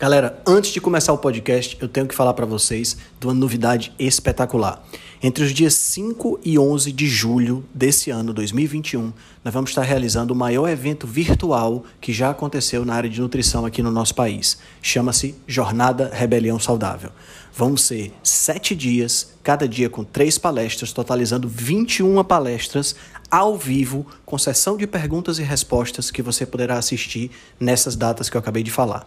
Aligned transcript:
Galera, 0.00 0.40
antes 0.46 0.70
de 0.70 0.80
começar 0.80 1.12
o 1.12 1.18
podcast, 1.18 1.76
eu 1.78 1.86
tenho 1.86 2.06
que 2.06 2.14
falar 2.14 2.32
para 2.32 2.46
vocês 2.46 2.96
de 3.20 3.26
uma 3.26 3.34
novidade 3.34 3.92
espetacular. 3.98 4.82
Entre 5.22 5.44
os 5.44 5.52
dias 5.52 5.74
5 5.74 6.40
e 6.42 6.58
11 6.58 6.90
de 6.90 7.06
julho 7.06 7.62
desse 7.74 8.10
ano, 8.10 8.32
2021, 8.32 9.12
nós 9.44 9.52
vamos 9.52 9.68
estar 9.68 9.82
realizando 9.82 10.32
o 10.32 10.34
maior 10.34 10.70
evento 10.70 11.06
virtual 11.06 11.84
que 12.00 12.14
já 12.14 12.30
aconteceu 12.30 12.82
na 12.82 12.94
área 12.94 13.10
de 13.10 13.20
nutrição 13.20 13.66
aqui 13.66 13.82
no 13.82 13.90
nosso 13.90 14.14
país. 14.14 14.56
Chama-se 14.80 15.34
Jornada 15.46 16.10
Rebelião 16.10 16.58
Saudável. 16.58 17.10
Vão 17.54 17.76
ser 17.76 18.10
sete 18.22 18.74
dias, 18.74 19.34
cada 19.42 19.68
dia 19.68 19.90
com 19.90 20.02
três 20.02 20.38
palestras, 20.38 20.94
totalizando 20.94 21.46
21 21.46 22.24
palestras 22.24 22.96
ao 23.30 23.54
vivo, 23.54 24.06
com 24.24 24.38
sessão 24.38 24.78
de 24.78 24.86
perguntas 24.86 25.38
e 25.38 25.42
respostas 25.42 26.10
que 26.10 26.22
você 26.22 26.46
poderá 26.46 26.78
assistir 26.78 27.30
nessas 27.60 27.94
datas 27.94 28.30
que 28.30 28.36
eu 28.38 28.40
acabei 28.40 28.62
de 28.62 28.70
falar. 28.70 29.06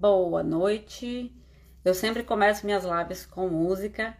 Boa 0.00 0.42
noite. 0.42 1.30
Eu 1.84 1.92
sempre 1.92 2.24
começo 2.24 2.64
minhas 2.64 2.84
lives 2.84 3.26
com 3.26 3.50
música 3.50 4.16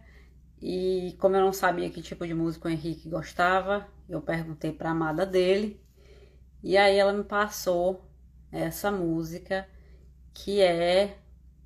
e 0.61 1.17
como 1.19 1.35
eu 1.35 1.41
não 1.41 1.51
sabia 1.51 1.89
que 1.89 2.03
tipo 2.03 2.27
de 2.27 2.35
música 2.35 2.67
o 2.67 2.71
Henrique 2.71 3.09
gostava, 3.09 3.87
eu 4.07 4.21
perguntei 4.21 4.71
para 4.71 4.91
amada 4.91 5.25
dele 5.25 5.83
e 6.61 6.77
aí 6.77 6.97
ela 6.97 7.11
me 7.11 7.23
passou 7.23 8.07
essa 8.51 8.91
música 8.91 9.67
que 10.35 10.61
é, 10.61 11.17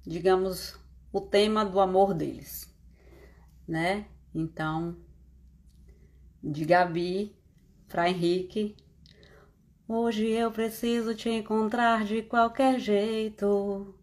digamos, 0.07 0.79
o 1.11 1.19
tema 1.19 1.65
do 1.65 1.77
amor 1.81 2.13
deles, 2.13 2.73
né? 3.67 4.05
Então, 4.33 4.95
de 6.41 6.63
Gabi 6.63 7.35
para 7.89 8.09
Henrique. 8.09 8.77
Hoje 9.85 10.25
eu 10.29 10.53
preciso 10.53 11.13
te 11.13 11.27
encontrar 11.29 12.05
de 12.05 12.21
qualquer 12.21 12.79
jeito 12.79 13.93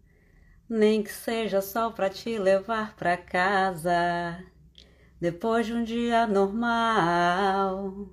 nem 0.72 1.02
que 1.02 1.12
seja 1.12 1.60
só 1.60 1.90
para 1.90 2.08
te 2.08 2.38
levar 2.38 2.96
para 2.96 3.14
casa 3.16 4.42
depois 5.20 5.66
de 5.66 5.74
um 5.74 5.84
dia 5.84 6.26
normal. 6.26 8.08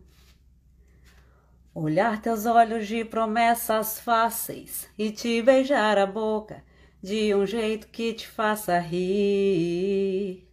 Olhar 1.74 2.22
teus 2.22 2.46
olhos 2.46 2.86
de 2.86 3.06
promessas 3.06 3.98
fáceis 4.00 4.90
e 4.98 5.10
te 5.10 5.42
beijar 5.42 5.98
a 5.98 6.06
boca 6.06 6.62
de 7.02 7.34
um 7.34 7.46
jeito 7.46 7.88
que 7.88 8.14
te 8.14 8.28
faça 8.28 8.78
rir, 8.78 10.46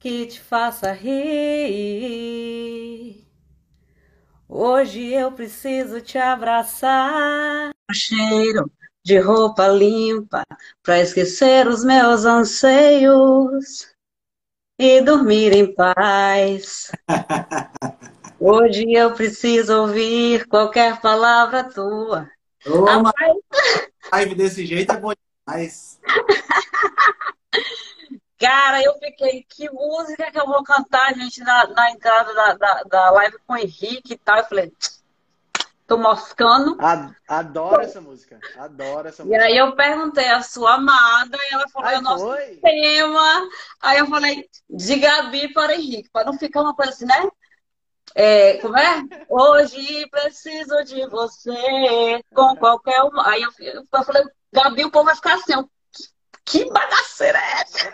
que 0.00 0.26
te 0.26 0.40
faça 0.40 0.90
rir. 0.90 1.14
Hoje 4.48 5.12
eu 5.12 5.30
preciso 5.30 6.00
te 6.00 6.18
abraçar. 6.18 7.70
Cheiro 7.92 8.68
de 9.08 9.18
roupa 9.18 9.66
limpa 9.68 10.44
para 10.82 11.00
esquecer 11.00 11.66
os 11.66 11.82
meus 11.82 12.26
anseios 12.26 13.88
e 14.78 15.00
dormir 15.00 15.54
em 15.54 15.74
paz. 15.74 16.92
Hoje 18.38 18.84
eu 18.92 19.14
preciso 19.14 19.80
ouvir 19.80 20.46
qualquer 20.46 21.00
palavra 21.00 21.64
tua. 21.64 22.30
Toma. 22.62 23.10
Live 24.12 24.34
desse 24.34 24.66
jeito 24.66 24.92
é 24.92 24.96
bom 24.98 25.14
demais. 25.46 25.98
Cara, 28.38 28.82
eu 28.82 28.92
fiquei, 28.98 29.42
que 29.48 29.70
música 29.70 30.30
que 30.30 30.38
eu 30.38 30.46
vou 30.46 30.62
cantar, 30.62 31.14
gente, 31.14 31.40
na, 31.40 31.66
na 31.68 31.92
entrada 31.92 32.34
da, 32.34 32.54
da, 32.54 32.82
da 32.82 33.10
live 33.12 33.38
com 33.46 33.54
o 33.54 33.56
Henrique 33.56 34.12
e 34.12 34.18
tal. 34.18 34.36
Eu 34.36 34.44
falei, 34.44 34.70
Tô 35.88 35.96
moscando. 35.96 36.76
Adoro 37.26 37.80
essa 37.80 37.98
música. 37.98 38.38
Adoro 38.58 39.08
essa 39.08 39.24
música. 39.24 39.42
E 39.42 39.46
aí 39.46 39.56
eu 39.56 39.74
perguntei 39.74 40.28
a 40.28 40.42
sua 40.42 40.74
amada 40.74 41.38
e 41.50 41.54
ela 41.54 41.66
falou, 41.70 41.88
é 41.88 41.98
o 41.98 42.02
nosso 42.02 42.26
foi? 42.26 42.56
tema. 42.56 43.48
Aí 43.80 43.98
eu 43.98 44.06
falei, 44.06 44.46
de 44.68 44.96
Gabi 44.96 45.50
para 45.54 45.74
Henrique, 45.74 46.10
para 46.10 46.26
não 46.26 46.38
ficar 46.38 46.60
uma 46.60 46.74
coisa 46.74 46.92
assim, 46.92 47.06
né? 47.06 47.26
É, 48.14 48.58
como 48.58 48.76
é? 48.76 49.02
Hoje 49.30 50.06
preciso 50.10 50.84
de 50.84 51.08
você 51.08 52.22
com 52.34 52.54
qualquer 52.60 53.00
uma. 53.04 53.26
Aí 53.26 53.42
eu, 53.42 53.50
eu 53.58 54.04
falei, 54.04 54.24
Gabi, 54.52 54.84
o 54.84 54.90
povo 54.90 55.06
vai 55.06 55.16
ficar 55.16 55.36
assim, 55.36 55.54
que 56.44 56.70
bagaceira 56.70 57.38
é 57.38 57.62
essa? 57.62 57.90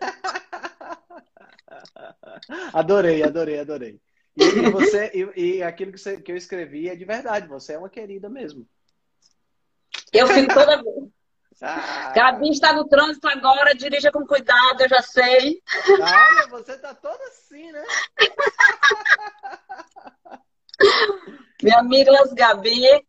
adorei, 2.74 3.22
adorei, 3.22 3.60
adorei. 3.60 4.00
E, 4.36 4.70
você, 4.70 5.10
e, 5.14 5.56
e 5.56 5.62
aquilo 5.62 5.92
que, 5.92 5.98
você, 5.98 6.20
que 6.20 6.30
eu 6.30 6.36
escrevi 6.36 6.88
é 6.88 6.96
de 6.96 7.04
verdade, 7.04 7.48
você 7.48 7.72
é 7.72 7.78
uma 7.78 7.88
querida 7.88 8.28
mesmo. 8.28 8.68
Eu 10.12 10.28
fico 10.28 10.52
toda. 10.52 10.82
Ah. 11.62 12.12
Gabi 12.14 12.50
está 12.50 12.74
no 12.74 12.86
trânsito 12.86 13.26
agora, 13.28 13.74
dirija 13.74 14.12
com 14.12 14.26
cuidado, 14.26 14.82
eu 14.82 14.90
já 14.90 15.00
sei. 15.00 15.62
Olha, 15.88 16.48
você 16.50 16.76
tá 16.76 16.94
toda 16.94 17.24
assim, 17.28 17.72
né? 17.72 17.82
Minha 21.62 21.78
amiga 21.78 22.12
Gabi, 22.34 23.08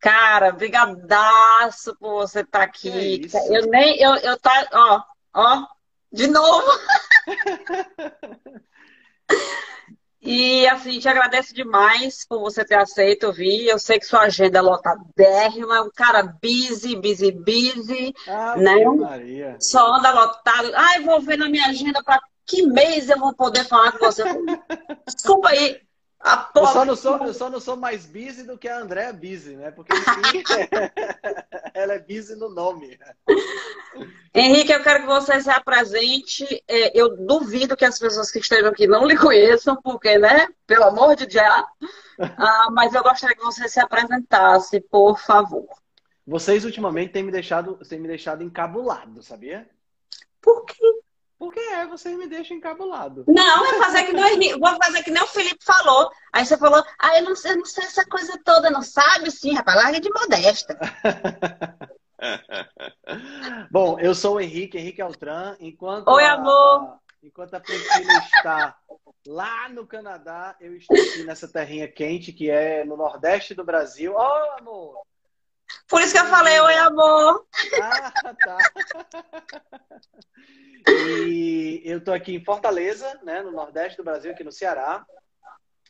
cara, 0.00 0.50
brigadaço 0.50 1.94
por 2.00 2.26
você 2.26 2.40
estar 2.40 2.58
tá 2.58 2.64
aqui. 2.64 3.30
É 3.32 3.56
eu 3.56 3.68
nem, 3.68 4.02
eu, 4.02 4.16
eu 4.16 4.36
tá, 4.40 4.68
ó, 4.72 5.00
ó, 5.34 5.68
de 6.12 6.26
novo. 6.26 6.66
E 10.20 10.66
assim, 10.66 10.98
te 10.98 11.08
agradeço 11.08 11.54
demais 11.54 12.26
por 12.28 12.40
você 12.40 12.64
ter 12.64 12.74
aceito 12.74 13.32
vir. 13.32 13.66
Eu 13.66 13.78
sei 13.78 13.98
que 13.98 14.06
sua 14.06 14.22
agenda 14.22 14.58
é 14.58 14.62
lotadérrima, 14.62 15.82
um 15.82 15.90
cara 15.94 16.22
busy, 16.42 16.96
busy, 16.96 17.30
busy, 17.30 18.14
ah, 18.26 18.56
né? 18.56 18.84
Maria. 18.84 19.56
Só 19.60 19.94
anda 19.94 20.10
lotado. 20.10 20.72
Ai, 20.74 21.02
vou 21.02 21.20
ver 21.20 21.38
na 21.38 21.48
minha 21.48 21.66
agenda 21.66 22.02
para 22.02 22.20
que 22.44 22.66
mês 22.66 23.08
eu 23.08 23.18
vou 23.18 23.32
poder 23.34 23.64
falar 23.64 23.92
com 23.92 24.06
você. 24.06 24.24
Desculpa 25.06 25.50
aí, 25.50 25.80
eu, 26.54 26.66
só 26.66 26.84
não 26.84 26.96
sou, 26.96 27.16
eu 27.24 27.34
só 27.34 27.48
não 27.48 27.60
sou 27.60 27.76
mais 27.76 28.04
busy 28.04 28.42
do 28.42 28.58
que 28.58 28.68
a 28.68 28.78
Andréa 28.80 29.12
busy, 29.12 29.56
né? 29.56 29.70
Porque 29.70 29.94
enfim, 29.94 30.42
ela 31.72 31.94
é 31.94 31.98
busy 31.98 32.34
no 32.34 32.48
nome. 32.48 32.98
Henrique, 34.34 34.72
eu 34.72 34.82
quero 34.82 35.00
que 35.00 35.06
você 35.06 35.40
se 35.40 35.50
apresente. 35.50 36.44
É, 36.66 36.98
eu 36.98 37.16
duvido 37.16 37.76
que 37.76 37.84
as 37.84 37.98
pessoas 37.98 38.30
que 38.30 38.40
estejam 38.40 38.70
aqui 38.70 38.86
não 38.86 39.06
lhe 39.06 39.16
conheçam, 39.16 39.80
porque, 39.80 40.18
né? 40.18 40.48
Pelo 40.66 40.84
amor 40.84 41.14
de 41.14 41.26
Deus. 41.26 41.64
Ah, 42.20 42.68
mas 42.72 42.94
eu 42.94 43.02
gostaria 43.02 43.36
que 43.36 43.44
você 43.44 43.68
se 43.68 43.78
apresentasse, 43.78 44.80
por 44.80 45.18
favor. 45.20 45.68
Vocês 46.26 46.64
ultimamente 46.64 47.12
têm 47.12 47.22
me 47.22 47.32
deixado, 47.32 47.76
têm 47.88 48.00
me 48.00 48.08
deixado 48.08 48.42
encabulado, 48.42 49.22
sabia? 49.22 49.68
Por 50.42 50.64
quê? 50.64 50.97
Porque 51.38 51.60
é, 51.60 51.86
vocês 51.86 52.18
me 52.18 52.26
deixam 52.26 52.56
encabulado. 52.56 53.24
Não, 53.28 53.64
vou 53.64 53.82
fazer 53.82 54.04
que 54.04 54.12
nem, 54.12 54.58
vou 54.58 54.76
fazer 54.82 55.04
que 55.04 55.10
nem 55.10 55.22
o 55.22 55.26
Felipe 55.26 55.64
falou. 55.64 56.10
Aí 56.32 56.44
você 56.44 56.58
falou, 56.58 56.82
ah, 56.98 57.18
eu 57.18 57.24
não, 57.24 57.36
sei, 57.36 57.52
eu 57.52 57.58
não 57.58 57.64
sei 57.64 57.84
essa 57.84 58.04
coisa 58.06 58.38
toda, 58.44 58.70
não 58.70 58.82
sabe? 58.82 59.30
Sim, 59.30 59.54
rapaz, 59.54 59.76
larga 59.76 60.00
de 60.00 60.10
modesta. 60.10 60.76
Bom, 63.70 63.98
eu 64.00 64.14
sou 64.14 64.36
o 64.36 64.40
Henrique, 64.40 64.76
Henrique 64.76 65.00
Altran. 65.00 65.56
Enquanto 65.60 66.08
Oi, 66.08 66.24
a, 66.24 66.32
amor. 66.32 66.98
enquanto 67.22 67.54
a 67.54 67.60
Priscila 67.60 68.18
está 68.18 68.76
lá 69.24 69.68
no 69.68 69.86
Canadá, 69.86 70.56
eu 70.60 70.74
estou 70.74 70.96
aqui 70.96 71.22
nessa 71.22 71.46
terrinha 71.46 71.86
quente 71.86 72.32
que 72.32 72.50
é 72.50 72.84
no 72.84 72.96
Nordeste 72.96 73.54
do 73.54 73.64
Brasil. 73.64 74.12
Ô, 74.12 74.18
oh, 74.18 74.58
amor! 74.58 75.02
Por 75.88 76.02
isso 76.02 76.12
que 76.12 76.18
eu 76.18 76.26
falei, 76.26 76.60
oi, 76.60 76.74
amor. 76.74 77.46
Ah, 77.82 78.34
tá. 78.34 78.58
E 80.86 81.80
eu 81.84 82.02
tô 82.02 82.12
aqui 82.12 82.34
em 82.34 82.44
Fortaleza, 82.44 83.18
né, 83.22 83.42
no 83.42 83.50
Nordeste 83.50 83.96
do 83.96 84.04
Brasil, 84.04 84.30
aqui 84.30 84.44
no 84.44 84.52
Ceará. 84.52 85.06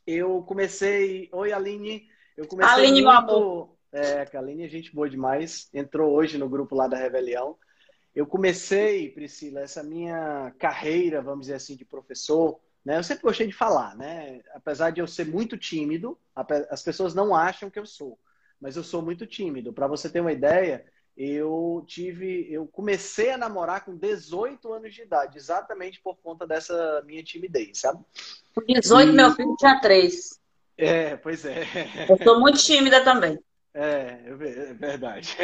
Eu 0.07 0.43
comecei. 0.43 1.29
Oi, 1.33 1.53
Aline. 1.53 2.09
Eu 2.37 2.47
comecei. 2.47 2.73
Aline, 2.73 3.03
muito... 3.03 3.05
meu 3.05 3.11
amor. 3.11 3.77
É, 3.93 4.23
a 4.23 4.39
Aline 4.39 4.67
é 4.67 4.69
gente 4.69 4.95
boa 4.95 5.11
demais. 5.11 5.69
Entrou 5.75 6.13
hoje 6.15 6.39
no 6.39 6.49
grupo 6.49 6.77
lá 6.77 6.87
da 6.87 6.97
Rebelião. 6.97 7.59
Eu 8.15 8.27
comecei, 8.27 9.11
Priscila, 9.11 9.61
essa 9.61 9.83
minha 9.83 10.53
carreira, 10.59 11.21
vamos 11.21 11.43
dizer 11.43 11.55
assim, 11.55 11.77
de 11.77 11.85
professor. 11.85 12.61
Né? 12.85 12.99
Eu 12.99 13.03
sempre 13.03 13.25
gostei 13.25 13.47
de 13.47 13.53
falar, 13.53 13.97
né? 13.97 14.41
Apesar 14.55 14.91
de 14.91 15.01
eu 15.01 15.07
ser 15.07 15.27
muito 15.27 15.59
tímido, 15.59 16.19
as 16.71 16.83
pessoas 16.83 17.15
não 17.15 17.35
acham 17.35 17.69
que 17.69 17.79
eu 17.79 17.87
sou 17.87 18.19
mas 18.61 18.77
eu 18.77 18.83
sou 18.83 19.03
muito 19.03 19.27
tímido. 19.27 19.73
Para 19.73 19.87
você 19.87 20.09
ter 20.09 20.21
uma 20.21 20.33
ideia, 20.33 20.85
eu 21.17 21.85
tive, 21.87 22.47
eu 22.53 22.67
comecei 22.67 23.31
a 23.31 23.39
namorar 23.39 23.85
com 23.85 23.97
18 23.97 24.73
anos 24.73 24.95
de 24.95 25.03
idade, 25.03 25.37
exatamente 25.37 26.01
por 26.01 26.17
conta 26.19 26.47
dessa 26.47 27.03
minha 27.05 27.23
timidez, 27.23 27.79
sabe? 27.79 28.05
Com 28.55 28.63
18, 28.63 29.11
e... 29.11 29.13
meu 29.13 29.33
filho 29.33 29.57
tinha 29.57 29.81
3. 29.81 30.41
É, 30.77 31.17
pois 31.17 31.45
é. 31.45 31.65
Eu 32.09 32.17
sou 32.23 32.41
muito 32.41 32.59
tímida 32.59 33.03
também. 33.03 33.39
É, 33.75 34.21
é 34.27 34.75
verdade. 34.75 35.37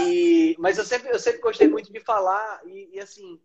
E, 0.00 0.56
mas 0.58 0.78
eu 0.78 0.84
sempre, 0.84 1.10
eu 1.10 1.18
sempre 1.18 1.40
gostei 1.40 1.68
muito 1.68 1.92
de 1.92 2.00
falar 2.00 2.60
e, 2.66 2.90
e, 2.94 3.00
assim, 3.00 3.40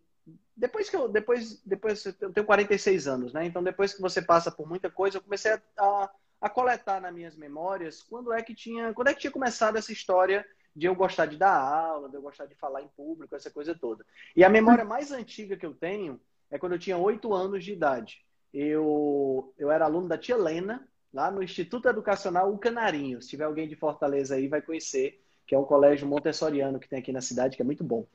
depois 0.56 0.90
que 0.90 0.96
eu, 0.96 1.08
depois, 1.08 1.62
depois 1.64 2.04
eu 2.04 2.32
tenho 2.32 2.46
46 2.46 3.06
anos, 3.06 3.32
né? 3.32 3.46
Então 3.46 3.62
depois 3.62 3.94
que 3.94 4.00
você 4.00 4.20
passa 4.20 4.50
por 4.50 4.68
muita 4.68 4.90
coisa, 4.90 5.18
eu 5.18 5.22
comecei 5.22 5.52
a, 5.52 5.60
a 5.78 6.10
a 6.40 6.48
coletar 6.48 7.00
nas 7.00 7.12
minhas 7.12 7.36
memórias 7.36 8.02
quando 8.02 8.32
é 8.32 8.42
que 8.42 8.54
tinha, 8.54 8.94
quando 8.94 9.08
é 9.08 9.14
que 9.14 9.20
tinha 9.20 9.30
começado 9.30 9.76
essa 9.76 9.92
história 9.92 10.46
de 10.74 10.86
eu 10.86 10.94
gostar 10.94 11.26
de 11.26 11.36
dar 11.36 11.54
aula, 11.54 12.08
de 12.08 12.16
eu 12.16 12.22
gostar 12.22 12.46
de 12.46 12.54
falar 12.54 12.82
em 12.82 12.88
público, 12.88 13.34
essa 13.34 13.50
coisa 13.50 13.74
toda. 13.74 14.04
E 14.34 14.44
a 14.44 14.48
memória 14.48 14.84
mais 14.84 15.10
antiga 15.12 15.56
que 15.56 15.66
eu 15.66 15.74
tenho 15.74 16.20
é 16.50 16.58
quando 16.58 16.72
eu 16.72 16.78
tinha 16.78 16.96
oito 16.96 17.34
anos 17.34 17.64
de 17.64 17.72
idade. 17.72 18.24
Eu, 18.52 19.52
eu 19.58 19.70
era 19.70 19.84
aluno 19.84 20.08
da 20.08 20.16
tia 20.16 20.36
Lena, 20.36 20.88
lá 21.12 21.30
no 21.30 21.42
Instituto 21.42 21.88
Educacional 21.88 22.52
O 22.52 22.58
Canarinho. 22.58 23.20
Se 23.20 23.28
tiver 23.28 23.44
alguém 23.44 23.68
de 23.68 23.76
Fortaleza 23.76 24.36
aí, 24.36 24.48
vai 24.48 24.62
conhecer, 24.62 25.22
que 25.46 25.54
é 25.54 25.58
um 25.58 25.64
colégio 25.64 26.06
montessoriano 26.06 26.78
que 26.78 26.88
tem 26.88 27.00
aqui 27.00 27.12
na 27.12 27.20
cidade, 27.20 27.56
que 27.56 27.62
é 27.62 27.64
muito 27.64 27.84
bom. 27.84 28.06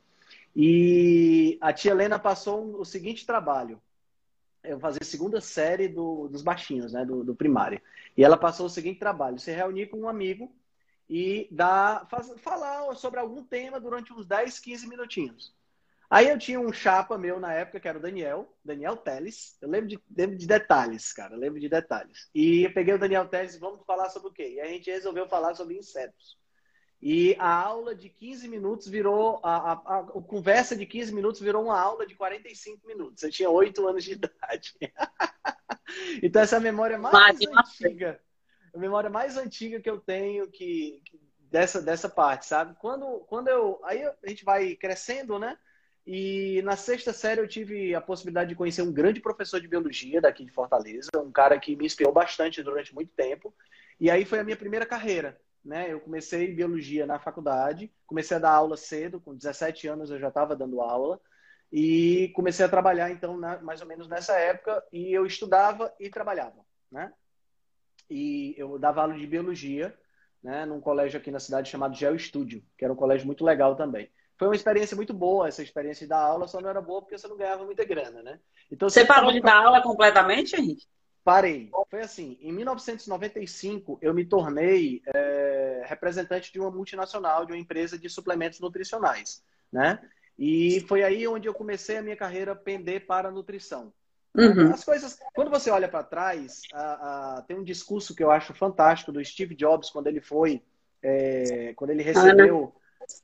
E 0.54 1.58
a 1.60 1.72
tia 1.72 1.90
Helena 1.90 2.18
passou 2.18 2.80
o 2.80 2.84
seguinte 2.84 3.26
trabalho 3.26 3.80
eu 4.66 4.80
fazer 4.80 5.04
segunda 5.04 5.40
série 5.40 5.88
do, 5.88 6.28
dos 6.28 6.42
baixinhos, 6.42 6.92
né, 6.92 7.04
do, 7.04 7.24
do, 7.24 7.34
primário. 7.34 7.80
E 8.16 8.24
ela 8.24 8.36
passou 8.36 8.66
o 8.66 8.70
seguinte 8.70 8.98
trabalho: 8.98 9.38
se 9.38 9.50
reunir 9.52 9.86
com 9.86 9.98
um 9.98 10.08
amigo 10.08 10.54
e 11.08 11.48
dar, 11.50 12.06
faz, 12.08 12.32
falar 12.38 12.94
sobre 12.96 13.20
algum 13.20 13.44
tema 13.44 13.80
durante 13.80 14.12
uns 14.12 14.26
10, 14.26 14.58
15 14.58 14.88
minutinhos. 14.88 15.54
Aí 16.08 16.28
eu 16.28 16.38
tinha 16.38 16.60
um 16.60 16.72
chapa 16.72 17.18
meu 17.18 17.40
na 17.40 17.52
época, 17.52 17.80
que 17.80 17.88
era 17.88 17.98
o 17.98 18.00
Daniel, 18.00 18.52
Daniel 18.64 18.96
Teles. 18.96 19.56
Eu 19.60 19.68
lembro 19.68 19.88
de, 19.88 20.00
lembro 20.16 20.36
de 20.36 20.46
detalhes, 20.46 21.12
cara, 21.12 21.34
eu 21.34 21.38
lembro 21.38 21.58
de 21.58 21.68
detalhes. 21.68 22.30
E 22.34 22.64
eu 22.64 22.72
peguei 22.72 22.94
o 22.94 22.98
Daniel 22.98 23.26
Teles 23.28 23.56
e 23.56 23.58
vamos 23.58 23.84
falar 23.84 24.08
sobre 24.10 24.28
o 24.28 24.32
quê? 24.32 24.54
E 24.54 24.60
a 24.60 24.66
gente 24.66 24.90
resolveu 24.90 25.28
falar 25.28 25.54
sobre 25.54 25.76
insetos. 25.76 26.38
E 27.00 27.36
a 27.38 27.48
aula 27.48 27.94
de 27.94 28.08
15 28.08 28.48
minutos 28.48 28.88
virou, 28.88 29.38
a, 29.42 29.72
a, 29.72 29.98
a, 29.98 30.02
conversa 30.22 30.74
de 30.74 30.86
15 30.86 31.14
minutos 31.14 31.40
virou 31.40 31.64
uma 31.64 31.78
aula 31.78 32.06
de 32.06 32.14
45 32.14 32.86
minutos. 32.86 33.22
Eu 33.22 33.30
tinha 33.30 33.50
8 33.50 33.86
anos 33.86 34.04
de 34.04 34.12
idade. 34.12 34.74
então, 36.22 36.42
essa 36.42 36.56
é 36.56 36.58
a 36.58 36.62
memória 36.62 36.98
mais 36.98 37.38
antiga. 37.40 38.20
A 38.74 38.78
memória 38.78 39.10
mais 39.10 39.36
antiga 39.36 39.80
que 39.80 39.90
eu 39.90 40.00
tenho 40.00 40.50
que, 40.50 41.02
que, 41.04 41.20
dessa, 41.50 41.82
dessa 41.82 42.08
parte, 42.08 42.46
sabe? 42.46 42.74
Quando, 42.78 43.20
quando 43.28 43.48
eu. 43.48 43.80
Aí 43.84 44.02
a 44.04 44.28
gente 44.28 44.44
vai 44.44 44.74
crescendo, 44.74 45.38
né? 45.38 45.56
E 46.06 46.62
na 46.62 46.76
sexta 46.76 47.12
série 47.12 47.40
eu 47.40 47.48
tive 47.48 47.94
a 47.94 48.00
possibilidade 48.00 48.50
de 48.50 48.54
conhecer 48.54 48.80
um 48.80 48.92
grande 48.92 49.20
professor 49.20 49.60
de 49.60 49.66
biologia 49.66 50.20
daqui 50.20 50.44
de 50.44 50.52
Fortaleza, 50.52 51.10
um 51.16 51.32
cara 51.32 51.58
que 51.58 51.74
me 51.74 51.84
inspirou 51.84 52.12
bastante 52.12 52.62
durante 52.62 52.94
muito 52.94 53.12
tempo. 53.12 53.52
E 53.98 54.10
aí 54.10 54.24
foi 54.24 54.38
a 54.38 54.44
minha 54.44 54.56
primeira 54.56 54.86
carreira 54.86 55.38
né? 55.66 55.92
Eu 55.92 56.00
comecei 56.00 56.54
biologia 56.54 57.04
na 57.04 57.18
faculdade, 57.18 57.92
comecei 58.06 58.36
a 58.36 58.40
dar 58.40 58.52
aula 58.52 58.76
cedo, 58.76 59.20
com 59.20 59.34
17 59.34 59.88
anos 59.88 60.10
eu 60.10 60.18
já 60.18 60.28
estava 60.28 60.54
dando 60.54 60.80
aula 60.80 61.20
e 61.72 62.30
comecei 62.34 62.64
a 62.64 62.68
trabalhar 62.68 63.10
então 63.10 63.36
na, 63.36 63.60
mais 63.60 63.80
ou 63.80 63.88
menos 63.88 64.08
nessa 64.08 64.38
época 64.38 64.82
e 64.92 65.12
eu 65.12 65.26
estudava 65.26 65.92
e 65.98 66.08
trabalhava, 66.08 66.64
né? 66.90 67.12
E 68.08 68.54
eu 68.56 68.78
dava 68.78 69.02
aula 69.02 69.14
de 69.14 69.26
biologia, 69.26 69.92
né, 70.40 70.64
num 70.64 70.80
colégio 70.80 71.18
aqui 71.18 71.32
na 71.32 71.40
cidade 71.40 71.68
chamado 71.68 71.96
Geo 71.96 72.14
Estúdio, 72.14 72.62
que 72.78 72.84
era 72.84 72.94
um 72.94 72.96
colégio 72.96 73.26
muito 73.26 73.44
legal 73.44 73.74
também. 73.74 74.08
Foi 74.38 74.46
uma 74.46 74.54
experiência 74.54 74.94
muito 74.94 75.12
boa 75.12 75.48
essa 75.48 75.62
experiência 75.62 76.06
de 76.06 76.10
dar 76.10 76.20
aula, 76.20 76.46
só 76.46 76.60
não 76.60 76.70
era 76.70 76.80
boa 76.80 77.00
porque 77.02 77.18
você 77.18 77.26
não 77.26 77.36
ganhava 77.36 77.64
muita 77.64 77.84
grana, 77.84 78.22
né? 78.22 78.38
Então 78.70 78.88
você 78.88 79.04
parou 79.04 79.32
de 79.32 79.40
dar 79.40 79.64
aula 79.64 79.82
completamente, 79.82 80.54
Henrique? 80.54 80.86
Parei. 81.26 81.68
Foi 81.90 82.02
assim, 82.02 82.38
em 82.40 82.52
1995 82.52 83.98
eu 84.00 84.14
me 84.14 84.24
tornei 84.24 85.02
é, 85.12 85.82
representante 85.84 86.52
de 86.52 86.60
uma 86.60 86.70
multinacional, 86.70 87.44
de 87.44 87.50
uma 87.50 87.58
empresa 87.58 87.98
de 87.98 88.08
suplementos 88.08 88.60
nutricionais, 88.60 89.42
né? 89.72 89.98
E 90.38 90.84
foi 90.86 91.02
aí 91.02 91.26
onde 91.26 91.48
eu 91.48 91.52
comecei 91.52 91.96
a 91.96 92.02
minha 92.02 92.14
carreira 92.14 92.54
pender 92.54 93.06
para 93.06 93.26
a 93.26 93.32
nutrição. 93.32 93.92
Uhum. 94.36 94.72
As 94.72 94.84
coisas, 94.84 95.18
quando 95.34 95.50
você 95.50 95.68
olha 95.68 95.88
para 95.88 96.04
trás, 96.04 96.62
a, 96.72 97.38
a, 97.38 97.42
tem 97.42 97.58
um 97.58 97.64
discurso 97.64 98.14
que 98.14 98.22
eu 98.22 98.30
acho 98.30 98.54
fantástico 98.54 99.10
do 99.10 99.24
Steve 99.24 99.56
Jobs 99.56 99.90
quando 99.90 100.06
ele 100.06 100.20
foi, 100.20 100.62
é, 101.02 101.74
quando 101.74 101.90
ele 101.90 102.04
recebeu, 102.04 102.72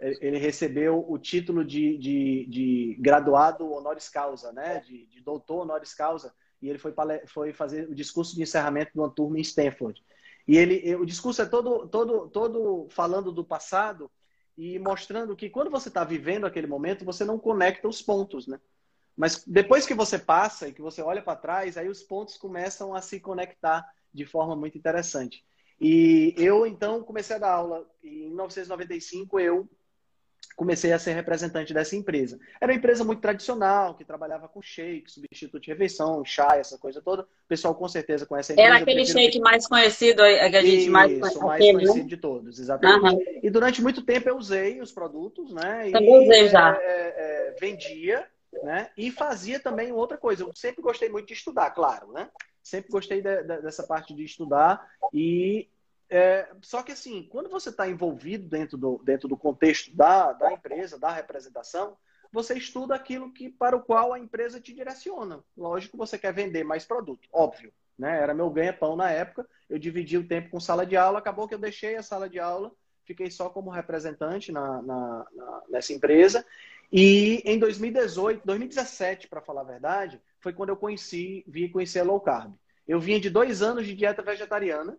ele 0.01 0.39
recebeu 0.39 1.05
o 1.09 1.17
título 1.21 1.65
de, 1.65 1.97
de, 1.99 2.47
de 2.49 2.97
graduado 2.99 3.71
honoris 3.71 4.09
causa, 4.09 4.51
né? 4.51 4.81
De, 4.81 5.07
de 5.07 5.21
doutor 5.21 5.61
honoris 5.61 5.95
causa 5.95 6.35
e 6.63 6.71
ele 6.71 6.79
foi, 6.79 6.95
foi 7.27 7.53
fazer 7.53 7.89
o 7.89 7.95
discurso 7.95 8.35
de 8.35 8.43
encerramento 8.43 8.93
de 8.93 8.99
uma 8.99 9.11
turma 9.11 9.39
em 9.39 9.43
Stanford. 9.43 10.03
E 10.47 10.57
ele, 10.57 10.95
o 10.97 11.05
discurso 11.05 11.43
é 11.43 11.47
todo, 11.47 11.89
todo, 11.89 12.29
todo 12.29 12.87
falando 12.91 13.33
do 13.33 13.45
passado 13.45 14.11
e 14.57 14.79
mostrando 14.79 15.37
que 15.37 15.51
quando 15.51 15.71
você 15.71 15.89
está 15.89 16.05
vivendo 16.05 16.47
aquele 16.47 16.67
momento, 16.67 17.05
você 17.05 17.25
não 17.25 17.39
conecta 17.39 17.89
os 17.89 18.01
pontos, 18.01 18.47
né? 18.47 18.61
Mas 19.17 19.45
depois 19.47 19.87
que 19.87 19.95
você 19.95 20.19
passa 20.19 20.69
e 20.69 20.73
que 20.73 20.81
você 20.81 21.03
olha 21.03 21.23
para 21.23 21.37
trás, 21.37 21.77
aí 21.77 21.89
os 21.89 22.03
pontos 22.03 22.37
começam 22.37 22.95
a 22.95 23.03
se 23.03 23.21
conectar 23.21 23.87
de 24.13 24.25
forma 24.25 24.57
muito 24.57 24.79
interessante. 24.79 25.45
E 25.81 26.35
eu, 26.37 26.67
então, 26.67 27.03
comecei 27.03 27.37
a 27.37 27.39
dar 27.39 27.53
aula. 27.53 27.87
Em 28.03 28.29
1995, 28.29 29.41
eu 29.41 29.69
comecei 30.57 30.93
a 30.93 30.99
ser 30.99 31.13
representante 31.13 31.73
dessa 31.73 31.97
empresa. 31.97 32.39
Era 32.61 32.73
uma 32.73 32.77
empresa 32.77 33.05
muito 33.05 33.21
tradicional, 33.21 33.95
que 33.95 34.05
trabalhava 34.05 34.49
com 34.49 34.61
shake, 34.63 35.11
substituto 35.11 35.61
de 35.61 35.71
refeição, 35.71 36.25
chá, 36.25 36.57
essa 36.57 36.79
coisa 36.79 37.01
toda. 37.01 37.23
O 37.23 37.49
pessoal 37.49 37.75
com 37.75 37.89
certeza 37.89 38.27
conhece 38.27 38.53
a 38.53 38.55
empresa. 38.55 38.69
Era 38.69 38.83
aquele 38.83 39.05
shake 39.07 39.41
mais 39.41 39.67
conhecido 39.67 40.23
que 40.23 40.57
a 40.57 40.63
gente 40.63 40.83
Isso, 40.83 40.91
mais, 40.91 41.19
mais 41.19 41.37
aquele, 41.37 41.73
conhecido 41.73 42.05
né? 42.05 42.09
de 42.09 42.17
todos, 42.17 42.59
exatamente. 42.59 43.15
Uhum. 43.15 43.41
E 43.43 43.51
durante 43.51 43.83
muito 43.83 44.03
tempo 44.03 44.29
eu 44.29 44.37
usei 44.37 44.81
os 44.81 44.93
produtos, 44.93 45.53
né? 45.53 45.91
Também 45.91 46.25
usei 46.25 46.49
já. 46.49 46.79
É, 46.81 47.51
é, 47.51 47.57
vendia, 47.59 48.27
né? 48.63 48.91
E 48.97 49.11
fazia 49.11 49.59
também 49.59 49.93
outra 49.93 50.17
coisa. 50.17 50.45
Eu 50.45 50.53
sempre 50.55 50.83
gostei 50.83 51.09
muito 51.09 51.29
de 51.29 51.35
estudar, 51.35 51.71
claro, 51.71 52.13
né? 52.13 52.29
Sempre 52.63 52.91
gostei 52.91 53.21
de, 53.21 53.43
de, 53.43 53.63
dessa 53.63 53.83
parte 53.83 54.15
de 54.15 54.23
estudar 54.23 54.87
e 55.13 55.69
é, 56.15 56.47
só 56.61 56.83
que 56.83 56.93
assim, 56.93 57.27
quando 57.31 57.49
você 57.49 57.71
está 57.71 57.89
envolvido 57.89 58.47
dentro 58.47 58.77
do, 58.77 59.01
dentro 59.03 59.27
do 59.27 59.35
contexto 59.35 59.97
da, 59.97 60.35
da 60.35 60.53
empresa, 60.53 60.99
da 60.99 61.11
representação, 61.11 61.97
você 62.31 62.53
estuda 62.53 62.95
aquilo 62.95 63.33
que 63.33 63.49
para 63.49 63.75
o 63.75 63.83
qual 63.83 64.13
a 64.13 64.19
empresa 64.19 64.61
te 64.61 64.75
direciona. 64.75 65.43
Lógico, 65.57 65.97
você 65.97 66.19
quer 66.19 66.35
vender 66.35 66.65
mais 66.65 66.85
produto, 66.85 67.27
óbvio. 67.33 67.73
Né? 67.99 68.21
Era 68.21 68.35
meu 68.35 68.51
ganha-pão 68.51 68.95
na 68.95 69.11
época. 69.11 69.49
Eu 69.71 69.79
dividi 69.79 70.19
o 70.19 70.29
tempo 70.29 70.51
com 70.51 70.61
sala 70.61 70.85
de 70.85 70.99
aula, 70.99 71.19
acabou 71.19 71.49
que 71.49 71.55
eu 71.55 71.59
deixei 71.59 71.97
a 71.97 72.03
sala 72.03 72.29
de 72.29 72.39
aula, 72.39 72.71
fiquei 73.07 73.31
só 73.31 73.49
como 73.49 73.71
representante 73.71 74.53
na, 74.53 74.83
na, 74.83 75.27
na 75.33 75.63
nessa 75.71 75.95
empresa. 75.95 76.45
E 76.93 77.41
em 77.47 77.59
2018, 77.59 78.43
2017, 78.45 79.29
para 79.29 79.41
falar 79.41 79.63
a 79.63 79.65
verdade, 79.65 80.21
foi 80.41 80.53
quando 80.53 80.69
eu 80.69 80.77
conheci, 80.77 81.43
vi 81.49 81.71
conhecer 81.71 82.01
a 82.01 82.05
low 82.05 82.21
carb. 82.21 82.53
Eu 82.87 83.01
vinha 83.01 83.19
de 83.19 83.31
dois 83.31 83.63
anos 83.63 83.87
de 83.87 83.95
dieta 83.95 84.21
vegetariana, 84.21 84.99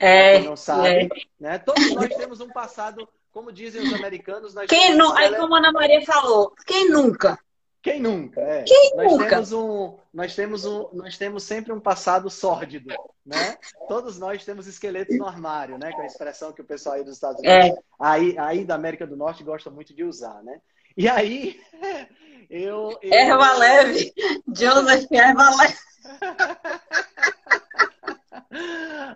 É, 0.00 0.38
quem 0.38 0.48
não 0.48 0.56
sabe, 0.56 0.88
é. 0.88 1.08
né? 1.38 1.58
Todos 1.58 1.94
nós 1.94 2.08
temos 2.16 2.40
um 2.40 2.48
passado, 2.48 3.06
como 3.30 3.52
dizem 3.52 3.82
os 3.82 3.92
americanos, 3.92 4.54
nós 4.54 4.66
quem 4.66 4.94
não, 4.94 5.14
aí 5.14 5.36
como 5.36 5.54
a 5.54 5.58
Ana 5.58 5.72
Maria 5.72 6.02
falou, 6.06 6.54
quem 6.66 6.88
nunca? 6.88 7.38
Quem 7.82 8.00
nunca? 8.00 8.40
É. 8.40 8.62
Quem 8.62 8.96
nós 8.96 9.12
nunca? 9.12 9.28
Temos 9.28 9.52
um, 9.52 9.98
nós, 10.12 10.34
temos 10.34 10.64
um, 10.64 10.88
nós 10.94 11.18
temos 11.18 11.44
sempre 11.44 11.70
um 11.72 11.80
passado 11.80 12.30
sórdido, 12.30 12.94
né? 13.24 13.58
Todos 13.88 14.18
nós 14.18 14.42
temos 14.42 14.66
esqueletos 14.66 15.18
no 15.18 15.26
armário, 15.26 15.76
né? 15.76 15.92
Que 15.92 16.00
é 16.00 16.04
a 16.04 16.06
expressão 16.06 16.52
que 16.52 16.62
o 16.62 16.66
pessoal 16.66 16.94
aí 16.94 17.04
dos 17.04 17.14
Estados 17.14 17.40
Unidos, 17.40 17.78
é. 17.78 17.82
aí, 17.98 18.38
aí 18.38 18.64
da 18.64 18.74
América 18.74 19.06
do 19.06 19.16
Norte, 19.16 19.44
gosta 19.44 19.70
muito 19.70 19.94
de 19.94 20.02
usar, 20.02 20.42
né? 20.42 20.60
E 20.96 21.08
aí, 21.08 21.60
eu... 22.48 22.98
eu... 23.02 23.12
Erva 23.12 23.52
leve, 23.56 24.14
Joseph, 24.48 25.10
erva 25.12 25.50
leve. 25.56 25.76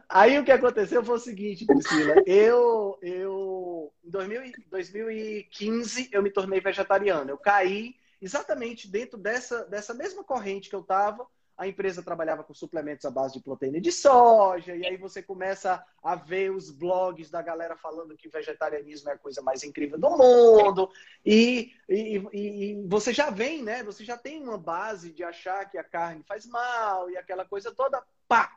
Aí 0.08 0.38
o 0.38 0.44
que 0.44 0.52
aconteceu 0.52 1.04
foi 1.04 1.16
o 1.16 1.20
seguinte, 1.20 1.66
Priscila. 1.66 2.14
Eu, 2.26 2.98
eu 3.02 3.92
em 4.04 4.10
2000, 4.10 4.52
2015, 4.70 6.08
eu 6.12 6.22
me 6.22 6.30
tornei 6.30 6.60
vegetariano. 6.60 7.30
Eu 7.30 7.38
caí 7.38 7.96
exatamente 8.20 8.88
dentro 8.88 9.18
dessa, 9.18 9.64
dessa 9.64 9.92
mesma 9.92 10.22
corrente 10.22 10.70
que 10.70 10.76
eu 10.76 10.80
estava. 10.80 11.26
A 11.56 11.68
empresa 11.68 12.02
trabalhava 12.02 12.42
com 12.42 12.52
suplementos 12.52 13.04
à 13.04 13.10
base 13.10 13.34
de 13.34 13.40
proteína 13.40 13.80
de 13.80 13.92
soja, 13.92 14.74
e 14.74 14.84
aí 14.84 14.96
você 14.96 15.22
começa 15.22 15.84
a 16.02 16.16
ver 16.16 16.50
os 16.50 16.68
blogs 16.68 17.30
da 17.30 17.40
galera 17.40 17.76
falando 17.76 18.16
que 18.16 18.28
vegetarianismo 18.28 19.10
é 19.10 19.12
a 19.12 19.18
coisa 19.18 19.40
mais 19.40 19.62
incrível 19.62 19.96
do 19.96 20.10
mundo, 20.10 20.90
e, 21.24 21.72
e, 21.88 22.16
e, 22.32 22.86
você 22.88 23.12
já 23.12 23.30
vem, 23.30 23.62
né? 23.62 23.84
Você 23.84 24.04
já 24.04 24.18
tem 24.18 24.42
uma 24.42 24.58
base 24.58 25.12
de 25.12 25.22
achar 25.22 25.70
que 25.70 25.78
a 25.78 25.84
carne 25.84 26.24
faz 26.26 26.44
mal 26.44 27.08
e 27.08 27.16
aquela 27.16 27.44
coisa 27.44 27.72
toda, 27.72 28.02
pá! 28.26 28.50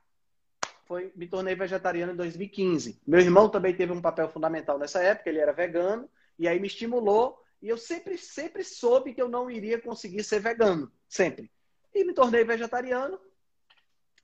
Foi, 0.87 1.11
me 1.15 1.27
tornei 1.27 1.53
vegetariano 1.53 2.13
em 2.13 2.15
2015. 2.15 3.01
Meu 3.05 3.19
irmão 3.19 3.49
também 3.49 3.75
teve 3.75 3.91
um 3.91 4.01
papel 4.01 4.29
fundamental 4.29 4.79
nessa 4.79 5.03
época, 5.03 5.29
ele 5.29 5.39
era 5.39 5.51
vegano, 5.51 6.09
e 6.39 6.47
aí 6.47 6.59
me 6.59 6.67
estimulou 6.67 7.43
e 7.61 7.67
eu 7.67 7.77
sempre, 7.77 8.17
sempre 8.17 8.63
soube 8.63 9.13
que 9.13 9.21
eu 9.21 9.27
não 9.27 9.49
iria 9.49 9.81
conseguir 9.81 10.23
ser 10.23 10.39
vegano. 10.39 10.91
Sempre. 11.07 11.51
E 11.93 12.03
me 12.03 12.13
tornei 12.13 12.43
vegetariano. 12.43 13.19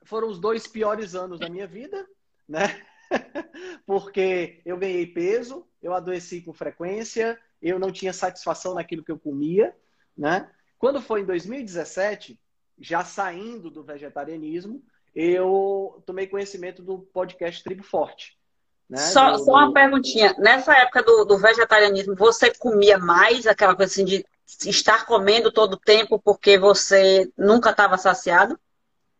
Foram 0.03 0.29
os 0.29 0.39
dois 0.39 0.67
piores 0.67 1.15
anos 1.15 1.39
da 1.39 1.49
minha 1.49 1.67
vida, 1.67 2.07
né? 2.47 2.85
Porque 3.85 4.61
eu 4.65 4.77
ganhei 4.77 5.07
peso, 5.07 5.67
eu 5.81 5.93
adoeci 5.93 6.41
com 6.41 6.53
frequência, 6.53 7.39
eu 7.61 7.79
não 7.79 7.91
tinha 7.91 8.13
satisfação 8.13 8.75
naquilo 8.75 9.03
que 9.03 9.11
eu 9.11 9.19
comia, 9.19 9.75
né? 10.17 10.49
Quando 10.77 11.01
foi 11.01 11.21
em 11.21 11.25
2017, 11.25 12.39
já 12.79 13.03
saindo 13.03 13.69
do 13.69 13.83
vegetarianismo, 13.83 14.83
eu 15.15 16.01
tomei 16.05 16.27
conhecimento 16.27 16.81
do 16.81 16.99
podcast 16.99 17.63
Tribo 17.63 17.83
Forte. 17.83 18.37
Né? 18.89 18.97
Só, 18.97 19.31
do, 19.31 19.45
só 19.45 19.51
uma 19.51 19.73
perguntinha. 19.73 20.35
Nessa 20.37 20.73
época 20.77 21.03
do, 21.03 21.25
do, 21.25 21.37
vegetarianismo, 21.37 22.15
você 22.15 22.53
comia 22.53 22.97
mais 22.97 23.47
aquela 23.47 23.75
coisa 23.75 23.91
assim 23.91 24.05
de 24.05 24.25
estar 24.65 25.05
comendo 25.05 25.51
todo 25.51 25.73
o 25.73 25.79
tempo 25.79 26.19
porque 26.19 26.57
você 26.57 27.31
nunca 27.37 27.71
estava 27.71 27.97
saciado? 27.97 28.59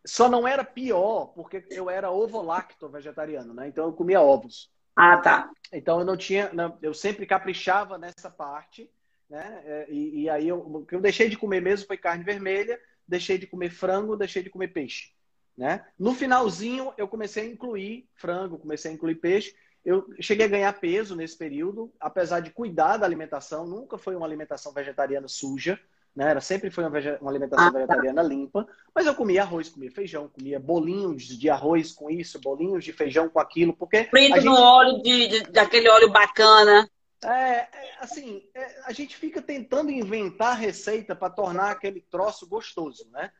Só 0.06 0.28
não 0.28 0.46
era 0.46 0.62
pior 0.62 1.32
porque 1.34 1.64
eu 1.70 1.88
era 1.88 2.10
ovo-lacto 2.10 2.88
vegetariano, 2.88 3.54
né? 3.54 3.68
Então 3.68 3.86
eu 3.86 3.92
comia 3.92 4.20
ovos. 4.20 4.70
Ah, 4.94 5.16
tá. 5.16 5.50
Então 5.72 6.00
eu 6.00 6.04
não 6.04 6.16
tinha, 6.16 6.50
eu 6.82 6.92
sempre 6.92 7.26
caprichava 7.26 7.96
nessa 7.96 8.30
parte, 8.30 8.90
né? 9.28 9.62
É, 9.64 9.86
e, 9.88 10.22
e 10.22 10.30
aí 10.30 10.46
eu, 10.46 10.58
o 10.58 10.84
que 10.84 10.94
eu 10.94 11.00
deixei 11.00 11.28
de 11.28 11.38
comer 11.38 11.62
mesmo 11.62 11.86
foi 11.86 11.96
carne 11.96 12.22
vermelha, 12.22 12.78
deixei 13.08 13.38
de 13.38 13.46
comer 13.46 13.70
frango, 13.70 14.16
deixei 14.16 14.42
de 14.42 14.50
comer 14.50 14.68
peixe. 14.68 15.12
Né? 15.56 15.84
No 15.98 16.14
finalzinho, 16.14 16.92
eu 16.96 17.06
comecei 17.06 17.44
a 17.44 17.52
incluir 17.52 18.08
frango, 18.14 18.58
comecei 18.58 18.90
a 18.90 18.94
incluir 18.94 19.16
peixe. 19.16 19.54
Eu 19.84 20.06
cheguei 20.20 20.46
a 20.46 20.48
ganhar 20.48 20.72
peso 20.80 21.14
nesse 21.14 21.36
período, 21.36 21.92
apesar 22.00 22.40
de 22.40 22.50
cuidar 22.50 22.96
da 22.96 23.06
alimentação, 23.06 23.66
nunca 23.66 23.98
foi 23.98 24.16
uma 24.16 24.26
alimentação 24.26 24.72
vegetariana 24.72 25.28
suja, 25.28 25.78
né? 26.16 26.30
Era 26.30 26.40
sempre 26.40 26.70
foi 26.70 26.84
uma, 26.84 26.98
uma 27.20 27.30
alimentação 27.30 27.66
ah, 27.66 27.72
tá. 27.72 27.78
vegetariana 27.78 28.22
limpa, 28.22 28.66
mas 28.94 29.06
eu 29.06 29.14
comia 29.14 29.42
arroz, 29.42 29.68
comia 29.68 29.90
feijão, 29.90 30.28
comia 30.28 30.60
bolinhos 30.60 31.24
de 31.24 31.50
arroz 31.50 31.92
com 31.92 32.08
isso, 32.10 32.40
bolinhos 32.40 32.84
de 32.84 32.92
feijão 32.92 33.28
com 33.28 33.40
aquilo, 33.40 33.74
porque 33.74 34.04
frito 34.04 34.36
gente... 34.36 34.44
no 34.44 34.54
óleo 34.54 35.02
de, 35.02 35.28
de, 35.28 35.42
daquele 35.50 35.88
óleo 35.88 36.10
bacana. 36.10 36.88
É, 37.22 37.28
é 37.28 37.68
assim, 38.00 38.42
é, 38.54 38.82
a 38.84 38.92
gente 38.92 39.16
fica 39.16 39.42
tentando 39.42 39.90
inventar 39.90 40.56
receita 40.56 41.16
para 41.16 41.30
tornar 41.32 41.70
aquele 41.70 42.00
troço 42.00 42.46
gostoso, 42.46 43.08
né? 43.10 43.30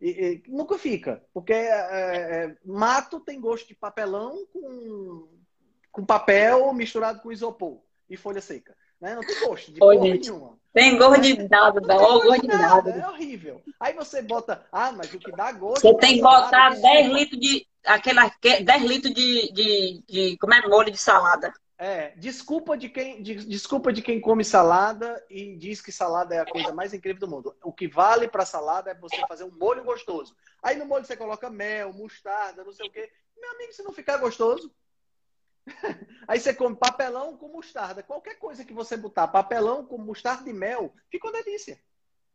E, 0.00 0.10
e, 0.10 0.42
nunca 0.48 0.76
fica, 0.78 1.22
porque 1.32 1.52
é, 1.52 1.66
é, 1.66 2.56
mato 2.64 3.20
tem 3.20 3.40
gosto 3.40 3.68
de 3.68 3.74
papelão 3.74 4.46
com, 4.52 5.28
com 5.90 6.04
papel 6.04 6.72
misturado 6.74 7.20
com 7.20 7.32
isopor 7.32 7.78
e 8.08 8.16
folha 8.16 8.40
seca. 8.40 8.76
Né? 9.00 9.14
Não 9.14 9.22
tem 9.22 9.46
gosto 9.46 9.72
de 9.72 9.82
Oi, 9.82 9.98
nenhuma. 9.98 10.58
Tem 10.72 10.96
gosto 10.98 11.20
de 11.20 11.48
nada, 11.48 11.80
dá 11.80 11.96
gosto 11.96 12.40
de 12.40 12.48
nada. 12.48 12.90
É 12.90 13.08
horrível. 13.08 13.62
Aí 13.78 13.92
você 13.92 14.22
bota, 14.22 14.66
ah, 14.72 14.90
mas 14.92 15.12
o 15.12 15.18
que 15.18 15.30
dá 15.30 15.52
gosto. 15.52 15.82
Você 15.82 15.94
tem 15.98 16.16
que 16.16 16.22
botar 16.22 16.70
10 16.70 17.12
litros 17.12 17.40
de. 17.40 17.66
Aquela, 17.84 18.30
10 18.40 18.82
litros 18.82 19.14
de, 19.14 19.52
de, 19.52 20.02
de. 20.08 20.36
Como 20.38 20.54
é 20.54 20.66
molho 20.66 20.90
de 20.90 20.98
salada? 20.98 21.52
É, 21.76 22.10
desculpa 22.10 22.76
de 22.76 22.88
quem 22.88 23.20
de, 23.20 23.34
desculpa 23.46 23.92
de 23.92 24.00
quem 24.00 24.20
come 24.20 24.44
salada 24.44 25.24
e 25.28 25.56
diz 25.56 25.80
que 25.80 25.90
salada 25.90 26.32
é 26.34 26.38
a 26.38 26.46
coisa 26.46 26.72
mais 26.72 26.94
incrível 26.94 27.20
do 27.20 27.28
mundo. 27.28 27.56
O 27.64 27.72
que 27.72 27.88
vale 27.88 28.28
para 28.28 28.46
salada 28.46 28.90
é 28.90 28.94
você 28.94 29.20
fazer 29.26 29.42
um 29.42 29.50
molho 29.50 29.82
gostoso. 29.82 30.36
Aí 30.62 30.76
no 30.76 30.86
molho 30.86 31.04
você 31.04 31.16
coloca 31.16 31.50
mel, 31.50 31.92
mostarda, 31.92 32.62
não 32.62 32.72
sei 32.72 32.86
o 32.86 32.92
quê. 32.92 33.10
Meu 33.36 33.50
amigo, 33.50 33.72
se 33.72 33.82
não 33.82 33.92
ficar 33.92 34.18
gostoso, 34.18 34.72
aí 36.28 36.38
você 36.38 36.54
come 36.54 36.76
papelão 36.76 37.36
com 37.36 37.48
mostarda. 37.48 38.04
Qualquer 38.04 38.38
coisa 38.38 38.64
que 38.64 38.72
você 38.72 38.96
botar 38.96 39.26
papelão 39.26 39.84
com 39.84 39.98
mostarda 39.98 40.48
e 40.48 40.52
mel, 40.52 40.94
fica 41.10 41.26
uma 41.26 41.42
delícia. 41.42 41.80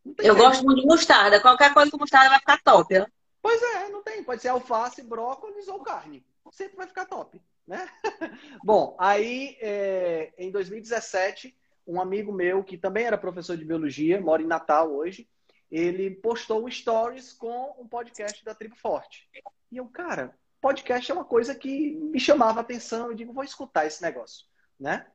Eu 0.06 0.14
jeito. 0.16 0.38
gosto 0.38 0.66
muito 0.66 0.82
de 0.82 0.88
mostarda. 0.88 1.42
Qualquer 1.42 1.74
coisa 1.74 1.90
com 1.90 1.98
mostarda 1.98 2.30
vai 2.30 2.40
ficar 2.40 2.62
top. 2.62 2.94
Né? 2.94 3.06
Pois 3.42 3.62
é, 3.62 3.90
não 3.90 4.04
tem. 4.04 4.22
Pode 4.22 4.42
ser 4.42 4.50
alface, 4.50 5.02
brócolis 5.02 5.68
ou 5.70 5.80
carne. 5.80 6.26
Sempre 6.52 6.78
vai 6.78 6.88
ficar 6.88 7.06
top. 7.06 7.42
Né? 7.70 7.88
Bom, 8.66 8.98
aí 9.00 9.56
é, 9.62 10.34
em 10.40 10.50
2017, 10.50 11.56
um 11.86 12.02
amigo 12.02 12.34
meu 12.34 12.64
que 12.64 12.80
também 12.80 13.06
era 13.06 13.16
professor 13.16 13.56
de 13.56 13.64
biologia, 13.64 14.20
mora 14.20 14.42
em 14.42 14.48
Natal 14.48 14.92
hoje, 14.92 15.30
ele 15.70 16.10
postou 16.10 16.66
um 16.66 16.72
stories 16.72 17.32
com 17.32 17.76
um 17.78 17.88
podcast 17.88 18.44
da 18.44 18.56
Tribo 18.56 18.76
Forte. 18.76 19.30
E 19.72 19.78
eu, 19.78 19.86
cara, 19.86 20.36
podcast 20.60 21.12
é 21.12 21.14
uma 21.14 21.24
coisa 21.24 21.54
que 21.54 21.92
me 21.92 22.20
chamava 22.20 22.60
a 22.60 22.62
atenção. 22.62 23.06
Eu 23.06 23.14
digo, 23.14 23.34
vou 23.34 23.44
escutar 23.44 23.86
esse 23.86 24.02
negócio, 24.02 24.48
né? 24.80 25.06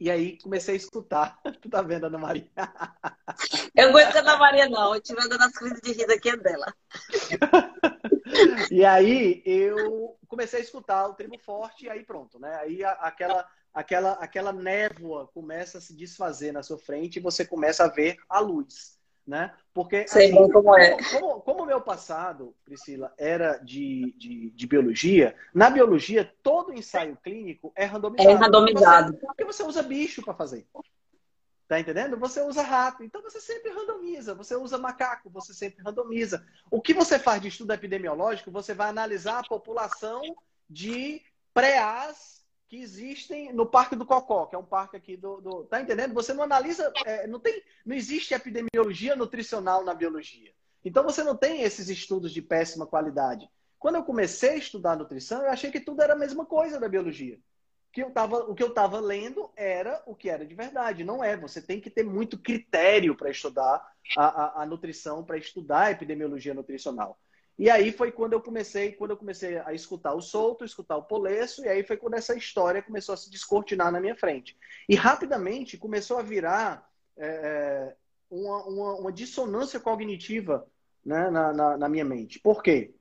E 0.00 0.10
aí 0.10 0.38
comecei 0.40 0.74
a 0.74 0.78
escutar. 0.78 1.38
tu 1.60 1.68
tá 1.68 1.82
vendo, 1.82 2.06
Ana 2.06 2.16
Maria? 2.16 2.50
Eu 3.74 3.92
vou 3.92 4.00
da 4.00 4.20
Ana 4.20 4.38
Maria, 4.38 4.66
não. 4.66 4.94
Eu 4.94 5.00
tive 5.02 5.20
uma 5.20 5.36
das 5.36 5.52
crises 5.52 5.80
de 5.82 5.92
riso 5.92 6.10
aqui 6.10 6.30
é 6.30 6.36
dela. 6.38 6.74
e 8.72 8.82
aí 8.82 9.42
eu 9.44 10.15
comecei 10.26 10.60
a 10.60 10.62
escutar 10.62 11.06
o 11.08 11.14
Tribo 11.14 11.38
Forte 11.38 11.86
e 11.86 11.90
aí 11.90 12.02
pronto, 12.04 12.38
né? 12.38 12.54
Aí 12.56 12.84
aquela, 12.84 13.46
aquela, 13.72 14.12
aquela 14.12 14.52
névoa 14.52 15.26
começa 15.28 15.78
a 15.78 15.80
se 15.80 15.94
desfazer 15.94 16.52
na 16.52 16.62
sua 16.62 16.78
frente 16.78 17.16
e 17.16 17.22
você 17.22 17.44
começa 17.44 17.84
a 17.84 17.88
ver 17.88 18.16
a 18.28 18.38
luz, 18.38 18.98
né? 19.26 19.52
Porque 19.72 20.06
Sei 20.08 20.26
assim, 20.26 20.50
como 20.50 20.76
é. 20.76 20.96
Como, 21.12 21.40
como 21.40 21.62
o 21.62 21.66
meu 21.66 21.80
passado, 21.80 22.54
Priscila, 22.64 23.12
era 23.18 23.58
de, 23.58 24.14
de, 24.16 24.50
de, 24.50 24.66
biologia, 24.66 25.34
na 25.54 25.68
biologia 25.68 26.32
todo 26.42 26.72
ensaio 26.72 27.16
clínico 27.22 27.72
é 27.74 27.84
randomizado. 27.84 28.30
É 28.30 28.34
randomizado. 28.34 29.12
Porque 29.12 29.20
você, 29.20 29.26
porque 29.26 29.44
você 29.44 29.62
usa 29.64 29.82
bicho 29.82 30.22
para 30.22 30.34
fazer. 30.34 30.66
Tá 31.68 31.80
entendendo? 31.80 32.16
Você 32.18 32.40
usa 32.42 32.62
rato, 32.62 33.02
então 33.02 33.20
você 33.20 33.40
sempre 33.40 33.70
randomiza. 33.70 34.34
Você 34.34 34.54
usa 34.54 34.78
macaco, 34.78 35.28
você 35.28 35.52
sempre 35.52 35.82
randomiza. 35.82 36.46
O 36.70 36.80
que 36.80 36.94
você 36.94 37.18
faz 37.18 37.42
de 37.42 37.48
estudo 37.48 37.72
epidemiológico, 37.72 38.52
você 38.52 38.72
vai 38.72 38.88
analisar 38.88 39.40
a 39.40 39.48
população 39.48 40.22
de 40.70 41.22
pré-as 41.52 42.46
que 42.68 42.76
existem 42.76 43.52
no 43.52 43.66
Parque 43.66 43.96
do 43.96 44.06
Cocó, 44.06 44.46
que 44.46 44.54
é 44.54 44.58
um 44.58 44.64
parque 44.64 44.96
aqui 44.96 45.16
do. 45.16 45.40
do 45.40 45.64
tá 45.64 45.80
entendendo? 45.80 46.14
Você 46.14 46.32
não 46.32 46.44
analisa. 46.44 46.92
É, 47.04 47.26
não, 47.26 47.40
tem, 47.40 47.60
não 47.84 47.96
existe 47.96 48.32
epidemiologia 48.32 49.16
nutricional 49.16 49.84
na 49.84 49.92
biologia. 49.92 50.52
Então 50.84 51.02
você 51.02 51.24
não 51.24 51.36
tem 51.36 51.62
esses 51.62 51.88
estudos 51.88 52.32
de 52.32 52.40
péssima 52.40 52.86
qualidade. 52.86 53.50
Quando 53.76 53.96
eu 53.96 54.04
comecei 54.04 54.50
a 54.50 54.56
estudar 54.56 54.96
nutrição, 54.96 55.42
eu 55.42 55.50
achei 55.50 55.72
que 55.72 55.80
tudo 55.80 56.00
era 56.00 56.12
a 56.12 56.18
mesma 56.18 56.46
coisa 56.46 56.78
da 56.78 56.88
biologia 56.88 57.40
que 57.96 58.02
eu 58.02 58.10
tava, 58.10 58.40
o 58.40 58.54
que 58.54 58.62
eu 58.62 58.68
estava 58.68 59.00
lendo 59.00 59.50
era 59.56 60.02
o 60.04 60.14
que 60.14 60.28
era 60.28 60.44
de 60.44 60.54
verdade. 60.54 61.02
Não 61.02 61.24
é. 61.24 61.34
Você 61.34 61.62
tem 61.62 61.80
que 61.80 61.88
ter 61.88 62.04
muito 62.04 62.36
critério 62.36 63.16
para 63.16 63.30
estudar 63.30 63.90
a, 64.14 64.26
a, 64.26 64.62
a 64.62 64.66
nutrição, 64.66 65.24
para 65.24 65.38
estudar 65.38 65.84
a 65.84 65.90
epidemiologia 65.92 66.52
nutricional. 66.52 67.18
E 67.58 67.70
aí 67.70 67.90
foi 67.90 68.12
quando 68.12 68.34
eu 68.34 68.42
comecei, 68.42 68.92
quando 68.92 69.12
eu 69.12 69.16
comecei 69.16 69.56
a 69.60 69.72
escutar 69.72 70.12
o 70.12 70.20
solto, 70.20 70.62
escutar 70.62 70.98
o 70.98 71.04
poleço, 71.04 71.64
e 71.64 71.68
aí 71.70 71.82
foi 71.82 71.96
quando 71.96 72.12
essa 72.12 72.34
história 72.34 72.82
começou 72.82 73.14
a 73.14 73.16
se 73.16 73.30
descortinar 73.30 73.90
na 73.90 73.98
minha 73.98 74.14
frente. 74.14 74.54
E 74.86 74.94
rapidamente 74.94 75.78
começou 75.78 76.18
a 76.18 76.22
virar 76.22 76.86
é, 77.16 77.26
é 77.26 77.96
uma, 78.30 78.62
uma, 78.66 78.94
uma, 78.96 79.10
dissonância 79.12 79.80
cognitiva 79.80 80.68
né, 81.02 81.30
na, 81.30 81.50
na, 81.54 81.76
na 81.78 81.88
minha 81.88 82.04
mente. 82.04 82.38
Por 82.40 82.62
quê? 82.62 82.94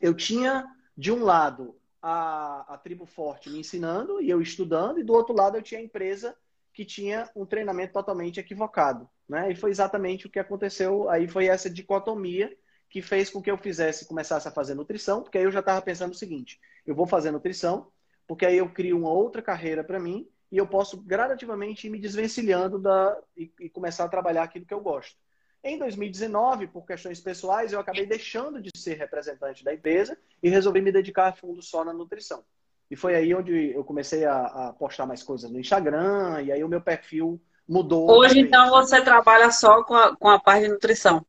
Eu 0.00 0.14
tinha, 0.14 0.64
de 0.96 1.12
um 1.12 1.22
lado, 1.22 1.76
a, 2.08 2.74
a 2.74 2.78
tribo 2.78 3.04
forte 3.04 3.50
me 3.50 3.58
ensinando 3.58 4.22
e 4.22 4.30
eu 4.30 4.40
estudando, 4.40 5.00
e 5.00 5.02
do 5.02 5.12
outro 5.12 5.34
lado 5.34 5.56
eu 5.56 5.62
tinha 5.62 5.80
a 5.80 5.82
empresa 5.82 6.36
que 6.72 6.84
tinha 6.84 7.28
um 7.34 7.44
treinamento 7.44 7.94
totalmente 7.94 8.38
equivocado. 8.38 9.10
Né? 9.28 9.50
E 9.50 9.56
foi 9.56 9.70
exatamente 9.70 10.24
o 10.24 10.30
que 10.30 10.38
aconteceu. 10.38 11.10
Aí 11.10 11.26
foi 11.26 11.48
essa 11.48 11.68
dicotomia 11.68 12.56
que 12.88 13.02
fez 13.02 13.28
com 13.28 13.42
que 13.42 13.50
eu 13.50 13.58
fizesse, 13.58 14.06
começasse 14.06 14.46
a 14.46 14.52
fazer 14.52 14.74
nutrição, 14.74 15.20
porque 15.20 15.36
aí 15.36 15.44
eu 15.44 15.50
já 15.50 15.58
estava 15.58 15.82
pensando 15.82 16.12
o 16.12 16.16
seguinte: 16.16 16.60
eu 16.86 16.94
vou 16.94 17.08
fazer 17.08 17.32
nutrição, 17.32 17.90
porque 18.24 18.46
aí 18.46 18.58
eu 18.58 18.70
crio 18.70 18.96
uma 18.96 19.10
outra 19.10 19.42
carreira 19.42 19.82
para 19.82 19.98
mim 19.98 20.28
e 20.52 20.58
eu 20.58 20.66
posso 20.66 21.02
gradativamente 21.02 21.88
ir 21.88 21.90
me 21.90 21.98
desvencilhando 21.98 22.78
da, 22.78 23.20
e, 23.36 23.52
e, 23.58 23.68
começar 23.68 24.04
a 24.04 24.08
trabalhar 24.08 24.44
aquilo 24.44 24.64
que 24.64 24.74
eu 24.74 24.80
gosto. 24.80 25.16
Em 25.62 25.78
2019, 25.78 26.68
por 26.68 26.86
questões 26.86 27.20
pessoais, 27.20 27.72
eu 27.72 27.80
acabei 27.80 28.06
deixando 28.06 28.60
de 28.60 28.70
ser 28.76 28.94
representante 28.94 29.64
da 29.64 29.74
empresa 29.74 30.16
e 30.42 30.48
resolvi 30.48 30.80
me 30.80 30.92
dedicar 30.92 31.28
a 31.28 31.32
fundo 31.32 31.60
só 31.62 31.84
na 31.84 31.92
nutrição. 31.92 32.44
E 32.90 32.94
foi 32.94 33.16
aí 33.16 33.34
onde 33.34 33.72
eu 33.72 33.82
comecei 33.82 34.24
a, 34.24 34.46
a 34.46 34.72
postar 34.72 35.06
mais 35.06 35.22
coisas 35.22 35.50
no 35.50 35.58
Instagram, 35.58 36.42
e 36.42 36.52
aí 36.52 36.62
o 36.62 36.68
meu 36.68 36.80
perfil 36.80 37.40
mudou. 37.68 38.08
Hoje, 38.10 38.38
então, 38.38 38.70
você 38.70 39.02
trabalha 39.02 39.50
só 39.50 39.82
com 39.82 39.94
a, 39.94 40.16
com 40.16 40.28
a 40.28 40.38
parte 40.38 40.66
de 40.66 40.72
nutrição? 40.72 41.26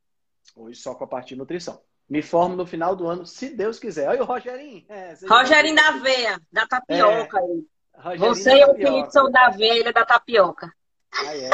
Hoje 0.56 0.80
só 0.80 0.94
com 0.94 1.04
a 1.04 1.08
parte 1.08 1.30
de 1.30 1.36
nutrição. 1.36 1.82
Me 2.08 2.22
formo 2.22 2.56
no 2.56 2.66
final 2.66 2.96
do 2.96 3.08
ano, 3.08 3.26
se 3.26 3.50
Deus 3.50 3.80
quiser. 3.80 4.08
Olha 4.08 4.22
o 4.22 4.26
Rogerinho. 4.26 4.86
É, 4.88 5.14
Rogerinho 5.28 5.76
da 5.76 5.92
veia, 5.92 6.42
da 6.52 6.66
tapioca. 6.66 7.40
É, 7.40 8.18
você 8.18 8.52
e 8.52 8.66
o 8.66 8.76
Felipe 8.76 9.12
são 9.12 9.30
da 9.30 9.50
veia, 9.50 9.92
da 9.92 10.06
tapioca. 10.06 10.72
Ah, 11.14 11.36
é? 11.36 11.50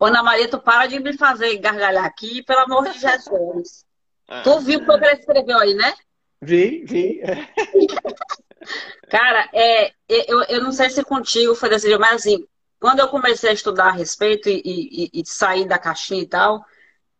Ana 0.00 0.22
Maria, 0.22 0.48
tu 0.48 0.58
para 0.58 0.86
de 0.86 0.98
me 1.00 1.16
fazer 1.16 1.56
gargalhar 1.58 2.04
aqui, 2.04 2.42
pelo 2.42 2.60
amor 2.60 2.90
de 2.90 2.98
Jesus. 2.98 3.84
Ah. 4.28 4.42
tu 4.42 4.60
viu 4.60 4.80
o 4.80 4.84
que 4.84 4.92
ele 4.92 5.18
escreveu 5.18 5.58
aí, 5.58 5.74
né? 5.74 5.94
Vi, 6.40 6.84
vi. 6.84 7.20
Cara, 9.08 9.48
é, 9.52 9.92
eu, 10.08 10.42
eu 10.44 10.62
não 10.62 10.72
sei 10.72 10.90
se 10.90 11.02
contigo 11.04 11.54
foi 11.54 11.68
desse 11.68 11.86
jeito, 11.86 12.00
mas 12.00 12.14
assim, 12.14 12.46
quando 12.80 13.00
eu 13.00 13.08
comecei 13.08 13.50
a 13.50 13.54
estudar 13.54 13.86
a 13.86 13.92
respeito 13.92 14.48
e, 14.48 14.62
e, 14.64 15.20
e 15.20 15.26
sair 15.26 15.66
da 15.66 15.78
caixinha 15.78 16.22
e 16.22 16.26
tal, 16.26 16.64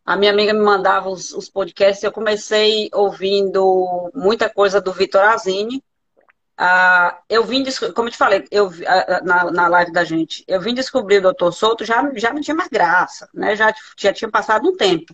a 0.05 0.15
minha 0.15 0.31
amiga 0.31 0.53
me 0.53 0.59
mandava 0.59 1.09
os, 1.09 1.33
os 1.33 1.49
podcasts 1.49 2.03
e 2.03 2.05
eu 2.05 2.11
comecei 2.11 2.89
ouvindo 2.93 4.11
muita 4.13 4.49
coisa 4.49 4.79
do 4.79 4.93
Vitor 4.93 5.21
Azini. 5.21 5.83
Ah, 6.57 7.21
eu 7.29 7.43
vim, 7.43 7.63
como 7.93 8.07
eu 8.07 8.11
te 8.11 8.17
falei, 8.17 8.45
eu, 8.49 8.71
na, 9.23 9.51
na 9.51 9.67
live 9.67 9.91
da 9.91 10.05
gente, 10.05 10.43
eu 10.47 10.61
vim 10.61 10.73
descobrir 10.73 11.17
o 11.17 11.21
Doutor 11.21 11.51
Souto, 11.51 11.83
já, 11.83 12.09
já 12.15 12.33
não 12.33 12.41
tinha 12.41 12.55
mais 12.55 12.69
graça, 12.69 13.29
né? 13.33 13.55
Já, 13.55 13.73
já 13.97 14.13
tinha 14.13 14.31
passado 14.31 14.69
um 14.69 14.75
tempo. 14.75 15.13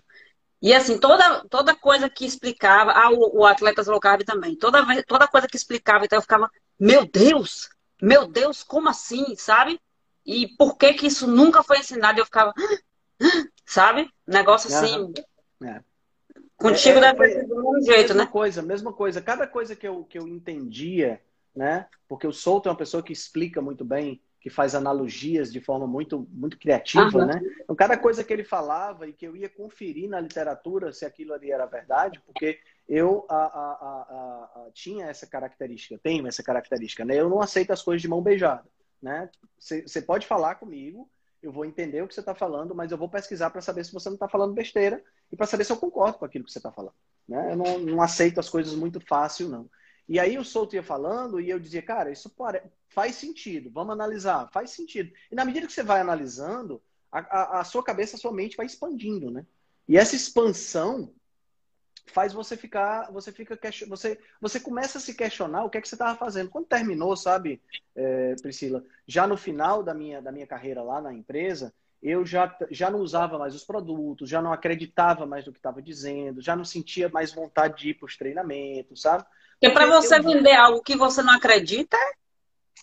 E 0.62 0.74
assim, 0.74 1.00
toda, 1.00 1.44
toda 1.50 1.76
coisa 1.76 2.08
que 2.08 2.26
explicava, 2.26 2.92
ah, 2.92 3.10
o, 3.10 3.40
o 3.40 3.46
Atletas 3.46 3.88
Low 3.88 4.00
Carb 4.00 4.22
também, 4.24 4.56
toda, 4.56 4.86
toda 5.04 5.28
coisa 5.28 5.48
que 5.48 5.58
explicava, 5.58 6.06
então 6.06 6.18
eu 6.18 6.22
ficava, 6.22 6.50
meu 6.80 7.04
Deus, 7.06 7.70
meu 8.00 8.28
Deus, 8.28 8.62
como 8.62 8.88
assim, 8.88 9.36
sabe? 9.36 9.80
E 10.24 10.48
por 10.58 10.78
que 10.78 10.94
que 10.94 11.08
isso 11.08 11.26
nunca 11.26 11.64
foi 11.64 11.80
ensinado? 11.80 12.20
Eu 12.20 12.26
ficava, 12.26 12.54
sabe? 13.66 14.08
Negócio 14.28 14.74
assim. 14.74 15.12
É. 15.64 15.82
Contigo 16.56 17.00
é, 17.00 17.14
deve 17.14 17.34
ser 17.34 17.48
do 17.48 17.56
mesmo 17.56 17.82
jeito, 17.82 18.10
mesma 18.10 18.24
né? 18.24 18.30
coisa, 18.32 18.62
mesma 18.62 18.94
coisa. 18.94 19.20
Cada 19.20 19.48
coisa 19.48 19.76
que 19.76 19.88
eu, 19.88 20.04
que 20.04 20.20
eu 20.20 20.28
entendia, 20.28 21.20
né? 21.56 21.88
Porque 22.08 22.28
o 22.28 22.34
Souto 22.34 22.70
é 22.70 22.72
uma 22.72 22.78
pessoa 22.78 23.04
que 23.04 23.14
explica 23.14 23.62
muito 23.62 23.84
bem, 23.84 24.22
que 24.40 24.50
faz 24.50 24.74
analogias 24.74 25.52
de 25.52 25.62
forma 25.62 25.86
muito, 25.86 26.28
muito 26.32 26.58
criativa, 26.58 27.20
uhum. 27.20 27.26
né? 27.26 27.42
Então, 27.62 27.76
cada 27.76 27.96
coisa 27.98 28.24
que 28.24 28.34
ele 28.34 28.44
falava 28.44 29.08
e 29.08 29.14
que 29.14 29.26
eu 29.26 29.36
ia 29.36 29.48
conferir 29.48 30.10
na 30.10 30.20
literatura 30.20 30.92
se 30.92 31.06
aquilo 31.06 31.34
ali 31.34 31.52
era 31.52 31.66
verdade, 31.66 32.20
porque 32.26 32.60
eu 32.90 33.26
a, 33.30 33.36
a, 33.36 34.62
a, 34.66 34.72
tinha 34.74 35.06
essa 35.06 35.28
característica, 35.28 36.00
tenho 36.02 36.28
essa 36.28 36.42
característica, 36.42 37.06
né? 37.06 37.16
Eu 37.16 37.30
não 37.30 37.40
aceito 37.40 37.72
as 37.72 37.84
coisas 37.84 38.02
de 38.02 38.08
mão 38.08 38.22
beijada, 38.22 38.68
né? 39.02 39.30
Você 39.60 40.02
pode 40.02 40.26
falar 40.26 40.56
comigo, 40.56 41.08
eu 41.42 41.52
vou 41.52 41.66
entender 41.66 42.02
o 42.02 42.08
que 42.08 42.14
você 42.14 42.20
está 42.20 42.36
falando, 42.36 42.74
mas 42.74 42.92
eu 42.92 42.98
vou 42.98 43.10
pesquisar 43.10 43.50
para 43.50 43.62
saber 43.62 43.84
se 43.84 43.94
você 43.94 44.10
não 44.10 44.16
está 44.16 44.28
falando 44.28 44.54
besteira 44.54 45.04
e 45.32 45.36
para 45.36 45.48
saber 45.48 45.64
se 45.64 45.72
eu 45.72 45.78
concordo 45.78 46.18
com 46.18 46.26
aquilo 46.26 46.46
que 46.46 46.52
você 46.52 46.60
está 46.60 46.72
falando. 46.72 46.94
Né? 47.28 47.52
Eu 47.52 47.56
não, 47.56 47.80
não 47.80 48.02
aceito 48.02 48.40
as 48.40 48.50
coisas 48.50 48.74
muito 48.76 49.00
fácil, 49.00 49.50
não. 49.50 49.70
E 50.12 50.20
aí 50.20 50.38
o 50.38 50.44
Souto 50.44 50.76
ia 50.76 50.84
falando 50.84 51.40
e 51.40 51.50
eu 51.50 51.58
dizia, 51.58 51.82
cara, 51.82 52.12
isso 52.12 52.30
faz 52.90 53.16
sentido, 53.16 53.72
vamos 53.72 53.94
analisar, 53.94 54.50
faz 54.52 54.72
sentido. 54.72 55.10
E 55.32 55.36
na 55.36 55.46
medida 55.46 55.66
que 55.66 55.72
você 55.72 55.84
vai 55.84 56.02
analisando, 56.02 56.82
a, 57.10 57.20
a, 57.20 57.60
a 57.62 57.64
sua 57.64 57.82
cabeça, 57.82 58.18
a 58.18 58.20
sua 58.20 58.34
mente 58.34 58.58
vai 58.58 58.66
expandindo, 58.66 59.32
né? 59.32 59.46
E 59.88 59.98
essa 59.98 60.14
expansão 60.14 61.14
faz 62.08 62.34
você 62.34 62.58
ficar, 62.58 63.10
você 63.10 63.32
fica, 63.32 63.58
você, 63.88 64.20
você 64.42 64.60
começa 64.60 64.98
a 64.98 65.02
se 65.02 65.14
questionar 65.14 65.64
o 65.64 65.70
que 65.70 65.78
é 65.78 65.82
que 65.82 65.88
você 65.88 65.96
estava 65.96 66.20
fazendo. 66.20 66.50
Quando 66.50 66.66
terminou, 66.66 67.16
sabe, 67.16 67.62
é, 67.96 68.36
Priscila, 68.42 68.84
já 69.08 69.26
no 69.26 69.38
final 69.38 69.82
da 69.82 69.94
minha, 69.94 70.22
da 70.22 70.30
minha 70.30 70.46
carreira 70.46 70.84
lá 70.84 71.00
na 71.00 71.14
empresa, 71.14 71.74
eu 72.04 72.26
já, 72.26 72.54
já 72.70 72.92
não 72.92 73.00
usava 73.00 73.38
mais 73.38 73.56
os 73.56 73.64
produtos, 73.64 74.30
já 74.30 74.42
não 74.42 74.52
acreditava 74.52 75.26
mais 75.26 75.46
no 75.46 75.54
que 75.54 75.60
estava 75.60 75.82
dizendo, 75.82 76.42
já 76.42 76.54
não 76.54 76.66
sentia 76.66 77.08
mais 77.08 77.32
vontade 77.32 77.84
de 77.84 77.90
ir 77.92 77.94
para 77.94 78.08
os 78.08 78.18
treinamentos, 78.18 79.04
sabe? 79.04 79.26
Porque 79.62 79.76
para 79.76 79.86
você 79.86 80.20
vender 80.20 80.56
algo 80.56 80.82
que 80.82 80.98
você 80.98 81.22
não 81.22 81.36
acredita. 81.36 81.96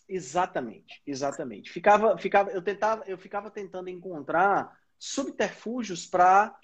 Exatamente, 0.08 1.02
exatamente. 1.04 1.72
Ficava, 1.72 2.16
ficava, 2.16 2.52
eu 2.52 2.62
tentava, 2.62 3.02
eu 3.08 3.18
ficava 3.18 3.50
tentando 3.50 3.90
encontrar 3.90 4.78
subterfúgios 4.96 6.06
para 6.06 6.56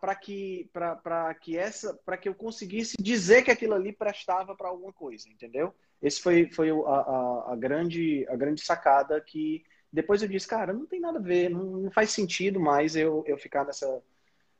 para 0.00 0.14
que 0.16 0.68
para 0.72 1.34
que 1.34 1.56
essa 1.56 1.94
para 2.04 2.16
que 2.16 2.28
eu 2.28 2.34
conseguisse 2.34 2.96
dizer 3.00 3.42
que 3.42 3.50
aquilo 3.50 3.74
ali 3.74 3.92
prestava 3.92 4.54
para 4.54 4.68
alguma 4.68 4.92
coisa, 4.92 5.28
entendeu? 5.28 5.72
Esse 6.02 6.20
foi 6.20 6.50
foi 6.50 6.70
a, 6.70 6.74
a, 6.74 7.52
a, 7.52 7.56
grande 7.56 8.26
a 8.28 8.36
grande 8.36 8.60
sacada 8.60 9.20
que 9.20 9.64
depois 9.92 10.22
eu 10.22 10.28
disse, 10.28 10.46
cara, 10.46 10.72
não 10.72 10.86
tem 10.86 11.00
nada 11.00 11.18
a 11.18 11.22
ver, 11.22 11.48
não, 11.48 11.64
não 11.64 11.90
faz 11.90 12.10
sentido 12.10 12.60
mais 12.60 12.94
eu, 12.94 13.24
eu 13.26 13.38
ficar 13.38 13.64
nessa 13.64 14.02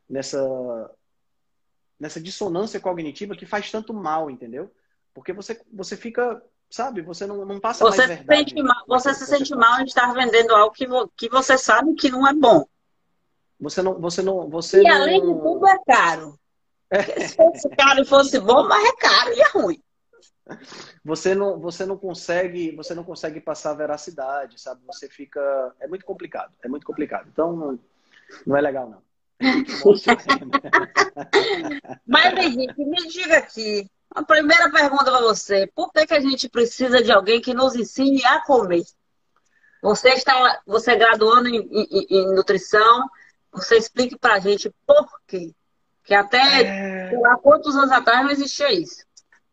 nessa 0.09 0.97
nessa 1.99 2.21
dissonância 2.21 2.81
cognitiva 2.81 3.37
que 3.37 3.47
faz 3.47 3.71
tanto 3.71 3.93
mal, 3.95 4.31
entendeu? 4.31 4.71
Porque 5.17 5.33
você, 5.33 5.59
você 5.73 5.97
fica, 5.97 6.43
sabe, 6.69 7.01
você 7.01 7.25
não, 7.25 7.43
não 7.47 7.59
passa 7.59 7.83
você 7.83 8.07
mais 8.07 8.19
verdade. 8.19 8.51
Sente 8.51 8.63
mal, 8.63 8.85
você 8.87 9.15
se 9.15 9.25
sente 9.25 9.55
mal 9.55 9.81
em 9.81 9.85
estar 9.85 10.13
vendendo 10.13 10.55
algo 10.55 10.75
que, 10.75 10.87
que 11.17 11.31
você 11.31 11.57
sabe 11.57 11.95
que 11.95 12.11
não 12.11 12.29
é 12.29 12.35
bom. 12.35 12.67
Você 13.59 13.81
não, 13.81 13.99
você 13.99 14.21
não, 14.21 14.51
você 14.51 14.83
E 14.83 14.85
não... 14.85 14.95
além 14.95 15.23
de 15.23 15.41
tudo 15.41 15.67
é 15.67 15.79
caro. 15.87 16.39
É. 16.91 17.03
Se 17.03 17.35
fosse 17.35 17.67
caro 17.71 18.03
e 18.03 18.05
fosse 18.05 18.39
bom, 18.39 18.69
mas 18.69 18.85
é 18.85 18.93
caro 18.97 19.33
e 19.33 19.41
é 19.41 19.49
ruim. 19.49 19.83
Você 21.03 21.35
não, 21.35 21.59
você 21.59 21.87
não 21.87 21.97
consegue, 21.97 22.77
você 22.77 22.95
não 22.95 23.03
consegue 23.03 23.41
passar 23.41 23.73
veracidade, 23.73 24.61
sabe? 24.61 24.83
Você 24.85 25.09
fica, 25.09 25.41
é 25.81 25.89
muito 25.89 26.05
complicado, 26.05 26.53
é 26.63 26.69
muito 26.69 26.85
complicado. 26.85 27.27
Então 27.33 27.57
não, 27.57 27.79
não 28.47 28.55
é 28.55 28.61
legal 28.61 28.91
não. 28.91 29.03
Mas, 32.07 32.35
Henrique, 32.39 32.85
me 32.85 33.09
diga 33.09 33.39
aqui. 33.39 33.91
A 34.17 34.23
primeira 34.23 34.71
pergunta 34.71 35.05
para 35.05 35.21
você: 35.21 35.71
por 35.75 35.93
que, 35.93 36.07
que 36.07 36.15
a 36.15 36.21
gente 36.21 36.49
precisa 36.49 37.03
de 37.03 37.13
alguém 37.13 37.39
que 37.39 37.53
nos 37.53 37.77
ensine 37.77 38.25
a 38.25 38.41
comer? 38.41 38.83
Você 39.83 40.09
está 40.09 40.63
você 40.67 40.93
é 40.93 40.97
graduando 40.97 41.51
em, 41.51 41.59
em, 41.71 42.07
em 42.09 42.35
nutrição, 42.35 43.07
você 43.53 43.77
explique 43.77 44.19
para 44.19 44.37
a 44.37 44.39
gente 44.39 44.75
por 44.87 45.07
quê. 45.27 45.55
Que 46.03 46.15
até 46.15 46.63
é... 46.63 47.19
lá 47.19 47.37
quantos 47.37 47.77
anos 47.77 47.93
atrás 47.93 48.25
não 48.25 48.31
existia 48.31 48.73
isso. 48.73 49.05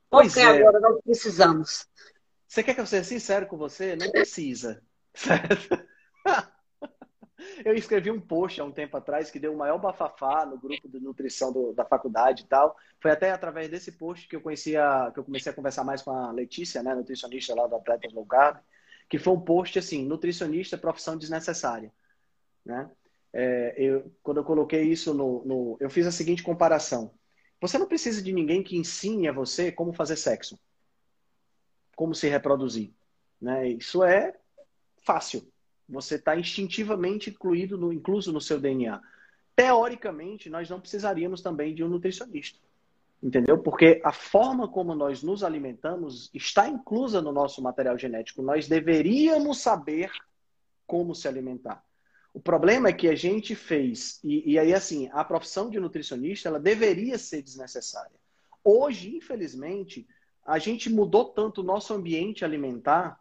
Por 0.10 0.22
pois 0.22 0.34
que 0.34 0.40
é. 0.40 0.46
agora 0.46 0.80
nós 0.80 1.02
precisamos? 1.04 1.86
Você 2.48 2.64
quer 2.64 2.74
que 2.74 2.80
eu 2.80 2.88
seja 2.88 3.04
sincero 3.04 3.48
com 3.48 3.58
você? 3.58 3.98
Não 3.98 4.12
precisa. 4.12 4.82
Certo? 5.14 5.86
Eu 7.64 7.74
escrevi 7.74 8.12
um 8.12 8.20
post 8.20 8.60
há 8.60 8.64
um 8.64 8.72
tempo 8.72 8.96
atrás 8.98 9.32
que 9.32 9.40
deu 9.40 9.54
o 9.54 9.58
maior 9.58 9.78
bafafá 9.78 10.46
no 10.46 10.58
grupo 10.58 10.88
de 10.88 11.00
nutrição 11.00 11.52
do, 11.52 11.74
da 11.74 11.86
faculdade 11.86 12.44
e 12.44 12.46
tal. 12.46 12.76
Foi 13.00 13.12
até 13.12 13.32
através 13.32 13.70
desse 13.70 13.92
post 13.94 14.28
que 14.28 14.36
eu 14.36 14.42
conhecia, 14.42 15.12
que 15.14 15.20
eu 15.20 15.24
comecei 15.24 15.52
a 15.52 15.56
conversar 15.56 15.84
mais 15.84 16.02
com 16.02 16.12
a 16.12 16.32
Letícia, 16.32 16.82
né, 16.84 16.94
nutricionista 16.96 17.56
lá 17.56 17.68
do 17.68 17.76
Atletas 17.76 18.14
Low 18.14 18.26
Carb, 18.26 18.60
que 19.10 19.20
foi 19.20 19.34
um 19.34 19.42
post 19.42 19.78
assim, 19.78 20.06
nutricionista 20.06 20.78
profissão 20.78 21.18
desnecessária, 21.18 21.92
né? 22.66 22.90
É, 23.32 23.74
eu, 23.78 24.12
quando 24.22 24.38
eu 24.38 24.44
coloquei 24.44 24.84
isso 24.84 25.14
no, 25.14 25.44
no, 25.44 25.78
eu 25.80 25.90
fiz 25.90 26.06
a 26.06 26.12
seguinte 26.12 26.44
comparação. 26.44 27.12
Você 27.60 27.78
não 27.78 27.88
precisa 27.88 28.22
de 28.22 28.32
ninguém 28.32 28.62
que 28.62 28.78
ensine 28.78 29.28
a 29.28 29.32
você 29.32 29.72
como 29.72 29.94
fazer 29.94 30.18
sexo, 30.18 30.60
como 31.96 32.14
se 32.14 32.28
reproduzir, 32.28 32.92
né? 33.42 33.68
Isso 33.70 34.04
é 34.04 34.34
fácil. 35.04 35.53
Você 35.94 36.16
está 36.16 36.36
instintivamente 36.36 37.30
incluído 37.30 37.78
no, 37.78 37.94
incluso 37.94 38.34
no 38.34 38.42
seu 38.42 38.60
DNA. 38.60 39.02
Teoricamente, 39.56 40.50
nós 40.50 40.70
não 40.70 40.80
precisaríamos 40.80 41.42
também 41.42 41.74
de 41.74 41.84
um 41.84 41.88
nutricionista. 41.88 42.60
Entendeu? 43.22 43.58
Porque 43.58 44.02
a 44.04 44.12
forma 44.12 44.68
como 44.68 44.94
nós 44.94 45.24
nos 45.24 45.44
alimentamos 45.44 46.30
está 46.34 46.68
inclusa 46.68 47.22
no 47.22 47.32
nosso 47.32 47.62
material 47.62 47.98
genético. 47.98 48.42
Nós 48.42 48.68
deveríamos 48.68 49.60
saber 49.60 50.12
como 50.86 51.16
se 51.16 51.28
alimentar. 51.28 51.82
O 52.34 52.40
problema 52.40 52.90
é 52.90 52.94
que 52.94 53.08
a 53.08 53.16
gente 53.16 53.56
fez, 53.56 54.20
e, 54.24 54.54
e 54.54 54.60
aí 54.60 54.74
assim, 54.74 55.08
a 55.14 55.24
profissão 55.24 55.70
de 55.70 55.80
nutricionista 55.80 56.50
ela 56.50 56.60
deveria 56.60 57.18
ser 57.18 57.42
desnecessária. 57.42 58.20
Hoje, 58.64 59.16
infelizmente, 59.16 60.06
a 60.46 60.60
gente 60.60 60.90
mudou 60.90 61.26
tanto 61.26 61.62
o 61.62 61.64
nosso 61.64 61.94
ambiente 61.94 62.44
alimentar 62.44 63.20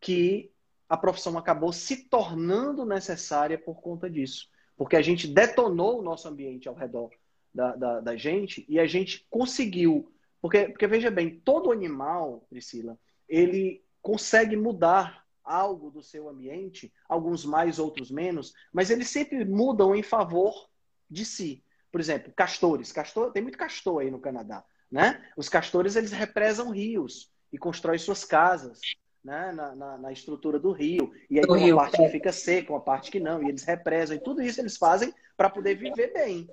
que 0.00 0.52
a 0.94 0.96
profissão 0.96 1.36
acabou 1.36 1.72
se 1.72 2.08
tornando 2.08 2.86
necessária 2.86 3.58
por 3.58 3.82
conta 3.82 4.08
disso. 4.08 4.48
Porque 4.76 4.96
a 4.96 5.02
gente 5.02 5.26
detonou 5.26 5.98
o 5.98 6.02
nosso 6.02 6.28
ambiente 6.28 6.68
ao 6.68 6.74
redor 6.74 7.10
da, 7.52 7.74
da, 7.74 8.00
da 8.00 8.16
gente 8.16 8.64
e 8.68 8.78
a 8.78 8.86
gente 8.86 9.26
conseguiu. 9.28 10.12
Porque, 10.40 10.68
porque, 10.68 10.86
veja 10.86 11.10
bem, 11.10 11.40
todo 11.40 11.72
animal, 11.72 12.46
Priscila, 12.48 12.98
ele 13.28 13.84
consegue 14.00 14.56
mudar 14.56 15.24
algo 15.42 15.90
do 15.90 16.02
seu 16.02 16.28
ambiente, 16.28 16.92
alguns 17.08 17.44
mais, 17.44 17.78
outros 17.78 18.10
menos, 18.10 18.54
mas 18.72 18.88
eles 18.88 19.08
sempre 19.08 19.44
mudam 19.44 19.94
em 19.94 20.02
favor 20.02 20.68
de 21.10 21.24
si. 21.24 21.64
Por 21.90 22.00
exemplo, 22.00 22.32
castores. 22.34 22.92
Castor, 22.92 23.32
tem 23.32 23.42
muito 23.42 23.58
castor 23.58 24.02
aí 24.02 24.10
no 24.10 24.20
Canadá. 24.20 24.64
Né? 24.90 25.24
Os 25.36 25.48
castores 25.48 25.96
eles 25.96 26.12
represam 26.12 26.70
rios 26.70 27.32
e 27.52 27.58
constroem 27.58 27.98
suas 27.98 28.24
casas 28.24 28.80
né? 29.24 29.52
na, 29.52 29.74
na, 29.74 29.98
na 29.98 30.12
estrutura 30.12 30.58
do 30.58 30.72
rio. 30.72 31.12
E 31.30 31.38
aí 31.38 31.46
do 31.46 31.52
uma 31.52 31.58
rio, 31.58 31.76
parte 31.76 32.00
é. 32.00 32.04
que 32.04 32.12
fica 32.12 32.32
seca, 32.32 32.72
uma 32.72 32.80
parte 32.80 33.10
que 33.10 33.18
não. 33.18 33.42
E 33.42 33.48
eles 33.48 33.64
represam. 33.64 34.16
E 34.16 34.20
tudo 34.20 34.42
isso 34.42 34.60
eles 34.60 34.76
fazem 34.76 35.14
para 35.36 35.48
poder 35.48 35.76
viver 35.76 36.12
bem. 36.12 36.48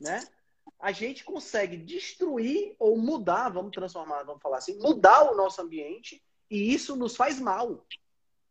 Né? 0.00 0.24
A 0.80 0.92
gente 0.92 1.24
consegue 1.24 1.76
destruir 1.76 2.74
ou 2.78 2.96
mudar, 2.96 3.48
vamos 3.48 3.72
transformar, 3.72 4.22
vamos 4.22 4.42
falar 4.42 4.58
assim, 4.58 4.78
mudar 4.78 5.30
o 5.30 5.36
nosso 5.36 5.60
ambiente 5.60 6.22
e 6.50 6.72
isso 6.72 6.96
nos 6.96 7.16
faz 7.16 7.40
mal. 7.40 7.86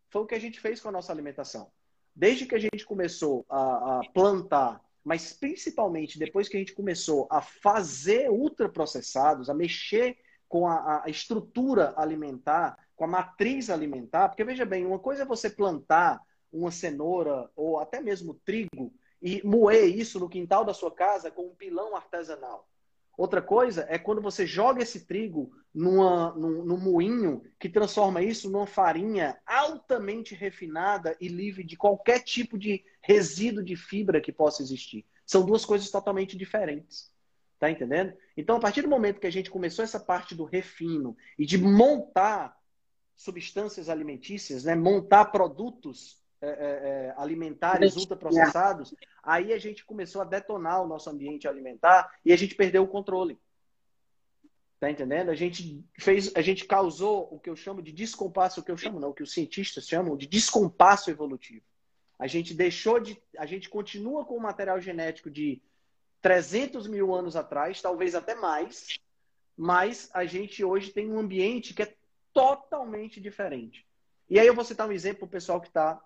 Foi 0.10 0.22
o 0.22 0.26
que 0.26 0.36
a 0.36 0.40
gente 0.40 0.60
fez 0.60 0.80
com 0.80 0.90
a 0.90 0.92
nossa 0.92 1.12
alimentação. 1.12 1.72
Desde 2.16 2.46
que 2.46 2.56
a 2.56 2.60
gente 2.60 2.86
começou 2.86 3.46
a, 3.50 4.00
a 4.00 4.02
plantar 4.14 4.86
mas 5.06 5.32
principalmente 5.32 6.18
depois 6.18 6.50
que 6.50 6.58
a 6.58 6.60
gente 6.60 6.74
começou 6.74 7.28
a 7.30 7.40
fazer 7.40 8.28
ultraprocessados, 8.32 9.52
a 9.52 9.54
mexer 9.54 10.18
com 10.50 10.68
a, 10.68 11.04
a, 11.06 11.10
estrutura 11.10 11.94
alimentar, 11.96 12.76
com 12.96 13.04
a 13.04 13.08
matriz 13.08 13.70
alimentar, 13.70 14.30
porque 14.30 14.44
veja 14.44 14.66
bem, 14.66 14.86
uma 14.86 15.00
coisa 15.00 15.24
é 15.24 15.26
você 15.26 15.50
plantar 15.50 16.22
uma 16.52 16.72
cenoura 16.72 17.50
ou 17.56 17.80
até 17.80 18.02
mesmo 18.02 18.34
trigo 18.46 18.94
e 19.22 19.46
moer 19.46 19.86
isso 19.86 20.20
no 20.20 20.30
quintal 20.30 20.64
da 20.64 20.74
sua 20.74 20.92
casa 20.92 21.32
com 21.32 21.48
um 21.48 21.56
pilão 21.56 21.96
artesanal. 21.96 22.68
Outra 23.18 23.42
coisa 23.42 23.86
é 23.90 23.98
quando 23.98 24.22
você 24.22 24.46
joga 24.46 24.84
esse 24.84 25.06
trigo 25.06 25.52
numa, 25.74 26.34
num, 26.36 26.64
num 26.66 26.78
moinho 26.78 27.44
que 27.60 27.70
transforma 27.70 28.22
isso 28.22 28.50
numa 28.50 28.68
farinha 28.68 29.40
altamente 29.46 30.36
refinada 30.36 31.16
e 31.20 31.28
livre 31.28 31.64
de 31.64 31.78
qualquer 31.78 32.20
tipo 32.20 32.58
de 32.58 32.84
resíduo 33.02 33.64
de 33.64 33.76
fibra 33.76 34.20
que 34.20 34.34
possa 34.34 34.62
existir. 34.62 35.06
São 35.26 35.46
duas 35.46 35.64
coisas 35.64 35.90
totalmente 35.90 36.38
diferentes. 36.38 37.14
Tá 37.58 37.72
entendendo? 37.72 38.14
Então, 38.36 38.58
a 38.58 38.60
partir 38.60 38.82
do 38.82 38.90
momento 38.90 39.20
que 39.20 39.28
a 39.28 39.32
gente 39.32 39.50
começou 39.50 39.84
essa 39.84 40.00
parte 40.00 40.36
do 40.36 40.44
refino 40.44 41.16
e 41.40 41.46
de 41.46 41.58
montar 41.58 42.56
substâncias 43.16 43.90
alimentícias, 43.90 44.64
né, 44.64 44.76
montar 44.76 45.26
produtos 45.26 46.22
é, 46.42 46.48
é, 46.48 46.52
é, 46.52 47.14
alimentares 47.18 47.96
ultraprocessados, 47.96 48.94
aí 49.24 49.54
a 49.54 49.58
gente 49.58 49.86
começou 49.86 50.22
a 50.22 50.26
detonar 50.26 50.84
o 50.84 50.88
nosso 50.88 51.10
ambiente 51.10 51.48
alimentar 51.48 52.14
e 52.24 52.32
a 52.32 52.36
gente 52.36 52.56
perdeu 52.56 52.84
o 52.84 52.88
controle. 52.88 53.40
Tá 54.80 54.92
entendendo? 54.92 55.32
A 55.32 55.36
gente 55.36 55.84
fez, 55.98 56.32
a 56.36 56.42
gente 56.42 56.66
causou 56.66 57.34
o 57.34 57.40
que 57.40 57.50
eu 57.50 57.56
chamo 57.56 57.82
de 57.82 57.92
descompasso, 57.92 58.60
o 58.60 58.64
que 58.64 58.70
eu 58.70 58.78
chamo 58.78 59.00
não, 59.00 59.10
o 59.10 59.14
que 59.14 59.24
os 59.24 59.32
cientistas 59.32 59.88
chamam 59.88 60.18
de 60.18 60.28
descompasso 60.28 61.10
evolutivo. 61.10 61.66
A 62.20 62.28
gente 62.28 62.54
deixou 62.54 63.00
de, 63.00 63.20
a 63.38 63.46
gente 63.46 63.70
continua 63.70 64.26
com 64.26 64.36
o 64.36 64.42
material 64.42 64.80
genético 64.80 65.32
de 65.32 65.62
300 66.22 66.88
mil 66.88 67.14
anos 67.16 67.36
atrás, 67.36 67.82
talvez 67.82 68.14
até 68.14 68.36
mais, 68.36 69.00
mas 69.56 70.10
a 70.14 70.26
gente 70.26 70.64
hoje 70.64 70.92
tem 70.92 71.10
um 71.10 71.20
ambiente 71.20 71.74
que 71.74 71.84
é 71.84 71.96
totalmente 72.36 73.22
diferente. 73.22 73.88
E 74.30 74.38
aí 74.38 74.46
eu 74.46 74.54
vou 74.54 74.66
citar 74.66 74.88
um 74.88 74.92
exemplo 74.92 75.20
para 75.20 75.28
o 75.28 75.30
pessoal 75.30 75.62
que 75.62 75.68
está 75.68 76.04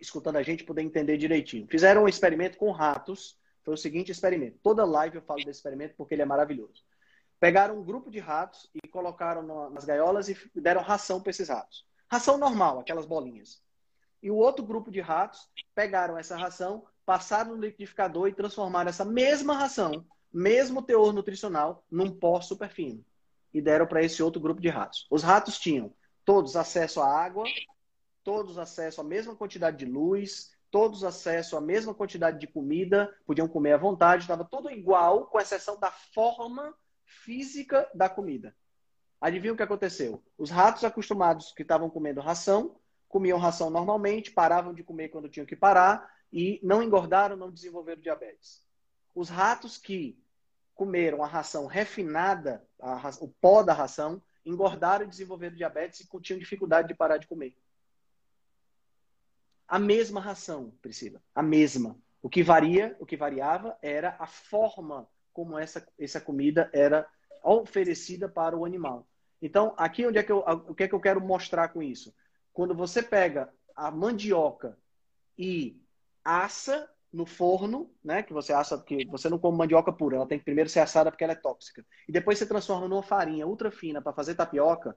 escutando 0.00 0.36
a 0.36 0.42
gente 0.42 0.62
poder 0.62 0.82
entender 0.82 1.16
direitinho. 1.16 1.66
Fizeram 1.68 2.04
um 2.04 2.08
experimento 2.08 2.56
com 2.56 2.70
ratos. 2.70 3.36
Foi 3.64 3.74
o 3.74 3.76
seguinte 3.76 4.12
experimento. 4.12 4.60
Toda 4.62 4.84
live 4.84 5.16
eu 5.16 5.22
falo 5.22 5.44
desse 5.44 5.58
experimento 5.58 5.94
porque 5.96 6.14
ele 6.14 6.22
é 6.22 6.24
maravilhoso. 6.24 6.84
Pegaram 7.40 7.76
um 7.76 7.84
grupo 7.84 8.08
de 8.08 8.20
ratos 8.20 8.70
e 8.72 8.86
colocaram 8.88 9.70
nas 9.70 9.84
gaiolas 9.84 10.28
e 10.28 10.36
deram 10.54 10.80
ração 10.80 11.20
para 11.20 11.30
esses 11.30 11.48
ratos. 11.48 11.84
Ração 12.10 12.38
normal, 12.38 12.78
aquelas 12.78 13.04
bolinhas. 13.04 13.60
E 14.22 14.30
o 14.30 14.36
outro 14.36 14.64
grupo 14.64 14.90
de 14.90 15.00
ratos 15.00 15.48
pegaram 15.74 16.16
essa 16.16 16.36
ração, 16.36 16.84
passaram 17.04 17.56
no 17.56 17.60
liquidificador 17.60 18.28
e 18.28 18.34
transformaram 18.34 18.88
essa 18.88 19.04
mesma 19.04 19.54
ração, 19.54 20.06
mesmo 20.32 20.82
teor 20.82 21.12
nutricional, 21.12 21.84
num 21.90 22.10
pó 22.10 22.40
super 22.40 22.70
fino. 22.70 23.04
E 23.52 23.60
deram 23.60 23.86
para 23.86 24.02
esse 24.02 24.22
outro 24.22 24.40
grupo 24.40 24.60
de 24.60 24.68
ratos. 24.68 25.06
Os 25.10 25.22
ratos 25.22 25.58
tinham 25.58 25.92
todos 26.24 26.56
acesso 26.56 27.00
à 27.00 27.06
água, 27.06 27.44
todos 28.22 28.58
acesso 28.58 29.00
à 29.00 29.04
mesma 29.04 29.34
quantidade 29.34 29.78
de 29.78 29.86
luz, 29.86 30.50
todos 30.70 31.02
acesso 31.04 31.56
à 31.56 31.60
mesma 31.60 31.94
quantidade 31.94 32.38
de 32.38 32.46
comida, 32.46 33.14
podiam 33.26 33.48
comer 33.48 33.72
à 33.72 33.78
vontade, 33.78 34.22
estava 34.22 34.44
tudo 34.44 34.70
igual, 34.70 35.26
com 35.26 35.40
exceção 35.40 35.78
da 35.78 35.90
forma 35.90 36.74
física 37.04 37.88
da 37.94 38.08
comida. 38.08 38.54
Adivinha 39.20 39.52
o 39.52 39.56
que 39.56 39.62
aconteceu? 39.62 40.22
Os 40.36 40.50
ratos 40.50 40.84
acostumados 40.84 41.52
que 41.52 41.62
estavam 41.62 41.90
comendo 41.90 42.20
ração, 42.20 42.76
comiam 43.08 43.38
ração 43.38 43.70
normalmente, 43.70 44.30
paravam 44.30 44.74
de 44.74 44.84
comer 44.84 45.08
quando 45.08 45.28
tinham 45.28 45.46
que 45.46 45.56
parar 45.56 46.08
e 46.32 46.60
não 46.62 46.82
engordaram, 46.82 47.36
não 47.36 47.50
desenvolveram 47.50 48.00
diabetes. 48.00 48.62
Os 49.14 49.28
ratos 49.28 49.78
que 49.78 50.22
comeram 50.78 51.22
a 51.22 51.26
ração 51.26 51.66
refinada, 51.66 52.64
a, 52.80 53.10
o 53.20 53.28
pó 53.28 53.62
da 53.62 53.74
ração, 53.74 54.22
engordaram 54.46 55.04
e 55.04 55.08
desenvolveram 55.08 55.56
diabetes 55.56 56.00
e 56.00 56.20
tinham 56.20 56.38
dificuldade 56.38 56.88
de 56.88 56.94
parar 56.94 57.18
de 57.18 57.26
comer 57.26 57.54
a 59.68 59.78
mesma 59.78 60.18
ração, 60.18 60.72
Priscila, 60.80 61.22
a 61.34 61.42
mesma. 61.42 61.96
O 62.22 62.28
que 62.28 62.42
varia, 62.42 62.96
o 62.98 63.04
que 63.04 63.16
variava 63.16 63.76
era 63.82 64.16
a 64.18 64.26
forma 64.26 65.06
como 65.32 65.58
essa, 65.58 65.86
essa 65.98 66.20
comida 66.20 66.70
era 66.72 67.06
oferecida 67.44 68.28
para 68.28 68.56
o 68.56 68.64
animal. 68.64 69.06
Então, 69.40 69.74
aqui 69.76 70.06
onde 70.06 70.18
é 70.18 70.22
que 70.22 70.32
eu, 70.32 70.38
o 70.38 70.74
que 70.74 70.84
é 70.84 70.88
que 70.88 70.94
eu 70.94 71.00
quero 71.00 71.20
mostrar 71.20 71.68
com 71.68 71.82
isso? 71.82 72.12
Quando 72.52 72.74
você 72.74 73.02
pega 73.02 73.52
a 73.76 73.90
mandioca 73.90 74.76
e 75.36 75.80
assa 76.24 76.90
no 77.12 77.24
forno, 77.24 77.90
né, 78.04 78.22
que 78.22 78.32
você 78.32 78.52
assa, 78.52 78.78
que 78.78 79.06
você 79.06 79.28
não 79.28 79.38
come 79.38 79.56
mandioca 79.56 79.92
pura, 79.92 80.16
ela 80.16 80.26
tem 80.26 80.38
que 80.38 80.44
primeiro 80.44 80.68
ser 80.68 80.80
assada 80.80 81.10
porque 81.10 81.24
ela 81.24 81.32
é 81.32 81.36
tóxica. 81.36 81.84
E 82.08 82.12
depois 82.12 82.38
você 82.38 82.46
transforma 82.46 82.86
numa 82.86 83.02
farinha 83.02 83.46
ultra 83.46 83.70
fina 83.70 84.02
para 84.02 84.12
fazer 84.12 84.34
tapioca, 84.34 84.96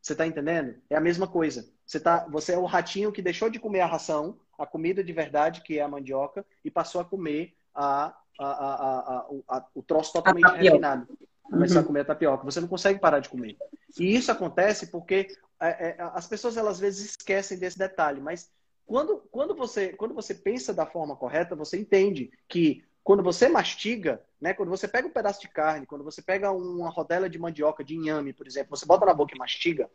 você 0.00 0.12
está 0.12 0.26
entendendo? 0.26 0.76
É 0.88 0.96
a 0.96 1.00
mesma 1.00 1.26
coisa. 1.26 1.68
Você, 1.84 1.98
tá, 1.98 2.26
você 2.30 2.52
é 2.52 2.58
o 2.58 2.64
ratinho 2.64 3.10
que 3.10 3.20
deixou 3.20 3.50
de 3.50 3.58
comer 3.58 3.80
a 3.80 3.86
ração, 3.86 4.38
a 4.56 4.64
comida 4.64 5.02
de 5.02 5.12
verdade, 5.12 5.62
que 5.62 5.78
é 5.78 5.82
a 5.82 5.88
mandioca, 5.88 6.46
e 6.64 6.70
passou 6.70 7.00
a 7.00 7.04
comer 7.04 7.56
a, 7.74 8.16
a, 8.38 8.46
a, 8.46 9.26
a 9.48 9.66
o 9.74 9.82
troço 9.82 10.12
totalmente 10.12 10.48
refinado. 10.52 11.08
Começou 11.42 11.78
uhum. 11.78 11.82
a 11.82 11.86
comer 11.86 12.00
a 12.00 12.04
tapioca. 12.04 12.44
Você 12.44 12.60
não 12.60 12.68
consegue 12.68 13.00
parar 13.00 13.18
de 13.18 13.28
comer. 13.28 13.56
E 13.98 14.14
isso 14.14 14.30
acontece 14.30 14.88
porque 14.92 15.26
é, 15.60 15.88
é, 15.88 15.96
as 15.98 16.26
pessoas, 16.26 16.56
elas, 16.56 16.74
às 16.74 16.80
vezes, 16.80 17.10
esquecem 17.10 17.58
desse 17.58 17.78
detalhe. 17.78 18.20
Mas 18.20 18.50
quando, 18.86 19.18
quando, 19.30 19.54
você, 19.54 19.88
quando 19.88 20.14
você 20.14 20.32
pensa 20.32 20.72
da 20.72 20.86
forma 20.86 21.16
correta, 21.16 21.56
você 21.56 21.76
entende 21.76 22.30
que 22.48 22.84
quando 23.02 23.22
você 23.22 23.48
mastiga, 23.48 24.22
né, 24.40 24.54
quando 24.54 24.68
você 24.68 24.86
pega 24.86 25.06
um 25.06 25.12
pedaço 25.12 25.40
de 25.40 25.48
carne, 25.48 25.86
quando 25.86 26.04
você 26.04 26.22
pega 26.22 26.50
uma 26.50 26.88
rodela 26.88 27.28
de 27.28 27.38
mandioca, 27.38 27.84
de 27.84 27.94
inhame, 27.94 28.32
por 28.32 28.46
exemplo, 28.46 28.76
você 28.76 28.86
bota 28.86 29.04
na 29.04 29.14
boca 29.14 29.34
e 29.34 29.38
mastiga, 29.38 29.90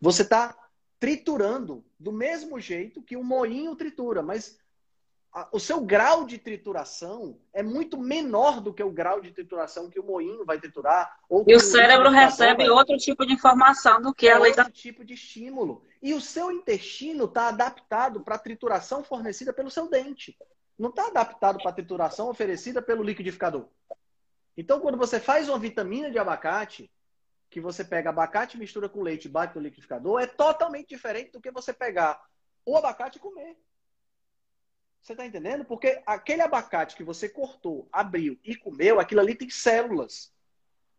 você 0.00 0.22
está 0.22 0.56
triturando 0.98 1.84
do 1.98 2.12
mesmo 2.12 2.58
jeito 2.58 3.02
que 3.02 3.16
o 3.16 3.24
moinho 3.24 3.76
tritura, 3.76 4.22
mas 4.22 4.58
a, 5.32 5.48
o 5.52 5.60
seu 5.60 5.80
grau 5.80 6.24
de 6.24 6.38
trituração 6.38 7.38
é 7.52 7.62
muito 7.62 7.96
menor 7.98 8.60
do 8.60 8.74
que 8.74 8.82
o 8.82 8.90
grau 8.90 9.20
de 9.20 9.30
trituração 9.30 9.88
que 9.88 10.00
o 10.00 10.04
moinho 10.04 10.44
vai 10.44 10.58
triturar. 10.58 11.18
e 11.46 11.54
o 11.54 11.60
cérebro 11.60 12.10
recebe 12.10 12.64
vai... 12.64 12.70
outro 12.70 12.96
tipo 12.96 13.24
de 13.24 13.32
informação 13.32 14.02
do 14.02 14.12
que 14.12 14.28
é 14.28 14.32
a 14.32 14.38
lei 14.38 14.50
outro 14.50 14.64
da... 14.64 14.70
tipo 14.70 15.04
de 15.04 15.14
estímulo. 15.14 15.82
E 16.02 16.14
o 16.14 16.20
seu 16.20 16.50
intestino 16.50 17.24
está 17.24 17.48
adaptado 17.48 18.20
para 18.22 18.36
a 18.36 18.38
trituração 18.38 19.04
fornecida 19.04 19.52
pelo 19.52 19.70
seu 19.70 19.88
dente 19.88 20.36
não 20.80 20.88
está 20.88 21.08
adaptado 21.08 21.58
para 21.58 21.70
a 21.70 21.74
trituração 21.74 22.30
oferecida 22.30 22.80
pelo 22.80 23.02
liquidificador. 23.02 23.68
Então, 24.56 24.80
quando 24.80 24.96
você 24.96 25.20
faz 25.20 25.46
uma 25.46 25.58
vitamina 25.58 26.10
de 26.10 26.18
abacate, 26.18 26.90
que 27.50 27.60
você 27.60 27.84
pega 27.84 28.08
abacate, 28.08 28.56
mistura 28.56 28.88
com 28.88 29.02
leite 29.02 29.26
e 29.26 29.28
bate 29.28 29.54
no 29.54 29.60
liquidificador, 29.60 30.22
é 30.22 30.26
totalmente 30.26 30.88
diferente 30.88 31.32
do 31.32 31.40
que 31.40 31.50
você 31.50 31.72
pegar 31.72 32.18
o 32.64 32.78
abacate 32.78 33.18
e 33.18 33.20
comer. 33.20 33.58
Você 35.02 35.12
está 35.12 35.26
entendendo? 35.26 35.66
Porque 35.66 36.02
aquele 36.06 36.40
abacate 36.40 36.96
que 36.96 37.04
você 37.04 37.28
cortou, 37.28 37.86
abriu 37.92 38.38
e 38.42 38.56
comeu, 38.56 38.98
aquilo 38.98 39.20
ali 39.20 39.34
tem 39.34 39.50
células. 39.50 40.32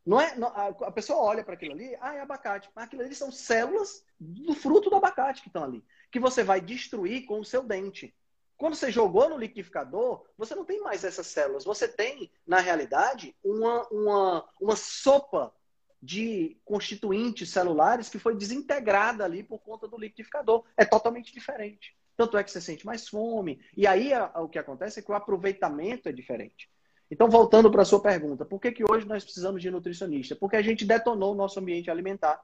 Não 0.05 0.19
é, 0.19 0.35
não, 0.35 0.47
a 0.47 0.91
pessoa 0.91 1.19
olha 1.19 1.43
para 1.43 1.53
aquilo 1.53 1.73
ali, 1.73 1.95
ah, 2.01 2.15
é 2.15 2.21
abacate. 2.21 2.69
Mas 2.75 2.85
aquilo 2.85 3.03
ali 3.03 3.13
são 3.13 3.31
células 3.31 4.03
do 4.19 4.53
fruto 4.53 4.89
do 4.89 4.95
abacate 4.95 5.41
que 5.41 5.49
estão 5.49 5.63
ali. 5.63 5.83
Que 6.11 6.19
você 6.19 6.43
vai 6.43 6.59
destruir 6.59 7.25
com 7.25 7.39
o 7.39 7.45
seu 7.45 7.63
dente 7.63 8.13
Quando 8.57 8.75
você 8.75 8.91
jogou 8.91 9.29
no 9.29 9.37
liquidificador, 9.37 10.25
você 10.37 10.55
não 10.55 10.65
tem 10.65 10.81
mais 10.81 11.03
essas 11.03 11.27
células. 11.27 11.63
Você 11.63 11.87
tem, 11.87 12.31
na 12.45 12.59
realidade, 12.59 13.35
uma, 13.43 13.87
uma, 13.89 14.49
uma 14.59 14.75
sopa 14.75 15.53
de 16.01 16.57
constituintes 16.65 17.49
celulares 17.49 18.09
que 18.09 18.17
foi 18.17 18.35
desintegrada 18.35 19.23
ali 19.23 19.43
por 19.43 19.59
conta 19.59 19.87
do 19.87 19.97
liquidificador. 19.97 20.63
É 20.75 20.83
totalmente 20.83 21.31
diferente. 21.31 21.95
Tanto 22.17 22.37
é 22.37 22.43
que 22.43 22.51
você 22.51 22.61
sente 22.61 22.85
mais 22.85 23.07
fome. 23.07 23.63
E 23.75 23.87
aí 23.87 24.13
a, 24.13 24.31
a, 24.33 24.41
o 24.41 24.49
que 24.49 24.59
acontece 24.59 24.99
é 24.99 25.03
que 25.03 25.11
o 25.11 25.15
aproveitamento 25.15 26.09
é 26.09 26.11
diferente. 26.11 26.69
Então, 27.11 27.29
voltando 27.29 27.69
para 27.69 27.81
a 27.81 27.85
sua 27.85 28.01
pergunta, 28.01 28.45
por 28.45 28.61
que, 28.61 28.71
que 28.71 28.85
hoje 28.89 29.05
nós 29.05 29.21
precisamos 29.21 29.61
de 29.61 29.69
nutricionista? 29.69 30.33
Porque 30.33 30.55
a 30.55 30.61
gente 30.61 30.85
detonou 30.85 31.33
o 31.33 31.35
nosso 31.35 31.59
ambiente 31.59 31.91
alimentar 31.91 32.41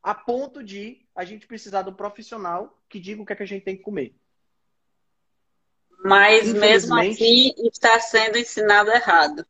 a 0.00 0.14
ponto 0.14 0.62
de 0.62 1.04
a 1.16 1.24
gente 1.24 1.48
precisar 1.48 1.82
de 1.82 1.90
um 1.90 1.94
profissional 1.94 2.80
que 2.88 3.00
diga 3.00 3.20
o 3.20 3.26
que, 3.26 3.32
é 3.32 3.36
que 3.36 3.42
a 3.42 3.46
gente 3.46 3.64
tem 3.64 3.76
que 3.76 3.82
comer. 3.82 4.14
Mas 6.04 6.52
mesmo 6.52 6.94
assim 6.94 7.52
está 7.58 7.98
sendo 7.98 8.38
ensinado 8.38 8.90
errado. 8.90 9.44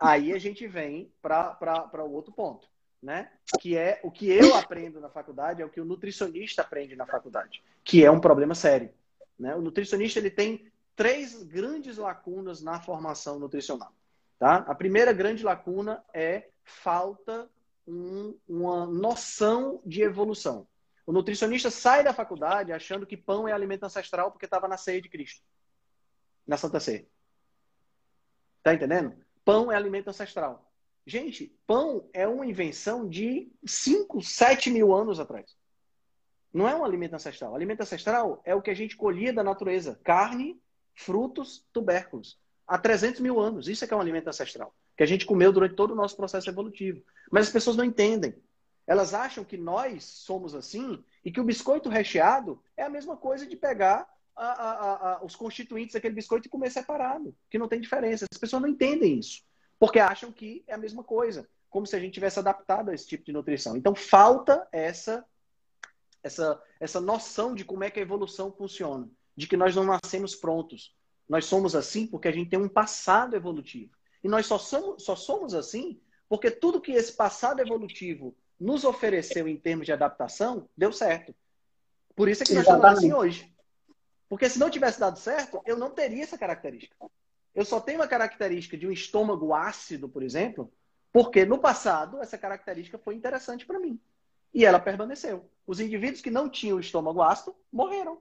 Aí 0.00 0.32
a 0.32 0.38
gente 0.38 0.66
vem 0.66 1.12
para 1.20 2.04
o 2.06 2.12
outro 2.12 2.32
ponto, 2.32 2.66
né? 3.02 3.30
Que 3.60 3.76
é 3.76 4.00
o 4.02 4.10
que 4.10 4.30
eu 4.30 4.54
aprendo 4.54 4.98
na 4.98 5.10
faculdade, 5.10 5.60
é 5.60 5.64
o 5.64 5.70
que 5.70 5.80
o 5.80 5.84
nutricionista 5.84 6.62
aprende 6.62 6.96
na 6.96 7.04
faculdade, 7.04 7.62
que 7.84 8.02
é 8.02 8.10
um 8.10 8.20
problema 8.20 8.54
sério. 8.54 8.90
Né? 9.38 9.54
O 9.54 9.60
nutricionista 9.60 10.18
ele 10.18 10.30
tem 10.30 10.72
três 10.96 11.42
grandes 11.42 11.96
lacunas 11.96 12.62
na 12.62 12.80
formação 12.80 13.38
nutricional. 13.38 13.92
Tá? 14.38 14.56
A 14.56 14.74
primeira 14.74 15.12
grande 15.12 15.44
lacuna 15.44 16.04
é 16.12 16.48
falta 16.64 17.48
um, 17.86 18.38
uma 18.48 18.86
noção 18.86 19.80
de 19.84 20.02
evolução. 20.02 20.66
O 21.06 21.12
nutricionista 21.12 21.70
sai 21.70 22.02
da 22.02 22.14
faculdade 22.14 22.72
achando 22.72 23.06
que 23.06 23.16
pão 23.16 23.46
é 23.46 23.52
alimento 23.52 23.84
ancestral 23.84 24.30
porque 24.30 24.46
estava 24.46 24.66
na 24.66 24.76
ceia 24.76 25.02
de 25.02 25.08
Cristo, 25.08 25.42
na 26.46 26.56
Santa 26.56 26.80
Ceia. 26.80 27.06
Tá 28.62 28.72
entendendo? 28.72 29.14
Pão 29.44 29.70
é 29.70 29.76
alimento 29.76 30.08
ancestral. 30.08 30.72
Gente, 31.06 31.54
pão 31.66 32.08
é 32.14 32.26
uma 32.26 32.46
invenção 32.46 33.06
de 33.06 33.52
5, 33.66 34.22
7 34.22 34.70
mil 34.70 34.94
anos 34.94 35.20
atrás. 35.20 35.54
Não 36.50 36.66
é 36.66 36.74
um 36.74 36.84
alimento 36.84 37.14
ancestral. 37.14 37.52
O 37.52 37.56
alimento 37.56 37.82
ancestral 37.82 38.40
é 38.44 38.54
o 38.54 38.62
que 38.62 38.70
a 38.70 38.74
gente 38.74 38.96
colhia 38.96 39.32
da 39.32 39.44
natureza: 39.44 40.00
carne, 40.02 40.58
frutos, 40.94 41.64
tubérculos. 41.72 42.38
Há 42.66 42.78
300 42.78 43.20
mil 43.20 43.40
anos. 43.40 43.68
Isso 43.68 43.84
é 43.84 43.86
que 43.88 43.92
é 43.92 43.96
um 43.96 44.00
alimento 44.00 44.28
ancestral. 44.28 44.74
Que 44.96 45.02
a 45.02 45.06
gente 45.06 45.26
comeu 45.26 45.52
durante 45.52 45.74
todo 45.74 45.92
o 45.92 45.96
nosso 45.96 46.16
processo 46.16 46.48
evolutivo. 46.48 47.02
Mas 47.30 47.46
as 47.46 47.52
pessoas 47.52 47.76
não 47.76 47.84
entendem. 47.84 48.34
Elas 48.86 49.14
acham 49.14 49.44
que 49.44 49.56
nós 49.56 50.04
somos 50.04 50.54
assim 50.54 51.02
e 51.24 51.32
que 51.32 51.40
o 51.40 51.44
biscoito 51.44 51.88
recheado 51.88 52.62
é 52.76 52.82
a 52.82 52.88
mesma 52.88 53.16
coisa 53.16 53.46
de 53.46 53.56
pegar 53.56 54.06
a, 54.36 54.46
a, 54.46 55.12
a, 55.12 55.24
os 55.24 55.34
constituintes 55.36 55.94
daquele 55.94 56.14
biscoito 56.14 56.48
e 56.48 56.50
comer 56.50 56.70
separado, 56.70 57.34
que 57.48 57.58
não 57.58 57.68
tem 57.68 57.80
diferença. 57.80 58.26
As 58.30 58.38
pessoas 58.38 58.60
não 58.60 58.68
entendem 58.68 59.18
isso, 59.18 59.42
porque 59.78 59.98
acham 59.98 60.30
que 60.30 60.64
é 60.66 60.74
a 60.74 60.78
mesma 60.78 61.02
coisa, 61.02 61.48
como 61.70 61.86
se 61.86 61.96
a 61.96 62.00
gente 62.00 62.14
tivesse 62.14 62.38
adaptado 62.38 62.90
a 62.90 62.94
esse 62.94 63.06
tipo 63.06 63.24
de 63.24 63.32
nutrição. 63.32 63.76
Então 63.76 63.94
falta 63.94 64.66
essa 64.70 65.24
essa 66.22 66.62
essa 66.80 67.00
noção 67.00 67.54
de 67.54 67.64
como 67.64 67.84
é 67.84 67.90
que 67.90 68.00
a 68.00 68.02
evolução 68.02 68.52
funciona 68.52 69.08
de 69.36 69.46
que 69.46 69.56
nós 69.56 69.74
não 69.74 69.84
nascemos 69.84 70.34
prontos. 70.34 70.94
Nós 71.28 71.46
somos 71.46 71.74
assim 71.74 72.06
porque 72.06 72.28
a 72.28 72.32
gente 72.32 72.50
tem 72.50 72.58
um 72.58 72.68
passado 72.68 73.34
evolutivo. 73.34 73.92
E 74.22 74.28
nós 74.28 74.46
só 74.46 74.58
somos, 74.58 75.04
só 75.04 75.16
somos 75.16 75.54
assim 75.54 76.00
porque 76.28 76.50
tudo 76.50 76.80
que 76.80 76.92
esse 76.92 77.12
passado 77.12 77.60
evolutivo 77.60 78.34
nos 78.58 78.84
ofereceu 78.84 79.46
em 79.46 79.56
termos 79.56 79.86
de 79.86 79.92
adaptação 79.92 80.68
deu 80.76 80.92
certo. 80.92 81.34
Por 82.14 82.28
isso 82.28 82.42
é 82.42 82.46
que 82.46 82.54
nós 82.54 82.62
estamos 82.62 82.84
assim 82.84 83.12
hoje. 83.12 83.52
Porque 84.28 84.48
se 84.48 84.58
não 84.58 84.70
tivesse 84.70 84.98
dado 84.98 85.18
certo, 85.18 85.60
eu 85.66 85.76
não 85.76 85.90
teria 85.90 86.22
essa 86.22 86.38
característica. 86.38 86.96
Eu 87.54 87.64
só 87.64 87.80
tenho 87.80 88.00
uma 88.00 88.08
característica 88.08 88.76
de 88.76 88.86
um 88.86 88.90
estômago 88.90 89.54
ácido, 89.54 90.08
por 90.08 90.22
exemplo, 90.22 90.72
porque 91.12 91.44
no 91.44 91.58
passado 91.58 92.20
essa 92.20 92.36
característica 92.36 92.98
foi 92.98 93.14
interessante 93.14 93.64
para 93.64 93.78
mim. 93.78 94.00
E 94.52 94.64
ela 94.64 94.80
permaneceu. 94.80 95.48
Os 95.66 95.80
indivíduos 95.80 96.20
que 96.20 96.30
não 96.30 96.48
tinham 96.48 96.80
estômago 96.80 97.22
ácido 97.22 97.54
morreram. 97.72 98.20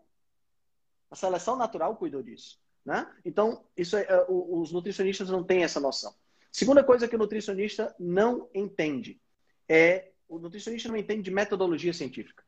A 1.13 1.15
seleção 1.15 1.55
natural 1.55 1.95
cuidou 1.95 2.23
disso. 2.23 2.59
Né? 2.83 3.07
Então, 3.23 3.63
isso 3.77 3.95
é, 3.95 4.01
é 4.01 4.25
os 4.27 4.71
nutricionistas 4.71 5.29
não 5.29 5.43
têm 5.43 5.63
essa 5.63 5.79
noção. 5.79 6.11
Segunda 6.51 6.83
coisa 6.83 7.07
que 7.07 7.15
o 7.15 7.19
nutricionista 7.19 7.95
não 7.99 8.49
entende 8.51 9.21
é 9.69 10.09
o 10.27 10.39
nutricionista 10.39 10.89
não 10.89 10.97
entende 10.97 11.21
de 11.21 11.29
metodologia 11.29 11.93
científica. 11.93 12.43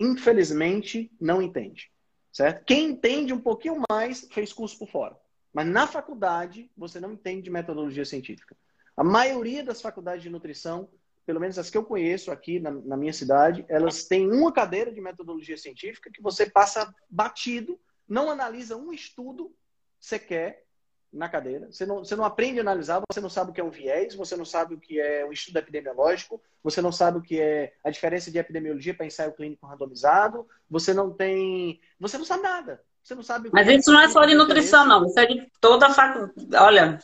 Infelizmente, 0.00 1.12
não 1.20 1.40
entende. 1.40 1.92
Certo? 2.32 2.64
Quem 2.64 2.88
entende 2.90 3.32
um 3.32 3.40
pouquinho 3.40 3.80
mais 3.88 4.26
fez 4.32 4.52
curso 4.52 4.76
por 4.76 4.88
fora. 4.88 5.16
Mas 5.52 5.68
na 5.68 5.86
faculdade, 5.86 6.68
você 6.76 6.98
não 6.98 7.12
entende 7.12 7.42
de 7.42 7.50
metodologia 7.50 8.04
científica. 8.04 8.56
A 8.96 9.04
maioria 9.04 9.62
das 9.62 9.80
faculdades 9.80 10.24
de 10.24 10.28
nutrição 10.28 10.88
pelo 11.28 11.40
menos 11.40 11.58
as 11.58 11.68
que 11.68 11.76
eu 11.76 11.84
conheço 11.84 12.30
aqui 12.30 12.58
na, 12.58 12.70
na, 12.70 12.96
minha 12.96 13.12
cidade, 13.12 13.62
elas 13.68 14.04
têm 14.04 14.32
uma 14.32 14.50
cadeira 14.50 14.90
de 14.90 14.98
metodologia 14.98 15.58
científica 15.58 16.10
que 16.10 16.22
você 16.22 16.48
passa 16.48 16.90
batido, 17.06 17.78
não 18.08 18.30
analisa 18.30 18.78
um 18.78 18.94
estudo 18.94 19.54
sequer 20.00 20.64
na 21.12 21.28
cadeira. 21.28 21.70
Você 21.70 21.84
não, 21.84 21.98
você 21.98 22.16
não 22.16 22.24
aprende 22.24 22.60
a 22.60 22.62
analisar, 22.62 23.02
você 23.12 23.20
não 23.20 23.28
sabe 23.28 23.50
o 23.50 23.52
que 23.52 23.60
é 23.60 23.64
um 23.64 23.68
viés, 23.68 24.14
você 24.14 24.36
não 24.36 24.46
sabe 24.46 24.72
o 24.72 24.80
que 24.80 24.98
é 24.98 25.22
um 25.26 25.30
estudo 25.30 25.58
epidemiológico, 25.58 26.42
você 26.64 26.80
não 26.80 26.90
sabe 26.90 27.18
o 27.18 27.22
que 27.22 27.38
é 27.38 27.74
a 27.84 27.90
diferença 27.90 28.30
de 28.30 28.38
epidemiologia 28.38 28.94
para 28.94 29.04
ensaio 29.04 29.34
clínico 29.34 29.66
randomizado, 29.66 30.48
você 30.66 30.94
não 30.94 31.12
tem. 31.12 31.78
Você 32.00 32.16
não 32.16 32.24
sabe 32.24 32.42
nada. 32.42 32.82
Você 33.02 33.14
não 33.14 33.22
sabe 33.22 33.50
Mas 33.52 33.68
isso 33.68 33.92
não 33.92 34.00
é 34.00 34.08
só 34.08 34.24
de 34.24 34.34
nutrição, 34.34 34.86
não. 34.86 35.04
Isso 35.04 35.20
é 35.20 35.26
de 35.26 35.52
toda 35.60 35.88
a 35.88 35.92
faculdade. 35.92 36.56
Olha, 36.56 36.98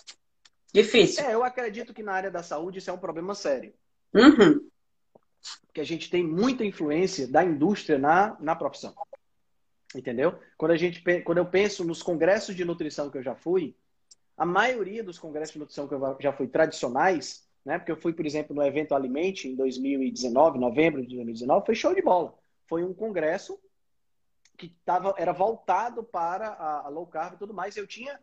difícil. 0.73 1.23
É, 1.23 1.35
eu 1.35 1.45
acredito 1.45 1.93
que 1.93 2.03
na 2.03 2.15
área 2.15 2.31
da 2.31 2.43
saúde 2.43 2.79
isso 2.79 2.89
é 2.89 2.93
um 2.95 2.99
problema 2.99 3.35
sério. 3.35 3.75
Uhum. 4.15 4.71
Porque 5.67 5.81
a 5.81 5.85
gente 5.85 6.09
tem 6.09 6.25
muita 6.25 6.65
influência 6.65 7.27
da 7.27 7.45
indústria 7.45 7.99
na, 7.99 8.37
na 8.41 8.55
profissão. 8.55 8.95
Entendeu? 9.95 10.39
Quando, 10.57 10.73
a 10.73 10.77
gente, 10.77 11.03
quando 11.23 11.39
eu 11.39 11.47
penso 11.47 11.85
nos 11.85 12.03
congressos 12.03 12.55
de 12.55 12.65
nutrição 12.65 13.11
que 13.11 13.19
eu 13.19 13.23
já 13.23 13.35
fui, 13.35 13.77
a 14.37 14.45
maioria 14.45 15.05
dos 15.05 15.19
congressos 15.19 15.53
de 15.53 15.59
nutrição 15.61 15.87
que 15.87 15.95
eu 15.95 16.17
já 16.21 16.33
fui 16.33 16.49
tradicionais, 16.49 17.47
né? 17.65 17.79
Porque 17.79 17.93
eu 17.93 17.97
fui, 17.97 18.13
por 18.13 18.27
exemplo, 18.27 18.55
no 18.55 18.63
evento 18.63 18.95
Alimente 18.95 19.49
em 19.49 19.55
2019, 19.55 20.59
novembro 20.59 21.01
de 21.03 21.15
2019, 21.15 21.67
foi 21.67 21.75
show 21.75 21.95
de 21.95 22.03
bola. 22.03 22.35
Foi 22.67 22.85
um 22.85 22.93
congresso 22.93 23.59
que 24.57 24.69
tava, 24.85 25.15
era 25.17 25.33
voltado 25.33 26.03
para 26.03 26.49
a, 26.49 26.87
a 26.87 26.89
low 26.89 27.07
carb 27.07 27.35
e 27.35 27.39
tudo 27.39 27.55
mais. 27.55 27.77
Eu 27.77 27.87
tinha 27.87 28.19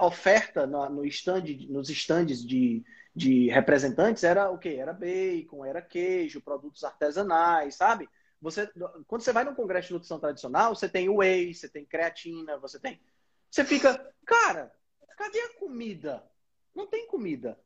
oferta 0.00 0.66
no, 0.66 1.04
stand, 1.06 1.44
nos 1.68 1.88
stands 1.90 2.44
de, 2.44 2.84
de 3.16 3.48
representantes 3.48 4.22
era 4.22 4.50
o 4.50 4.58
quê? 4.58 4.76
Era 4.78 4.92
bacon, 4.92 5.64
era 5.64 5.80
queijo, 5.80 6.42
produtos 6.42 6.84
artesanais, 6.84 7.74
sabe? 7.74 8.06
Você, 8.42 8.70
quando 9.06 9.22
você 9.22 9.32
vai 9.32 9.42
num 9.42 9.54
congresso 9.54 9.88
de 9.88 9.94
nutrição 9.94 10.20
tradicional, 10.20 10.74
você 10.74 10.86
tem 10.86 11.08
whey, 11.08 11.54
você 11.54 11.66
tem 11.66 11.86
creatina, 11.86 12.58
você 12.58 12.78
tem. 12.78 13.00
Você 13.50 13.64
fica, 13.64 14.12
cara, 14.26 14.70
cadê 15.16 15.40
a 15.40 15.54
comida? 15.54 16.22
Não 16.74 16.86
tem 16.86 17.06
comida. 17.06 17.58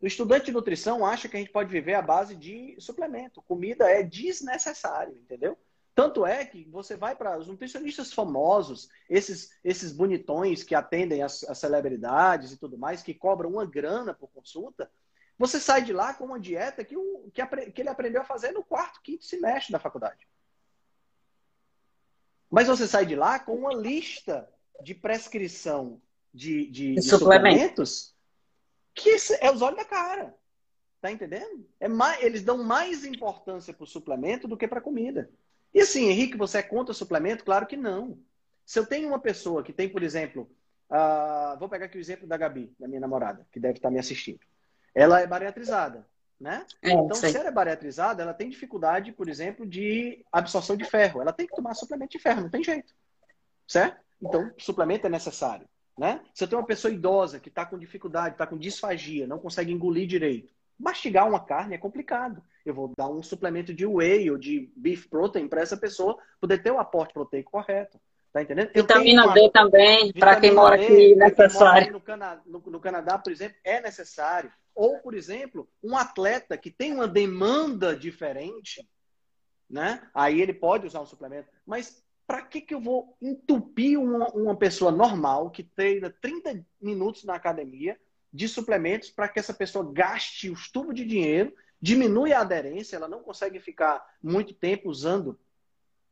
O 0.00 0.06
estudante 0.08 0.46
de 0.46 0.52
nutrição 0.52 1.06
acha 1.06 1.28
que 1.28 1.36
a 1.36 1.38
gente 1.38 1.52
pode 1.52 1.70
viver 1.70 1.94
à 1.94 2.02
base 2.02 2.34
de 2.34 2.74
suplemento. 2.80 3.40
Comida 3.42 3.88
é 3.88 4.02
desnecessário, 4.02 5.16
entendeu? 5.16 5.56
Tanto 5.96 6.26
é 6.26 6.44
que 6.44 6.62
você 6.64 6.94
vai 6.94 7.16
para 7.16 7.38
os 7.38 7.48
nutricionistas 7.48 8.12
famosos, 8.12 8.90
esses, 9.08 9.50
esses 9.64 9.92
bonitões 9.92 10.62
que 10.62 10.74
atendem 10.74 11.22
as, 11.22 11.42
as, 11.44 11.56
celebridades 11.56 12.52
e 12.52 12.58
tudo 12.58 12.76
mais, 12.76 13.02
que 13.02 13.14
cobram 13.14 13.48
uma 13.48 13.64
grana 13.64 14.12
por 14.12 14.28
consulta, 14.28 14.90
você 15.38 15.58
sai 15.58 15.82
de 15.82 15.94
lá 15.94 16.12
com 16.12 16.26
uma 16.26 16.38
dieta 16.38 16.84
que, 16.84 16.98
o, 16.98 17.30
que, 17.32 17.70
que 17.72 17.80
ele 17.80 17.88
aprendeu 17.88 18.20
a 18.20 18.26
fazer 18.26 18.52
no 18.52 18.62
quarto, 18.62 19.00
quinto 19.00 19.24
semestre 19.24 19.72
da 19.72 19.78
faculdade. 19.78 20.28
Mas 22.50 22.68
você 22.68 22.86
sai 22.86 23.06
de 23.06 23.16
lá 23.16 23.38
com 23.38 23.54
uma 23.54 23.72
lista 23.72 24.46
de 24.82 24.94
prescrição 24.94 25.98
de, 26.32 26.70
de, 26.70 26.94
de 26.96 27.02
suplementos 27.02 28.14
que 28.94 29.16
é 29.40 29.50
os 29.50 29.62
olhos 29.62 29.78
da 29.78 29.84
cara. 29.86 30.36
Tá 31.00 31.10
entendendo? 31.10 31.66
É 31.80 31.88
mais, 31.88 32.22
eles 32.22 32.42
dão 32.42 32.62
mais 32.62 33.02
importância 33.02 33.72
para 33.72 33.84
o 33.84 33.86
suplemento 33.86 34.46
do 34.46 34.58
que 34.58 34.68
para 34.68 34.78
a 34.78 34.82
comida. 34.82 35.30
E 35.76 35.82
assim, 35.82 36.08
Henrique, 36.08 36.38
você 36.38 36.56
é 36.56 36.62
contra 36.62 36.94
suplemento? 36.94 37.44
Claro 37.44 37.66
que 37.66 37.76
não. 37.76 38.18
Se 38.64 38.78
eu 38.78 38.86
tenho 38.86 39.08
uma 39.08 39.18
pessoa 39.18 39.62
que 39.62 39.74
tem, 39.74 39.86
por 39.86 40.02
exemplo, 40.02 40.50
uh, 40.90 41.58
vou 41.58 41.68
pegar 41.68 41.84
aqui 41.84 41.98
o 41.98 42.00
exemplo 42.00 42.26
da 42.26 42.38
Gabi, 42.38 42.74
da 42.80 42.88
minha 42.88 42.98
namorada, 42.98 43.46
que 43.52 43.60
deve 43.60 43.74
estar 43.74 43.90
me 43.90 43.98
assistindo. 43.98 44.40
Ela 44.94 45.20
é 45.20 45.26
bariatrizada, 45.26 46.08
né? 46.40 46.64
É, 46.80 46.92
então, 46.92 47.14
sei. 47.14 47.28
se 47.28 47.36
ela 47.36 47.48
é 47.48 47.52
bariatrizada, 47.52 48.22
ela 48.22 48.32
tem 48.32 48.48
dificuldade, 48.48 49.12
por 49.12 49.28
exemplo, 49.28 49.66
de 49.66 50.24
absorção 50.32 50.78
de 50.78 50.86
ferro. 50.86 51.20
Ela 51.20 51.30
tem 51.30 51.46
que 51.46 51.54
tomar 51.54 51.74
suplemento 51.74 52.12
de 52.12 52.22
ferro, 52.22 52.40
não 52.40 52.48
tem 52.48 52.64
jeito. 52.64 52.94
Certo? 53.68 54.00
Então, 54.22 54.50
suplemento 54.56 55.06
é 55.06 55.10
necessário. 55.10 55.68
Né? 55.98 56.22
Se 56.32 56.42
eu 56.42 56.48
tenho 56.48 56.62
uma 56.62 56.66
pessoa 56.66 56.90
idosa 56.90 57.38
que 57.38 57.50
está 57.50 57.66
com 57.66 57.78
dificuldade, 57.78 58.34
está 58.34 58.46
com 58.46 58.56
disfagia, 58.56 59.26
não 59.26 59.38
consegue 59.38 59.72
engolir 59.72 60.06
direito, 60.06 60.54
mastigar 60.78 61.28
uma 61.28 61.40
carne 61.40 61.74
é 61.74 61.78
complicado 61.78 62.42
eu 62.66 62.74
vou 62.74 62.92
dar 62.98 63.08
um 63.08 63.22
suplemento 63.22 63.72
de 63.72 63.86
whey 63.86 64.28
ou 64.28 64.36
de 64.36 64.72
beef 64.76 65.06
protein 65.08 65.46
para 65.46 65.62
essa 65.62 65.76
pessoa 65.76 66.18
poder 66.40 66.60
ter 66.60 66.72
o 66.72 66.80
aporte 66.80 67.14
proteico 67.14 67.52
correto. 67.52 67.98
Tá 68.32 68.42
entendendo? 68.42 68.70
Vitamina 68.74 69.24
uma... 69.24 69.32
D 69.32 69.50
também, 69.50 70.12
para 70.12 70.38
quem 70.38 70.52
mora 70.52 70.74
aqui, 70.74 71.14
necessário. 71.14 71.92
No, 71.92 72.00
Cana... 72.00 72.42
no, 72.44 72.58
no 72.58 72.80
Canadá, 72.80 73.16
por 73.16 73.32
exemplo, 73.32 73.56
é 73.64 73.80
necessário. 73.80 74.52
Ou, 74.74 74.98
por 74.98 75.14
exemplo, 75.14 75.66
um 75.82 75.96
atleta 75.96 76.58
que 76.58 76.70
tem 76.70 76.92
uma 76.92 77.08
demanda 77.08 77.96
diferente, 77.96 78.86
né? 79.70 80.02
Aí 80.12 80.42
ele 80.42 80.52
pode 80.52 80.86
usar 80.86 81.00
um 81.00 81.06
suplemento. 81.06 81.48
Mas 81.64 82.04
para 82.26 82.42
que, 82.42 82.60
que 82.60 82.74
eu 82.74 82.80
vou 82.80 83.16
entupir 83.22 83.98
uma, 83.98 84.28
uma 84.34 84.56
pessoa 84.56 84.90
normal 84.90 85.50
que 85.50 85.62
treina 85.62 86.12
30 86.20 86.66
minutos 86.80 87.24
na 87.24 87.36
academia 87.36 87.96
de 88.36 88.46
suplementos 88.46 89.08
para 89.08 89.28
que 89.28 89.38
essa 89.38 89.54
pessoa 89.54 89.90
gaste 89.90 90.50
os 90.50 90.70
tubos 90.70 90.94
de 90.94 91.06
dinheiro, 91.06 91.54
diminui 91.80 92.32
a 92.32 92.40
aderência, 92.40 92.96
ela 92.96 93.08
não 93.08 93.22
consegue 93.22 93.58
ficar 93.58 94.04
muito 94.22 94.52
tempo 94.52 94.90
usando 94.90 95.38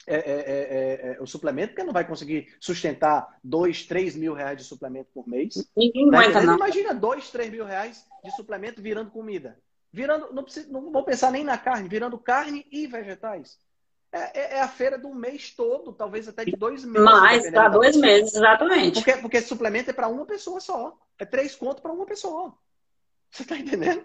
é, 0.06 0.16
é, 0.16 0.20
é, 0.20 1.16
é, 1.16 1.22
o 1.22 1.26
suplemento, 1.26 1.68
porque 1.68 1.84
não 1.84 1.92
vai 1.92 2.06
conseguir 2.06 2.54
sustentar 2.58 3.38
dois, 3.42 3.86
três 3.86 4.16
mil 4.16 4.34
reais 4.34 4.58
de 4.58 4.64
suplemento 4.64 5.10
por 5.12 5.28
mês. 5.28 5.68
Ninguém 5.76 6.08
aguenta, 6.08 6.42
não. 6.42 6.56
Imagina 6.56 6.94
dois, 6.94 7.30
três 7.30 7.50
mil 7.50 7.64
reais 7.64 8.06
de 8.22 8.30
suplemento 8.32 8.82
virando 8.82 9.10
comida. 9.10 9.58
Virando, 9.92 10.32
não, 10.32 10.42
precisa, 10.42 10.70
não 10.70 10.90
vou 10.90 11.04
pensar 11.04 11.30
nem 11.30 11.44
na 11.44 11.56
carne, 11.56 11.88
virando 11.88 12.18
carne 12.18 12.66
e 12.70 12.86
vegetais. 12.86 13.58
É, 14.14 14.30
é, 14.32 14.56
é 14.58 14.60
a 14.60 14.68
feira 14.68 14.96
do 14.96 15.12
mês 15.12 15.50
todo, 15.50 15.92
talvez 15.92 16.28
até 16.28 16.44
de 16.44 16.52
dois 16.52 16.84
meses. 16.84 17.04
Mais, 17.04 17.50
para 17.50 17.68
dois 17.68 17.96
meses, 17.96 18.32
exatamente. 18.32 19.02
Porque, 19.02 19.16
porque 19.20 19.40
suplemento 19.40 19.90
é 19.90 19.92
para 19.92 20.06
uma 20.06 20.24
pessoa 20.24 20.60
só. 20.60 20.96
É 21.18 21.24
três 21.24 21.56
contos 21.56 21.82
para 21.82 21.92
uma 21.92 22.06
pessoa. 22.06 22.54
Você 23.28 23.42
está 23.42 23.58
entendendo? 23.58 24.04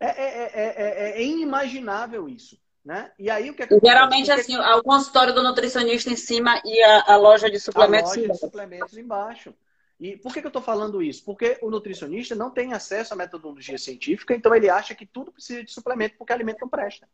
É, 0.00 1.18
é, 1.18 1.22
inimaginável 1.22 2.26
isso. 2.26 2.58
Né? 2.82 3.12
E 3.18 3.28
aí 3.28 3.50
o 3.50 3.54
que, 3.54 3.62
é 3.62 3.66
que 3.66 3.78
Geralmente 3.84 4.28
Porque... 4.28 4.40
assim, 4.40 4.56
o 4.56 4.82
consultório 4.82 5.34
do 5.34 5.42
nutricionista 5.42 6.08
em 6.08 6.16
cima 6.16 6.58
e 6.64 6.82
a, 6.82 7.12
a 7.12 7.16
loja 7.16 7.50
de 7.50 7.60
suplementos, 7.60 8.16
loja 8.16 8.28
de 8.28 8.38
suplementos 8.38 8.96
embaixo. 8.96 9.54
E 10.00 10.16
por 10.16 10.32
que, 10.32 10.40
que 10.40 10.46
eu 10.46 10.48
estou 10.48 10.62
falando 10.62 11.02
isso? 11.02 11.22
Porque 11.22 11.58
o 11.60 11.70
nutricionista 11.70 12.34
não 12.34 12.50
tem 12.50 12.72
acesso 12.72 13.12
à 13.12 13.16
metodologia 13.16 13.76
científica, 13.76 14.34
então 14.34 14.54
ele 14.54 14.70
acha 14.70 14.94
que 14.94 15.04
tudo 15.04 15.30
precisa 15.30 15.62
de 15.62 15.70
suplemento 15.70 16.16
porque 16.16 16.32
alimento 16.32 16.62
não 16.62 16.68
presta. 16.70 17.06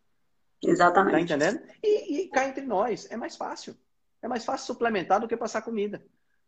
Exatamente. 0.63 1.13
Tá 1.13 1.21
entendendo? 1.21 1.63
E, 1.83 2.23
e 2.23 2.29
cá 2.29 2.47
entre 2.47 2.65
nós, 2.65 3.11
é 3.11 3.17
mais 3.17 3.37
fácil. 3.37 3.77
É 4.23 4.29
mais 4.29 4.45
fácil 4.45 4.67
suplementar 4.67 5.21
do 5.21 5.29
que 5.29 5.37
passar 5.37 5.63
comida. 5.63 6.03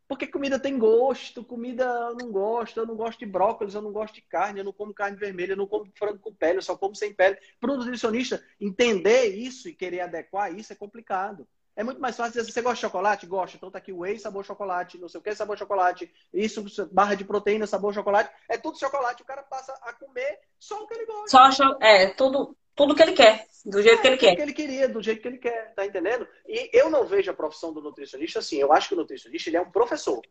Porque 0.09 0.27
comida 0.27 0.59
tem 0.59 0.79
gosto, 0.79 1.44
comida 1.44 1.85
eu 1.85 2.16
não 2.16 2.33
gosto, 2.33 2.81
eu 2.81 2.87
não 2.87 2.97
gosto 2.97 3.18
de 3.18 3.27
brócolis, 3.27 3.75
eu 3.75 3.83
não 3.83 3.92
gosto 3.92 4.14
de 4.14 4.23
carne, 4.23 4.61
eu 4.61 4.64
não 4.64 4.73
como 4.73 4.94
carne 4.94 5.18
vermelha, 5.18 5.53
eu 5.53 5.57
não 5.57 5.66
como 5.66 5.87
frango 5.94 6.18
com 6.18 6.33
pele, 6.33 6.59
eu 6.59 6.62
só 6.62 6.75
como 6.75 6.97
sem 6.97 7.12
pele. 7.12 7.37
Para 7.61 7.73
o 7.73 7.77
nutricionista 7.77 8.42
entender 8.59 9.27
isso 9.27 9.68
e 9.68 9.75
querer 9.75 10.01
adequar 10.01 10.57
isso 10.59 10.73
é 10.73 10.77
complicado. 10.77 11.47
É 11.77 11.85
muito 11.85 12.01
mais 12.01 12.16
fácil 12.16 12.33
dizer, 12.33 12.51
você 12.51 12.62
gosta 12.62 12.75
de 12.77 12.81
chocolate? 12.81 13.27
Gosta. 13.27 13.57
Então 13.57 13.71
tá 13.71 13.79
aqui 13.79 13.92
o 13.92 13.99
whey, 13.99 14.18
sabor 14.18 14.44
chocolate, 14.44 14.99
não 14.99 15.09
sei 15.09 15.21
o 15.21 15.23
que, 15.23 15.33
sabor 15.35 15.57
chocolate, 15.59 16.12
isso, 16.33 16.64
barra 16.90 17.14
de 17.14 17.25
proteína, 17.25 17.68
sabor 17.68 17.94
chocolate. 17.94 18.31
É 18.49 18.57
tudo 18.57 18.81
chocolate. 18.81 19.23
O 19.23 19.27
cara 19.27 19.42
passa 19.42 19.73
a 19.83 19.92
comer 19.92 20.40
só 20.59 20.83
o 20.83 20.88
que 20.88 20.94
ele 20.94 21.07
gosta. 21.07 21.53
Só, 21.53 21.79
é, 21.81 22.09
tudo, 22.09 22.57
tudo 22.78 22.94
que 22.94 23.02
ele 23.02 23.12
quer, 23.12 23.48
do 23.66 23.82
jeito 23.82 23.98
é, 23.98 24.00
que 24.02 24.06
ele 24.06 24.16
quer. 24.16 24.36
que 24.36 24.42
ele 24.42 24.52
queria, 24.52 24.88
do 24.88 25.02
jeito 25.02 25.20
que 25.20 25.26
ele 25.26 25.38
quer, 25.38 25.74
tá 25.74 25.84
entendendo? 25.84 26.28
E 26.46 26.70
eu 26.72 26.88
não 26.88 27.04
vejo 27.04 27.28
a 27.28 27.34
profissão 27.34 27.72
do 27.72 27.82
nutricionista 27.82 28.38
assim. 28.38 28.56
Eu 28.56 28.72
acho 28.72 28.88
que 28.88 28.94
o 28.94 28.96
nutricionista 28.96 29.50
ele 29.50 29.56
é 29.56 29.60
um 29.60 29.70
professor. 29.70 30.22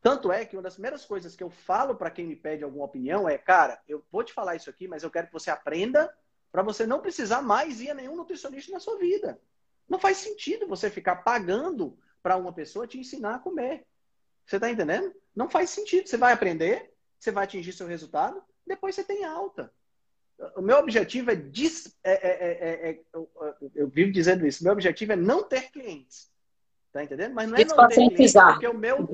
Tanto 0.00 0.32
é 0.32 0.46
que 0.46 0.56
uma 0.56 0.62
das 0.62 0.74
primeiras 0.74 1.04
coisas 1.04 1.36
que 1.36 1.44
eu 1.44 1.50
falo 1.50 1.94
para 1.94 2.10
quem 2.10 2.26
me 2.26 2.34
pede 2.34 2.64
alguma 2.64 2.86
opinião 2.86 3.28
é, 3.28 3.36
cara, 3.36 3.78
eu 3.86 4.02
vou 4.10 4.24
te 4.24 4.32
falar 4.32 4.56
isso 4.56 4.70
aqui, 4.70 4.88
mas 4.88 5.02
eu 5.02 5.10
quero 5.10 5.26
que 5.26 5.32
você 5.32 5.50
aprenda 5.50 6.10
para 6.50 6.62
você 6.62 6.86
não 6.86 7.02
precisar 7.02 7.42
mais 7.42 7.82
ir 7.82 7.90
a 7.90 7.94
nenhum 7.94 8.16
nutricionista 8.16 8.72
na 8.72 8.80
sua 8.80 8.96
vida. 8.96 9.38
Não 9.86 9.98
faz 9.98 10.16
sentido 10.16 10.66
você 10.66 10.88
ficar 10.88 11.16
pagando 11.16 11.98
para 12.22 12.38
uma 12.38 12.52
pessoa 12.52 12.86
te 12.86 12.98
ensinar 12.98 13.34
a 13.34 13.38
comer. 13.38 13.84
Você 14.46 14.56
está 14.56 14.70
entendendo? 14.70 15.14
Não 15.36 15.50
faz 15.50 15.68
sentido. 15.68 16.08
Você 16.08 16.16
vai 16.16 16.32
aprender, 16.32 16.94
você 17.18 17.30
vai 17.30 17.44
atingir 17.44 17.74
seu 17.74 17.86
resultado, 17.86 18.42
depois 18.66 18.94
você 18.94 19.04
tem 19.04 19.24
alta 19.24 19.70
o 20.56 20.62
meu 20.62 20.78
objetivo 20.78 21.30
é, 21.30 21.34
dis, 21.34 21.96
é, 22.04 22.12
é, 22.12 22.90
é, 22.90 23.00
eu, 23.12 23.28
eu, 23.74 23.88
vivo 23.88 24.12
dizendo 24.12 24.46
isso, 24.46 24.62
meu 24.62 24.72
objetivo 24.72 25.12
é 25.12 25.16
não 25.16 25.42
ter 25.42 25.70
clientes. 25.70 26.30
Tá 26.92 27.04
entendendo? 27.04 27.34
Mas 27.34 27.50
não 27.50 27.58
é 27.58 27.64
não 27.64 27.88
ter 27.88 27.94
clientes, 27.94 28.32
porque 28.32 28.66
o 28.66 28.74
meu 28.74 29.04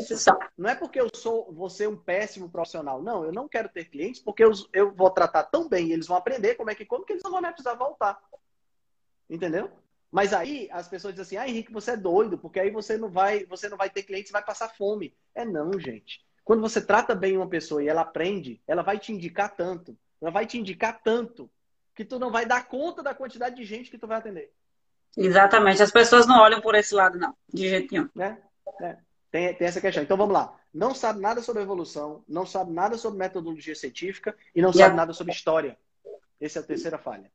isso, 0.00 0.24
não 0.58 0.68
é 0.68 0.74
porque 0.74 1.00
eu 1.00 1.08
sou 1.14 1.52
você 1.52 1.86
um 1.86 1.96
péssimo 1.96 2.50
profissional. 2.50 3.00
Não, 3.00 3.24
eu 3.24 3.32
não 3.32 3.46
quero 3.46 3.68
ter 3.68 3.84
clientes 3.84 4.20
porque 4.20 4.42
eu, 4.42 4.50
eu 4.72 4.92
vou 4.92 5.10
tratar 5.10 5.44
tão 5.44 5.68
bem, 5.68 5.92
eles 5.92 6.06
vão 6.06 6.16
aprender 6.16 6.56
como 6.56 6.70
é 6.70 6.74
que 6.74 6.84
come 6.84 7.04
que 7.04 7.12
eles 7.12 7.22
não 7.22 7.30
vão 7.30 7.40
me 7.40 7.48
precisar 7.48 7.74
voltar. 7.74 8.20
Entendeu? 9.30 9.70
Mas 10.10 10.32
aí 10.32 10.68
as 10.72 10.88
pessoas 10.88 11.14
dizem 11.14 11.38
assim: 11.38 11.46
"Ah, 11.46 11.48
Henrique, 11.48 11.72
você 11.72 11.92
é 11.92 11.96
doido, 11.96 12.38
porque 12.38 12.58
aí 12.58 12.70
você 12.70 12.96
não 12.96 13.08
vai, 13.08 13.44
você 13.44 13.68
não 13.68 13.76
vai 13.76 13.88
ter 13.88 14.02
clientes, 14.02 14.32
vai 14.32 14.44
passar 14.44 14.68
fome". 14.70 15.14
É 15.34 15.44
não, 15.44 15.78
gente. 15.78 16.24
Quando 16.44 16.60
você 16.60 16.80
trata 16.80 17.14
bem 17.14 17.36
uma 17.36 17.48
pessoa 17.48 17.82
e 17.82 17.88
ela 17.88 18.00
aprende, 18.00 18.60
ela 18.66 18.82
vai 18.82 18.98
te 18.98 19.12
indicar 19.12 19.54
tanto 19.54 19.96
ela 20.26 20.32
vai 20.32 20.44
te 20.44 20.58
indicar 20.58 21.00
tanto 21.04 21.48
que 21.94 22.04
tu 22.04 22.18
não 22.18 22.32
vai 22.32 22.44
dar 22.44 22.66
conta 22.66 23.00
da 23.00 23.14
quantidade 23.14 23.54
de 23.54 23.64
gente 23.64 23.88
que 23.88 23.96
tu 23.96 24.08
vai 24.08 24.18
atender. 24.18 24.52
Exatamente. 25.16 25.80
As 25.80 25.92
pessoas 25.92 26.26
não 26.26 26.40
olham 26.40 26.60
por 26.60 26.74
esse 26.74 26.92
lado, 26.94 27.16
não. 27.16 27.32
De 27.48 27.68
jeito 27.68 27.92
nenhum. 27.92 28.08
Né? 28.12 28.36
É. 28.82 28.96
Tem, 29.30 29.54
tem 29.54 29.68
essa 29.68 29.80
questão. 29.80 30.02
Então 30.02 30.16
vamos 30.16 30.34
lá. 30.34 30.52
Não 30.74 30.94
sabe 30.96 31.20
nada 31.20 31.40
sobre 31.40 31.62
evolução, 31.62 32.24
não 32.28 32.44
sabe 32.44 32.72
nada 32.72 32.98
sobre 32.98 33.20
metodologia 33.20 33.74
científica 33.76 34.36
e 34.52 34.60
não 34.60 34.70
e 34.70 34.74
sabe 34.74 34.94
a... 34.94 34.96
nada 34.96 35.12
sobre 35.12 35.32
história. 35.32 35.78
Essa 36.40 36.58
é 36.58 36.62
a 36.62 36.66
terceira 36.66 36.98
falha. 36.98 37.30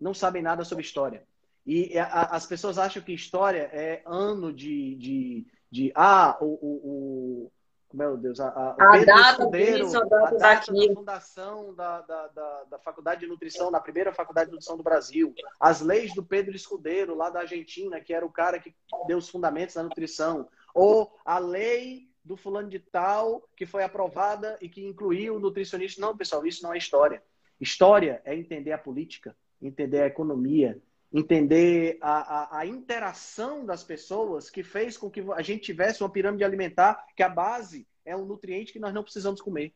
Não 0.00 0.14
sabem 0.14 0.42
nada 0.42 0.64
sobre 0.64 0.82
história. 0.82 1.22
E 1.66 1.96
a, 1.98 2.06
a, 2.06 2.36
as 2.36 2.46
pessoas 2.46 2.78
acham 2.78 3.02
que 3.02 3.12
história 3.12 3.68
é 3.70 4.02
ano 4.06 4.50
de. 4.50 4.94
de, 4.94 5.46
de 5.70 5.92
ah, 5.94 6.38
o, 6.40 6.46
o, 6.46 7.52
meu 7.92 8.16
Deus, 8.16 8.38
a, 8.38 8.48
a, 8.48 8.70
a 8.70 8.92
Pedro 8.92 9.06
data 9.06 9.30
Escudeiro, 9.30 9.84
disso, 9.84 9.98
a 9.98 10.04
data, 10.04 10.36
a 10.36 10.38
data 10.38 10.72
da 10.72 10.94
fundação 10.94 11.74
da, 11.74 12.00
da, 12.02 12.26
da, 12.28 12.64
da, 12.64 12.78
Faculdade 12.78 13.20
de 13.20 13.26
Nutrição, 13.26 13.70
da 13.70 13.80
primeira 13.80 14.12
Faculdade 14.12 14.46
de 14.46 14.52
Nutrição 14.52 14.76
do 14.76 14.82
Brasil, 14.82 15.34
as 15.58 15.80
leis 15.80 16.14
do 16.14 16.22
Pedro 16.22 16.54
Escudeiro, 16.54 17.16
lá 17.16 17.30
da 17.30 17.40
Argentina, 17.40 18.00
que 18.00 18.14
era 18.14 18.24
o 18.24 18.30
cara 18.30 18.60
que 18.60 18.74
deu 19.06 19.18
os 19.18 19.28
fundamentos 19.28 19.74
da 19.74 19.82
nutrição, 19.82 20.48
ou 20.72 21.12
a 21.24 21.38
lei 21.38 22.08
do 22.24 22.36
fulano 22.36 22.68
de 22.68 22.78
tal, 22.78 23.48
que 23.56 23.66
foi 23.66 23.82
aprovada 23.82 24.56
e 24.60 24.68
que 24.68 24.84
incluiu 24.84 25.36
o 25.36 25.40
nutricionista. 25.40 26.00
Não, 26.00 26.16
pessoal, 26.16 26.46
isso 26.46 26.62
não 26.62 26.72
é 26.72 26.78
história. 26.78 27.22
História 27.60 28.22
é 28.24 28.34
entender 28.34 28.72
a 28.72 28.78
política, 28.78 29.36
entender 29.60 30.02
a 30.02 30.06
economia, 30.06 30.80
entender 31.12 31.98
a, 32.00 32.56
a, 32.56 32.58
a, 32.60 32.66
interação 32.66 33.66
das 33.66 33.82
pessoas 33.82 34.48
que 34.48 34.62
fez 34.62 34.96
com 34.96 35.10
que 35.10 35.20
a 35.34 35.42
gente 35.42 35.62
tivesse 35.62 36.02
uma 36.02 36.10
pirâmide 36.10 36.44
alimentar 36.44 37.04
que 37.16 37.22
a 37.22 37.28
base 37.28 37.86
é 38.04 38.16
um 38.16 38.24
nutriente 38.24 38.72
que 38.72 38.78
nós 38.78 38.94
não 38.94 39.02
precisamos 39.02 39.40
comer. 39.40 39.74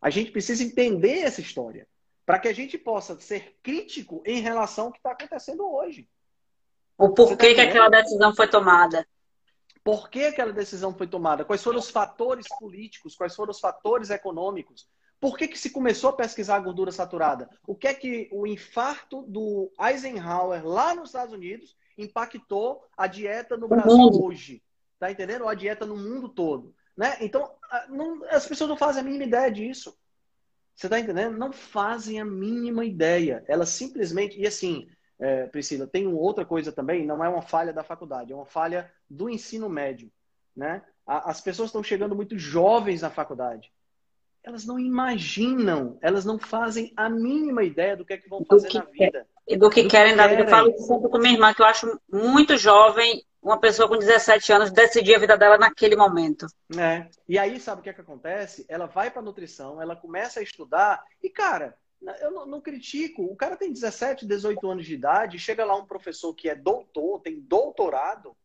A 0.00 0.08
gente 0.08 0.30
precisa 0.30 0.62
entender 0.62 1.18
essa 1.18 1.40
história 1.40 1.86
para 2.24 2.38
que 2.38 2.48
a 2.48 2.52
gente 2.52 2.78
possa 2.78 3.18
ser 3.20 3.56
crítico 3.62 4.22
em 4.24 4.40
relação 4.40 4.86
ao 4.86 4.92
que 4.92 4.98
está 4.98 5.10
acontecendo 5.10 5.68
hoje. 5.68 6.08
O 6.96 7.12
porquê 7.12 7.48
tá 7.48 7.54
que 7.54 7.60
aquela 7.60 7.88
decisão 7.88 8.34
foi 8.34 8.46
tomada. 8.46 9.06
Por 9.82 10.08
que 10.10 10.26
aquela 10.26 10.52
decisão 10.52 10.94
foi 10.96 11.08
tomada? 11.08 11.44
Quais 11.44 11.62
foram 11.62 11.78
os 11.78 11.90
fatores 11.90 12.46
políticos? 12.58 13.16
Quais 13.16 13.34
foram 13.34 13.50
os 13.50 13.58
fatores 13.58 14.10
econômicos? 14.10 14.86
Por 15.20 15.36
que, 15.36 15.46
que 15.46 15.58
se 15.58 15.70
começou 15.70 16.10
a 16.10 16.14
pesquisar 16.14 16.56
a 16.56 16.60
gordura 16.60 16.90
saturada? 16.90 17.50
O 17.66 17.76
que 17.76 17.86
é 17.86 17.92
que 17.92 18.28
o 18.32 18.46
infarto 18.46 19.22
do 19.22 19.70
Eisenhower 19.78 20.66
lá 20.66 20.94
nos 20.94 21.10
Estados 21.10 21.34
Unidos 21.34 21.76
impactou 21.98 22.82
a 22.96 23.06
dieta 23.06 23.56
no 23.56 23.68
Brasil 23.68 23.92
uhum. 23.92 24.24
hoje? 24.24 24.62
Tá 24.98 25.10
entendendo? 25.10 25.42
Ou 25.42 25.48
a 25.48 25.54
dieta 25.54 25.84
no 25.84 25.94
mundo 25.94 26.26
todo. 26.26 26.74
Né? 26.96 27.18
Então, 27.20 27.52
não, 27.90 28.24
as 28.30 28.46
pessoas 28.46 28.70
não 28.70 28.78
fazem 28.78 29.02
a 29.02 29.04
mínima 29.04 29.24
ideia 29.24 29.50
disso. 29.50 29.94
Você 30.74 30.88
tá 30.88 30.98
entendendo? 30.98 31.36
Não 31.36 31.52
fazem 31.52 32.18
a 32.18 32.24
mínima 32.24 32.86
ideia. 32.86 33.44
Elas 33.46 33.68
simplesmente. 33.68 34.40
E 34.40 34.46
assim, 34.46 34.88
é, 35.18 35.46
Priscila, 35.48 35.86
tem 35.86 36.06
outra 36.06 36.46
coisa 36.46 36.72
também, 36.72 37.04
não 37.04 37.22
é 37.22 37.28
uma 37.28 37.42
falha 37.42 37.74
da 37.74 37.84
faculdade, 37.84 38.32
é 38.32 38.36
uma 38.36 38.46
falha 38.46 38.90
do 39.08 39.28
ensino 39.28 39.68
médio. 39.68 40.10
Né? 40.56 40.82
As 41.06 41.42
pessoas 41.42 41.68
estão 41.68 41.82
chegando 41.82 42.16
muito 42.16 42.38
jovens 42.38 43.02
na 43.02 43.10
faculdade 43.10 43.70
elas 44.42 44.64
não 44.64 44.78
imaginam, 44.78 45.98
elas 46.00 46.24
não 46.24 46.38
fazem 46.38 46.92
a 46.96 47.08
mínima 47.08 47.62
ideia 47.62 47.96
do 47.96 48.04
que 48.04 48.14
é 48.14 48.16
que 48.16 48.28
vão 48.28 48.44
fazer 48.44 48.72
na 48.72 48.84
vida. 48.84 49.26
E 49.46 49.56
do 49.56 49.68
que 49.68 49.82
do 49.82 49.88
querem 49.88 50.16
da 50.16 50.26
vida. 50.26 50.42
Eu 50.42 50.48
falo 50.48 50.70
isso 50.70 50.86
sempre 50.86 51.08
com 51.10 51.18
minha 51.18 51.34
irmã, 51.34 51.52
que 51.52 51.62
eu 51.62 51.66
acho 51.66 52.00
muito 52.10 52.56
jovem 52.56 53.24
uma 53.42 53.58
pessoa 53.58 53.88
com 53.88 53.96
17 53.96 54.52
anos 54.52 54.70
decidir 54.70 55.14
a 55.14 55.18
vida 55.18 55.36
dela 55.36 55.56
naquele 55.56 55.96
momento. 55.96 56.46
É. 56.76 57.06
E 57.28 57.38
aí, 57.38 57.58
sabe 57.58 57.80
o 57.80 57.82
que 57.82 57.90
é 57.90 57.92
que 57.92 58.00
acontece? 58.00 58.64
Ela 58.68 58.86
vai 58.86 59.10
para 59.10 59.22
nutrição, 59.22 59.80
ela 59.80 59.96
começa 59.96 60.40
a 60.40 60.42
estudar 60.42 61.02
e, 61.22 61.30
cara, 61.30 61.76
eu 62.20 62.30
não, 62.30 62.46
não, 62.46 62.60
critico. 62.60 63.24
O 63.24 63.36
cara 63.36 63.56
tem 63.56 63.72
17, 63.72 64.26
18 64.26 64.70
anos 64.70 64.86
de 64.86 64.94
idade, 64.94 65.38
chega 65.38 65.64
lá 65.64 65.76
um 65.76 65.86
professor 65.86 66.34
que 66.34 66.48
é 66.48 66.54
doutor, 66.54 67.20
tem 67.20 67.40
doutorado, 67.40 68.36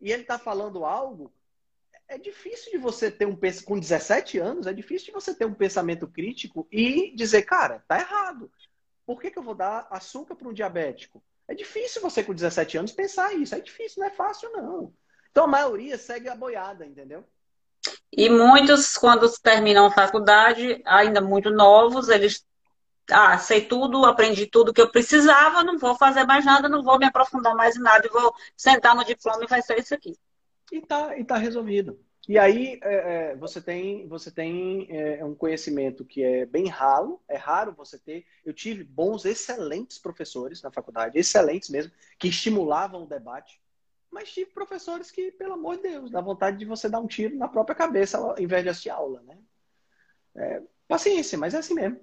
e 0.00 0.10
ele 0.12 0.22
está 0.22 0.38
falando 0.38 0.84
algo 0.84 1.32
é 2.12 2.18
difícil 2.18 2.70
de 2.70 2.78
você 2.78 3.10
ter 3.10 3.26
um 3.26 3.34
pensamento 3.34 3.66
com 3.66 3.80
17 3.80 4.38
anos, 4.38 4.66
é 4.66 4.72
difícil 4.72 5.06
de 5.06 5.12
você 5.12 5.34
ter 5.34 5.46
um 5.46 5.54
pensamento 5.54 6.06
crítico 6.06 6.68
e 6.70 7.14
dizer, 7.16 7.42
cara, 7.42 7.82
tá 7.88 7.98
errado. 7.98 8.52
Por 9.06 9.20
que, 9.20 9.30
que 9.30 9.38
eu 9.38 9.42
vou 9.42 9.54
dar 9.54 9.86
açúcar 9.90 10.36
para 10.36 10.46
um 10.46 10.52
diabético? 10.52 11.22
É 11.48 11.54
difícil 11.54 12.02
você 12.02 12.22
com 12.22 12.34
17 12.34 12.76
anos 12.76 12.92
pensar 12.92 13.32
isso, 13.32 13.54
é 13.54 13.60
difícil, 13.60 14.00
não 14.00 14.08
é 14.08 14.10
fácil 14.10 14.52
não. 14.52 14.92
Então 15.30 15.44
a 15.44 15.48
maioria 15.48 15.96
segue 15.96 16.28
a 16.28 16.36
boiada, 16.36 16.84
entendeu? 16.84 17.24
E 18.12 18.28
muitos, 18.28 18.96
quando 18.96 19.30
terminam 19.40 19.86
a 19.86 19.90
faculdade, 19.90 20.82
ainda 20.84 21.20
muito 21.20 21.50
novos, 21.50 22.10
eles. 22.10 22.46
Ah, 23.10 23.38
sei 23.38 23.64
tudo, 23.64 24.04
aprendi 24.04 24.46
tudo 24.46 24.72
que 24.72 24.80
eu 24.80 24.90
precisava, 24.90 25.64
não 25.64 25.78
vou 25.78 25.96
fazer 25.96 26.24
mais 26.24 26.44
nada, 26.44 26.68
não 26.68 26.82
vou 26.82 26.98
me 26.98 27.06
aprofundar 27.06 27.54
mais 27.54 27.74
em 27.74 27.80
nada, 27.80 28.08
vou 28.12 28.32
sentar 28.56 28.94
no 28.94 29.04
diploma 29.04 29.44
e 29.44 29.48
vai 29.48 29.62
ser 29.62 29.78
isso 29.78 29.94
aqui. 29.94 30.14
E 30.72 30.80
tá, 30.80 31.18
e 31.18 31.22
tá 31.22 31.36
resolvido. 31.36 32.00
E 32.26 32.38
aí 32.38 32.80
é, 32.82 32.94
é, 33.32 33.36
você 33.36 33.60
tem, 33.60 34.08
você 34.08 34.30
tem 34.30 34.86
é, 34.90 35.22
um 35.22 35.34
conhecimento 35.34 36.02
que 36.02 36.22
é 36.22 36.46
bem 36.46 36.66
ralo, 36.66 37.20
é 37.28 37.36
raro 37.36 37.74
você 37.76 37.98
ter. 37.98 38.24
Eu 38.42 38.54
tive 38.54 38.82
bons, 38.82 39.26
excelentes 39.26 39.98
professores 39.98 40.62
na 40.62 40.70
faculdade, 40.70 41.18
excelentes 41.18 41.68
mesmo, 41.68 41.92
que 42.18 42.28
estimulavam 42.28 43.02
o 43.02 43.08
debate. 43.08 43.60
Mas 44.10 44.32
tive 44.32 44.50
professores 44.50 45.10
que, 45.10 45.30
pelo 45.32 45.54
amor 45.54 45.76
de 45.76 45.82
Deus, 45.82 46.10
dá 46.10 46.20
vontade 46.22 46.56
de 46.56 46.64
você 46.64 46.88
dar 46.88 47.00
um 47.00 47.06
tiro 47.06 47.36
na 47.36 47.48
própria 47.48 47.74
cabeça 47.74 48.18
ao 48.18 48.38
invés 48.38 48.62
de 48.62 48.70
assistir 48.70 48.90
aula, 48.90 49.20
né? 49.22 49.38
É, 50.34 50.62
paciência, 50.88 51.36
mas 51.36 51.52
é 51.52 51.58
assim 51.58 51.74
mesmo. 51.74 52.00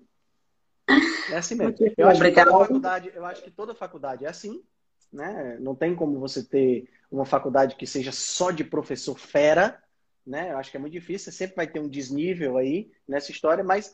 É 1.32 1.38
assim 1.38 1.56
mesmo. 1.56 1.76
Eu 1.98 2.08
acho, 2.08 2.22
que 2.22 2.32
toda 2.32 2.52
faculdade, 2.52 3.12
eu 3.16 3.26
acho 3.26 3.44
que 3.44 3.52
toda 3.52 3.76
faculdade 3.76 4.26
é 4.26 4.28
assim, 4.28 4.64
né? 5.12 5.58
Não 5.60 5.76
tem 5.76 5.96
como 5.96 6.20
você 6.20 6.44
ter 6.44 6.90
uma 7.12 7.26
faculdade 7.26 7.76
que 7.76 7.88
seja 7.88 8.12
só 8.12 8.52
de 8.52 8.64
professor 8.64 9.18
fera, 9.18 9.82
né? 10.26 10.52
Eu 10.52 10.58
acho 10.58 10.70
que 10.70 10.78
é 10.78 10.80
muito 10.80 10.94
difícil, 10.94 11.32
sempre 11.32 11.56
vai 11.56 11.68
ter 11.68 11.80
um 11.80 11.90
desnível 11.90 12.58
aí 12.58 12.92
nessa 13.08 13.32
história, 13.32 13.64
mas 13.64 13.94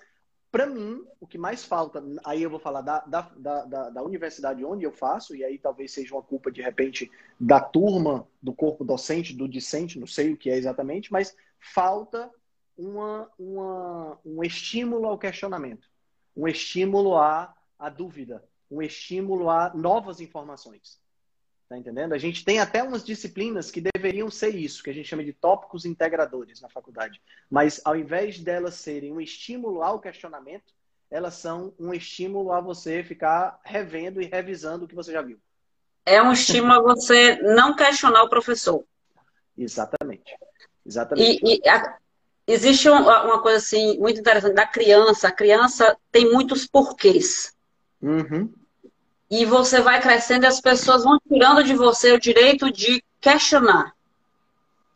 para 0.55 0.67
mim, 0.67 1.03
o 1.19 1.27
que 1.27 1.37
mais 1.37 1.65
falta, 1.65 2.01
aí 2.23 2.41
eu 2.41 2.49
vou 2.49 2.59
falar 2.59 2.79
da, 2.79 2.99
da, 3.01 3.21
da, 3.35 3.89
da, 3.89 4.01
universidade 4.01 4.63
onde 4.63 4.85
eu 4.85 4.91
faço, 4.93 5.35
e 5.35 5.43
aí 5.43 5.57
talvez 5.57 5.91
seja 5.91 6.15
uma 6.15 6.23
culpa, 6.23 6.49
de 6.49 6.61
repente, 6.61 7.11
da 7.37 7.59
turma, 7.59 8.25
do 8.41 8.53
corpo 8.53 8.85
docente, 8.85 9.35
do 9.35 9.49
discente, 9.49 9.99
não 9.99 10.07
sei 10.07 10.31
o 10.31 10.37
que 10.37 10.49
é 10.49 10.55
exatamente, 10.55 11.11
mas 11.11 11.35
falta 11.59 12.31
uma, 12.77 13.29
uma, 13.37 14.17
um 14.23 14.41
estímulo 14.45 15.07
ao 15.07 15.17
questionamento, 15.19 15.89
um 16.33 16.47
estímulo 16.47 17.17
à, 17.17 17.53
à 17.77 17.89
dúvida, 17.89 18.41
um 18.71 18.81
estímulo 18.81 19.49
a 19.49 19.73
novas 19.73 20.21
informações. 20.21 21.01
Tá 21.67 21.77
entendendo? 21.77 22.13
A 22.13 22.17
gente 22.17 22.45
tem 22.45 22.59
até 22.59 22.83
umas 22.83 23.03
disciplinas 23.03 23.71
que 23.71 23.81
deveriam 23.81 24.29
ser 24.29 24.53
isso, 24.55 24.83
que 24.83 24.89
a 24.91 24.93
gente 24.93 25.07
chama 25.07 25.23
de 25.23 25.33
tópicos 25.33 25.83
integradores 25.83 26.61
na 26.61 26.69
faculdade. 26.69 27.19
Mas 27.49 27.81
ao 27.83 27.95
invés 27.95 28.39
delas 28.39 28.75
serem 28.75 29.11
um 29.11 29.19
estímulo 29.19 29.81
ao 29.81 29.99
questionamento, 29.99 30.73
elas 31.09 31.35
são 31.35 31.73
um 31.79 31.91
estímulo 31.91 32.51
a 32.51 32.61
você 32.61 33.03
ficar 33.03 33.59
revendo 33.63 34.21
e 34.21 34.25
revisando 34.25 34.85
o 34.85 34.87
que 34.87 34.93
você 34.93 35.11
já 35.11 35.23
viu. 35.23 35.39
É 36.05 36.21
um 36.21 36.31
estímulo 36.31 36.73
a 36.73 36.81
você 36.81 37.37
não 37.41 37.75
questionar 37.75 38.23
o 38.23 38.29
professor. 38.29 38.85
Exatamente. 39.57 40.37
Exatamente. 40.85 41.43
E, 41.43 41.61
e 41.63 41.67
a, 41.67 41.97
existe 42.45 42.87
uma, 42.87 43.23
uma, 43.23 43.41
coisa 43.41 43.57
assim 43.57 43.97
muito 43.97 44.19
interessante 44.19 44.53
da 44.53 44.67
criança. 44.67 45.29
A 45.29 45.31
criança 45.31 45.97
tem 46.11 46.31
muitos 46.31 46.67
porquês. 46.67 47.55
Uhum 47.99 48.53
e 49.29 49.45
você 49.45 49.81
vai 49.81 50.01
crescendo 50.01 50.45
e 50.45 50.47
as 50.47 50.61
pessoas 50.61 51.03
vão 51.03 51.19
tirando 51.19 51.63
de 51.63 51.73
você 51.73 52.11
o 52.11 52.19
direito 52.19 52.71
de 52.71 53.03
questionar. 53.19 53.93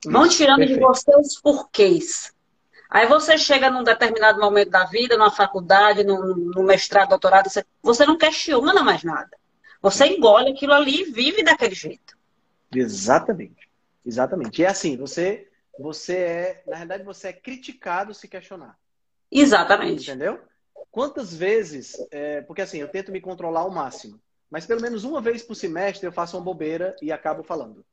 Vão 0.05 0.27
tirando 0.27 0.59
Perfeito. 0.59 0.79
de 0.79 0.85
você 0.85 1.15
os 1.15 1.39
porquês. 1.41 2.33
Aí 2.89 3.05
você 3.05 3.37
chega 3.37 3.69
num 3.69 3.83
determinado 3.83 4.39
momento 4.39 4.69
da 4.69 4.85
vida, 4.85 5.17
numa 5.17 5.31
faculdade, 5.31 6.03
no, 6.03 6.35
no 6.35 6.63
mestrado, 6.63 7.09
doutorado, 7.09 7.49
você, 7.49 7.63
você 7.83 8.05
não 8.05 8.17
questiona 8.17 8.83
mais 8.83 9.03
nada. 9.03 9.29
Você 9.81 10.07
engole 10.07 10.51
aquilo 10.51 10.73
ali 10.73 11.01
e 11.01 11.11
vive 11.11 11.43
daquele 11.43 11.75
jeito. 11.75 12.17
Exatamente. 12.73 13.69
Exatamente. 14.05 14.61
E 14.61 14.65
é 14.65 14.67
assim, 14.67 14.97
você, 14.97 15.47
você 15.77 16.15
é, 16.17 16.63
na 16.65 16.77
verdade, 16.77 17.03
você 17.03 17.29
é 17.29 17.33
criticado 17.33 18.13
se 18.13 18.27
questionar. 18.27 18.77
Exatamente. 19.31 20.09
Entendeu? 20.09 20.39
Quantas 20.91 21.33
vezes, 21.33 21.95
é, 22.11 22.41
porque 22.41 22.61
assim, 22.61 22.79
eu 22.79 22.87
tento 22.87 23.11
me 23.11 23.21
controlar 23.21 23.61
ao 23.61 23.71
máximo, 23.71 24.19
mas 24.49 24.65
pelo 24.65 24.81
menos 24.81 25.03
uma 25.03 25.21
vez 25.21 25.43
por 25.43 25.55
semestre 25.55 26.07
eu 26.07 26.11
faço 26.11 26.37
uma 26.37 26.43
bobeira 26.43 26.95
e 27.01 27.11
acabo 27.11 27.43
falando. 27.43 27.85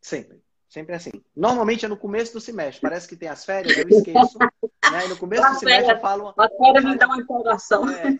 Sempre. 0.00 0.40
Sempre 0.70 0.94
assim. 0.94 1.10
Normalmente 1.34 1.84
é 1.84 1.88
no 1.88 1.96
começo 1.96 2.32
do 2.32 2.40
semestre. 2.40 2.80
Parece 2.80 3.08
que 3.08 3.16
tem 3.16 3.28
as 3.28 3.44
férias, 3.44 3.76
eu 3.76 3.88
esqueço. 3.88 4.38
né? 4.38 5.04
E 5.04 5.08
no 5.08 5.16
começo 5.16 5.42
do 5.50 5.58
semestre 5.58 5.92
eu 5.92 6.00
falo. 6.00 6.32
A 6.38 6.48
férias 6.48 6.84
me 6.84 6.96
dá 6.96 7.06
uma 7.06 7.18
empolgação. 7.18 7.90
É, 7.90 8.16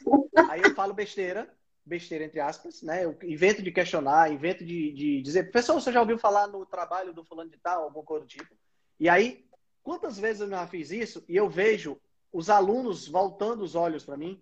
aí 0.48 0.60
eu 0.60 0.74
falo 0.74 0.92
besteira, 0.92 1.48
besteira 1.86 2.24
entre 2.24 2.40
aspas, 2.40 2.82
né? 2.82 3.04
Eu 3.04 3.16
invento 3.22 3.62
de 3.62 3.70
questionar, 3.70 4.32
invento 4.32 4.64
de, 4.64 4.92
de 4.92 5.22
dizer, 5.22 5.44
professor, 5.44 5.74
você 5.74 5.92
já 5.92 6.00
ouviu 6.00 6.18
falar 6.18 6.48
no 6.48 6.66
trabalho 6.66 7.14
do 7.14 7.24
fulano 7.24 7.50
de 7.50 7.58
tal, 7.58 7.84
alguma 7.84 8.04
coisa 8.04 8.26
do 8.26 8.28
tipo? 8.28 8.52
E 8.98 9.08
aí, 9.08 9.44
quantas 9.80 10.18
vezes 10.18 10.42
eu 10.42 10.48
já 10.48 10.66
fiz 10.66 10.90
isso 10.90 11.24
e 11.28 11.36
eu 11.36 11.48
vejo 11.48 12.00
os 12.32 12.50
alunos 12.50 13.08
voltando 13.08 13.62
os 13.62 13.74
olhos 13.74 14.04
para 14.04 14.16
mim 14.16 14.40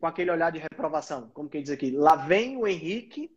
com 0.00 0.06
aquele 0.06 0.30
olhar 0.30 0.50
de 0.50 0.58
reprovação, 0.58 1.30
como 1.34 1.48
quem 1.48 1.62
diz 1.62 1.70
aqui, 1.70 1.90
lá 1.90 2.16
vem 2.16 2.56
o 2.56 2.66
Henrique 2.66 3.30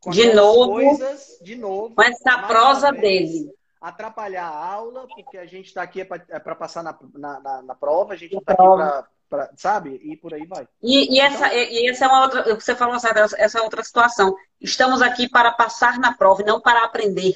com 0.00 0.10
de 0.10 0.32
novo, 0.32 0.72
coisas 0.72 1.38
de 1.42 1.56
novo, 1.56 1.94
com 1.94 2.02
essa 2.02 2.38
prosa 2.46 2.90
dele, 2.90 3.52
atrapalhar 3.80 4.46
a 4.46 4.72
aula, 4.72 5.06
porque 5.06 5.36
a 5.36 5.44
gente 5.44 5.66
está 5.66 5.82
aqui 5.82 6.00
é 6.00 6.04
para 6.04 6.24
é 6.28 6.54
passar 6.54 6.82
na, 6.82 6.98
na, 7.14 7.40
na, 7.40 7.62
na, 7.62 7.74
prova, 7.74 8.14
a 8.14 8.16
gente 8.16 8.32
não 8.32 8.40
está 8.40 8.54
aqui 8.54 9.06
para, 9.28 9.50
sabe, 9.56 10.00
e 10.02 10.16
por 10.16 10.32
aí 10.32 10.46
vai. 10.46 10.66
E, 10.82 11.14
e 11.14 11.20
essa, 11.20 11.48
então, 11.48 11.58
e 11.58 11.88
essa 11.90 12.04
é 12.04 12.08
uma 12.08 12.22
outra, 12.22 12.54
você 12.54 12.74
falou 12.74 12.94
essa 12.94 13.58
é 13.58 13.62
outra 13.62 13.82
situação. 13.82 14.34
Estamos 14.60 15.02
aqui 15.02 15.28
para 15.28 15.52
passar 15.52 15.98
na 15.98 16.14
prova 16.14 16.42
e 16.42 16.46
não 16.46 16.60
para 16.60 16.84
aprender. 16.84 17.34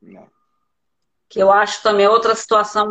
Não. 0.00 0.26
Que 1.28 1.40
eu 1.40 1.52
acho 1.52 1.82
também 1.82 2.06
outra 2.06 2.34
situação 2.34 2.88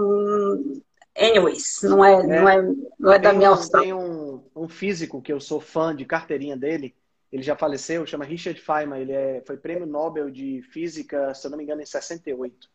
Anyways, 1.17 1.81
não 1.81 2.05
é, 2.05 2.13
é, 2.13 2.23
não 2.23 2.49
é, 2.49 2.75
não 2.99 3.11
é 3.11 3.19
da 3.19 3.33
minha 3.33 3.51
um, 3.51 3.69
Tem 3.69 3.93
um, 3.93 4.43
um 4.55 4.69
físico 4.69 5.19
que 5.19 5.33
eu 5.33 5.39
sou 5.39 5.59
fã 5.59 5.95
de 5.95 6.05
carteirinha 6.05 6.55
dele, 6.55 6.95
ele 7.31 7.41
já 7.41 7.55
faleceu, 7.55 8.05
chama 8.05 8.23
Richard 8.23 8.61
Feynman, 8.61 9.01
ele 9.01 9.11
é, 9.11 9.43
foi 9.45 9.57
prêmio 9.57 9.87
Nobel 9.87 10.29
de 10.29 10.61
Física, 10.61 11.33
se 11.33 11.45
eu 11.45 11.51
não 11.51 11.57
me 11.57 11.63
engano, 11.63 11.81
em 11.81 11.85
68. 11.85 12.69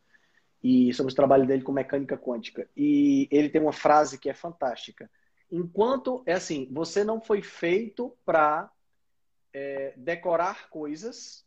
E 0.62 0.92
sobre 0.92 1.12
o 1.12 1.16
trabalho 1.16 1.46
dele 1.46 1.62
com 1.62 1.72
mecânica 1.72 2.16
quântica. 2.18 2.68
E 2.76 3.28
ele 3.30 3.48
tem 3.48 3.60
uma 3.60 3.72
frase 3.72 4.18
que 4.18 4.28
é 4.28 4.34
fantástica. 4.34 5.10
Enquanto, 5.50 6.22
é 6.26 6.32
assim, 6.32 6.68
você 6.70 7.04
não 7.04 7.20
foi 7.20 7.42
feito 7.42 8.16
para 8.24 8.70
é, 9.52 9.94
decorar 9.96 10.68
coisas 10.68 11.44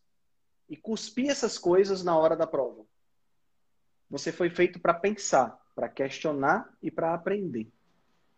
e 0.70 0.76
cuspir 0.76 1.30
essas 1.30 1.58
coisas 1.58 2.04
na 2.04 2.18
hora 2.18 2.36
da 2.36 2.48
prova. 2.48 2.86
Você 4.10 4.32
foi 4.32 4.50
feito 4.50 4.80
para 4.80 4.94
pensar 4.94 5.65
para 5.76 5.90
questionar 5.90 6.70
e 6.82 6.90
para 6.90 7.14
aprender. 7.14 7.68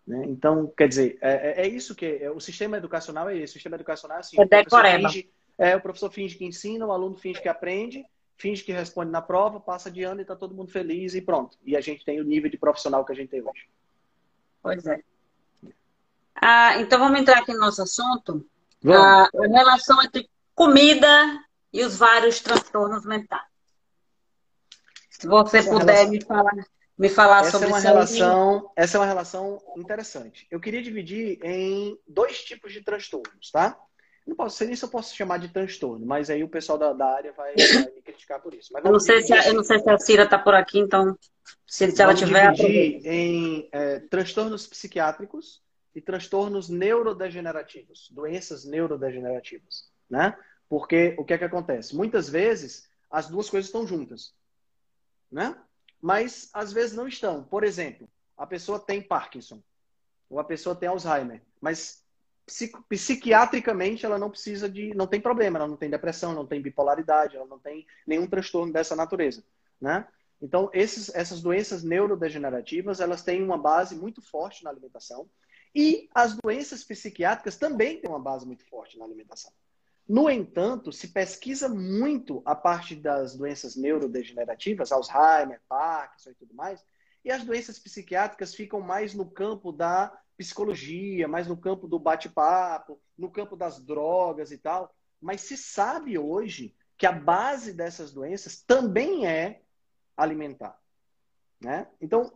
Né? 0.06 0.26
Então, 0.28 0.68
quer 0.76 0.88
dizer, 0.88 1.18
é, 1.22 1.62
é, 1.62 1.66
é 1.66 1.68
isso 1.68 1.94
que 1.94 2.06
é, 2.06 2.32
o 2.32 2.40
sistema 2.40 2.78
educacional 2.78 3.30
é 3.30 3.38
esse. 3.38 3.52
O 3.52 3.54
sistema 3.54 3.76
educacional 3.76 4.18
é 4.18 4.20
assim. 4.22 4.38
É 4.38 4.44
o, 4.44 4.48
professor 4.48 4.86
finge, 4.86 5.32
é, 5.58 5.76
o 5.76 5.82
professor 5.82 6.12
finge 6.12 6.36
que 6.36 6.46
ensina, 6.46 6.86
o 6.86 6.92
aluno 6.92 7.16
finge 7.16 7.42
que 7.42 7.50
aprende, 7.50 8.06
finge 8.38 8.64
que 8.64 8.72
responde 8.72 9.12
na 9.12 9.22
prova, 9.22 9.60
passa 9.60 9.92
de 9.92 10.04
ano 10.04 10.22
e 10.22 10.24
está 10.24 10.36
todo 10.36 10.56
mundo 10.56 10.72
feliz 10.72 11.14
e 11.14 11.22
pronto. 11.22 11.58
E 11.64 11.76
a 11.76 11.82
gente 11.82 12.04
tem 12.04 12.20
o 12.20 12.24
nível 12.24 12.50
de 12.50 12.58
profissional 12.58 13.06
que 13.06 13.12
a 13.12 13.16
gente 13.16 13.30
tem 13.30 13.42
hoje. 13.42 13.68
Pois 14.64 14.86
é. 14.88 15.02
Ah, 16.36 16.80
então 16.80 17.00
vamos 17.00 17.20
entrar 17.20 17.40
aqui 17.40 17.54
no 17.54 17.60
nosso 17.60 17.82
assunto. 17.82 18.46
Ah, 18.86 19.28
a 19.36 19.48
relação 19.48 20.02
entre 20.02 20.30
comida 20.56 21.08
e 21.74 21.84
os 21.84 21.98
vários 21.98 22.40
transtornos 22.40 23.06
mentais. 23.06 23.46
Se 25.10 25.28
você 25.28 25.64
puder 25.64 26.06
relação... 26.06 26.12
me 26.12 26.24
falar 26.24 26.54
me 26.98 27.10
falar 27.10 27.42
essa 27.42 27.52
sobre 27.52 27.68
é 27.68 27.70
uma 27.70 27.80
relação 27.80 28.72
Essa 28.76 28.98
é 28.98 29.00
uma 29.00 29.06
relação 29.06 29.62
interessante. 29.78 30.48
Eu 30.50 30.60
queria 30.60 30.82
dividir 30.82 31.40
em 31.44 31.98
dois 32.08 32.44
tipos 32.44 32.74
de 32.74 32.82
transtornos, 32.82 33.52
tá? 33.52 33.80
Não 34.26 34.36
posso 34.36 34.58
sei 34.58 34.68
nem 34.68 34.76
se 34.76 34.84
eu 34.84 34.90
posso 34.90 35.16
chamar 35.16 35.38
de 35.38 35.48
transtorno, 35.48 36.06
mas 36.06 36.30
aí 36.30 36.44
o 36.44 36.50
pessoal 36.50 36.78
da, 36.78 36.92
da 36.92 37.06
área 37.06 37.32
vai, 37.32 37.54
vai, 37.56 37.94
me 37.96 38.02
criticar 38.02 38.42
por 38.42 38.54
isso. 38.54 38.74
eu, 38.76 38.92
não 38.92 39.00
sei 39.00 39.22
se 39.22 39.32
a, 39.32 39.48
eu 39.48 39.54
não 39.54 39.64
sei 39.64 39.80
se 39.80 39.90
a 39.90 39.98
Cira 39.98 40.24
está 40.24 40.38
por 40.38 40.54
aqui, 40.54 40.80
então, 40.80 41.18
se, 41.66 41.90
se 41.90 42.02
ela 42.02 42.14
tiver. 42.14 42.52
dividir 42.52 43.08
em 43.08 43.70
é, 43.72 44.00
transtornos 44.00 44.68
psiquiátricos 44.68 45.62
e 45.96 46.02
transtornos 46.02 46.68
neurodegenerativos, 46.68 48.10
doenças 48.12 48.66
neurodegenerativas, 48.66 49.90
né? 50.10 50.38
Porque 50.68 51.16
o 51.18 51.24
que 51.24 51.34
é 51.34 51.38
que 51.38 51.46
acontece? 51.46 51.96
Muitas 51.96 52.28
vezes 52.28 52.90
as 53.10 53.30
duas 53.30 53.50
coisas 53.50 53.68
estão 53.70 53.88
juntas, 53.88 54.34
né? 55.32 55.56
Mas 56.02 56.50
às 56.54 56.72
vezes 56.72 56.96
não 56.96 57.08
estão. 57.08 57.44
Por 57.44 57.64
exemplo, 57.64 58.10
a 58.38 58.46
pessoa 58.46 58.80
tem 58.80 59.02
Parkinson 59.02 59.62
ou 60.30 60.40
a 60.40 60.44
pessoa 60.44 60.76
tem 60.76 60.90
Alzheimer, 60.90 61.42
mas 61.60 62.04
psiquiatricamente 62.90 64.06
ela 64.06 64.18
não 64.18 64.30
precisa 64.30 64.70
de, 64.70 64.94
não 64.94 65.08
tem 65.08 65.20
problema, 65.20 65.60
ela 65.60 65.68
não 65.68 65.76
tem 65.76 65.90
depressão, 65.90 66.34
não 66.34 66.46
tem 66.46 66.62
bipolaridade, 66.62 67.36
ela 67.36 67.46
não 67.46 67.60
tem 67.60 67.86
nenhum 68.06 68.28
transtorno 68.28 68.72
dessa 68.72 68.96
natureza, 68.96 69.44
né? 69.80 70.08
Então, 70.42 70.70
esses, 70.72 71.14
essas 71.16 71.42
doenças 71.42 71.84
neurodegenerativas, 71.84 73.00
elas 73.00 73.24
têm 73.24 73.44
uma 73.44 73.58
base 73.58 73.96
muito 73.96 74.22
forte 74.22 74.64
na 74.64 74.70
alimentação 74.70 75.28
e 75.74 76.08
as 76.14 76.36
doenças 76.36 76.84
psiquiátricas 76.84 77.58
também 77.58 78.00
têm 78.00 78.10
uma 78.10 78.20
base 78.20 78.46
muito 78.46 78.64
forte 78.66 78.98
na 78.98 79.06
alimentação. 79.06 79.52
No 80.08 80.30
entanto, 80.30 80.92
se 80.92 81.10
pesquisa 81.10 81.68
muito 81.68 82.42
a 82.46 82.56
parte 82.56 82.96
das 82.96 83.36
doenças 83.36 83.76
neurodegenerativas, 83.76 84.92
Alzheimer, 84.92 85.62
Parkinson 85.68 86.30
e 86.30 86.36
tudo 86.36 86.54
mais, 86.54 86.86
e 87.26 87.32
as 87.32 87.44
doenças 87.44 87.78
psiquiátricas 87.78 88.56
ficam 88.56 88.80
mais 88.80 89.14
no 89.14 89.30
campo 89.30 89.72
da 89.72 90.18
psicologia, 90.38 91.28
mais 91.28 91.48
no 91.48 91.58
campo 91.58 91.88
do 91.88 92.00
bate-papo, 92.00 93.02
no 93.18 93.30
campo 93.30 93.58
das 93.58 93.84
drogas 93.84 94.52
e 94.52 94.58
tal. 94.58 94.96
Mas 95.20 95.42
se 95.42 95.58
sabe 95.58 96.18
hoje 96.18 96.74
que 96.98 97.06
a 97.06 97.12
base 97.12 97.74
dessas 97.74 98.14
doenças 98.14 98.62
também 98.62 99.28
é 99.28 99.62
alimentar. 100.16 100.80
Né? 101.60 101.88
Então, 102.00 102.32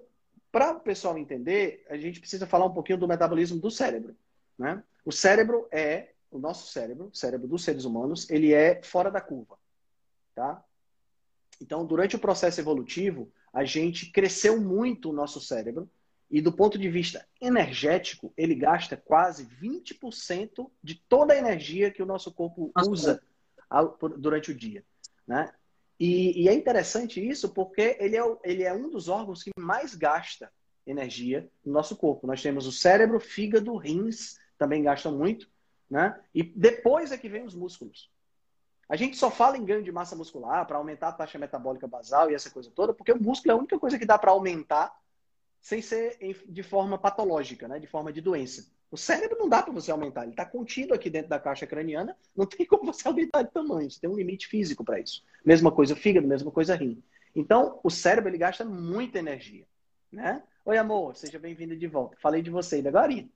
para 0.51 0.71
o 0.71 0.79
pessoal 0.81 1.17
entender, 1.17 1.85
a 1.89 1.95
gente 1.95 2.19
precisa 2.19 2.45
falar 2.45 2.65
um 2.65 2.73
pouquinho 2.73 2.97
do 2.97 3.07
metabolismo 3.07 3.61
do 3.61 3.71
cérebro. 3.71 4.15
Né? 4.57 4.83
O 5.05 5.11
cérebro 5.11 5.67
é 5.71 6.11
o 6.31 6.39
nosso 6.39 6.71
cérebro, 6.71 7.09
o 7.11 7.15
cérebro 7.15 7.47
dos 7.47 7.63
seres 7.63 7.85
humanos, 7.85 8.29
ele 8.29 8.53
é 8.53 8.81
fora 8.81 9.11
da 9.11 9.21
curva, 9.21 9.57
tá? 10.33 10.63
Então, 11.61 11.85
durante 11.85 12.15
o 12.15 12.19
processo 12.19 12.59
evolutivo, 12.59 13.31
a 13.53 13.63
gente 13.63 14.11
cresceu 14.11 14.59
muito 14.59 15.09
o 15.09 15.13
nosso 15.13 15.39
cérebro 15.39 15.89
e 16.31 16.41
do 16.41 16.51
ponto 16.51 16.77
de 16.77 16.89
vista 16.89 17.27
energético, 17.41 18.33
ele 18.37 18.55
gasta 18.55 18.95
quase 18.95 19.45
20% 19.45 20.71
de 20.81 20.95
toda 20.95 21.33
a 21.33 21.37
energia 21.37 21.91
que 21.91 22.01
o 22.01 22.05
nosso 22.05 22.31
corpo 22.31 22.71
usa 22.87 23.21
durante 24.17 24.49
o 24.49 24.55
dia, 24.55 24.83
né? 25.27 25.53
E, 25.99 26.43
e, 26.43 26.49
é 26.49 26.53
interessante 26.53 27.23
isso 27.23 27.53
porque 27.53 27.95
ele 27.99 28.17
é, 28.17 28.23
ele 28.43 28.63
é 28.63 28.73
um 28.73 28.89
dos 28.89 29.07
órgãos 29.07 29.43
que 29.43 29.51
mais 29.55 29.93
gasta 29.93 30.51
energia 30.87 31.47
no 31.63 31.73
nosso 31.73 31.95
corpo. 31.95 32.25
Nós 32.25 32.41
temos 32.41 32.65
o 32.65 32.71
cérebro, 32.71 33.19
fígado, 33.19 33.75
rins, 33.75 34.39
também 34.57 34.81
gastam 34.81 35.15
muito. 35.15 35.47
Né? 35.91 36.17
E 36.33 36.41
depois 36.41 37.11
é 37.11 37.17
que 37.17 37.27
vem 37.27 37.43
os 37.43 37.53
músculos. 37.53 38.09
A 38.87 38.95
gente 38.95 39.17
só 39.17 39.29
fala 39.29 39.57
em 39.57 39.65
ganho 39.65 39.83
de 39.83 39.91
massa 39.91 40.15
muscular 40.15 40.65
para 40.65 40.77
aumentar 40.77 41.09
a 41.09 41.13
taxa 41.13 41.37
metabólica 41.37 41.85
basal 41.85 42.31
e 42.31 42.33
essa 42.33 42.49
coisa 42.49 42.71
toda, 42.73 42.93
porque 42.93 43.11
o 43.11 43.21
músculo 43.21 43.51
é 43.51 43.53
a 43.53 43.57
única 43.57 43.77
coisa 43.77 43.99
que 43.99 44.05
dá 44.05 44.17
para 44.17 44.31
aumentar 44.31 44.97
sem 45.59 45.81
ser 45.81 46.17
de 46.47 46.63
forma 46.63 46.97
patológica, 46.97 47.67
né? 47.67 47.77
de 47.77 47.87
forma 47.87 48.11
de 48.11 48.21
doença. 48.21 48.71
O 48.89 48.97
cérebro 48.97 49.37
não 49.37 49.49
dá 49.49 49.61
para 49.61 49.73
você 49.73 49.91
aumentar, 49.91 50.23
ele 50.23 50.31
está 50.31 50.45
contido 50.45 50.93
aqui 50.93 51.09
dentro 51.09 51.29
da 51.29 51.39
caixa 51.39 51.67
craniana, 51.67 52.17
não 52.35 52.45
tem 52.45 52.65
como 52.65 52.85
você 52.85 53.07
aumentar 53.07 53.43
de 53.43 53.51
tamanho, 53.51 53.91
você 53.91 53.99
tem 53.99 54.09
um 54.09 54.15
limite 54.15 54.47
físico 54.47 54.83
para 54.83 54.99
isso. 54.99 55.23
Mesma 55.45 55.71
coisa 55.71 55.95
fígado, 55.95 56.27
mesma 56.27 56.51
coisa 56.51 56.75
rim. 56.75 57.03
Então, 57.35 57.79
o 57.83 57.89
cérebro 57.89 58.29
ele 58.29 58.37
gasta 58.37 58.65
muita 58.65 59.19
energia. 59.19 59.65
Né? 60.11 60.41
Oi, 60.65 60.77
amor, 60.77 61.15
seja 61.15 61.39
bem-vindo 61.39 61.75
de 61.75 61.87
volta. 61.87 62.17
Falei 62.19 62.41
de 62.41 62.49
você 62.49 62.77
ainda 62.77 62.89
agora. 62.89 63.29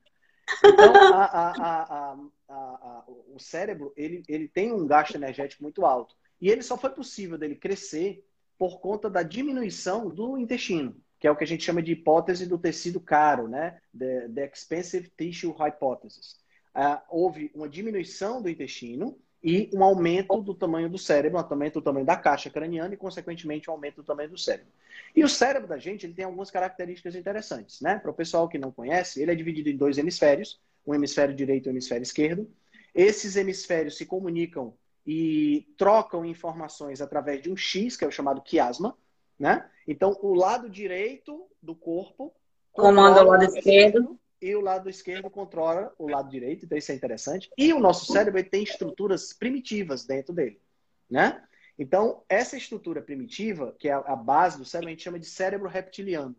Então, 0.63 0.93
a, 1.13 2.15
a, 2.49 3.03
o 3.33 3.39
cérebro 3.39 3.93
ele, 3.95 4.23
ele 4.27 4.47
tem 4.47 4.71
um 4.71 4.85
gasto 4.85 5.15
energético 5.15 5.63
muito 5.63 5.85
alto. 5.85 6.15
E 6.39 6.49
ele 6.49 6.61
só 6.61 6.77
foi 6.77 6.89
possível 6.89 7.37
dele 7.37 7.55
crescer 7.55 8.25
por 8.57 8.79
conta 8.79 9.09
da 9.09 9.23
diminuição 9.23 10.09
do 10.09 10.37
intestino, 10.37 10.95
que 11.19 11.27
é 11.27 11.31
o 11.31 11.35
que 11.35 11.43
a 11.43 11.47
gente 11.47 11.63
chama 11.63 11.81
de 11.81 11.91
hipótese 11.91 12.45
do 12.45 12.57
tecido 12.57 12.99
caro, 12.99 13.47
né? 13.47 13.79
The, 13.97 14.29
the 14.29 14.45
expensive 14.45 15.11
tissue 15.17 15.51
hypothesis. 15.51 16.37
Uh, 16.75 17.01
houve 17.09 17.51
uma 17.55 17.69
diminuição 17.69 18.41
do 18.41 18.49
intestino 18.49 19.17
e 19.45 19.69
um 19.71 19.83
aumento 19.83 20.41
do 20.41 20.55
tamanho 20.55 20.89
do 20.89 20.97
cérebro, 20.97 21.37
um 21.37 21.41
aumento 21.41 21.75
do 21.75 21.83
tamanho 21.83 22.03
da 22.03 22.15
caixa 22.15 22.49
craniana 22.49 22.95
e, 22.95 22.97
consequentemente, 22.97 23.69
um 23.69 23.73
aumento 23.73 23.97
do 23.97 24.03
tamanho 24.03 24.31
do 24.31 24.37
cérebro. 24.39 24.71
E 25.15 25.23
o 25.23 25.29
cérebro 25.29 25.67
da 25.67 25.77
gente 25.77 26.03
ele 26.03 26.15
tem 26.15 26.25
algumas 26.25 26.49
características 26.49 27.13
interessantes. 27.13 27.79
Né? 27.79 27.99
Para 27.99 28.09
o 28.09 28.13
pessoal 28.13 28.49
que 28.49 28.57
não 28.57 28.71
conhece, 28.71 29.21
ele 29.21 29.31
é 29.31 29.35
dividido 29.35 29.69
em 29.69 29.77
dois 29.77 29.99
hemisférios, 29.99 30.59
um 30.85 30.95
hemisfério 30.95 31.35
direito 31.35 31.67
e 31.67 31.69
um 31.69 31.73
hemisfério 31.73 32.01
esquerdo. 32.01 32.49
Esses 32.95 33.35
hemisférios 33.35 33.97
se 33.97 34.07
comunicam 34.07 34.73
e 35.05 35.67
trocam 35.77 36.25
informações 36.25 36.99
através 36.99 37.39
de 37.43 37.51
um 37.51 37.55
X, 37.55 37.95
que 37.95 38.03
é 38.03 38.07
o 38.07 38.11
chamado 38.11 38.41
quiasma. 38.41 38.97
Né? 39.37 39.63
Então, 39.87 40.17
o 40.23 40.33
lado 40.33 40.67
direito 40.67 41.45
do 41.61 41.75
corpo 41.75 42.33
comanda 42.73 43.23
o 43.23 43.27
lado 43.27 43.43
esquerdo 43.43 44.19
e 44.45 44.55
o 44.55 44.61
lado 44.61 44.87
esquerdo 44.87 45.27
controla 45.27 45.91
o 45.97 46.07
lado 46.07 46.29
direito, 46.29 46.65
então 46.65 46.77
isso 46.77 46.91
é 46.91 46.95
interessante. 46.95 47.49
E 47.57 47.73
o 47.73 47.79
nosso 47.79 48.13
cérebro 48.13 48.43
tem 48.43 48.61
estruturas 48.61 49.33
primitivas 49.33 50.05
dentro 50.05 50.33
dele, 50.33 50.61
né? 51.09 51.43
Então, 51.79 52.23
essa 52.29 52.55
estrutura 52.55 53.01
primitiva, 53.01 53.75
que 53.79 53.89
é 53.89 53.93
a 53.93 54.15
base 54.15 54.59
do 54.59 54.63
cérebro, 54.63 54.89
a 54.89 54.91
gente 54.91 55.03
chama 55.03 55.19
de 55.19 55.25
cérebro 55.25 55.67
reptiliano. 55.67 56.35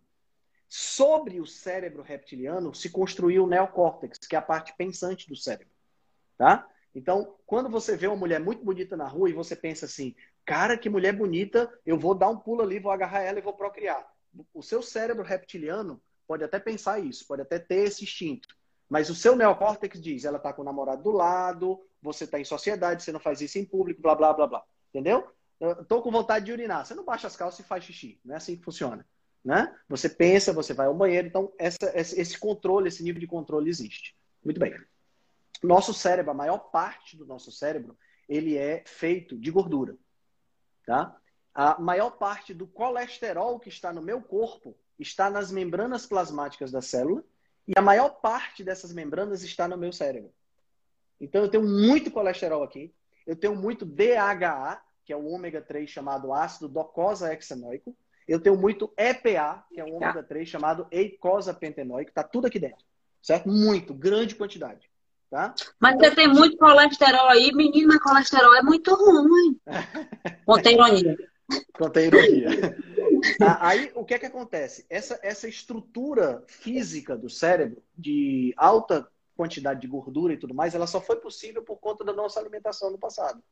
Sobre 0.68 1.40
o 1.40 1.46
cérebro 1.46 2.00
reptiliano 2.00 2.72
se 2.72 2.90
construiu 2.90 3.44
o 3.44 3.48
neocórtex, 3.48 4.18
que 4.18 4.36
é 4.36 4.38
a 4.38 4.42
parte 4.42 4.72
pensante 4.76 5.28
do 5.28 5.34
cérebro. 5.34 5.74
Tá? 6.38 6.66
Então, 6.94 7.34
quando 7.44 7.68
você 7.68 7.96
vê 7.96 8.06
uma 8.06 8.16
mulher 8.16 8.38
muito 8.38 8.64
bonita 8.64 8.96
na 8.96 9.08
rua 9.08 9.28
e 9.28 9.32
você 9.32 9.56
pensa 9.56 9.84
assim, 9.84 10.14
cara, 10.44 10.78
que 10.78 10.88
mulher 10.88 11.12
bonita, 11.12 11.70
eu 11.84 11.98
vou 11.98 12.14
dar 12.14 12.28
um 12.28 12.38
pulo 12.38 12.62
ali, 12.62 12.78
vou 12.78 12.92
agarrar 12.92 13.22
ela 13.22 13.38
e 13.40 13.42
vou 13.42 13.52
procriar. 13.52 14.06
O 14.54 14.62
seu 14.62 14.80
cérebro 14.80 15.24
reptiliano 15.24 16.00
pode 16.26 16.44
até 16.44 16.58
pensar 16.58 16.98
isso, 16.98 17.26
pode 17.26 17.42
até 17.42 17.58
ter 17.58 17.86
esse 17.86 18.04
instinto. 18.04 18.48
Mas 18.88 19.10
o 19.10 19.14
seu 19.14 19.34
neocórtex 19.34 20.00
diz, 20.00 20.24
ela 20.24 20.36
está 20.36 20.52
com 20.52 20.62
o 20.62 20.64
namorado 20.64 21.02
do 21.02 21.10
lado, 21.10 21.80
você 22.00 22.24
está 22.24 22.38
em 22.38 22.44
sociedade, 22.44 23.02
você 23.02 23.12
não 23.12 23.20
faz 23.20 23.40
isso 23.40 23.58
em 23.58 23.64
público, 23.64 24.00
blá, 24.00 24.14
blá, 24.14 24.32
blá, 24.32 24.46
blá. 24.46 24.64
Entendeu? 24.90 25.28
Estou 25.80 26.02
com 26.02 26.10
vontade 26.10 26.44
de 26.44 26.52
urinar. 26.52 26.84
Você 26.84 26.94
não 26.94 27.04
baixa 27.04 27.26
as 27.26 27.36
calças 27.36 27.60
e 27.60 27.68
faz 27.68 27.84
xixi. 27.84 28.20
Não 28.24 28.34
é 28.34 28.36
assim 28.36 28.56
que 28.56 28.64
funciona. 28.64 29.06
Né? 29.44 29.74
Você 29.88 30.08
pensa, 30.08 30.52
você 30.52 30.74
vai 30.74 30.86
ao 30.86 30.94
banheiro. 30.94 31.26
Então, 31.26 31.52
essa, 31.58 31.92
esse 31.94 32.38
controle, 32.38 32.88
esse 32.88 33.02
nível 33.02 33.20
de 33.20 33.26
controle 33.26 33.68
existe. 33.68 34.16
Muito 34.44 34.60
bem. 34.60 34.74
Nosso 35.62 35.94
cérebro, 35.94 36.30
a 36.30 36.34
maior 36.34 36.58
parte 36.70 37.16
do 37.16 37.26
nosso 37.26 37.50
cérebro, 37.50 37.96
ele 38.28 38.56
é 38.56 38.84
feito 38.86 39.38
de 39.38 39.50
gordura. 39.50 39.96
Tá? 40.84 41.16
A 41.54 41.80
maior 41.80 42.10
parte 42.10 42.52
do 42.52 42.66
colesterol 42.66 43.58
que 43.58 43.68
está 43.68 43.92
no 43.92 44.02
meu 44.02 44.20
corpo 44.20 44.76
está 44.98 45.30
nas 45.30 45.50
membranas 45.50 46.06
plasmáticas 46.06 46.70
da 46.70 46.80
célula 46.80 47.22
e 47.66 47.72
a 47.76 47.82
maior 47.82 48.10
parte 48.20 48.62
dessas 48.62 48.92
membranas 48.92 49.42
está 49.42 49.66
no 49.66 49.76
meu 49.76 49.92
cérebro. 49.92 50.32
Então 51.20 51.42
eu 51.42 51.48
tenho 51.48 51.64
muito 51.64 52.10
colesterol 52.10 52.62
aqui, 52.62 52.94
eu 53.26 53.34
tenho 53.34 53.56
muito 53.56 53.84
DHA, 53.84 54.80
que 55.04 55.12
é 55.12 55.16
o 55.16 55.26
ômega 55.26 55.60
3 55.60 55.88
chamado 55.88 56.32
ácido 56.32 56.68
docosahexanoico. 56.68 57.96
Eu 58.26 58.40
tenho 58.40 58.56
muito 58.56 58.92
EPA, 58.96 59.64
que 59.72 59.80
é 59.80 59.84
o 59.84 59.94
ômega 59.94 60.22
3 60.22 60.48
chamado 60.48 60.86
eicosapentenoico. 60.90 62.12
Tá 62.12 62.24
tudo 62.24 62.46
aqui 62.46 62.58
dentro. 62.58 62.84
Certo? 63.22 63.48
Muito, 63.48 63.94
grande 63.94 64.34
quantidade. 64.34 64.90
Tá? 65.30 65.54
Mas 65.80 65.94
então, 65.94 66.08
você 66.08 66.14
tem 66.14 66.28
muito 66.28 66.56
colesterol 66.56 67.28
aí, 67.28 67.52
menina, 67.52 67.98
colesterol 68.00 68.54
é 68.54 68.62
muito 68.62 68.94
ruim. 68.94 69.60
Contém 70.46 70.74
ironia. 70.74 71.16
Contém 71.76 72.06
ironia. 72.06 72.76
Aí, 73.60 73.90
o 73.94 74.04
que 74.04 74.14
é 74.14 74.18
que 74.18 74.26
acontece? 74.26 74.86
Essa, 74.88 75.18
essa 75.22 75.48
estrutura 75.48 76.42
física 76.46 77.16
do 77.16 77.28
cérebro, 77.28 77.82
de 77.96 78.54
alta 78.56 79.08
quantidade 79.36 79.80
de 79.80 79.86
gordura 79.86 80.32
e 80.32 80.36
tudo 80.36 80.54
mais, 80.54 80.74
ela 80.74 80.86
só 80.86 81.00
foi 81.00 81.16
possível 81.16 81.62
por 81.62 81.76
conta 81.76 82.04
da 82.04 82.12
nossa 82.12 82.40
alimentação 82.40 82.90
no 82.90 82.98
passado. 82.98 83.42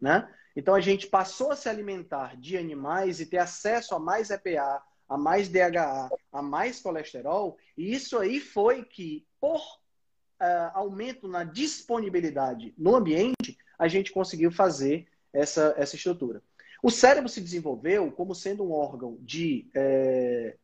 Né? 0.00 0.28
Então 0.54 0.74
a 0.74 0.80
gente 0.80 1.06
passou 1.06 1.50
a 1.50 1.56
se 1.56 1.68
alimentar 1.68 2.36
de 2.36 2.56
animais 2.56 3.20
e 3.20 3.26
ter 3.26 3.38
acesso 3.38 3.94
a 3.94 3.98
mais 3.98 4.30
EPA, 4.30 4.82
a 5.08 5.18
mais 5.18 5.48
DHA, 5.48 6.10
a 6.32 6.42
mais 6.42 6.80
colesterol, 6.80 7.58
e 7.76 7.92
isso 7.92 8.18
aí 8.18 8.40
foi 8.40 8.84
que, 8.84 9.26
por 9.40 9.60
uh, 9.60 10.70
aumento 10.74 11.28
na 11.28 11.44
disponibilidade 11.44 12.74
no 12.78 12.94
ambiente, 12.96 13.58
a 13.78 13.88
gente 13.88 14.12
conseguiu 14.12 14.50
fazer 14.50 15.06
essa, 15.32 15.74
essa 15.76 15.96
estrutura. 15.96 16.42
O 16.82 16.90
cérebro 16.90 17.28
se 17.28 17.40
desenvolveu 17.40 18.10
como 18.10 18.34
sendo 18.34 18.64
um 18.64 18.72
órgão 18.72 19.16
de 19.20 19.70
é, 19.74 20.56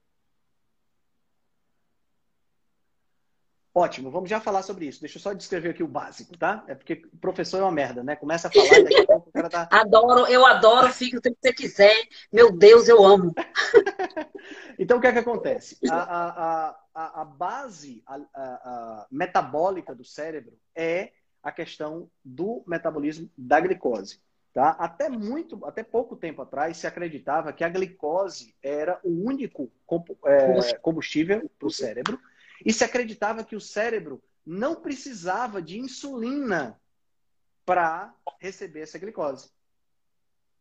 Ótimo, 3.79 4.11
vamos 4.11 4.29
já 4.29 4.41
falar 4.41 4.63
sobre 4.63 4.87
isso. 4.87 5.01
Deixa 5.01 5.19
eu 5.19 5.23
só 5.23 5.33
descrever 5.33 5.71
aqui 5.71 5.85
o 5.85 5.89
básico, 5.89 6.37
tá? 6.37 6.65
É 6.67 6.75
porque 6.75 7.03
o 7.13 7.17
professor 7.19 7.59
é 7.59 7.63
uma 7.63 7.71
merda, 7.71 8.03
né? 8.03 8.17
Começa 8.17 8.49
a 8.49 8.51
falar 8.51 8.81
e 8.81 8.83
daqui 8.83 9.01
a 9.03 9.07
pouco 9.07 9.29
o 9.29 9.33
cara 9.33 9.49
tá. 9.49 9.69
Adoro, 9.71 10.27
eu 10.27 10.45
adoro, 10.45 10.93
fica 10.93 11.19
o 11.19 11.23
que 11.23 11.33
você 11.41 11.53
quiser. 11.53 11.95
Meu 12.33 12.51
Deus, 12.51 12.89
eu 12.89 13.05
amo. 13.05 13.33
então, 14.77 14.99
o 14.99 15.01
que 15.01 15.07
é 15.07 15.13
que 15.13 15.21
acontece? 15.21 15.79
A, 15.89 15.97
a, 15.97 16.81
a, 16.93 17.21
a 17.23 17.25
base 17.25 18.03
a, 18.05 19.07
metabólica 19.13 19.95
do 19.95 20.05
cérebro 20.05 20.59
é 20.75 21.13
a 21.41 21.53
questão 21.53 22.11
do 22.25 22.65
metabolismo 22.67 23.31
da 23.39 23.61
glicose. 23.61 24.21
Tá? 24.59 24.71
Até 24.71 25.09
muito, 25.09 25.65
até 25.65 25.85
pouco 25.85 26.17
tempo 26.17 26.43
atrás, 26.43 26.79
se 26.79 26.85
acreditava 26.85 27.53
que 27.53 27.63
a 27.63 27.69
glicose 27.69 28.57
era 28.61 28.99
o 29.05 29.25
único 29.25 29.71
é, 30.27 30.75
combustível 30.79 31.49
para 31.57 31.69
o 31.69 31.71
cérebro 31.71 32.19
e 32.67 32.73
se 32.73 32.83
acreditava 32.83 33.45
que 33.45 33.55
o 33.55 33.61
cérebro 33.61 34.21
não 34.45 34.75
precisava 34.75 35.63
de 35.63 35.79
insulina 35.79 36.77
para 37.65 38.13
receber 38.41 38.81
essa 38.81 38.99
glicose. 38.99 39.49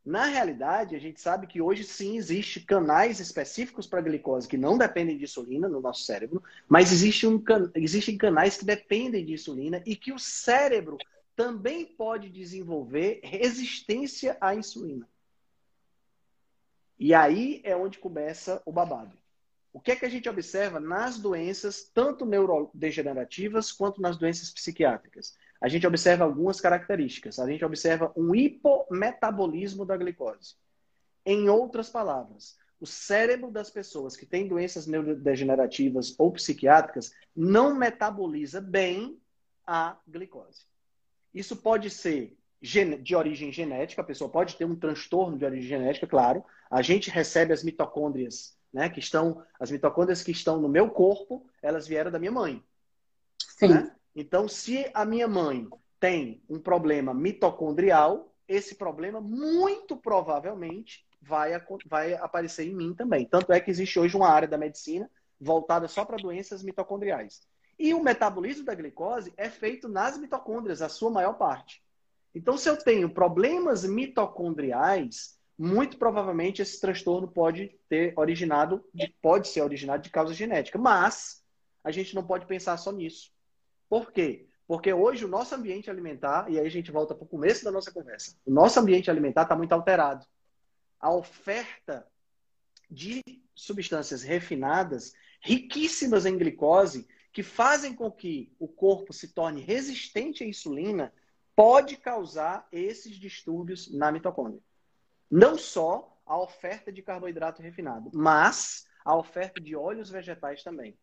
Na 0.05 0.25
realidade, 0.25 0.95
a 0.95 0.99
gente 0.99 1.19
sabe 1.19 1.47
que 1.47 1.59
hoje 1.59 1.83
sim 1.83 2.17
existe 2.17 2.59
canais 2.59 3.19
específicos 3.19 3.87
para 3.87 3.99
glicose 3.99 4.47
que 4.47 4.57
não 4.57 4.77
dependem 4.77 5.17
de 5.17 5.23
insulina 5.23 5.67
no 5.67 5.81
nosso 5.81 6.03
cérebro, 6.03 6.43
mas 6.69 6.91
existe 6.91 7.25
um, 7.25 7.43
existem 7.73 8.15
canais 8.15 8.57
que 8.57 8.63
dependem 8.63 9.25
de 9.25 9.33
insulina 9.33 9.81
e 9.87 9.95
que 9.95 10.13
o 10.13 10.19
cérebro 10.19 10.99
também 11.37 11.85
pode 11.85 12.29
desenvolver 12.29 13.21
resistência 13.23 14.35
à 14.41 14.55
insulina. 14.55 15.07
E 16.97 17.13
aí 17.13 17.61
é 17.63 17.75
onde 17.75 17.99
começa 17.99 18.59
o 18.65 18.71
babado. 18.71 19.15
O 19.71 19.79
que 19.79 19.91
é 19.91 19.95
que 19.95 20.05
a 20.05 20.09
gente 20.09 20.27
observa 20.27 20.79
nas 20.79 21.19
doenças, 21.19 21.83
tanto 21.93 22.25
neurodegenerativas 22.25 23.71
quanto 23.71 24.01
nas 24.01 24.17
doenças 24.17 24.49
psiquiátricas? 24.49 25.37
A 25.61 25.67
gente 25.67 25.85
observa 25.85 26.23
algumas 26.23 26.59
características. 26.59 27.37
A 27.37 27.47
gente 27.47 27.63
observa 27.63 28.11
um 28.17 28.33
hipometabolismo 28.33 29.85
da 29.85 29.95
glicose. 29.95 30.55
Em 31.23 31.49
outras 31.49 31.87
palavras, 31.87 32.57
o 32.79 32.87
cérebro 32.87 33.51
das 33.51 33.69
pessoas 33.69 34.17
que 34.17 34.25
têm 34.25 34.47
doenças 34.47 34.87
neurodegenerativas 34.87 36.15
ou 36.17 36.31
psiquiátricas 36.31 37.11
não 37.35 37.75
metaboliza 37.75 38.59
bem 38.59 39.21
a 39.67 39.99
glicose. 40.07 40.65
Isso 41.37 41.55
pode 41.55 41.91
ser 41.91 42.35
de 42.59 43.15
origem 43.15 43.51
genética, 43.51 44.01
a 44.01 44.05
pessoa 44.05 44.27
pode 44.27 44.55
ter 44.55 44.65
um 44.65 44.75
transtorno 44.75 45.37
de 45.37 45.45
origem 45.45 45.69
genética, 45.69 46.07
claro. 46.07 46.43
A 46.71 46.81
gente 46.81 47.11
recebe 47.11 47.53
as 47.53 47.63
mitocôndrias, 47.63 48.57
né, 48.73 48.89
que 48.89 48.99
estão, 48.99 49.43
as 49.59 49.69
mitocôndrias 49.69 50.23
que 50.23 50.31
estão 50.31 50.59
no 50.59 50.67
meu 50.67 50.89
corpo, 50.89 51.45
elas 51.61 51.87
vieram 51.87 52.09
da 52.09 52.17
minha 52.17 52.31
mãe. 52.31 52.63
Sim. 53.37 53.67
Né? 53.67 53.95
Então, 54.15 54.47
se 54.47 54.89
a 54.95 55.05
minha 55.05 55.27
mãe 55.27 55.67
tem 55.99 56.41
um 56.49 56.59
problema 56.59 57.13
mitocondrial, 57.13 58.33
esse 58.47 58.73
problema 58.73 59.21
muito 59.21 59.95
provavelmente 59.95 61.05
vai, 61.21 61.51
vai 61.85 62.15
aparecer 62.15 62.65
em 62.65 62.73
mim 62.73 62.95
também. 62.95 63.25
Tanto 63.25 63.53
é 63.53 63.59
que 63.59 63.69
existe 63.69 63.99
hoje 63.99 64.17
uma 64.17 64.29
área 64.29 64.47
da 64.47 64.57
medicina 64.57 65.07
voltada 65.39 65.87
só 65.87 66.03
para 66.03 66.17
doenças 66.17 66.63
mitocondriais. 66.63 67.47
E 67.79 67.93
o 67.93 68.03
metabolismo 68.03 68.65
da 68.65 68.73
glicose 68.73 69.33
é 69.37 69.49
feito 69.49 69.87
nas 69.87 70.17
mitocôndrias, 70.17 70.81
a 70.81 70.89
sua 70.89 71.11
maior 71.11 71.33
parte. 71.33 71.83
Então, 72.33 72.57
se 72.57 72.69
eu 72.69 72.77
tenho 72.77 73.09
problemas 73.09 73.83
mitocondriais, 73.83 75.37
muito 75.57 75.97
provavelmente 75.97 76.61
esse 76.61 76.79
transtorno 76.79 77.27
pode 77.27 77.75
ter 77.89 78.13
originado, 78.17 78.83
pode 79.21 79.47
ser 79.47 79.61
originado 79.61 80.03
de 80.03 80.09
causa 80.09 80.33
genética. 80.33 80.77
Mas 80.77 81.43
a 81.83 81.91
gente 81.91 82.13
não 82.13 82.25
pode 82.25 82.45
pensar 82.45 82.77
só 82.77 82.91
nisso. 82.91 83.31
Por 83.89 84.11
quê? 84.11 84.47
Porque 84.67 84.91
hoje 84.91 85.23
o 85.23 85.29
nosso 85.29 85.55
ambiente 85.55 85.89
alimentar, 85.89 86.51
e 86.51 86.59
aí 86.59 86.65
a 86.65 86.69
gente 86.69 86.91
volta 86.91 87.15
para 87.15 87.23
o 87.23 87.27
começo 87.27 87.63
da 87.63 87.71
nossa 87.71 87.91
conversa, 87.91 88.35
o 88.45 88.51
nosso 88.51 88.79
ambiente 88.79 89.09
alimentar 89.09 89.43
está 89.43 89.55
muito 89.55 89.71
alterado 89.71 90.25
a 90.99 91.13
oferta 91.13 92.05
de 92.89 93.21
substâncias 93.55 94.23
refinadas, 94.23 95.13
riquíssimas 95.41 96.25
em 96.25 96.37
glicose, 96.37 97.07
que 97.37 97.43
fazem 97.43 97.93
com 97.93 98.09
que 98.09 98.51
o 98.57 98.67
corpo 98.67 99.13
se 99.13 99.27
torne 99.27 99.61
resistente 99.61 100.43
à 100.43 100.47
insulina, 100.47 101.13
pode 101.55 101.95
causar 101.95 102.67
esses 102.71 103.15
distúrbios 103.15 103.93
na 103.93 104.11
mitocôndria. 104.11 104.59
Não 105.29 105.55
só 105.55 106.19
a 106.25 106.35
oferta 106.41 106.91
de 106.91 107.03
carboidrato 107.03 107.61
refinado, 107.61 108.09
mas 108.11 108.87
a 109.05 109.15
oferta 109.15 109.61
de 109.61 109.75
óleos 109.75 110.09
vegetais 110.09 110.63
também. 110.63 110.97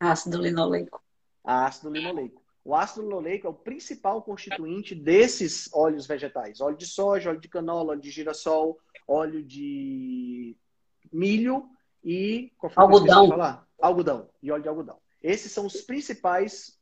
Ácido 0.00 0.42
linoleico. 0.42 1.00
Ácido 1.44 1.90
linoleico. 1.90 2.42
O 2.64 2.74
ácido 2.74 3.02
linoleico 3.02 3.46
é 3.46 3.50
o 3.50 3.54
principal 3.54 4.22
constituinte 4.22 4.96
desses 4.96 5.72
óleos 5.72 6.08
vegetais. 6.08 6.60
Óleo 6.60 6.76
de 6.76 6.86
soja, 6.86 7.30
óleo 7.30 7.40
de 7.40 7.48
canola, 7.48 7.92
óleo 7.92 8.00
de 8.00 8.10
girassol, 8.10 8.80
óleo 9.06 9.44
de 9.44 10.56
milho 11.12 11.70
e 12.02 12.50
algodão. 12.74 13.62
Algodão 13.78 14.28
e 14.42 14.50
óleo 14.50 14.62
de 14.64 14.68
algodão. 14.68 15.05
Esses 15.26 15.50
são 15.50 15.66
os 15.66 15.80
principais 15.80 16.78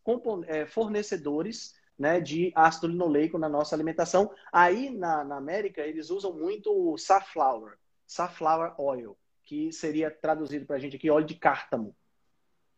é, 0.47 0.67
fornecedores 0.67 1.75
né, 1.99 2.21
de 2.21 2.53
ácido 2.55 2.89
linoleico 2.89 3.39
na 3.39 3.49
nossa 3.49 3.75
alimentação. 3.75 4.31
Aí 4.53 4.91
na, 4.91 5.25
na 5.25 5.39
América 5.39 5.81
eles 5.81 6.11
usam 6.11 6.31
muito 6.35 6.71
o 6.71 6.99
safflower, 6.99 7.79
safflower 8.07 8.79
oil, 8.79 9.17
que 9.45 9.73
seria 9.73 10.11
traduzido 10.11 10.67
para 10.67 10.77
a 10.77 10.79
gente 10.79 10.97
aqui 10.97 11.09
óleo 11.09 11.25
de 11.25 11.37
cártamo. 11.37 11.97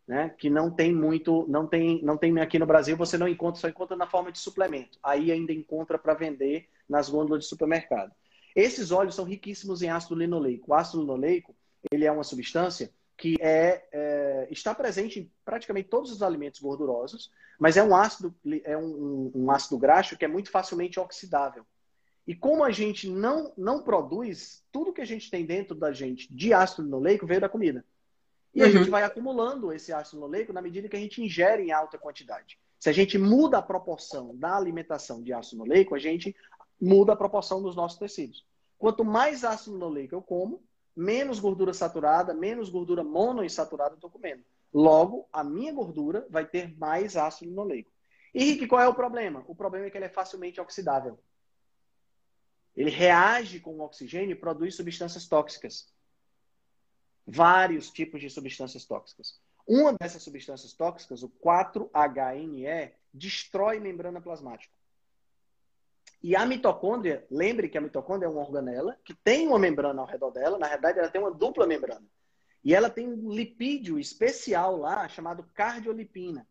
Né, 0.06 0.32
que 0.38 0.48
não 0.48 0.70
tem 0.70 0.94
muito, 0.94 1.44
não 1.48 1.66
tem, 1.66 2.00
não 2.00 2.16
tem 2.16 2.38
aqui 2.38 2.60
no 2.60 2.66
Brasil, 2.66 2.96
você 2.96 3.18
não 3.18 3.26
encontra, 3.26 3.60
só 3.60 3.68
encontra 3.68 3.96
na 3.96 4.06
forma 4.06 4.30
de 4.30 4.38
suplemento. 4.38 5.00
Aí 5.02 5.32
ainda 5.32 5.52
encontra 5.52 5.98
para 5.98 6.14
vender 6.14 6.68
nas 6.88 7.08
gôndolas 7.08 7.42
de 7.42 7.48
supermercado. 7.48 8.14
Esses 8.54 8.92
óleos 8.92 9.16
são 9.16 9.24
riquíssimos 9.24 9.82
em 9.82 9.88
ácido 9.88 10.14
linoleico. 10.14 10.70
O 10.70 10.74
ácido 10.74 11.00
linoleico 11.00 11.56
ele 11.90 12.04
é 12.04 12.12
uma 12.12 12.22
substância 12.22 12.92
que 13.16 13.36
é, 13.40 13.88
é, 13.92 14.48
está 14.50 14.74
presente 14.74 15.20
em 15.20 15.32
praticamente 15.44 15.88
todos 15.88 16.12
os 16.12 16.22
alimentos 16.22 16.60
gordurosos, 16.60 17.30
mas 17.58 17.76
é 17.76 17.82
um 17.82 17.96
ácido 17.96 18.34
é 18.64 18.76
um, 18.76 19.32
um, 19.34 19.50
ácido 19.50 19.78
graxo 19.78 20.16
que 20.16 20.24
é 20.24 20.28
muito 20.28 20.50
facilmente 20.50 21.00
oxidável. 21.00 21.64
E 22.26 22.34
como 22.34 22.64
a 22.64 22.70
gente 22.70 23.08
não, 23.08 23.52
não 23.56 23.82
produz, 23.82 24.62
tudo 24.70 24.92
que 24.92 25.00
a 25.00 25.06
gente 25.06 25.30
tem 25.30 25.46
dentro 25.46 25.74
da 25.74 25.92
gente 25.92 26.32
de 26.32 26.52
ácido 26.52 26.82
linoleico 26.82 27.26
veio 27.26 27.40
da 27.40 27.48
comida. 27.48 27.84
E 28.54 28.60
uhum. 28.60 28.68
a 28.68 28.70
gente 28.70 28.90
vai 28.90 29.02
acumulando 29.02 29.72
esse 29.72 29.92
ácido 29.92 30.16
linoleico 30.16 30.52
na 30.52 30.60
medida 30.60 30.88
que 30.88 30.96
a 30.96 31.00
gente 31.00 31.22
ingere 31.22 31.62
em 31.62 31.72
alta 31.72 31.96
quantidade. 31.96 32.58
Se 32.78 32.90
a 32.90 32.92
gente 32.92 33.16
muda 33.16 33.58
a 33.58 33.62
proporção 33.62 34.36
da 34.36 34.56
alimentação 34.56 35.22
de 35.22 35.32
ácido 35.32 35.62
linoleico, 35.62 35.94
a 35.94 35.98
gente 35.98 36.36
muda 36.80 37.14
a 37.14 37.16
proporção 37.16 37.62
dos 37.62 37.74
nossos 37.74 37.98
tecidos. 37.98 38.44
Quanto 38.76 39.04
mais 39.04 39.44
ácido 39.44 39.76
linoleico 39.76 40.14
eu 40.14 40.20
como, 40.20 40.62
menos 40.96 41.38
gordura 41.38 41.74
saturada, 41.74 42.32
menos 42.32 42.70
gordura 42.70 43.04
monoinsaturada 43.04 43.92
eu 43.92 43.96
estou 43.96 44.10
comendo. 44.10 44.42
Logo, 44.72 45.28
a 45.32 45.44
minha 45.44 45.72
gordura 45.72 46.26
vai 46.30 46.46
ter 46.46 46.76
mais 46.78 47.16
ácido 47.16 47.50
linoleico. 47.50 47.92
E, 48.34 48.44
Rick, 48.44 48.66
qual 48.66 48.80
é 48.80 48.88
o 48.88 48.94
problema? 48.94 49.44
O 49.46 49.54
problema 49.54 49.86
é 49.86 49.90
que 49.90 49.96
ele 49.98 50.06
é 50.06 50.10
facilmente 50.10 50.60
oxidável. 50.60 51.18
Ele 52.74 52.90
reage 52.90 53.60
com 53.60 53.76
o 53.76 53.80
oxigênio 53.80 54.32
e 54.32 54.38
produz 54.38 54.74
substâncias 54.74 55.26
tóxicas. 55.26 55.90
Vários 57.26 57.90
tipos 57.90 58.20
de 58.20 58.28
substâncias 58.28 58.84
tóxicas. 58.84 59.40
Uma 59.66 59.94
dessas 59.94 60.22
substâncias 60.22 60.72
tóxicas, 60.74 61.22
o 61.22 61.28
4-HNE, 61.28 62.92
destrói 63.12 63.80
membrana 63.80 64.20
plasmática. 64.20 64.76
E 66.26 66.34
a 66.34 66.44
mitocôndria, 66.44 67.24
lembre 67.30 67.68
que 67.68 67.78
a 67.78 67.80
mitocôndria 67.80 68.26
é 68.26 68.28
uma 68.28 68.40
organela 68.40 68.98
que 69.04 69.14
tem 69.14 69.46
uma 69.46 69.60
membrana 69.60 70.02
ao 70.02 70.08
redor 70.08 70.32
dela, 70.32 70.58
na 70.58 70.66
verdade 70.66 70.98
ela 70.98 71.08
tem 71.08 71.20
uma 71.20 71.30
dupla 71.30 71.68
membrana. 71.68 72.04
E 72.64 72.74
ela 72.74 72.90
tem 72.90 73.06
um 73.06 73.30
lipídio 73.30 73.96
especial 73.96 74.76
lá 74.76 75.06
chamado 75.08 75.48
cardiolipina. 75.54 76.44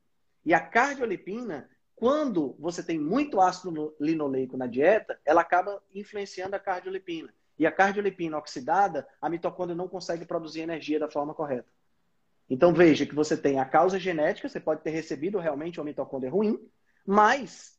E 0.45 0.53
a 0.53 0.61
cardiolipina, 0.61 1.69
quando 1.93 2.55
você 2.57 2.82
tem 2.82 2.97
muito 2.97 3.41
ácido 3.41 3.93
linoleico 3.99 4.55
na 4.55 4.65
dieta, 4.65 5.19
ela 5.26 5.41
acaba 5.41 5.84
influenciando 5.93 6.55
a 6.55 6.59
cardiolipina. 6.59 7.34
E 7.59 7.67
a 7.67 7.71
cardiolipina 7.71 8.38
oxidada, 8.38 9.05
a 9.21 9.30
mitocôndria 9.30 9.76
não 9.76 9.89
consegue 9.89 10.23
produzir 10.23 10.61
energia 10.61 10.99
da 11.01 11.11
forma 11.11 11.34
correta. 11.34 11.67
Então 12.49 12.73
veja 12.73 13.05
que 13.05 13.13
você 13.13 13.36
tem 13.36 13.59
a 13.59 13.65
causa 13.65 13.99
genética, 13.99 14.47
você 14.47 14.61
pode 14.61 14.84
ter 14.84 14.91
recebido 14.91 15.38
realmente 15.38 15.82
uma 15.82 15.86
mitocôndria 15.86 16.32
ruim, 16.32 16.65
mas 17.05 17.78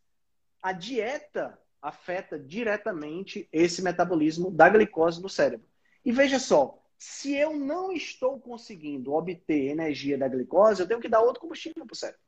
a 0.60 0.74
dieta 0.74 1.58
afeta 1.80 2.38
diretamente 2.38 3.48
esse 3.52 3.82
metabolismo 3.82 4.50
da 4.50 4.68
glicose 4.68 5.22
no 5.22 5.28
cérebro. 5.28 5.66
E 6.04 6.12
veja 6.12 6.38
só, 6.38 6.82
se 6.98 7.34
eu 7.34 7.54
não 7.54 7.92
estou 7.92 8.40
conseguindo 8.40 9.12
obter 9.12 9.70
energia 9.70 10.16
da 10.16 10.28
glicose, 10.28 10.80
eu 10.80 10.88
tenho 10.88 11.00
que 11.00 11.08
dar 11.08 11.20
outro 11.20 11.40
combustível 11.40 11.84
para 11.84 11.92
o 11.92 11.96
cérebro. 11.96 12.20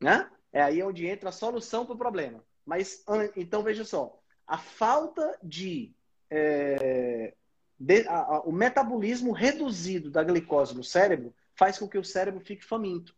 Né? 0.00 0.30
É 0.52 0.62
aí 0.62 0.82
onde 0.82 1.06
entra 1.06 1.30
a 1.30 1.32
solução 1.32 1.84
para 1.84 1.94
o 1.94 1.98
problema. 1.98 2.44
Mas, 2.64 3.04
então, 3.36 3.62
veja 3.62 3.84
só, 3.84 4.20
a 4.46 4.56
falta 4.56 5.38
de, 5.42 5.92
é, 6.30 7.34
de 7.78 8.06
a, 8.06 8.20
a, 8.20 8.40
o 8.42 8.52
metabolismo 8.52 9.32
reduzido 9.32 10.10
da 10.10 10.22
glicose 10.22 10.74
no 10.74 10.84
cérebro 10.84 11.34
faz 11.54 11.78
com 11.78 11.88
que 11.88 11.98
o 11.98 12.04
cérebro 12.04 12.40
fique 12.40 12.64
faminto. 12.64 13.14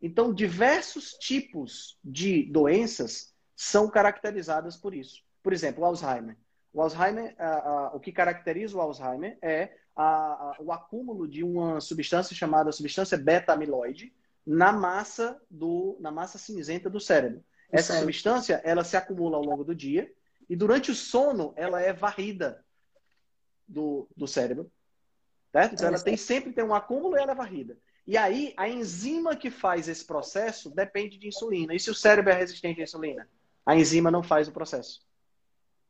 Então, 0.00 0.32
diversos 0.32 1.12
tipos 1.12 1.98
de 2.04 2.44
doenças 2.50 3.34
são 3.54 3.88
caracterizadas 3.88 4.76
por 4.76 4.94
isso. 4.94 5.22
Por 5.42 5.52
exemplo, 5.52 5.82
o 5.82 5.86
Alzheimer. 5.86 6.36
O 6.72 6.82
Alzheimer, 6.82 7.34
o 7.94 8.00
que 8.00 8.12
caracteriza 8.12 8.76
o 8.76 8.80
Alzheimer 8.80 9.38
é 9.40 9.72
o 10.60 10.70
acúmulo 10.70 11.26
de 11.26 11.42
uma 11.42 11.80
substância 11.80 12.36
chamada 12.36 12.70
substância 12.70 13.16
beta-amiloide 13.16 14.12
na 14.46 14.72
massa 14.72 15.40
do, 15.50 15.96
na 16.00 16.10
massa 16.10 16.36
cinzenta 16.38 16.90
do 16.90 17.00
cérebro. 17.00 17.42
Essa 17.72 17.98
substância, 17.98 18.60
ela 18.62 18.84
se 18.84 18.96
acumula 18.96 19.38
ao 19.38 19.42
longo 19.42 19.64
do 19.64 19.74
dia 19.74 20.12
e 20.48 20.54
durante 20.54 20.90
o 20.90 20.94
sono 20.94 21.52
ela 21.56 21.80
é 21.80 21.92
varrida 21.92 22.64
do, 23.66 24.06
do 24.14 24.28
cérebro. 24.28 24.70
Certo? 25.50 25.74
Então, 25.74 25.88
ela 25.88 25.98
tem 25.98 26.16
sempre 26.16 26.52
tem 26.52 26.62
um 26.62 26.74
acúmulo 26.74 27.16
e 27.16 27.20
ela 27.20 27.32
é 27.32 27.34
varrida. 27.34 27.78
E 28.06 28.16
aí, 28.16 28.54
a 28.56 28.68
enzima 28.68 29.34
que 29.34 29.50
faz 29.50 29.88
esse 29.88 30.04
processo 30.04 30.70
depende 30.70 31.18
de 31.18 31.26
insulina. 31.26 31.74
E 31.74 31.80
se 31.80 31.90
o 31.90 31.94
cérebro 31.94 32.32
é 32.32 32.36
resistente 32.36 32.80
à 32.80 32.84
insulina? 32.84 33.28
A 33.64 33.74
enzima 33.74 34.10
não 34.10 34.22
faz 34.22 34.46
o 34.46 34.52
processo. 34.52 35.04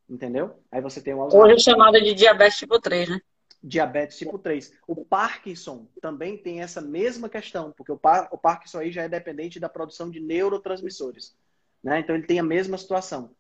Entendeu? 0.09 0.63
Aí 0.73 0.81
você 0.81 1.03
tem 1.03 1.15
um 1.15 1.21
Alzheimer. 1.21 1.47
Hoje 1.47 1.57
é 1.57 1.59
chamada 1.59 2.01
de 2.01 2.15
diabetes 2.15 2.59
tipo 2.59 2.81
3, 2.81 3.09
né? 3.11 3.21
diabetes 3.63 4.17
tipo 4.17 4.39
3. 4.39 4.73
O 4.87 5.05
Parkinson 5.05 5.89
também 6.01 6.39
tem 6.39 6.63
essa 6.63 6.81
mesma 6.81 7.29
questão, 7.29 7.73
porque 7.73 7.93
o, 7.93 7.99
par, 7.99 8.29
o 8.31 8.39
Parkinson 8.39 8.79
aí 8.79 8.93
já 8.93 9.03
é 9.03 9.09
dependente 9.09 9.59
da 9.59 9.69
produção 9.69 10.09
de 10.09 10.21
neurotransmissores. 10.21 11.37
Né? 11.83 12.01
Então 12.01 12.15
ele 12.15 12.27
tem 12.27 12.39
a 12.39 12.45
mesma 12.45 12.79
situação. 12.79 13.35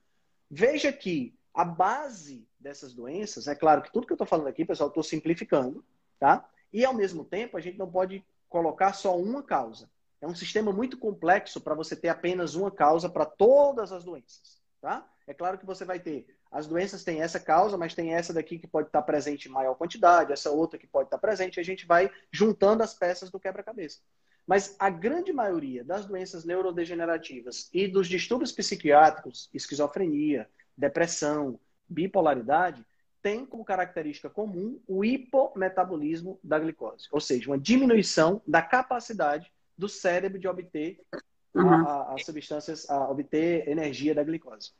Veja 0.51 0.93
que 0.93 1.35
a 1.55 1.65
base 1.65 2.47
dessas 2.59 2.93
doenças, 2.93 3.47
é 3.47 3.55
claro 3.55 3.83
que 3.83 3.93
tudo 3.93 4.07
que 4.07 4.13
eu 4.13 4.17
estou 4.17 4.27
falando 4.27 4.49
aqui, 4.49 4.65
pessoal, 4.65 4.89
estou 4.89 5.03
simplificando, 5.03 5.85
tá? 6.19 6.47
E 6.73 6.85
ao 6.85 6.93
mesmo 6.93 7.25
tempo 7.25 7.57
a 7.57 7.61
gente 7.61 7.79
não 7.79 7.91
pode 7.91 8.25
colocar 8.57 8.93
só 8.93 9.19
uma 9.19 9.43
causa. 9.43 9.91
É 10.21 10.27
um 10.27 10.35
sistema 10.35 10.73
muito 10.73 10.97
complexo 10.97 11.61
para 11.61 11.75
você 11.75 11.95
ter 11.95 12.09
apenas 12.09 12.55
uma 12.55 12.71
causa 12.71 13.09
para 13.09 13.27
todas 13.27 13.93
as 13.93 14.05
doenças, 14.05 14.63
tá? 14.81 15.07
É 15.27 15.35
claro 15.35 15.59
que 15.59 15.67
você 15.67 15.85
vai 15.85 16.01
ter 16.01 16.27
as 16.51 16.67
doenças 16.67 17.05
têm 17.05 17.21
essa 17.21 17.39
causa, 17.39 17.77
mas 17.77 17.95
tem 17.95 18.15
essa 18.15 18.33
daqui 18.33 18.59
que 18.59 18.67
pode 18.67 18.89
estar 18.89 19.03
presente 19.03 19.47
em 19.47 19.53
maior 19.53 19.75
quantidade, 19.75 20.33
essa 20.33 20.51
outra 20.51 20.79
que 20.79 20.87
pode 20.87 21.09
estar 21.09 21.19
presente, 21.19 21.61
a 21.61 21.63
gente 21.63 21.87
vai 21.87 22.11
juntando 22.31 22.83
as 22.83 22.95
peças 22.95 23.31
do 23.31 23.41
quebra-cabeça. 23.41 24.01
Mas 24.47 24.77
a 24.79 24.89
grande 24.89 25.33
maioria 25.33 25.85
das 25.85 26.07
doenças 26.07 26.45
neurodegenerativas 26.45 27.69
e 27.75 27.89
dos 27.89 28.09
distúrbios 28.09 28.53
psiquiátricos, 28.53 29.51
esquizofrenia, 29.53 30.49
depressão, 30.77 31.59
bipolaridade, 31.89 32.85
tem 33.27 33.45
como 33.45 33.65
característica 33.65 34.31
comum 34.31 34.81
o 34.87 35.05
hipometabolismo 35.05 36.39
da 36.45 36.61
glicose, 36.61 37.09
ou 37.11 37.21
seja, 37.21 37.51
uma 37.51 37.59
diminuição 37.59 38.41
da 38.47 38.63
capacidade 38.63 39.53
do 39.77 39.89
cérebro 39.89 40.39
de 40.39 40.47
obter 40.47 41.05
uhum. 41.53 41.89
as 42.15 42.25
substâncias, 42.25 42.89
a 42.89 43.11
obter 43.11 43.67
energia 43.67 44.15
da 44.15 44.23
glicose, 44.23 44.71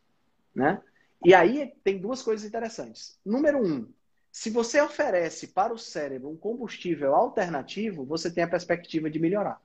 né? 0.55 0.81
E 1.25 1.35
aí 1.35 1.75
tem 1.83 1.99
duas 1.99 2.23
coisas 2.23 2.47
interessantes. 2.47 3.19
Número 3.27 3.59
um, 3.61 3.93
se 4.31 4.49
você 4.49 4.81
oferece 4.81 5.49
para 5.49 5.75
o 5.75 5.79
cérebro 5.79 6.31
um 6.31 6.37
combustível 6.37 7.17
alternativo, 7.17 8.05
você 8.05 8.31
tem 8.31 8.45
a 8.45 8.49
perspectiva 8.49 9.11
de 9.11 9.19
melhorar. 9.19 9.61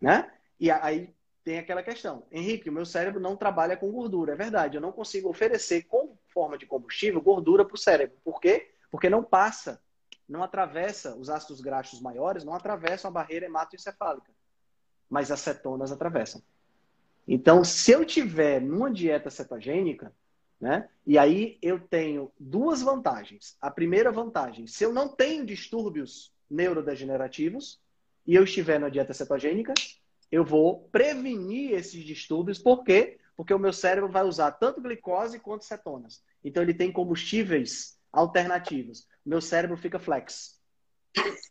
Né? 0.00 0.30
E 0.60 0.70
aí 0.70 1.12
tem 1.46 1.60
aquela 1.60 1.80
questão. 1.80 2.24
Henrique, 2.32 2.68
o 2.68 2.72
meu 2.72 2.84
cérebro 2.84 3.20
não 3.20 3.36
trabalha 3.36 3.76
com 3.76 3.88
gordura. 3.92 4.32
É 4.32 4.36
verdade, 4.36 4.76
eu 4.76 4.80
não 4.80 4.90
consigo 4.90 5.28
oferecer 5.28 5.84
como 5.84 6.18
forma 6.26 6.58
de 6.58 6.66
combustível 6.66 7.22
gordura 7.22 7.64
para 7.64 7.76
o 7.76 7.78
cérebro. 7.78 8.16
Por 8.24 8.40
quê? 8.40 8.72
Porque 8.90 9.08
não 9.08 9.22
passa, 9.22 9.80
não 10.28 10.42
atravessa, 10.42 11.14
os 11.14 11.30
ácidos 11.30 11.60
graxos 11.60 12.00
maiores 12.00 12.42
não 12.42 12.52
atravessam 12.52 13.08
a 13.08 13.14
barreira 13.14 13.46
hematoencefálica. 13.46 14.32
Mas 15.08 15.30
as 15.30 15.38
cetonas 15.38 15.92
atravessam. 15.92 16.42
Então, 17.28 17.62
se 17.62 17.92
eu 17.92 18.04
tiver 18.04 18.60
numa 18.60 18.90
dieta 18.90 19.30
cetogênica, 19.30 20.12
né? 20.60 20.88
E 21.06 21.16
aí 21.16 21.58
eu 21.62 21.78
tenho 21.78 22.32
duas 22.40 22.82
vantagens. 22.82 23.56
A 23.60 23.70
primeira 23.70 24.10
vantagem, 24.10 24.66
se 24.66 24.82
eu 24.82 24.92
não 24.92 25.06
tenho 25.06 25.46
distúrbios 25.46 26.34
neurodegenerativos 26.50 27.80
e 28.26 28.34
eu 28.34 28.42
estiver 28.42 28.80
na 28.80 28.88
dieta 28.88 29.14
cetogênica, 29.14 29.72
eu 30.30 30.44
vou 30.44 30.88
prevenir 30.90 31.72
esses 31.72 32.04
distúrbios. 32.04 32.58
Por 32.58 32.84
quê? 32.84 33.18
Porque 33.36 33.54
o 33.54 33.58
meu 33.58 33.72
cérebro 33.72 34.10
vai 34.10 34.24
usar 34.24 34.52
tanto 34.52 34.80
glicose 34.80 35.38
quanto 35.38 35.64
cetonas. 35.64 36.22
Então 36.42 36.62
ele 36.62 36.74
tem 36.74 36.92
combustíveis 36.92 37.98
alternativos. 38.12 39.00
O 39.24 39.28
meu 39.28 39.40
cérebro 39.40 39.76
fica 39.76 39.98
flex. 39.98 40.56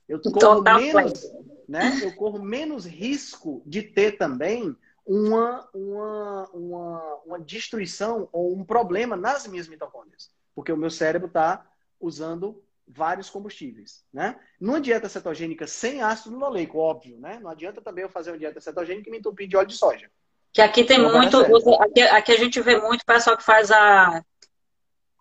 Eu 0.07 0.21
corro 0.21 0.61
menos, 0.61 1.23
né? 1.67 1.99
Eu 2.03 2.15
corro 2.15 2.41
menos 2.41 2.86
risco 2.86 3.63
de 3.65 3.82
ter 3.82 4.17
também 4.17 4.76
uma, 5.05 5.67
uma, 5.73 6.49
uma, 6.51 7.15
uma 7.26 7.39
destruição 7.39 8.28
ou 8.32 8.55
um 8.55 8.63
problema 8.63 9.15
nas 9.15 9.45
minhas 9.47 9.67
mitocôndrias, 9.67 10.32
porque 10.55 10.71
o 10.71 10.78
meu 10.78 10.89
cérebro 10.89 11.28
está 11.28 11.65
usando 11.99 12.63
vários 12.88 13.29
combustíveis, 13.29 14.03
né? 14.13 14.36
Numa 14.59 14.79
dieta 14.79 15.09
cetogênica 15.09 15.65
sem 15.65 16.01
ácido 16.01 16.36
linoleico, 16.36 16.77
óbvio, 16.77 17.17
né? 17.19 17.39
Não 17.41 17.49
adianta 17.49 17.81
também 17.81 18.03
eu 18.03 18.09
fazer 18.09 18.31
uma 18.31 18.38
dieta 18.38 18.61
cetogênica 18.61 19.09
e 19.09 19.11
me 19.11 19.17
entupir 19.17 19.47
de 19.47 19.57
óleo 19.57 19.67
de 19.67 19.75
soja. 19.75 20.09
Que 20.53 20.61
aqui 20.61 20.83
tem 20.83 20.99
Não 20.99 21.11
muito, 21.11 21.38
aqui, 21.81 22.01
aqui, 22.01 22.31
a 22.31 22.38
gente 22.38 22.61
vê 22.61 22.79
muito 22.79 23.03
pessoal 23.05 23.36
que 23.36 23.43
faz 23.43 23.71
a, 23.71 24.23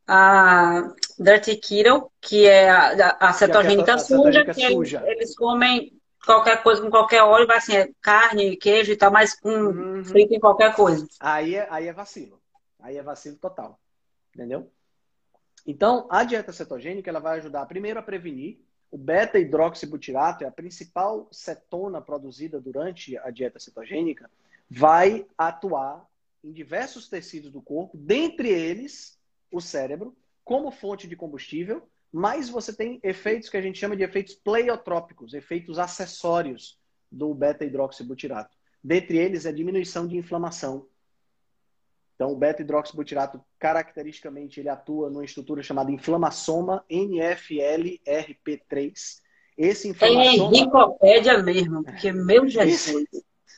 a 0.07 0.95
Dirty 1.19 1.57
Keto, 1.57 2.11
que 2.21 2.47
é 2.47 2.71
a, 2.71 3.17
a 3.19 3.33
cetogênica, 3.33 3.95
a 3.95 3.99
suja, 3.99 4.45
que 4.45 4.69
suja. 4.69 5.03
Eles, 5.05 5.17
eles 5.17 5.37
comem 5.37 5.93
qualquer 6.25 6.63
coisa 6.63 6.83
com 6.83 6.91
qualquer 6.91 7.23
óleo, 7.23 7.47
vai 7.47 7.59
assim, 7.59 7.77
é 7.77 7.91
carne, 8.01 8.57
queijo 8.57 8.93
e 8.93 8.97
tal, 8.97 9.11
mas 9.11 9.39
com 9.39 9.51
uhum. 9.51 10.05
frito 10.05 10.35
em 10.35 10.41
qualquer 10.41 10.75
coisa. 10.75 11.07
Aí 11.21 11.55
é, 11.55 11.67
aí 11.71 11.89
é 11.89 11.93
vacilo. 11.93 12.41
Aí 12.81 12.97
é 12.97 13.03
vacilo 13.03 13.37
total. 13.37 13.79
Entendeu? 14.35 14.71
Então, 15.67 16.07
a 16.11 16.25
dieta 16.25 16.53
cetogênica 16.53 17.11
ela 17.11 17.21
vai 17.21 17.39
ajudar 17.39 17.67
primeiro 17.67 17.99
a 17.99 18.03
prevenir. 18.03 18.59
O 18.91 18.99
beta-hidroxibutirato 18.99 20.45
é 20.45 20.47
a 20.47 20.53
principal 20.53 21.29
cetona 21.33 22.01
produzida 22.01 22.61
durante 22.61 23.17
a 23.19 23.31
dieta 23.31 23.59
cetogênica, 23.59 24.31
vai 24.71 25.27
atuar 25.37 26.07
em 26.43 26.53
diversos 26.53 27.09
tecidos 27.09 27.51
do 27.51 27.61
corpo, 27.61 27.97
dentre 27.97 28.49
eles 28.49 29.19
o 29.51 29.61
cérebro, 29.61 30.15
como 30.45 30.71
fonte 30.71 31.09
de 31.09 31.17
combustível 31.17 31.89
mas 32.17 32.49
você 32.49 32.73
tem 32.73 33.01
efeitos 33.03 33.49
que 33.49 33.57
a 33.57 33.61
gente 33.61 33.77
chama 33.77 33.97
de 33.97 34.05
efeitos 34.05 34.37
pleiotrópicos, 34.37 35.35
efeitos 35.35 35.81
acessórios 35.81 36.79
do 37.11 37.35
beta-hidroxibutirato. 37.35 38.57
Dentre 38.83 39.19
eles, 39.19 39.47
a 39.47 39.51
diminuição 39.51 40.07
de 40.07 40.17
inflamação. 40.17 40.87
Então, 42.15 42.31
o 42.31 42.37
beta-hidroxibutirato, 42.37 43.43
caracteristicamente, 43.59 44.61
ele 44.61 44.69
atua 44.69 45.11
numa 45.11 45.25
estrutura 45.25 45.63
chamada 45.63 45.91
inflamassoma 45.91 46.85
NFLRP3. 46.91 48.93
Esse 49.59 49.89
inflamassoma... 49.89 50.31
É 50.31 50.37
enciclopédia 50.37 51.43
mesmo, 51.43 51.83
porque, 51.83 52.13
meu 52.13 52.47
Jesus... 52.49 53.07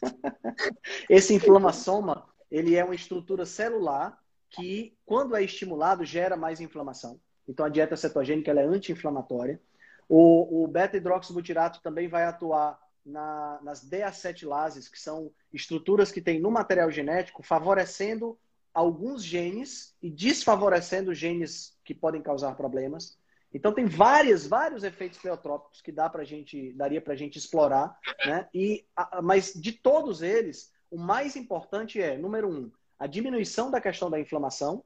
Esse 1.08 1.34
inflamassoma, 1.34 2.26
ele 2.50 2.76
é 2.76 2.84
uma 2.84 2.94
estrutura 2.94 3.46
celular 3.46 4.18
que, 4.50 4.96
quando 5.04 5.36
é 5.36 5.42
estimulado, 5.42 6.04
gera 6.04 6.36
mais 6.36 6.60
inflamação. 6.60 7.20
Então 7.48 7.66
a 7.66 7.68
dieta 7.68 7.96
cetogênica 7.96 8.50
é 8.50 8.64
anti-inflamatória. 8.64 9.60
O, 10.08 10.64
o 10.64 10.68
beta-hidroxibutirato 10.68 11.80
também 11.82 12.08
vai 12.08 12.24
atuar 12.24 12.78
na, 13.04 13.58
nas 13.62 13.84
deacetilases, 13.84 14.88
que 14.88 15.00
são 15.00 15.30
estruturas 15.52 16.10
que 16.10 16.20
tem 16.20 16.40
no 16.40 16.50
material 16.50 16.90
genético, 16.90 17.42
favorecendo 17.42 18.38
alguns 18.76 19.24
genes 19.24 19.96
e 20.02 20.10
desfavorecendo 20.10 21.14
genes 21.14 21.74
que 21.82 21.94
podem 21.94 22.20
causar 22.20 22.54
problemas. 22.54 23.18
Então 23.50 23.72
tem 23.72 23.86
vários, 23.86 24.46
vários 24.46 24.84
efeitos 24.84 25.18
pleotrópicos 25.18 25.80
que 25.80 25.90
dá 25.90 26.10
pra 26.10 26.24
gente, 26.24 26.74
daria 26.74 27.00
para 27.00 27.14
a 27.14 27.16
gente 27.16 27.38
explorar, 27.38 27.98
né? 28.26 28.46
E, 28.52 28.84
mas 29.22 29.54
de 29.54 29.72
todos 29.72 30.20
eles, 30.20 30.70
o 30.90 30.98
mais 30.98 31.36
importante 31.36 32.02
é, 32.02 32.18
número 32.18 32.50
um, 32.50 32.70
a 32.98 33.06
diminuição 33.06 33.70
da 33.70 33.80
questão 33.80 34.10
da 34.10 34.20
inflamação, 34.20 34.84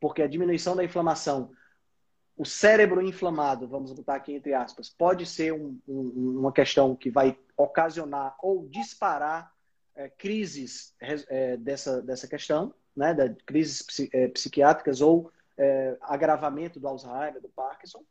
porque 0.00 0.22
a 0.22 0.26
diminuição 0.26 0.74
da 0.74 0.82
inflamação 0.82 1.52
o 2.36 2.44
cérebro 2.44 3.00
inflamado, 3.00 3.68
vamos 3.68 3.92
botar 3.92 4.16
aqui 4.16 4.32
entre 4.32 4.54
aspas, 4.54 4.88
pode 4.88 5.24
ser 5.24 5.52
um, 5.52 5.78
um, 5.86 6.38
uma 6.40 6.52
questão 6.52 6.96
que 6.96 7.10
vai 7.10 7.38
ocasionar 7.56 8.34
ou 8.42 8.66
disparar 8.66 9.52
é, 9.94 10.08
crises 10.08 10.96
é, 10.98 11.56
dessa, 11.58 12.02
dessa 12.02 12.26
questão, 12.26 12.74
né, 12.96 13.14
da 13.14 13.28
crises 13.46 13.84
é, 14.12 14.28
psiquiátricas 14.28 15.00
ou 15.00 15.32
é, 15.56 15.96
agravamento 16.00 16.80
do 16.80 16.88
Alzheimer, 16.88 17.40
do 17.40 17.48
Parkinson, 17.48 18.02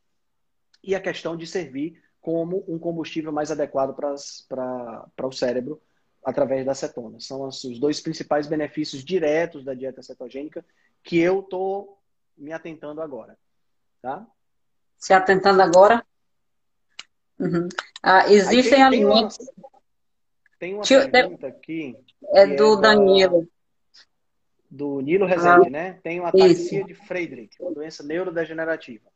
e 0.84 0.96
a 0.96 1.02
questão 1.02 1.36
de 1.36 1.46
servir 1.46 2.02
como 2.22 2.64
um 2.68 2.78
combustível 2.78 3.32
mais 3.32 3.52
adequado 3.52 3.96
para 3.96 5.28
o 5.28 5.32
cérebro 5.32 5.82
através 6.24 6.66
da 6.66 6.76
cetona. 6.76 7.20
São 7.20 7.48
os 7.48 7.80
dois 7.80 8.00
principais 8.00 8.48
benefícios 8.48 9.04
diretos 9.04 9.64
da 9.64 9.74
dieta 9.74 10.02
cetogênica 10.02 10.66
que 11.04 11.18
eu 11.18 11.40
estou 11.40 11.98
me 12.38 12.52
atentando 12.52 13.02
agora. 13.02 13.38
Tá? 14.02 14.26
Se 14.98 15.14
atentando 15.14 15.62
agora. 15.62 16.06
Uhum. 17.40 17.70
Ah, 18.04 18.30
existem 18.30 18.72
tem, 18.72 18.84
alimentos. 18.84 19.38
Tem 20.58 20.74
uma, 20.74 20.84
tem 20.84 20.98
uma 20.98 21.10
pergunta 21.10 21.48
aqui. 21.48 21.98
É 22.34 22.46
do 22.46 22.78
é 22.78 22.82
Danilo. 22.82 23.48
Do 24.70 25.02
Nilo 25.02 25.26
Rezende, 25.26 25.68
ah, 25.68 25.70
né? 25.70 26.00
Tem 26.04 26.20
uma 26.20 26.30
ataxia 26.30 26.84
de 26.84 26.94
Friedrich, 26.94 27.56
uma 27.60 27.72
doença 27.72 28.04
neurodegenerativa. 28.04 29.10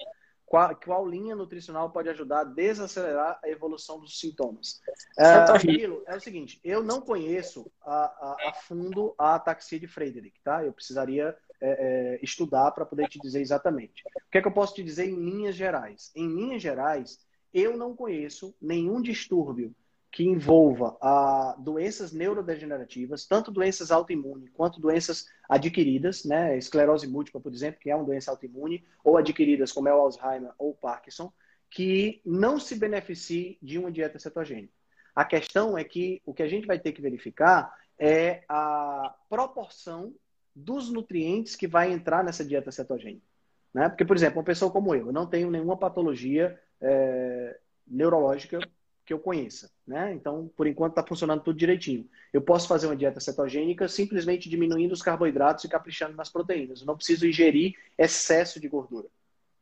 Qual, 0.46 0.76
qual, 0.76 1.08
linha 1.08 1.36
nutricional 1.36 1.90
pode 1.90 2.10
ajudar 2.10 2.42
a 2.42 2.44
desacelerar 2.44 3.40
a 3.44 3.50
evolução 3.50 4.00
dos 4.00 4.20
sintomas? 4.20 4.82
Uh, 5.18 5.66
Nilo, 5.66 6.04
é 6.06 6.16
o 6.16 6.20
seguinte, 6.20 6.60
eu 6.64 6.84
não 6.84 7.02
conheço 7.02 7.72
a, 7.82 8.04
a, 8.04 8.50
a 8.50 8.54
fundo 8.54 9.16
a 9.18 9.36
ataxia 9.36 9.80
de 9.80 9.88
Friedrich, 9.88 10.40
tá? 10.44 10.64
Eu 10.64 10.72
precisaria 10.72 11.36
é, 11.60 11.70
é, 11.70 12.20
estudar 12.22 12.72
para 12.72 12.86
poder 12.86 13.08
te 13.08 13.20
dizer 13.20 13.42
exatamente. 13.42 14.04
O 14.28 14.32
que 14.32 14.38
é 14.38 14.42
que 14.42 14.48
eu 14.48 14.52
posso 14.52 14.76
te 14.76 14.84
dizer 14.84 15.10
em 15.10 15.16
linhas 15.16 15.56
gerais? 15.56 16.12
Em 16.16 16.28
linhas 16.28 16.62
gerais, 16.62 17.20
eu 17.54 17.78
não 17.78 17.96
conheço 17.96 18.56
nenhum 18.62 19.02
distúrbio 19.02 19.74
que 20.14 20.24
envolva 20.24 20.96
a 21.02 21.56
doenças 21.58 22.14
neurodegenerativas, 22.14 23.26
tanto 23.26 23.50
doenças 23.50 23.92
autoimunes 23.92 24.52
quanto 24.54 24.80
doenças 24.80 25.26
adquiridas, 25.50 26.24
né? 26.24 26.56
Esclerose 26.56 27.08
múltipla, 27.08 27.42
por 27.42 27.52
exemplo, 27.52 27.80
que 27.80 27.90
é 27.90 27.96
uma 27.96 28.06
doença 28.06 28.30
autoimune, 28.30 28.86
ou 29.04 29.18
adquiridas, 29.18 29.72
como 29.72 29.90
é 29.90 29.94
o 29.94 29.98
Alzheimer 29.98 30.52
ou 30.60 30.70
o 30.70 30.76
Parkinson, 30.76 31.34
que 31.68 32.22
não 32.24 32.60
se 32.60 32.76
beneficie 32.76 33.58
de 33.60 33.80
uma 33.80 33.92
dieta 33.92 34.20
cetogênica. 34.20 34.72
A 35.16 35.26
questão 35.26 35.76
é 35.76 35.84
que 35.84 36.22
o 36.28 36.32
que 36.32 36.44
a 36.44 36.48
gente 36.48 36.68
vai 36.68 36.78
ter 36.78 36.92
que 36.92 37.02
verificar 37.02 37.76
é 37.98 38.44
a 38.48 39.16
proporção 39.28 40.14
dos 40.56 40.92
nutrientes 40.92 41.56
que 41.56 41.68
vai 41.68 41.92
entrar 41.92 42.24
nessa 42.24 42.46
dieta 42.46 42.72
cetogênica. 42.72 43.26
Né? 43.74 43.90
Porque, 43.90 44.06
por 44.06 44.16
exemplo, 44.16 44.38
uma 44.38 44.46
pessoa 44.46 44.72
como 44.72 44.94
eu, 44.94 45.08
eu 45.08 45.12
não 45.12 45.26
tenho 45.26 45.50
nenhuma 45.50 45.76
patologia 45.76 46.60
é, 46.80 47.60
neurológica 47.88 48.60
que 49.06 49.14
eu 49.14 49.20
conheça. 49.20 49.72
Né? 49.86 50.14
Então, 50.14 50.50
por 50.56 50.68
enquanto, 50.68 50.92
está 50.92 51.06
funcionando 51.06 51.44
tudo 51.44 51.58
direitinho. 51.58 52.10
Eu 52.32 52.42
posso 52.42 52.68
fazer 52.68 52.88
uma 52.88 52.96
dieta 52.96 53.20
cetogênica 53.20 53.88
simplesmente 53.88 54.50
diminuindo 54.50 54.94
os 54.94 55.02
carboidratos 55.02 55.64
e 55.64 55.70
caprichando 55.70 56.16
nas 56.16 56.30
proteínas. 56.30 56.82
Eu 56.82 56.88
não 56.88 56.96
preciso 56.96 57.28
ingerir 57.28 57.76
excesso 57.98 58.60
de 58.60 58.68
gordura. 58.68 59.08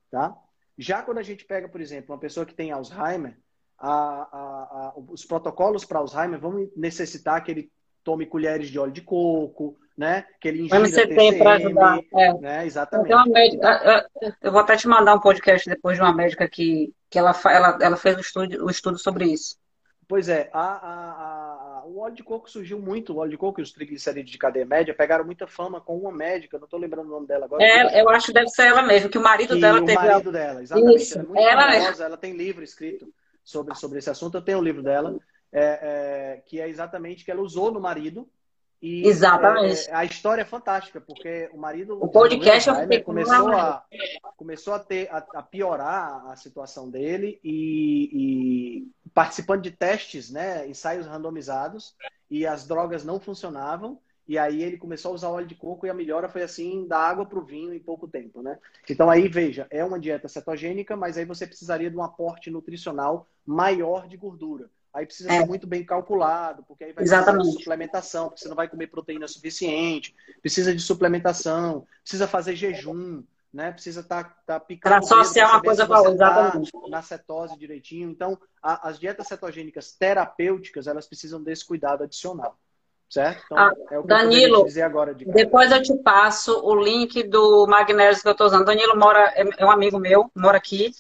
Tá? 0.10 0.38
Já 0.78 1.02
quando 1.02 1.18
a 1.18 1.24
gente 1.24 1.46
pega, 1.46 1.68
por 1.68 1.82
exemplo, 1.82 2.14
uma 2.14 2.20
pessoa 2.20 2.46
que 2.46 2.54
tem 2.54 2.72
Alzheimer, 2.72 3.38
a, 3.78 3.92
a, 3.92 4.90
a, 4.90 4.94
os 5.10 5.26
protocolos 5.26 5.86
para 5.86 6.00
Alzheimer 6.00 6.40
vão 6.40 6.70
necessitar 6.76 7.44
que 7.44 7.52
ele 7.52 7.72
tome 8.04 8.26
colheres 8.26 8.70
de 8.70 8.78
óleo 8.78 8.92
de 8.92 9.02
coco, 9.02 9.78
né? 9.98 10.26
Que 10.40 10.48
ele 10.48 10.64
ingira 10.64 10.84
TCM, 10.84 11.38
para 11.38 11.54
ajudar. 11.54 12.00
É. 12.14 12.34
Né? 12.36 12.66
Exatamente. 12.66 13.30
Médica, 13.30 14.10
eu 14.42 14.52
vou 14.52 14.62
até 14.62 14.76
te 14.76 14.88
mandar 14.88 15.16
um 15.16 15.20
podcast 15.20 15.70
depois 15.70 15.98
de 15.98 16.04
uma 16.04 16.14
médica 16.14 16.48
que, 16.48 16.94
que 17.10 17.20
ela, 17.20 17.34
ela, 17.46 17.78
ela 17.82 17.98
fez 17.98 18.18
um 18.18 18.22
estudo, 18.22 18.66
um 18.66 18.70
estudo 18.70 18.98
sobre 18.98 19.26
isso. 19.26 19.60
Pois 20.12 20.28
é, 20.28 20.50
a, 20.52 20.60
a, 20.60 21.82
a, 21.82 21.86
o 21.86 22.00
óleo 22.00 22.16
de 22.16 22.22
coco 22.22 22.50
surgiu 22.50 22.78
muito, 22.78 23.14
o 23.14 23.18
óleo 23.20 23.32
de 23.32 23.38
coco 23.38 23.62
e 23.62 23.64
os 23.64 23.72
triglicerídeos 23.72 24.32
de 24.32 24.38
cadeia 24.38 24.66
média 24.66 24.94
pegaram 24.94 25.24
muita 25.24 25.48
fama 25.48 25.80
com 25.80 25.98
uma 25.98 26.12
médica, 26.12 26.58
não 26.58 26.66
estou 26.66 26.78
lembrando 26.78 27.08
o 27.08 27.12
nome 27.12 27.28
dela 27.28 27.46
agora. 27.46 27.64
É, 27.64 28.02
eu 28.02 28.10
acho 28.10 28.26
que 28.28 28.34
deve 28.34 28.50
ser 28.50 28.64
ela 28.64 28.82
mesmo, 28.82 29.10
que 29.10 29.18
o 29.18 29.24
marido 29.24 29.56
que 29.56 29.62
dela 29.62 29.80
o 29.80 29.86
teve. 29.86 29.98
O 29.98 30.02
marido 30.02 30.30
dela, 30.30 30.62
exatamente. 30.62 31.02
Isso, 31.02 31.18
ela 31.18 31.24
é 31.24 31.28
muito 31.28 31.48
ela 31.48 31.72
famosa, 31.72 32.04
ela 32.04 32.18
tem 32.18 32.36
livro 32.36 32.62
escrito 32.62 33.08
sobre, 33.42 33.74
sobre 33.76 34.00
esse 34.00 34.10
assunto, 34.10 34.36
eu 34.36 34.42
tenho 34.42 34.58
o 34.58 34.62
um 34.62 34.64
livro 34.66 34.84
dela, 34.84 35.18
é, 35.50 35.64
é, 35.64 36.42
que 36.46 36.60
é 36.60 36.68
exatamente 36.68 37.24
que 37.24 37.32
ela 37.32 37.42
usou 37.42 37.72
no 37.72 37.80
marido, 37.80 38.28
e 38.82 39.08
Exatamente. 39.08 39.88
É, 39.90 39.94
a 39.94 40.04
história 40.04 40.42
é 40.42 40.46
fantástica, 40.46 41.00
porque 41.00 41.50
o 41.54 41.58
marido. 41.58 42.02
O 42.02 42.08
podcast 42.08 42.68
eu 42.68 42.76
fiquei 42.76 43.02
começou, 43.02 43.52
a, 43.52 43.86
começou 44.36 44.74
a, 44.74 44.80
ter, 44.80 45.08
a, 45.12 45.18
a, 45.36 45.44
piorar 45.44 46.26
a 46.26 46.36
situação 46.36 46.90
dele 46.90 47.40
e, 47.44 48.10
e, 48.12 49.10
participando 49.14 49.62
de 49.62 49.70
testes, 49.70 50.32
né, 50.32 50.68
ensaios 50.68 51.06
randomizados, 51.06 51.96
e 52.30 52.48
as 52.48 52.66
drogas 52.66 53.06
não 53.06 53.20
funcionavam. 53.20 54.00
E 54.28 54.38
aí 54.38 54.64
ele 54.64 54.78
começou 54.78 55.12
a 55.12 55.16
usar 55.16 55.30
óleo 55.30 55.46
de 55.46 55.56
coco 55.56 55.86
e 55.86 55.90
a 55.90 55.94
melhora 55.94 56.30
foi 56.30 56.42
assim, 56.42 56.88
da 56.88 56.98
água 56.98 57.26
para 57.26 57.38
o 57.38 57.46
vinho 57.46 57.74
em 57.74 57.80
pouco 57.80 58.08
tempo, 58.08 58.42
né? 58.42 58.58
Então 58.90 59.10
aí, 59.10 59.28
veja, 59.28 59.68
é 59.70 59.84
uma 59.84 60.00
dieta 60.00 60.28
cetogênica, 60.28 60.96
mas 60.96 61.18
aí 61.18 61.26
você 61.26 61.46
precisaria 61.46 61.90
de 61.90 61.98
um 61.98 62.04
aporte 62.04 62.50
nutricional 62.50 63.28
maior 63.46 64.08
de 64.08 64.16
gordura. 64.16 64.70
Aí 64.94 65.06
precisa 65.06 65.32
é. 65.32 65.40
ser 65.40 65.46
muito 65.48 65.66
bem 65.66 65.86
calculado, 65.86 66.64
porque 66.68 66.84
aí 66.84 66.92
vai 66.92 67.04
Exatamente. 67.04 67.36
precisar 67.36 67.58
de 67.58 67.64
suplementação, 67.64 68.28
porque 68.28 68.42
você 68.42 68.50
não 68.50 68.56
vai 68.56 68.68
comer 68.68 68.88
proteína 68.88 69.28
suficiente, 69.28 70.14
precisa 70.42 70.76
de 70.76 70.82
suplementação, 70.82 71.88
precisa 72.04 72.28
fazer 72.28 72.58
jejum, 72.58 73.24
né? 73.54 73.72
Precisa 73.72 74.02
estar 74.02 74.24
tá, 74.24 74.36
tá 74.46 74.60
picando. 74.60 74.92
Para 74.92 75.00
associar 75.00 75.50
uma 75.50 75.62
coisa 75.62 75.88
com 75.88 75.94
a 75.94 76.00
outra, 76.00 76.14
exatamente. 76.14 76.72
Tá 76.72 76.88
na 76.90 77.02
cetose 77.02 77.58
direitinho. 77.58 78.10
Então, 78.10 78.38
a, 78.62 78.90
as 78.90 79.00
dietas 79.00 79.28
cetogênicas 79.28 79.94
terapêuticas, 79.94 80.88
elas 80.88 81.08
precisam 81.08 81.42
desse 81.42 81.66
cuidado 81.66 82.04
adicional. 82.04 82.58
Certo? 83.10 83.44
Então, 83.46 83.58
ah, 83.58 83.74
é 83.92 84.00
o 84.00 84.04
que 84.04 84.08
Danilo, 84.08 84.60
eu 84.60 84.66
dizer 84.66 84.84
agora 84.84 85.14
de 85.14 85.26
depois 85.26 85.70
eu 85.70 85.82
te 85.82 85.94
passo 85.98 86.62
o 86.64 86.74
link 86.74 87.24
do 87.24 87.68
magnésio 87.68 88.22
que 88.22 88.28
eu 88.28 88.32
estou 88.32 88.48
usando. 88.48 88.64
Danilo 88.64 88.98
mora, 88.98 89.34
é, 89.36 89.44
é 89.58 89.66
um 89.66 89.72
amigo 89.72 90.00
meu, 90.00 90.32
mora 90.34 90.58
aqui. 90.58 90.92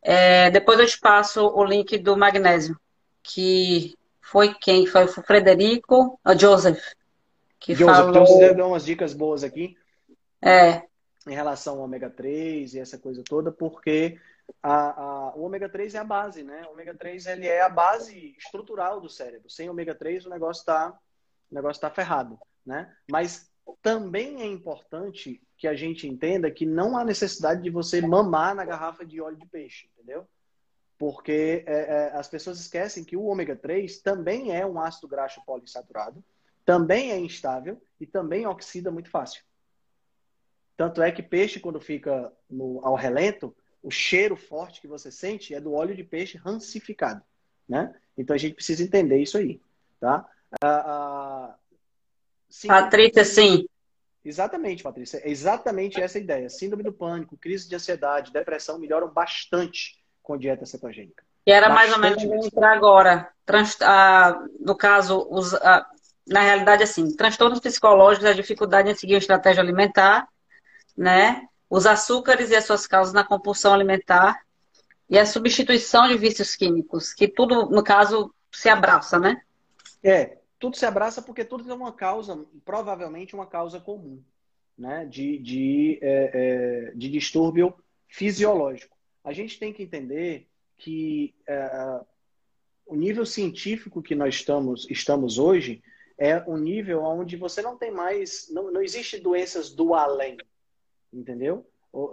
É, 0.00 0.50
depois 0.50 0.78
eu 0.78 0.86
te 0.86 0.98
passo 1.00 1.48
o 1.48 1.64
link 1.64 1.98
do 1.98 2.16
magnésio 2.16 2.76
que 3.22 3.96
foi 4.20 4.54
quem? 4.54 4.86
Foi 4.86 5.04
o 5.04 5.08
Frederico, 5.08 6.18
a 6.24 6.34
Joseph, 6.34 6.82
que 7.58 7.74
Joseph, 7.74 7.96
falou... 7.96 8.10
então 8.10 8.26
você 8.26 8.54
deu 8.54 8.66
umas 8.66 8.84
dicas 8.84 9.12
boas 9.12 9.44
aqui. 9.44 9.76
É. 10.40 10.82
Em 11.26 11.34
relação 11.34 11.74
ao 11.74 11.84
ômega 11.84 12.10
3 12.10 12.74
e 12.74 12.80
essa 12.80 12.98
coisa 12.98 13.22
toda, 13.24 13.52
porque 13.52 14.18
a, 14.62 15.00
a, 15.00 15.34
o 15.36 15.42
ômega 15.42 15.68
3 15.68 15.94
é 15.94 15.98
a 15.98 16.04
base, 16.04 16.42
né? 16.42 16.64
O 16.66 16.72
ômega 16.72 16.94
3 16.94 17.26
ele 17.26 17.46
é 17.46 17.62
a 17.62 17.68
base 17.68 18.34
estrutural 18.36 19.00
do 19.00 19.08
cérebro. 19.08 19.48
Sem 19.48 19.70
ômega 19.70 19.94
3 19.94 20.26
o 20.26 20.30
negócio 20.30 20.60
está 20.60 20.98
o 21.50 21.54
negócio 21.54 21.80
tá 21.80 21.90
ferrado, 21.90 22.38
né? 22.64 22.92
Mas 23.10 23.50
também 23.80 24.42
é 24.42 24.46
importante 24.46 25.40
que 25.56 25.68
a 25.68 25.74
gente 25.74 26.08
entenda 26.08 26.50
que 26.50 26.66
não 26.66 26.96
há 26.96 27.04
necessidade 27.04 27.62
de 27.62 27.70
você 27.70 28.00
mamar 28.00 28.54
na 28.54 28.64
garrafa 28.64 29.04
de 29.04 29.20
óleo 29.20 29.36
de 29.36 29.46
peixe, 29.46 29.88
entendeu? 29.92 30.26
Porque 30.98 31.64
é, 31.66 31.72
é, 31.72 32.16
as 32.16 32.28
pessoas 32.28 32.60
esquecem 32.60 33.04
que 33.04 33.16
o 33.16 33.24
ômega 33.24 33.56
3 33.56 33.98
também 34.00 34.54
é 34.54 34.64
um 34.64 34.80
ácido 34.80 35.08
graxo 35.08 35.42
poliinsaturado, 35.44 36.22
também 36.64 37.10
é 37.10 37.18
instável 37.18 37.80
e 38.00 38.06
também 38.06 38.46
oxida 38.46 38.90
muito 38.90 39.10
fácil. 39.10 39.42
Tanto 40.76 41.02
é 41.02 41.10
que 41.12 41.22
peixe, 41.22 41.60
quando 41.60 41.80
fica 41.80 42.32
no, 42.48 42.80
ao 42.84 42.94
relento, 42.94 43.54
o 43.82 43.90
cheiro 43.90 44.36
forte 44.36 44.80
que 44.80 44.88
você 44.88 45.10
sente 45.10 45.54
é 45.54 45.60
do 45.60 45.72
óleo 45.72 45.94
de 45.94 46.04
peixe 46.04 46.38
rancificado. 46.38 47.22
Né? 47.68 47.94
Então 48.16 48.34
a 48.34 48.38
gente 48.38 48.54
precisa 48.54 48.82
entender 48.82 49.18
isso 49.18 49.36
aí. 49.36 49.60
Tá? 50.00 50.28
Ah, 50.62 50.84
ah, 50.86 51.58
Patrícia, 52.66 53.24
sim. 53.24 53.66
Exatamente, 54.24 54.82
Patrícia. 54.82 55.18
É 55.18 55.30
exatamente 55.30 56.00
essa 56.00 56.18
ideia. 56.18 56.48
Síndrome 56.48 56.82
do 56.82 56.92
pânico, 56.92 57.36
crise 57.36 57.68
de 57.68 57.74
ansiedade, 57.74 58.32
depressão 58.32 58.78
melhoram 58.78 59.08
bastante 59.08 60.01
com 60.22 60.38
dieta 60.38 60.64
cetogênica. 60.64 61.24
E 61.46 61.50
era 61.50 61.68
mais 61.68 61.92
ou 61.92 61.98
menos 61.98 62.22
entrar 62.22 62.72
agora. 62.72 63.28
Trans, 63.44 63.76
ah, 63.82 64.40
no 64.60 64.76
caso, 64.76 65.26
os, 65.28 65.52
ah, 65.54 65.86
na 66.26 66.40
realidade, 66.40 66.84
assim, 66.84 67.14
transtornos 67.16 67.58
psicológicos, 67.58 68.28
a 68.28 68.32
dificuldade 68.32 68.90
em 68.90 68.94
seguir 68.94 69.14
uma 69.14 69.18
estratégia 69.18 69.62
alimentar, 69.62 70.28
né? 70.96 71.46
Os 71.68 71.86
açúcares 71.86 72.50
e 72.50 72.56
as 72.56 72.64
suas 72.64 72.86
causas 72.86 73.12
na 73.12 73.24
compulsão 73.24 73.74
alimentar 73.74 74.40
e 75.10 75.18
a 75.18 75.26
substituição 75.26 76.06
de 76.08 76.16
vícios 76.16 76.54
químicos, 76.54 77.12
que 77.12 77.26
tudo, 77.26 77.66
no 77.66 77.82
caso, 77.82 78.32
se 78.52 78.68
abraça, 78.68 79.18
né? 79.18 79.42
É, 80.02 80.38
tudo 80.58 80.76
se 80.76 80.86
abraça 80.86 81.20
porque 81.20 81.44
tudo 81.44 81.64
tem 81.64 81.74
uma 81.74 81.92
causa, 81.92 82.38
provavelmente 82.64 83.34
uma 83.34 83.46
causa 83.46 83.80
comum, 83.80 84.22
né? 84.78 85.04
De, 85.06 85.38
de, 85.38 85.98
é, 86.00 86.30
é, 86.32 86.92
de 86.94 87.08
distúrbio 87.10 87.74
fisiológico 88.06 88.96
a 89.24 89.32
gente 89.32 89.58
tem 89.58 89.72
que 89.72 89.82
entender 89.82 90.48
que 90.78 91.34
é, 91.46 92.00
o 92.86 92.96
nível 92.96 93.24
científico 93.24 94.02
que 94.02 94.14
nós 94.14 94.34
estamos, 94.34 94.88
estamos 94.90 95.38
hoje 95.38 95.82
é 96.18 96.42
um 96.48 96.56
nível 96.56 97.02
onde 97.02 97.36
você 97.36 97.62
não 97.62 97.76
tem 97.76 97.90
mais, 97.90 98.48
não, 98.50 98.70
não 98.70 98.82
existe 98.82 99.18
doenças 99.18 99.70
do 99.70 99.94
além, 99.94 100.36
entendeu? 101.12 101.66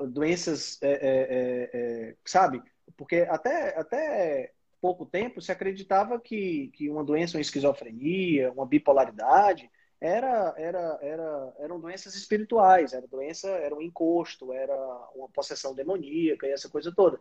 Doenças, 0.10 0.78
é, 0.82 0.92
é, 0.92 0.98
é, 1.00 1.70
é, 1.74 2.16
sabe? 2.26 2.62
Porque 2.98 3.28
até, 3.30 3.78
até 3.78 4.52
pouco 4.82 5.06
tempo 5.06 5.42
se 5.42 5.52
acreditava 5.52 6.20
que, 6.20 6.70
que 6.74 6.90
uma 6.90 7.04
doença, 7.04 7.38
uma 7.38 7.42
esquizofrenia, 7.42 8.52
uma 8.52 8.66
bipolaridade, 8.66 9.70
era, 10.02 10.54
era, 10.58 11.00
era, 11.02 11.54
eram 11.60 11.80
doenças 11.80 12.16
espirituais, 12.16 12.94
era 12.94 13.06
doença, 13.08 13.50
era 13.50 13.76
um 13.76 13.82
encosto, 13.82 14.54
era 14.54 14.76
uma 15.14 15.28
possessão 15.30 15.74
demoníaca 15.74 16.48
e 16.48 16.52
essa 16.52 16.70
coisa 16.70 16.94
toda. 16.96 17.20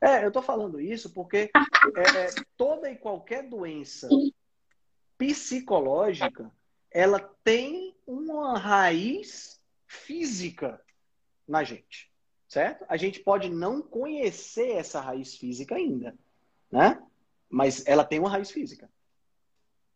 É, 0.00 0.22
eu 0.22 0.28
estou 0.28 0.42
falando 0.42 0.80
isso 0.80 1.12
porque 1.12 1.50
é, 1.96 2.18
é, 2.18 2.28
toda 2.56 2.90
e 2.90 2.96
qualquer 2.96 3.48
doença 3.48 4.08
psicológica, 5.16 6.52
ela 6.90 7.18
tem 7.42 7.96
uma 8.06 8.56
raiz 8.58 9.60
física 9.86 10.80
na 11.46 11.64
gente, 11.64 12.12
certo? 12.46 12.84
A 12.88 12.96
gente 12.96 13.20
pode 13.20 13.48
não 13.48 13.82
conhecer 13.82 14.72
essa 14.72 15.00
raiz 15.00 15.34
física 15.36 15.74
ainda, 15.74 16.16
né? 16.70 17.02
Mas 17.48 17.84
ela 17.86 18.04
tem 18.04 18.20
uma 18.20 18.30
raiz 18.30 18.50
física. 18.50 18.88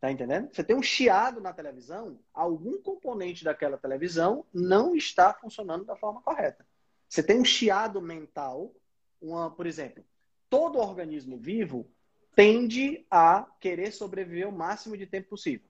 Tá 0.02 0.10
entendendo? 0.10 0.52
Você 0.52 0.64
tem 0.64 0.74
um 0.74 0.82
chiado 0.82 1.40
na 1.40 1.52
televisão, 1.52 2.18
algum 2.34 2.82
componente 2.82 3.44
daquela 3.44 3.78
televisão 3.78 4.44
não 4.52 4.96
está 4.96 5.32
funcionando 5.32 5.84
da 5.84 5.94
forma 5.94 6.20
correta. 6.20 6.66
Você 7.08 7.22
tem 7.22 7.40
um 7.40 7.44
chiado 7.44 8.02
mental, 8.02 8.74
uma, 9.20 9.48
por 9.48 9.64
exemplo, 9.64 10.04
todo 10.50 10.80
organismo 10.80 11.38
vivo 11.38 11.88
tende 12.34 13.06
a 13.08 13.46
querer 13.60 13.92
sobreviver 13.92 14.48
o 14.48 14.50
máximo 14.50 14.96
de 14.96 15.06
tempo 15.06 15.28
possível. 15.28 15.68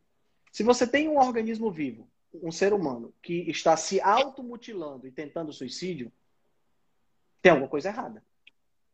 Se 0.50 0.62
você 0.62 0.86
tem 0.86 1.10
um 1.10 1.18
organismo 1.18 1.70
vivo, 1.70 2.08
um 2.32 2.50
ser 2.50 2.72
humano, 2.72 3.14
que 3.20 3.50
está 3.50 3.76
se 3.76 4.00
automutilando 4.00 5.06
e 5.06 5.12
tentando 5.12 5.52
suicídio, 5.52 6.10
tem 7.42 7.52
alguma 7.52 7.68
coisa 7.68 7.90
errada. 7.90 8.24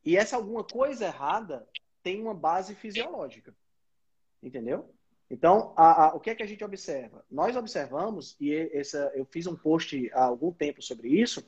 E 0.05 0.17
essa 0.17 0.35
alguma 0.35 0.65
coisa 0.65 1.05
errada 1.05 1.65
tem 2.03 2.21
uma 2.21 2.35
base 2.35 2.75
fisiológica. 2.75 3.55
Entendeu? 4.43 4.93
Então, 5.31 5.75
a, 5.77 6.07
a, 6.07 6.15
o 6.15 6.21
que 6.21 6.31
é 6.31 6.35
que 6.35 6.43
a 6.43 6.47
gente 6.47 6.65
observa? 6.65 7.25
Nós 7.31 7.55
observamos, 7.57 8.35
e 8.41 8.55
essa, 8.73 9.13
eu 9.15 9.27
fiz 9.27 9.47
um 9.47 9.55
post 9.55 10.11
há 10.15 10.25
algum 10.25 10.53
tempo 10.53 10.83
sobre 10.83 11.09
isso, 11.09 11.47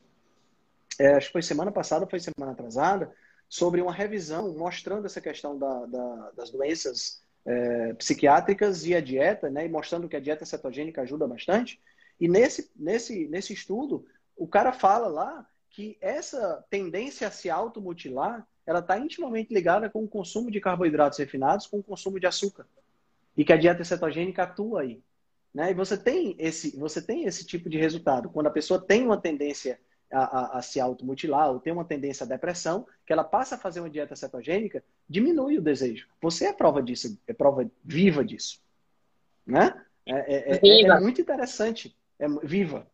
é, 0.98 1.14
acho 1.14 1.28
que 1.28 1.32
foi 1.32 1.42
semana 1.42 1.72
passada, 1.72 2.06
foi 2.06 2.20
semana 2.20 2.52
atrasada, 2.52 3.14
sobre 3.48 3.80
uma 3.80 3.92
revisão 3.92 4.54
mostrando 4.54 5.06
essa 5.06 5.20
questão 5.20 5.58
da, 5.58 5.86
da, 5.86 6.30
das 6.36 6.50
doenças 6.50 7.22
é, 7.44 7.94
psiquiátricas 7.94 8.84
e 8.84 8.94
a 8.94 9.00
dieta, 9.00 9.48
né, 9.48 9.64
e 9.64 9.68
mostrando 9.68 10.08
que 10.08 10.16
a 10.16 10.20
dieta 10.20 10.44
cetogênica 10.44 11.00
ajuda 11.02 11.26
bastante. 11.26 11.80
E 12.20 12.28
nesse, 12.28 12.70
nesse, 12.76 13.26
nesse 13.28 13.54
estudo, 13.54 14.04
o 14.36 14.46
cara 14.46 14.72
fala 14.72 15.08
lá 15.08 15.48
que 15.70 15.96
essa 16.00 16.64
tendência 16.68 17.26
a 17.28 17.30
se 17.30 17.48
automutilar, 17.48 18.46
ela 18.66 18.80
está 18.80 18.98
intimamente 18.98 19.54
ligada 19.54 19.88
com 19.88 20.04
o 20.04 20.08
consumo 20.08 20.50
de 20.50 20.60
carboidratos 20.60 21.18
refinados, 21.18 21.66
com 21.66 21.78
o 21.78 21.82
consumo 21.82 22.20
de 22.20 22.26
açúcar. 22.26 22.66
E 23.36 23.44
que 23.44 23.52
a 23.52 23.56
dieta 23.56 23.84
cetogênica 23.84 24.42
atua 24.42 24.82
aí. 24.82 25.02
Né? 25.52 25.70
E 25.70 25.74
você 25.74 25.96
tem, 25.96 26.36
esse, 26.38 26.76
você 26.76 27.02
tem 27.02 27.24
esse 27.24 27.44
tipo 27.44 27.68
de 27.68 27.78
resultado. 27.78 28.30
Quando 28.30 28.46
a 28.46 28.52
pessoa 28.52 28.80
tem 28.80 29.04
uma 29.04 29.20
tendência 29.20 29.80
a, 30.12 30.22
a, 30.22 30.58
a, 30.58 30.62
se 30.62 30.80
automutilar 30.80 31.50
ou 31.50 31.60
tem 31.60 31.72
uma 31.72 31.84
tendência 31.84 32.24
à 32.24 32.28
depressão, 32.28 32.86
que 33.06 33.12
ela 33.12 33.24
passa 33.24 33.54
a 33.54 33.58
fazer 33.58 33.80
uma 33.80 33.90
dieta 33.90 34.16
cetogênica, 34.16 34.82
diminui 35.08 35.58
o 35.58 35.62
desejo. 35.62 36.08
Você 36.20 36.46
é 36.46 36.52
prova 36.52 36.82
disso, 36.82 37.18
é 37.26 37.32
prova 37.32 37.70
viva 37.84 38.24
disso. 38.24 38.60
Né? 39.46 39.72
É, 40.06 40.34
é, 40.34 40.58
é, 40.62 40.82
é 40.82 41.00
muito 41.00 41.20
interessante. 41.20 41.96
É, 42.18 42.26
viva, 42.42 42.86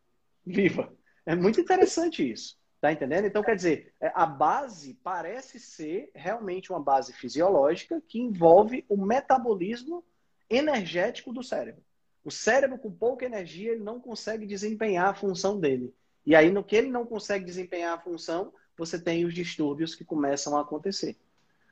viva. 0.44 0.92
É 1.24 1.34
muito 1.34 1.60
interessante 1.60 2.30
isso. 2.30 2.56
Tá 2.78 2.92
entendendo? 2.92 3.26
Então, 3.26 3.42
quer 3.42 3.56
dizer, 3.56 3.94
é, 4.00 4.12
a 4.14 4.26
base 4.26 4.94
parece 5.02 5.58
ser 5.58 6.10
realmente 6.14 6.70
uma 6.70 6.80
base 6.80 7.12
fisiológica 7.14 8.02
que 8.06 8.20
envolve 8.20 8.84
o 8.88 8.96
metabolismo 8.96 10.04
energético 10.48 11.32
do 11.32 11.42
cérebro. 11.42 11.82
O 12.24 12.30
cérebro, 12.30 12.78
com 12.78 12.90
pouca 12.90 13.24
energia, 13.24 13.72
ele 13.72 13.84
não 13.84 14.00
consegue 14.00 14.46
desempenhar 14.46 15.08
a 15.08 15.14
função 15.14 15.58
dele. 15.60 15.94
E 16.24 16.34
aí, 16.34 16.50
no 16.50 16.64
que 16.64 16.74
ele 16.74 16.90
não 16.90 17.06
consegue 17.06 17.44
desempenhar 17.44 17.94
a 17.94 18.00
função, 18.00 18.52
você 18.76 18.98
tem 18.98 19.24
os 19.24 19.32
distúrbios 19.32 19.94
que 19.94 20.04
começam 20.04 20.56
a 20.56 20.62
acontecer. 20.62 21.16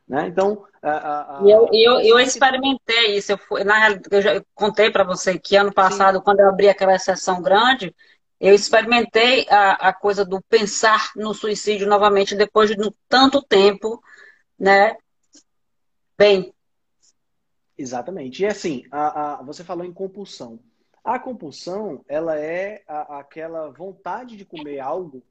Né? 0.06 0.28
Então, 0.28 0.64
a, 0.82 1.38
a, 1.38 1.42
eu, 1.42 1.68
eu, 1.72 2.00
eu 2.00 2.20
experimentei 2.20 3.16
isso. 3.16 3.32
Eu, 3.32 3.38
fui, 3.38 3.64
na 3.64 3.98
eu 4.10 4.22
já 4.22 4.42
contei 4.54 4.90
para 4.90 5.02
você 5.02 5.38
que 5.38 5.56
ano 5.56 5.72
passado, 5.72 6.18
Sim. 6.18 6.24
quando 6.24 6.40
eu 6.40 6.48
abri 6.48 6.68
aquela 6.68 6.98
sessão 6.98 7.42
grande, 7.42 7.94
eu 8.38 8.54
experimentei 8.54 9.46
a, 9.48 9.88
a 9.88 9.92
coisa 9.92 10.24
do 10.24 10.40
pensar 10.42 11.10
no 11.16 11.32
suicídio 11.32 11.88
novamente 11.88 12.36
depois 12.36 12.70
de 12.70 12.76
tanto 13.08 13.42
tempo, 13.42 14.02
né? 14.58 14.96
Bem. 16.16 16.52
Exatamente. 17.76 18.42
E 18.42 18.46
assim, 18.46 18.84
a, 18.90 19.34
a, 19.34 19.42
você 19.42 19.64
falou 19.64 19.84
em 19.84 19.92
compulsão. 19.92 20.60
A 21.02 21.18
compulsão, 21.18 22.04
ela 22.08 22.38
é 22.38 22.82
a, 22.88 23.18
aquela 23.18 23.70
vontade 23.70 24.36
de 24.36 24.44
comer 24.44 24.80
algo, 24.80 25.22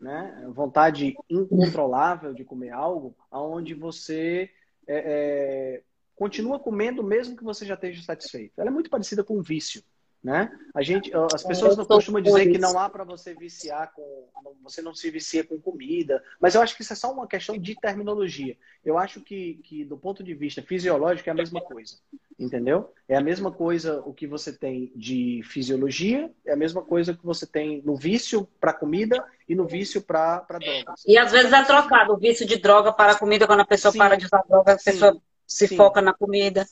né? 0.00 0.44
Vontade 0.52 1.14
incontrolável 1.28 2.34
de 2.34 2.44
comer 2.44 2.70
algo, 2.70 3.14
aonde 3.30 3.74
você 3.74 4.50
é, 4.86 4.96
é, 4.96 5.82
continua 6.16 6.58
comendo 6.58 7.02
mesmo 7.02 7.36
que 7.36 7.44
você 7.44 7.64
já 7.64 7.74
esteja 7.74 8.02
satisfeito. 8.02 8.60
Ela 8.60 8.70
é 8.70 8.72
muito 8.72 8.90
parecida 8.90 9.22
com 9.22 9.38
um 9.38 9.42
vício. 9.42 9.82
Né? 10.22 10.52
A 10.74 10.82
gente, 10.82 11.10
as 11.32 11.42
pessoas 11.42 11.78
não 11.78 11.84
costumam 11.86 12.20
dizer 12.20 12.52
que 12.52 12.58
não 12.58 12.78
há 12.78 12.90
para 12.90 13.04
você 13.04 13.32
viciar 13.32 13.90
com, 13.94 14.28
você 14.62 14.82
não 14.82 14.94
se 14.94 15.10
vicia 15.10 15.42
com 15.42 15.58
comida, 15.58 16.22
mas 16.38 16.54
eu 16.54 16.60
acho 16.60 16.76
que 16.76 16.82
isso 16.82 16.92
é 16.92 16.96
só 16.96 17.10
uma 17.10 17.26
questão 17.26 17.56
de 17.56 17.74
terminologia. 17.74 18.54
Eu 18.84 18.98
acho 18.98 19.22
que, 19.22 19.54
que 19.64 19.82
do 19.82 19.96
ponto 19.96 20.22
de 20.22 20.34
vista 20.34 20.60
fisiológico 20.60 21.30
é 21.30 21.32
a 21.32 21.34
mesma 21.34 21.62
coisa, 21.62 21.96
entendeu? 22.38 22.92
É 23.08 23.16
a 23.16 23.20
mesma 23.22 23.50
coisa 23.50 24.02
o 24.04 24.12
que 24.12 24.26
você 24.26 24.52
tem 24.52 24.92
de 24.94 25.40
fisiologia, 25.42 26.30
é 26.44 26.52
a 26.52 26.56
mesma 26.56 26.82
coisa 26.82 27.14
que 27.14 27.24
você 27.24 27.46
tem 27.46 27.80
no 27.82 27.96
vício 27.96 28.46
para 28.60 28.74
comida 28.74 29.24
e 29.48 29.54
no 29.54 29.66
vício 29.66 30.02
para 30.02 30.44
drogas. 30.50 31.02
E 31.06 31.16
às 31.16 31.32
vezes 31.32 31.50
é 31.50 31.64
trocado 31.64 32.12
o 32.12 32.18
vício 32.18 32.46
de 32.46 32.58
droga 32.58 32.92
para 32.92 33.18
comida 33.18 33.46
quando 33.46 33.60
a 33.60 33.66
pessoa 33.66 33.90
sim, 33.90 33.98
para 33.98 34.16
de 34.16 34.26
usar 34.26 34.44
droga, 34.46 34.74
a 34.74 34.78
pessoa 34.78 35.12
sim, 35.14 35.20
se 35.46 35.68
sim. 35.68 35.76
foca 35.76 36.02
na 36.02 36.12
comida 36.12 36.66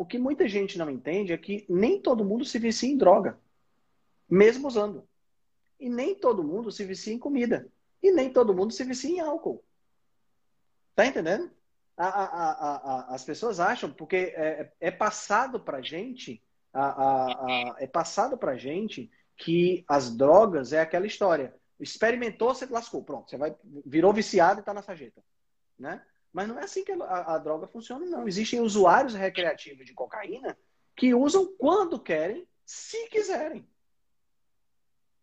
o 0.00 0.06
que 0.06 0.18
muita 0.18 0.48
gente 0.48 0.78
não 0.78 0.88
entende 0.88 1.30
é 1.30 1.36
que 1.36 1.66
nem 1.68 2.00
todo 2.00 2.24
mundo 2.24 2.42
se 2.42 2.58
vicia 2.58 2.88
em 2.88 2.96
droga, 2.96 3.38
mesmo 4.26 4.66
usando. 4.66 5.06
E 5.78 5.90
nem 5.90 6.14
todo 6.14 6.42
mundo 6.42 6.72
se 6.72 6.86
vicia 6.86 7.12
em 7.12 7.18
comida. 7.18 7.70
E 8.02 8.10
nem 8.10 8.32
todo 8.32 8.54
mundo 8.54 8.72
se 8.72 8.82
vicia 8.82 9.10
em 9.10 9.20
álcool. 9.20 9.62
Tá 10.94 11.04
entendendo? 11.04 11.50
A, 11.98 12.06
a, 12.06 12.50
a, 13.10 13.14
as 13.14 13.24
pessoas 13.24 13.60
acham, 13.60 13.92
porque 13.92 14.32
é, 14.34 14.72
é 14.80 14.90
passado 14.90 15.60
pra 15.60 15.82
gente, 15.82 16.42
é 17.78 17.86
passado 17.86 18.38
pra 18.38 18.56
gente 18.56 19.10
que 19.36 19.84
as 19.86 20.16
drogas 20.16 20.72
é 20.72 20.80
aquela 20.80 21.06
história. 21.06 21.54
Experimentou, 21.78 22.54
você 22.54 22.64
lascou. 22.64 23.04
Pronto, 23.04 23.28
você 23.28 23.36
vai, 23.36 23.54
virou 23.84 24.14
viciado 24.14 24.60
e 24.60 24.64
tá 24.64 24.72
na 24.72 24.80
sarjeta. 24.80 25.22
Né? 25.78 26.02
Mas 26.32 26.48
não 26.48 26.58
é 26.58 26.64
assim 26.64 26.84
que 26.84 26.92
a, 26.92 27.34
a, 27.34 27.38
droga 27.38 27.66
funciona, 27.66 28.06
não. 28.06 28.28
Existem 28.28 28.60
usuários 28.60 29.14
recreativos 29.14 29.84
de 29.84 29.92
cocaína 29.92 30.56
que 30.96 31.14
usam 31.14 31.46
quando 31.58 31.98
querem, 31.98 32.46
se 32.64 33.08
quiserem. 33.08 33.66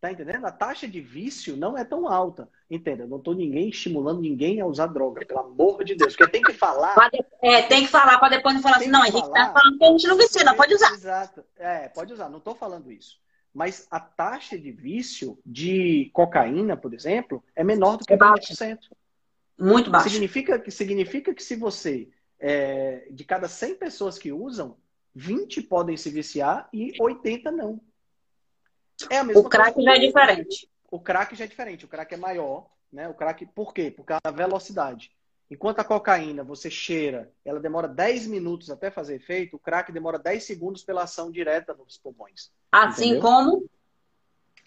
Tá 0.00 0.12
entendendo? 0.12 0.44
A 0.44 0.52
taxa 0.52 0.86
de 0.86 1.00
vício 1.00 1.56
não 1.56 1.76
é 1.76 1.84
tão 1.84 2.06
alta. 2.06 2.48
Entenda, 2.70 3.02
eu 3.02 3.08
não 3.08 3.18
estou 3.18 3.34
ninguém 3.34 3.68
estimulando 3.68 4.20
ninguém 4.20 4.60
a 4.60 4.66
usar 4.66 4.86
droga, 4.86 5.24
pelo 5.26 5.40
amor 5.40 5.82
de 5.82 5.96
Deus. 5.96 6.14
Porque 6.14 6.30
tem 6.30 6.42
que 6.42 6.52
falar. 6.52 6.94
É, 7.42 7.62
tem 7.62 7.82
que 7.82 7.88
falar 7.88 8.18
para 8.18 8.36
depois 8.36 8.54
não 8.54 8.62
falar 8.62 8.76
assim, 8.76 8.88
não, 8.88 9.02
a 9.02 9.10
gente 9.10 9.28
tá 9.32 9.52
falando 9.52 9.78
que 9.78 9.84
a 9.84 9.90
gente 9.90 10.06
não 10.06 10.16
vicia, 10.16 10.44
não, 10.44 10.54
pode 10.54 10.74
usar. 10.74 10.92
Exato. 10.92 11.44
É, 11.56 11.88
pode 11.88 12.12
usar, 12.12 12.28
não 12.28 12.38
estou 12.38 12.54
falando 12.54 12.92
isso. 12.92 13.18
Mas 13.52 13.88
a 13.90 13.98
taxa 13.98 14.56
de 14.56 14.70
vício 14.70 15.36
de 15.44 16.10
cocaína, 16.12 16.76
por 16.76 16.94
exemplo, 16.94 17.42
é 17.56 17.64
menor 17.64 17.96
do 17.96 18.04
que 18.04 18.12
é 18.12 18.16
20%. 18.16 18.78
Muito 19.58 19.90
baixo. 19.90 20.08
Significa 20.08 20.58
que, 20.58 20.70
significa 20.70 21.34
que 21.34 21.42
se 21.42 21.56
você, 21.56 22.08
é, 22.38 23.08
de 23.10 23.24
cada 23.24 23.48
100 23.48 23.74
pessoas 23.74 24.18
que 24.18 24.32
usam, 24.32 24.76
20 25.14 25.62
podem 25.62 25.96
se 25.96 26.10
viciar 26.10 26.68
e 26.72 26.92
80 27.00 27.50
não. 27.50 27.80
É 29.10 29.18
a 29.18 29.24
mesma 29.24 29.42
o 29.42 29.48
crack 29.48 29.82
já 29.82 29.96
é 29.96 29.98
diferente. 29.98 30.70
O 30.90 31.00
crack 31.00 31.34
já 31.34 31.44
é 31.44 31.48
diferente. 31.48 31.84
O 31.84 31.88
crack 31.88 32.14
é 32.14 32.16
maior. 32.16 32.70
Né? 32.92 33.08
O 33.08 33.14
crack, 33.14 33.44
por 33.46 33.74
quê? 33.74 33.90
Por 33.90 34.04
causa 34.04 34.20
da 34.24 34.30
velocidade. 34.30 35.10
Enquanto 35.50 35.78
a 35.78 35.84
cocaína 35.84 36.44
você 36.44 36.70
cheira, 36.70 37.32
ela 37.44 37.58
demora 37.58 37.88
10 37.88 38.26
minutos 38.26 38.70
até 38.70 38.90
fazer 38.90 39.16
efeito, 39.16 39.56
o 39.56 39.58
crack 39.58 39.90
demora 39.90 40.18
10 40.18 40.44
segundos 40.44 40.84
pela 40.84 41.04
ação 41.04 41.30
direta 41.30 41.74
nos 41.74 41.96
pulmões. 41.96 42.50
Assim 42.70 43.12
entendeu? 43.12 43.22
como? 43.22 43.70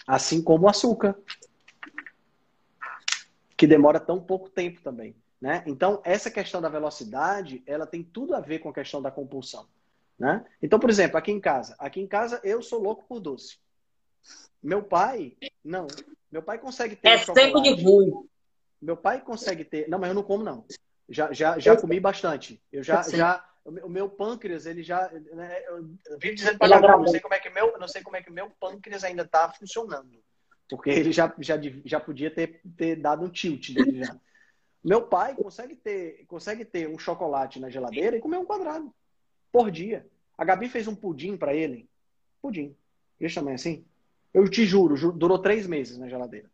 Assim 0.08 0.42
como 0.42 0.66
o 0.66 0.70
açúcar 0.70 1.16
que 3.62 3.68
demora 3.68 4.00
tão 4.00 4.20
pouco 4.20 4.50
tempo 4.50 4.82
também. 4.82 5.16
Né? 5.40 5.64
Então, 5.68 6.02
essa 6.04 6.32
questão 6.32 6.60
da 6.60 6.68
velocidade, 6.68 7.62
ela 7.68 7.86
tem 7.86 8.02
tudo 8.02 8.34
a 8.34 8.40
ver 8.40 8.58
com 8.58 8.70
a 8.70 8.74
questão 8.74 9.00
da 9.00 9.12
compulsão. 9.12 9.68
Né? 10.18 10.44
Então, 10.64 10.80
por 10.80 10.90
exemplo, 10.90 11.16
aqui 11.16 11.32
em 11.32 11.40
casa. 11.40 11.76
Aqui 11.78 12.02
em 12.02 12.08
casa, 12.08 12.42
eu 12.44 12.64
sou 12.64 12.82
louco 12.82 13.06
por 13.08 13.20
doce. 13.20 13.60
Meu 14.64 14.82
pai, 14.82 15.38
não. 15.64 15.86
Meu 16.32 16.42
pai 16.42 16.58
consegue 16.58 16.96
ter. 16.96 17.08
É 17.08 17.18
tempo 17.20 17.62
de 17.62 17.80
ruim. 17.84 18.12
Meu 18.82 18.98
pai 18.98 19.22
consegue 19.22 19.64
ter. 19.64 19.88
Não, 19.88 20.00
mas 20.00 20.10
eu 20.10 20.16
não 20.16 20.24
como, 20.24 20.44
não. 20.44 20.66
Já, 21.08 21.32
já, 21.32 21.60
já 21.60 21.80
comi 21.80 22.00
bastante. 22.00 22.60
Eu 22.72 22.82
já, 22.82 23.04
já, 23.04 23.48
o 23.64 23.90
meu 23.90 24.10
pâncreas, 24.10 24.66
ele 24.66 24.82
já. 24.82 25.08
Né, 25.12 25.64
eu 25.68 26.18
vivo 26.18 26.34
dizendo 26.34 26.58
para 26.58 26.98
não 26.98 27.08
sei 27.08 27.20
como 27.20 27.36
é 27.36 27.40
que 27.40 27.50
meu, 27.52 27.78
não 27.78 27.88
sei 27.88 28.02
como 28.02 28.16
é 28.16 28.24
que 28.24 28.32
meu 28.32 28.50
pâncreas 28.60 29.04
ainda 29.04 29.22
está 29.22 29.52
funcionando. 29.52 30.20
Porque 30.72 30.90
ele 30.90 31.12
já, 31.12 31.34
já, 31.38 31.60
já 31.84 32.00
podia 32.00 32.32
ter, 32.32 32.62
ter 32.78 32.96
dado 32.96 33.26
um 33.26 33.30
tilt 33.30 33.74
dele 33.74 34.06
já. 34.06 34.16
Meu 34.82 35.02
pai 35.02 35.36
consegue 35.36 35.76
ter, 35.76 36.24
consegue 36.28 36.64
ter 36.64 36.88
um 36.88 36.98
chocolate 36.98 37.60
na 37.60 37.70
geladeira 37.70 38.16
e 38.16 38.22
comer 38.22 38.38
um 38.38 38.46
quadrado 38.46 38.90
por 39.52 39.70
dia. 39.70 40.08
A 40.38 40.46
Gabi 40.46 40.70
fez 40.70 40.88
um 40.88 40.96
pudim 40.96 41.36
para 41.36 41.54
ele. 41.54 41.90
Pudim. 42.42 42.74
Deixa 43.20 43.42
também 43.42 43.56
assim. 43.56 43.86
Eu 44.34 44.50
te 44.50 44.66
juro, 44.66 45.12
durou 45.12 45.38
três 45.40 45.68
meses 45.68 45.98
na 45.98 46.08
geladeira. 46.08 46.50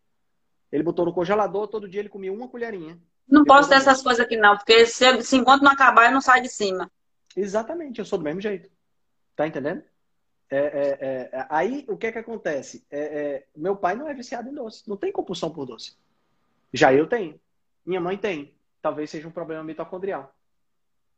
Ele 0.71 0.81
botou 0.81 1.05
no 1.05 1.13
congelador, 1.13 1.67
todo 1.67 1.87
dia 1.87 1.99
ele 1.99 2.09
comia 2.09 2.33
uma 2.33 2.47
colherinha. 2.47 2.99
Não 3.29 3.45
posso 3.45 3.69
ter 3.69 3.75
essas 3.75 4.01
coisas 4.01 4.25
aqui 4.25 4.35
não, 4.35 4.57
porque 4.57 4.87
se, 4.87 5.21
se 5.21 5.35
enquanto 5.35 5.61
não 5.61 5.71
acabar, 5.71 6.07
eu 6.07 6.11
não 6.11 6.21
saio 6.21 6.41
de 6.41 6.49
cima. 6.49 6.91
Exatamente, 7.35 7.99
eu 7.99 8.05
sou 8.05 8.17
do 8.17 8.25
mesmo 8.25 8.41
jeito. 8.41 8.67
Tá 9.35 9.45
entendendo? 9.45 9.83
É, 10.49 10.57
é, 10.57 10.99
é, 11.31 11.47
aí 11.49 11.85
o 11.89 11.97
que 11.97 12.07
é 12.07 12.11
que 12.11 12.19
acontece? 12.19 12.85
É, 12.89 12.99
é, 12.99 13.47
meu 13.55 13.75
pai 13.75 13.95
não 13.95 14.07
é 14.07 14.13
viciado 14.13 14.49
em 14.49 14.53
doce, 14.53 14.87
não 14.87 14.95
tem 14.95 15.11
compulsão 15.11 15.49
por 15.49 15.65
doce. 15.65 15.97
Já 16.73 16.93
eu 16.93 17.07
tenho. 17.07 17.39
Minha 17.85 17.99
mãe 18.01 18.17
tem. 18.17 18.53
Talvez 18.81 19.09
seja 19.09 19.27
um 19.27 19.31
problema 19.31 19.63
mitocondrial. 19.63 20.33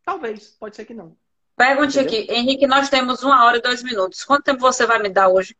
Talvez, 0.03 0.49
pode 0.59 0.75
ser 0.75 0.85
que 0.85 0.93
não. 0.93 1.15
Pergunte 1.55 1.99
Entendeu? 1.99 2.21
aqui, 2.21 2.31
Henrique, 2.31 2.65
nós 2.65 2.89
temos 2.89 3.21
uma 3.21 3.45
hora 3.45 3.57
e 3.57 3.61
dois 3.61 3.83
minutos. 3.83 4.23
Quanto 4.23 4.45
tempo 4.45 4.61
você 4.61 4.85
vai 4.85 4.99
me 4.99 5.09
dar 5.09 5.27
hoje? 5.27 5.55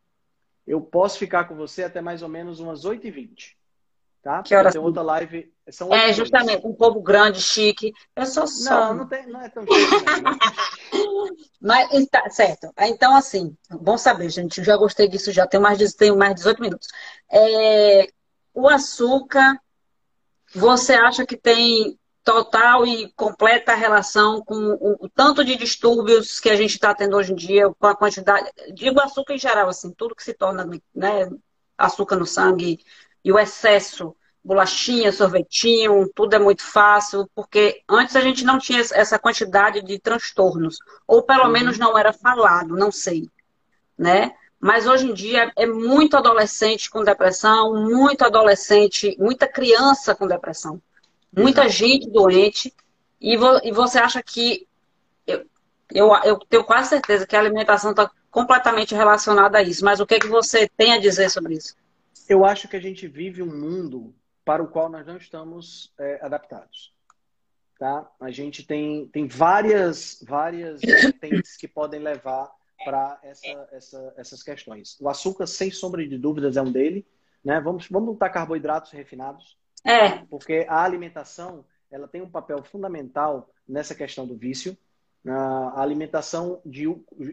Eu 0.66 0.80
posso 0.80 1.18
ficar 1.18 1.44
com 1.44 1.54
você 1.54 1.84
até 1.84 2.00
mais 2.00 2.22
ou 2.22 2.28
menos 2.28 2.58
umas 2.58 2.84
8h20. 2.84 3.54
Tá? 4.22 4.42
Que 4.42 4.54
horas? 4.54 4.72
Tem 4.72 4.82
outra 4.82 5.02
live. 5.02 5.50
São 5.70 5.92
é, 5.94 6.12
justamente, 6.12 6.66
um 6.66 6.74
povo 6.74 7.00
grande, 7.00 7.40
chique. 7.40 7.92
Eu 8.14 8.26
sou 8.26 8.46
só. 8.46 8.88
Não, 8.88 8.94
não, 8.94 9.08
tem, 9.08 9.26
não 9.26 9.40
é 9.40 9.48
tão 9.48 9.64
chique. 9.64 10.22
Né? 10.22 10.38
Mas, 11.60 12.06
tá, 12.08 12.28
certo. 12.28 12.70
Então, 12.80 13.16
assim, 13.16 13.56
bom 13.70 13.96
saber, 13.96 14.28
gente. 14.28 14.62
Já 14.62 14.76
gostei 14.76 15.08
disso, 15.08 15.32
já 15.32 15.46
tenho 15.46 15.62
mais 15.62 15.78
de, 15.78 15.96
tenho 15.96 16.16
mais 16.16 16.32
de 16.32 16.36
18 16.36 16.60
minutos. 16.60 16.88
É, 17.30 18.08
o 18.52 18.68
açúcar, 18.68 19.58
você 20.54 20.92
acha 20.92 21.24
que 21.24 21.36
tem 21.36 21.98
total 22.22 22.86
e 22.86 23.10
completa 23.12 23.74
relação 23.74 24.42
com 24.44 24.54
o, 24.54 25.06
o 25.06 25.08
tanto 25.08 25.42
de 25.42 25.56
distúrbios 25.56 26.38
que 26.38 26.50
a 26.50 26.56
gente 26.56 26.74
está 26.74 26.94
tendo 26.94 27.16
hoje 27.16 27.32
em 27.32 27.36
dia, 27.36 27.70
com 27.78 27.86
a 27.86 27.96
quantidade. 27.96 28.50
Digo 28.74 29.00
açúcar 29.00 29.34
em 29.34 29.38
geral, 29.38 29.68
assim, 29.68 29.90
tudo 29.92 30.14
que 30.14 30.22
se 30.22 30.34
torna 30.34 30.68
né, 30.94 31.30
açúcar 31.78 32.16
no 32.16 32.26
sangue 32.26 32.80
e 33.24 33.32
o 33.32 33.38
excesso, 33.38 34.14
bolachinha, 34.42 35.12
sorvetinho, 35.12 36.10
tudo 36.14 36.34
é 36.34 36.38
muito 36.38 36.62
fácil, 36.62 37.28
porque 37.34 37.82
antes 37.88 38.16
a 38.16 38.20
gente 38.20 38.44
não 38.44 38.58
tinha 38.58 38.80
essa 38.80 39.18
quantidade 39.18 39.82
de 39.82 39.98
transtornos, 39.98 40.78
ou 41.06 41.22
pelo 41.22 41.44
uhum. 41.44 41.50
menos 41.50 41.78
não 41.78 41.96
era 41.96 42.12
falado, 42.12 42.76
não 42.76 42.90
sei, 42.90 43.28
né? 43.98 44.32
Mas 44.58 44.86
hoje 44.86 45.06
em 45.06 45.14
dia 45.14 45.52
é 45.56 45.66
muito 45.66 46.16
adolescente 46.16 46.90
com 46.90 47.02
depressão, 47.02 47.72
muito 47.74 48.24
adolescente, 48.24 49.16
muita 49.18 49.46
criança 49.48 50.14
com 50.14 50.26
depressão, 50.26 50.80
muita 51.34 51.62
Exato. 51.62 51.76
gente 51.76 52.10
doente, 52.10 52.74
e, 53.20 53.36
vo, 53.36 53.60
e 53.62 53.70
você 53.70 53.98
acha 53.98 54.22
que 54.22 54.66
eu, 55.26 55.44
eu, 55.92 56.14
eu 56.24 56.38
tenho 56.48 56.64
quase 56.64 56.88
certeza 56.88 57.26
que 57.26 57.36
a 57.36 57.40
alimentação 57.40 57.90
está 57.90 58.10
completamente 58.30 58.94
relacionada 58.94 59.58
a 59.58 59.62
isso. 59.62 59.84
Mas 59.84 60.00
o 60.00 60.06
que, 60.06 60.14
é 60.14 60.18
que 60.18 60.28
você 60.28 60.68
tem 60.76 60.92
a 60.94 60.98
dizer 60.98 61.30
sobre 61.30 61.54
isso? 61.54 61.74
Eu 62.30 62.44
acho 62.44 62.68
que 62.68 62.76
a 62.76 62.80
gente 62.80 63.08
vive 63.08 63.42
um 63.42 63.58
mundo 63.58 64.14
para 64.44 64.62
o 64.62 64.68
qual 64.68 64.88
nós 64.88 65.04
não 65.04 65.16
estamos 65.16 65.92
é, 65.98 66.24
adaptados. 66.24 66.94
Tá? 67.76 68.08
A 68.20 68.30
gente 68.30 68.64
tem, 68.64 69.08
tem 69.08 69.26
várias, 69.26 70.24
várias 70.24 70.78
vertentes 70.86 71.56
que 71.56 71.66
podem 71.66 71.98
levar 71.98 72.48
para 72.84 73.18
essa, 73.24 73.68
essa, 73.72 74.14
essas 74.16 74.44
questões. 74.44 74.96
O 75.00 75.08
açúcar, 75.08 75.48
sem 75.48 75.72
sombra 75.72 76.06
de 76.06 76.16
dúvidas, 76.16 76.56
é 76.56 76.62
um 76.62 76.70
dele. 76.70 77.04
Né? 77.44 77.60
Vamos, 77.60 77.88
vamos 77.88 78.12
botar 78.12 78.30
carboidratos 78.30 78.92
refinados. 78.92 79.58
É. 79.84 80.18
Porque 80.26 80.64
a 80.68 80.84
alimentação 80.84 81.64
ela 81.90 82.06
tem 82.06 82.22
um 82.22 82.30
papel 82.30 82.62
fundamental 82.62 83.50
nessa 83.68 83.92
questão 83.92 84.24
do 84.24 84.36
vício. 84.36 84.78
A 85.26 85.82
alimentação 85.82 86.62
de, 86.64 86.86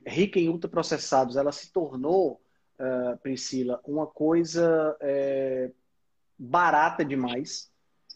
rica 0.07 0.39
em 0.39 0.49
ultraprocessados, 0.49 1.37
ela 1.37 1.51
se 1.51 1.71
tornou 1.71 2.41
uh, 2.79 3.17
Priscila, 3.17 3.81
uma 3.85 4.07
coisa 4.07 4.97
é, 5.01 5.71
barata 6.37 7.03
demais 7.03 7.71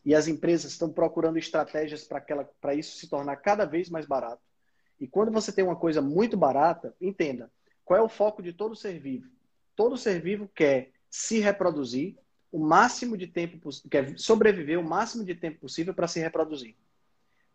e 0.06 0.16
as 0.16 0.28
empresas 0.28 0.72
estão 0.72 0.92
procurando 0.92 1.38
estratégias 1.38 2.08
para 2.60 2.74
isso 2.74 2.98
se 2.98 3.08
tornar 3.08 3.36
cada 3.38 3.66
vez 3.66 3.90
mais 3.90 4.06
barato. 4.06 4.42
E 5.00 5.08
quando 5.08 5.32
você 5.32 5.52
tem 5.52 5.64
uma 5.64 5.76
coisa 5.76 6.02
muito 6.02 6.38
barata, 6.38 6.96
entenda, 7.00 7.52
qual 7.84 8.00
é 8.00 8.04
o 8.04 8.10
foco 8.10 8.42
de 8.42 8.54
todo 8.54 8.76
ser 8.76 9.00
vivo? 9.00 9.30
Todo 9.76 9.98
ser 9.98 10.22
vivo 10.22 10.50
quer 10.54 10.92
se 11.10 11.40
reproduzir 11.40 12.18
o 12.52 12.60
máximo 12.60 13.18
de 13.18 13.28
tempo, 13.28 13.70
quer 13.90 14.18
sobreviver 14.18 14.80
o 14.80 14.84
máximo 14.84 15.24
de 15.24 15.34
tempo 15.34 15.60
possível 15.60 15.94
para 15.94 16.08
se 16.08 16.20
reproduzir. 16.20 16.76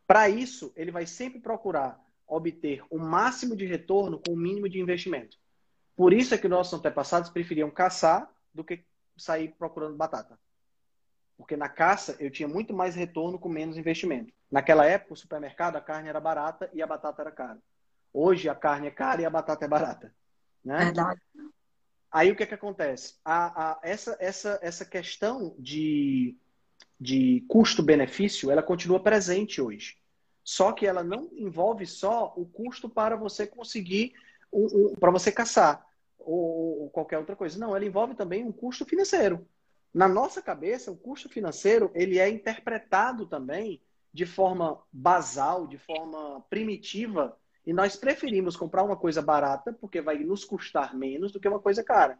Para 0.06 0.28
isso, 0.28 0.72
ele 0.76 0.90
vai 0.90 1.06
sempre 1.06 1.40
procurar 1.40 2.00
obter 2.26 2.82
o 2.90 2.98
máximo 2.98 3.54
de 3.54 3.66
retorno 3.66 4.20
com 4.24 4.32
o 4.32 4.36
mínimo 4.36 4.68
de 4.68 4.80
investimento. 4.80 5.38
Por 5.96 6.12
isso 6.12 6.34
é 6.34 6.38
que 6.38 6.46
nossos 6.46 6.78
antepassados 6.78 7.30
preferiam 7.30 7.70
caçar 7.70 8.30
do 8.52 8.62
que 8.62 8.84
sair 9.16 9.54
procurando 9.58 9.96
batata. 9.96 10.38
Porque 11.38 11.56
na 11.56 11.68
caça 11.68 12.16
eu 12.20 12.30
tinha 12.30 12.48
muito 12.48 12.74
mais 12.74 12.94
retorno 12.94 13.38
com 13.38 13.48
menos 13.48 13.78
investimento. 13.78 14.32
Naquela 14.50 14.84
época, 14.86 15.14
o 15.14 15.16
supermercado, 15.16 15.76
a 15.76 15.80
carne 15.80 16.08
era 16.08 16.20
barata 16.20 16.70
e 16.72 16.82
a 16.82 16.86
batata 16.86 17.22
era 17.22 17.30
cara. 17.30 17.58
Hoje 18.12 18.48
a 18.48 18.54
carne 18.54 18.88
é 18.88 18.90
cara 18.90 19.22
e 19.22 19.24
a 19.24 19.30
batata 19.30 19.64
é 19.64 19.68
barata. 19.68 20.14
Né? 20.62 20.84
Verdade. 20.84 21.20
Aí 22.10 22.30
o 22.30 22.36
que, 22.36 22.42
é 22.42 22.46
que 22.46 22.54
acontece? 22.54 23.16
A, 23.24 23.70
a, 23.72 23.80
essa, 23.82 24.16
essa, 24.20 24.58
essa 24.62 24.84
questão 24.84 25.54
de, 25.58 26.36
de 26.98 27.44
custo-benefício, 27.48 28.50
ela 28.50 28.62
continua 28.62 29.02
presente 29.02 29.60
hoje. 29.60 29.98
Só 30.42 30.72
que 30.72 30.86
ela 30.86 31.02
não 31.02 31.28
envolve 31.32 31.86
só 31.86 32.32
o 32.36 32.46
custo 32.46 32.88
para 32.88 33.16
você 33.16 33.46
conseguir, 33.46 34.14
um, 34.52 34.64
um, 34.64 34.94
para 34.94 35.10
você 35.10 35.32
caçar 35.32 35.85
ou, 36.26 36.82
ou 36.82 36.90
qualquer 36.90 37.18
outra 37.18 37.36
coisa. 37.36 37.58
Não, 37.58 37.74
ela 37.74 37.84
envolve 37.84 38.14
também 38.14 38.44
um 38.44 38.52
custo 38.52 38.84
financeiro. 38.84 39.46
Na 39.94 40.08
nossa 40.08 40.42
cabeça, 40.42 40.90
o 40.90 40.96
custo 40.96 41.28
financeiro 41.28 41.90
ele 41.94 42.18
é 42.18 42.28
interpretado 42.28 43.26
também 43.26 43.80
de 44.12 44.26
forma 44.26 44.82
basal, 44.92 45.66
de 45.66 45.78
forma 45.78 46.40
primitiva, 46.50 47.36
e 47.66 47.72
nós 47.72 47.96
preferimos 47.96 48.56
comprar 48.56 48.82
uma 48.82 48.96
coisa 48.96 49.22
barata 49.22 49.72
porque 49.72 50.00
vai 50.00 50.18
nos 50.18 50.44
custar 50.44 50.96
menos 50.96 51.32
do 51.32 51.40
que 51.40 51.48
uma 51.48 51.60
coisa 51.60 51.82
cara. 51.82 52.18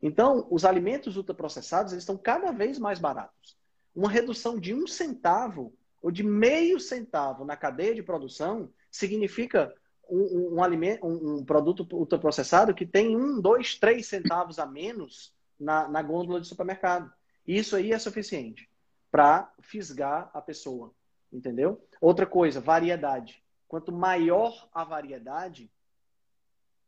Então, 0.00 0.46
os 0.50 0.64
alimentos 0.64 1.16
ultraprocessados 1.16 1.92
eles 1.92 2.02
estão 2.02 2.16
cada 2.16 2.52
vez 2.52 2.78
mais 2.78 2.98
baratos. 2.98 3.56
Uma 3.94 4.10
redução 4.10 4.58
de 4.58 4.72
um 4.72 4.86
centavo 4.86 5.74
ou 6.00 6.10
de 6.10 6.22
meio 6.22 6.78
centavo 6.78 7.44
na 7.44 7.56
cadeia 7.56 7.94
de 7.94 8.02
produção 8.02 8.70
significa 8.90 9.74
um, 10.08 10.54
um, 10.54 10.62
alimento, 10.62 11.06
um, 11.06 11.36
um 11.36 11.44
produto 11.44 11.86
ultraprocessado 11.92 12.74
que 12.74 12.86
tem 12.86 13.16
um, 13.16 13.40
dois, 13.40 13.78
três 13.78 14.06
centavos 14.06 14.58
a 14.58 14.66
menos 14.66 15.34
na, 15.58 15.88
na 15.88 16.02
gôndola 16.02 16.40
de 16.40 16.46
supermercado. 16.46 17.12
Isso 17.46 17.76
aí 17.76 17.92
é 17.92 17.98
suficiente 17.98 18.68
para 19.10 19.52
fisgar 19.60 20.30
a 20.34 20.40
pessoa, 20.40 20.92
entendeu? 21.32 21.82
Outra 22.00 22.26
coisa, 22.26 22.60
variedade. 22.60 23.42
Quanto 23.66 23.92
maior 23.92 24.68
a 24.72 24.84
variedade, 24.84 25.70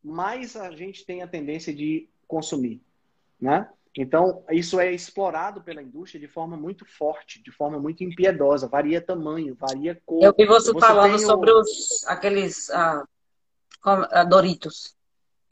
mais 0.02 0.56
a 0.56 0.70
gente 0.70 1.04
tem 1.04 1.22
a 1.22 1.28
tendência 1.28 1.74
de 1.74 2.08
consumir, 2.26 2.82
né? 3.40 3.70
Então, 3.96 4.44
isso 4.50 4.78
é 4.78 4.92
explorado 4.92 5.62
pela 5.62 5.82
indústria 5.82 6.20
de 6.20 6.28
forma 6.28 6.56
muito 6.56 6.84
forte, 6.84 7.42
de 7.42 7.50
forma 7.50 7.78
muito 7.78 8.04
impiedosa. 8.04 8.68
Varia 8.68 9.00
tamanho, 9.00 9.56
varia 9.56 10.00
cor. 10.06 10.22
Eu 10.22 10.34
vi 10.36 10.46
você, 10.46 10.72
você 10.72 10.80
falando 10.80 11.18
sobre 11.18 11.50
os, 11.50 12.06
aqueles 12.06 12.70
ah, 12.70 13.04
ah, 13.82 14.24
Doritos. 14.24 14.96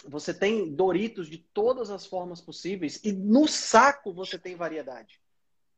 Você 0.06 0.32
tem 0.32 0.72
Doritos 0.72 1.28
de 1.28 1.38
todas 1.38 1.90
as 1.90 2.06
formas 2.06 2.40
possíveis 2.40 3.00
e 3.04 3.12
no 3.12 3.48
saco 3.48 4.12
você 4.12 4.38
tem 4.38 4.54
variedade. 4.54 5.20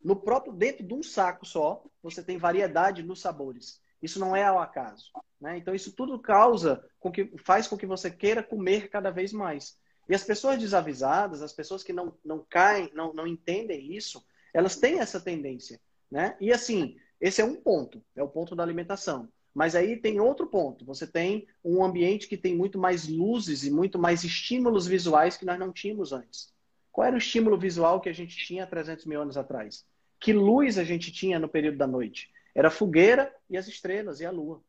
No 0.03 0.17
próprio, 0.17 0.53
dentro 0.53 0.87
de 0.87 0.95
um 0.95 1.03
saco 1.03 1.47
só, 1.47 1.83
você 2.03 2.23
tem 2.23 2.37
variedade 2.37 3.03
nos 3.03 3.21
sabores. 3.21 3.81
Isso 4.03 4.19
não 4.19 4.37
é 4.37 4.45
ao 4.45 4.59
acaso. 4.59 5.11
Né? 5.41 5.57
Então, 5.57 5.75
isso 5.75 5.93
tudo 5.93 6.19
causa, 6.19 6.85
com 6.99 7.11
que, 7.11 7.33
faz 7.39 7.67
com 7.67 7.77
que 7.77 7.87
você 7.87 8.11
queira 8.11 8.43
comer 8.43 8.89
cada 8.89 9.11
vez 9.11 9.33
mais. 9.33 9.79
E 10.11 10.15
as 10.15 10.25
pessoas 10.25 10.59
desavisadas, 10.59 11.41
as 11.41 11.53
pessoas 11.53 11.85
que 11.85 11.93
não, 11.93 12.13
não 12.25 12.45
caem, 12.51 12.91
não, 12.93 13.15
não 13.15 13.29
entendem 13.29 13.95
isso, 13.95 14.27
elas 14.53 14.75
têm 14.75 14.99
essa 14.99 15.21
tendência. 15.21 15.81
Né? 16.11 16.37
E 16.41 16.53
assim, 16.53 16.97
esse 17.21 17.41
é 17.41 17.45
um 17.45 17.55
ponto, 17.55 18.03
é 18.17 18.23
o 18.23 18.29
ponto 18.29 18.57
da 18.57 18.65
alimentação. 18.65 19.29
Mas 19.55 19.77
aí 19.77 19.97
tem 19.97 20.19
outro 20.19 20.49
ponto. 20.49 20.85
Você 20.85 21.07
tem 21.07 21.47
um 21.65 21.85
ambiente 21.85 22.27
que 22.27 22.37
tem 22.37 22.57
muito 22.57 22.77
mais 22.77 23.07
luzes 23.07 23.63
e 23.63 23.71
muito 23.71 24.01
mais 24.01 24.25
estímulos 24.25 24.85
visuais 24.85 25.37
que 25.37 25.45
nós 25.45 25.61
não 25.61 25.73
tínhamos 25.73 26.13
antes. 26.13 26.53
Qual 26.91 27.07
era 27.07 27.15
o 27.15 27.19
estímulo 27.19 27.57
visual 27.57 28.01
que 28.01 28.09
a 28.09 28.13
gente 28.13 28.37
tinha 28.37 28.65
há 28.65 28.67
300 28.67 29.07
mil 29.07 29.23
anos 29.23 29.37
atrás? 29.37 29.87
Que 30.19 30.33
luz 30.33 30.77
a 30.77 30.83
gente 30.83 31.13
tinha 31.13 31.39
no 31.39 31.49
período 31.49 31.79
da 31.79 31.87
noite? 31.87 32.33
Era 32.53 32.67
a 32.67 32.73
fogueira 32.73 33.33
e 33.49 33.57
as 33.57 33.69
estrelas 33.69 34.19
e 34.19 34.27
a 34.27 34.31
lua. 34.33 34.61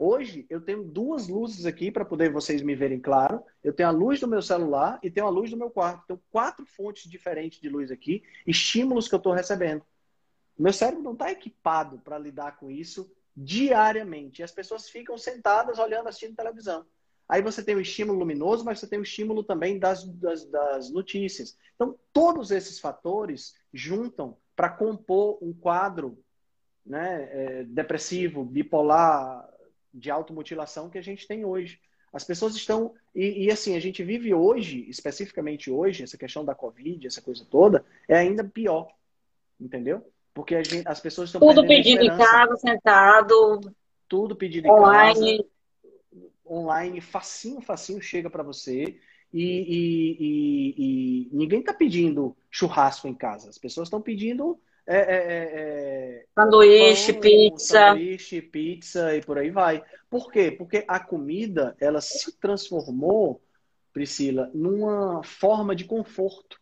Hoje 0.00 0.46
eu 0.48 0.60
tenho 0.60 0.84
duas 0.84 1.26
luzes 1.26 1.66
aqui 1.66 1.90
para 1.90 2.04
poder 2.04 2.30
vocês 2.30 2.62
me 2.62 2.76
verem 2.76 3.00
claro. 3.00 3.42
Eu 3.64 3.72
tenho 3.72 3.88
a 3.88 3.92
luz 3.92 4.20
do 4.20 4.28
meu 4.28 4.40
celular 4.40 5.00
e 5.02 5.10
tenho 5.10 5.26
a 5.26 5.30
luz 5.30 5.50
do 5.50 5.56
meu 5.56 5.70
quarto. 5.70 6.06
Tenho 6.06 6.22
quatro 6.30 6.64
fontes 6.64 7.10
diferentes 7.10 7.60
de 7.60 7.68
luz 7.68 7.90
aqui, 7.90 8.22
estímulos 8.46 9.08
que 9.08 9.14
eu 9.16 9.18
estou 9.18 9.32
recebendo. 9.32 9.82
Meu 10.56 10.72
cérebro 10.72 11.02
não 11.02 11.14
está 11.14 11.32
equipado 11.32 11.98
para 11.98 12.16
lidar 12.16 12.58
com 12.58 12.70
isso 12.70 13.12
diariamente. 13.36 14.40
E 14.40 14.44
as 14.44 14.52
pessoas 14.52 14.88
ficam 14.88 15.18
sentadas 15.18 15.80
olhando, 15.80 16.08
assistindo 16.08 16.36
televisão. 16.36 16.86
Aí 17.28 17.42
você 17.42 17.60
tem 17.60 17.74
o 17.74 17.80
estímulo 17.80 18.20
luminoso, 18.20 18.64
mas 18.64 18.78
você 18.78 18.86
tem 18.86 19.00
o 19.00 19.02
estímulo 19.02 19.42
também 19.42 19.80
das, 19.80 20.04
das, 20.04 20.44
das 20.46 20.90
notícias. 20.90 21.58
Então, 21.74 21.98
todos 22.12 22.52
esses 22.52 22.78
fatores 22.78 23.54
juntam 23.74 24.36
para 24.54 24.70
compor 24.70 25.38
um 25.42 25.52
quadro 25.52 26.22
né, 26.86 27.28
é, 27.30 27.64
depressivo, 27.64 28.44
bipolar, 28.44 29.48
de 29.92 30.10
automutilação 30.10 30.90
que 30.90 30.98
a 30.98 31.02
gente 31.02 31.26
tem 31.26 31.44
hoje. 31.44 31.80
As 32.12 32.24
pessoas 32.24 32.54
estão. 32.54 32.94
E, 33.14 33.46
e, 33.46 33.50
assim, 33.50 33.76
a 33.76 33.80
gente 33.80 34.02
vive 34.02 34.32
hoje, 34.32 34.88
especificamente 34.88 35.70
hoje, 35.70 36.02
essa 36.02 36.16
questão 36.16 36.44
da 36.44 36.54
Covid, 36.54 37.06
essa 37.06 37.20
coisa 37.20 37.46
toda, 37.50 37.84
é 38.08 38.16
ainda 38.16 38.44
pior. 38.44 38.88
Entendeu? 39.60 40.06
Porque 40.32 40.62
gente, 40.64 40.86
as 40.86 41.00
pessoas 41.00 41.28
estão. 41.28 41.40
Tudo 41.40 41.66
pedido 41.66 42.02
em 42.02 42.16
casa, 42.16 42.56
sentado. 42.56 43.60
Tudo 44.08 44.36
pedido 44.36 44.68
online. 44.68 45.32
em 45.32 45.36
casa. 45.38 45.48
Online, 46.50 47.00
facinho, 47.00 47.60
facinho 47.60 48.00
chega 48.00 48.30
para 48.30 48.42
você. 48.42 48.98
E, 49.32 49.42
e, 49.42 50.16
e, 50.18 50.74
e 50.78 51.36
ninguém 51.36 51.60
está 51.60 51.74
pedindo 51.74 52.34
churrasco 52.50 53.06
em 53.06 53.14
casa. 53.14 53.50
As 53.50 53.58
pessoas 53.58 53.88
estão 53.88 54.00
pedindo 54.00 54.58
é, 54.90 54.96
é, 54.96 55.16
é, 55.60 56.26
sanduíche, 56.34 57.12
pão, 57.12 57.20
pizza. 57.20 57.78
Sanduíche, 57.78 58.40
pizza 58.40 59.14
e 59.14 59.20
por 59.20 59.36
aí 59.36 59.50
vai. 59.50 59.84
Por 60.08 60.32
quê? 60.32 60.50
Porque 60.50 60.82
a 60.88 60.98
comida 60.98 61.76
ela 61.78 62.00
se 62.00 62.32
transformou, 62.38 63.42
Priscila, 63.92 64.50
numa 64.54 65.22
forma 65.22 65.76
de 65.76 65.84
conforto. 65.84 66.58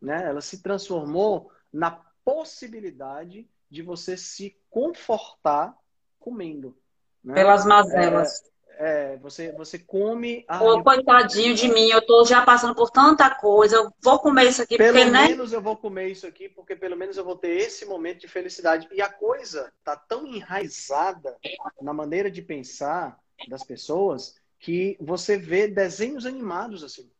Né? 0.00 0.28
Ela 0.28 0.40
se 0.40 0.62
transformou 0.62 1.50
na 1.72 1.90
possibilidade 2.24 3.48
de 3.68 3.82
você 3.82 4.16
se 4.16 4.56
confortar 4.70 5.76
comendo. 6.20 6.78
Né? 7.24 7.34
Pelas 7.34 7.66
mazelas. 7.66 8.44
É, 8.80 9.16
você, 9.16 9.50
você 9.52 9.76
come. 9.76 10.46
Ô, 10.60 10.80
coitadinho 10.84 11.52
de 11.52 11.66
mim, 11.68 11.88
eu 11.88 12.00
tô 12.00 12.24
já 12.24 12.42
passando 12.42 12.76
por 12.76 12.90
tanta 12.90 13.28
coisa. 13.28 13.74
Eu 13.74 13.92
vou 14.00 14.20
comer 14.20 14.48
isso 14.48 14.62
aqui 14.62 14.76
pelo 14.76 14.92
porque, 14.92 15.10
né? 15.10 15.26
menos 15.26 15.52
eu 15.52 15.60
vou 15.60 15.76
comer 15.76 16.08
isso 16.08 16.28
aqui, 16.28 16.48
porque 16.48 16.76
pelo 16.76 16.96
menos 16.96 17.16
eu 17.16 17.24
vou 17.24 17.34
ter 17.34 17.56
esse 17.56 17.84
momento 17.84 18.20
de 18.20 18.28
felicidade. 18.28 18.88
E 18.92 19.02
a 19.02 19.08
coisa 19.08 19.72
tá 19.82 19.96
tão 19.96 20.24
enraizada 20.28 21.36
na 21.82 21.92
maneira 21.92 22.30
de 22.30 22.40
pensar 22.40 23.18
das 23.48 23.64
pessoas 23.64 24.36
que 24.60 24.96
você 25.00 25.36
vê 25.36 25.66
desenhos 25.66 26.24
animados 26.24 26.84
assim. 26.84 27.10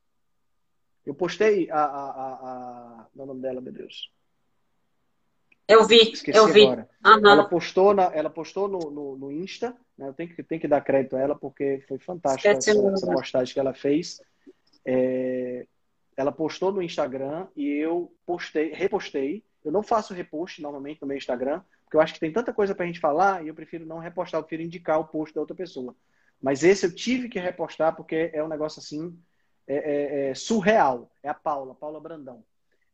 Eu 1.04 1.14
postei 1.14 1.68
a. 1.72 1.84
a, 1.84 2.10
a, 2.10 2.32
a... 2.34 3.06
É 3.18 3.26
nome 3.26 3.40
dela, 3.42 3.60
meu 3.60 3.72
Deus. 3.72 4.12
Eu 5.68 5.86
vi, 5.86 6.12
Esqueci 6.12 6.38
eu 6.38 6.48
vi. 6.48 6.64
Uhum. 6.64 6.86
Ela 7.04 7.44
postou, 7.44 7.92
na, 7.92 8.04
ela 8.14 8.30
postou 8.30 8.66
no, 8.66 8.78
no, 8.90 9.16
no 9.18 9.30
Insta, 9.30 9.76
né? 9.98 10.08
eu 10.08 10.14
tenho 10.14 10.34
que, 10.34 10.42
tenho 10.42 10.60
que 10.60 10.66
dar 10.66 10.80
crédito 10.80 11.14
a 11.14 11.20
ela 11.20 11.34
porque 11.36 11.84
foi 11.86 11.98
fantástica 11.98 12.48
essa, 12.48 12.70
essa, 12.70 13.06
postagem 13.06 13.52
que 13.52 13.60
ela 13.60 13.74
fez. 13.74 14.18
É, 14.82 15.66
ela 16.16 16.32
postou 16.32 16.72
no 16.72 16.82
Instagram 16.82 17.48
e 17.54 17.68
eu 17.68 18.10
postei, 18.24 18.72
repostei. 18.72 19.44
Eu 19.62 19.70
não 19.70 19.82
faço 19.82 20.14
repost 20.14 20.62
normalmente 20.62 21.02
no 21.02 21.06
meu 21.06 21.18
Instagram, 21.18 21.60
porque 21.84 21.98
eu 21.98 22.00
acho 22.00 22.14
que 22.14 22.20
tem 22.20 22.32
tanta 22.32 22.52
coisa 22.52 22.74
pra 22.74 22.86
gente 22.86 22.98
falar 22.98 23.44
e 23.44 23.48
eu 23.48 23.54
prefiro 23.54 23.84
não 23.84 23.98
repostar, 23.98 24.40
eu 24.40 24.44
prefiro 24.44 24.62
indicar 24.62 24.98
o 24.98 25.06
post 25.06 25.34
da 25.34 25.42
outra 25.42 25.54
pessoa. 25.54 25.94
Mas 26.40 26.64
esse 26.64 26.86
eu 26.86 26.94
tive 26.94 27.28
que 27.28 27.38
repostar 27.38 27.94
porque 27.94 28.30
é 28.32 28.42
um 28.42 28.48
negócio 28.48 28.80
assim 28.80 29.14
é, 29.66 29.76
é, 29.76 30.30
é 30.30 30.34
surreal. 30.34 31.10
É 31.22 31.28
a 31.28 31.34
Paula, 31.34 31.74
Paula 31.74 32.00
Brandão. 32.00 32.42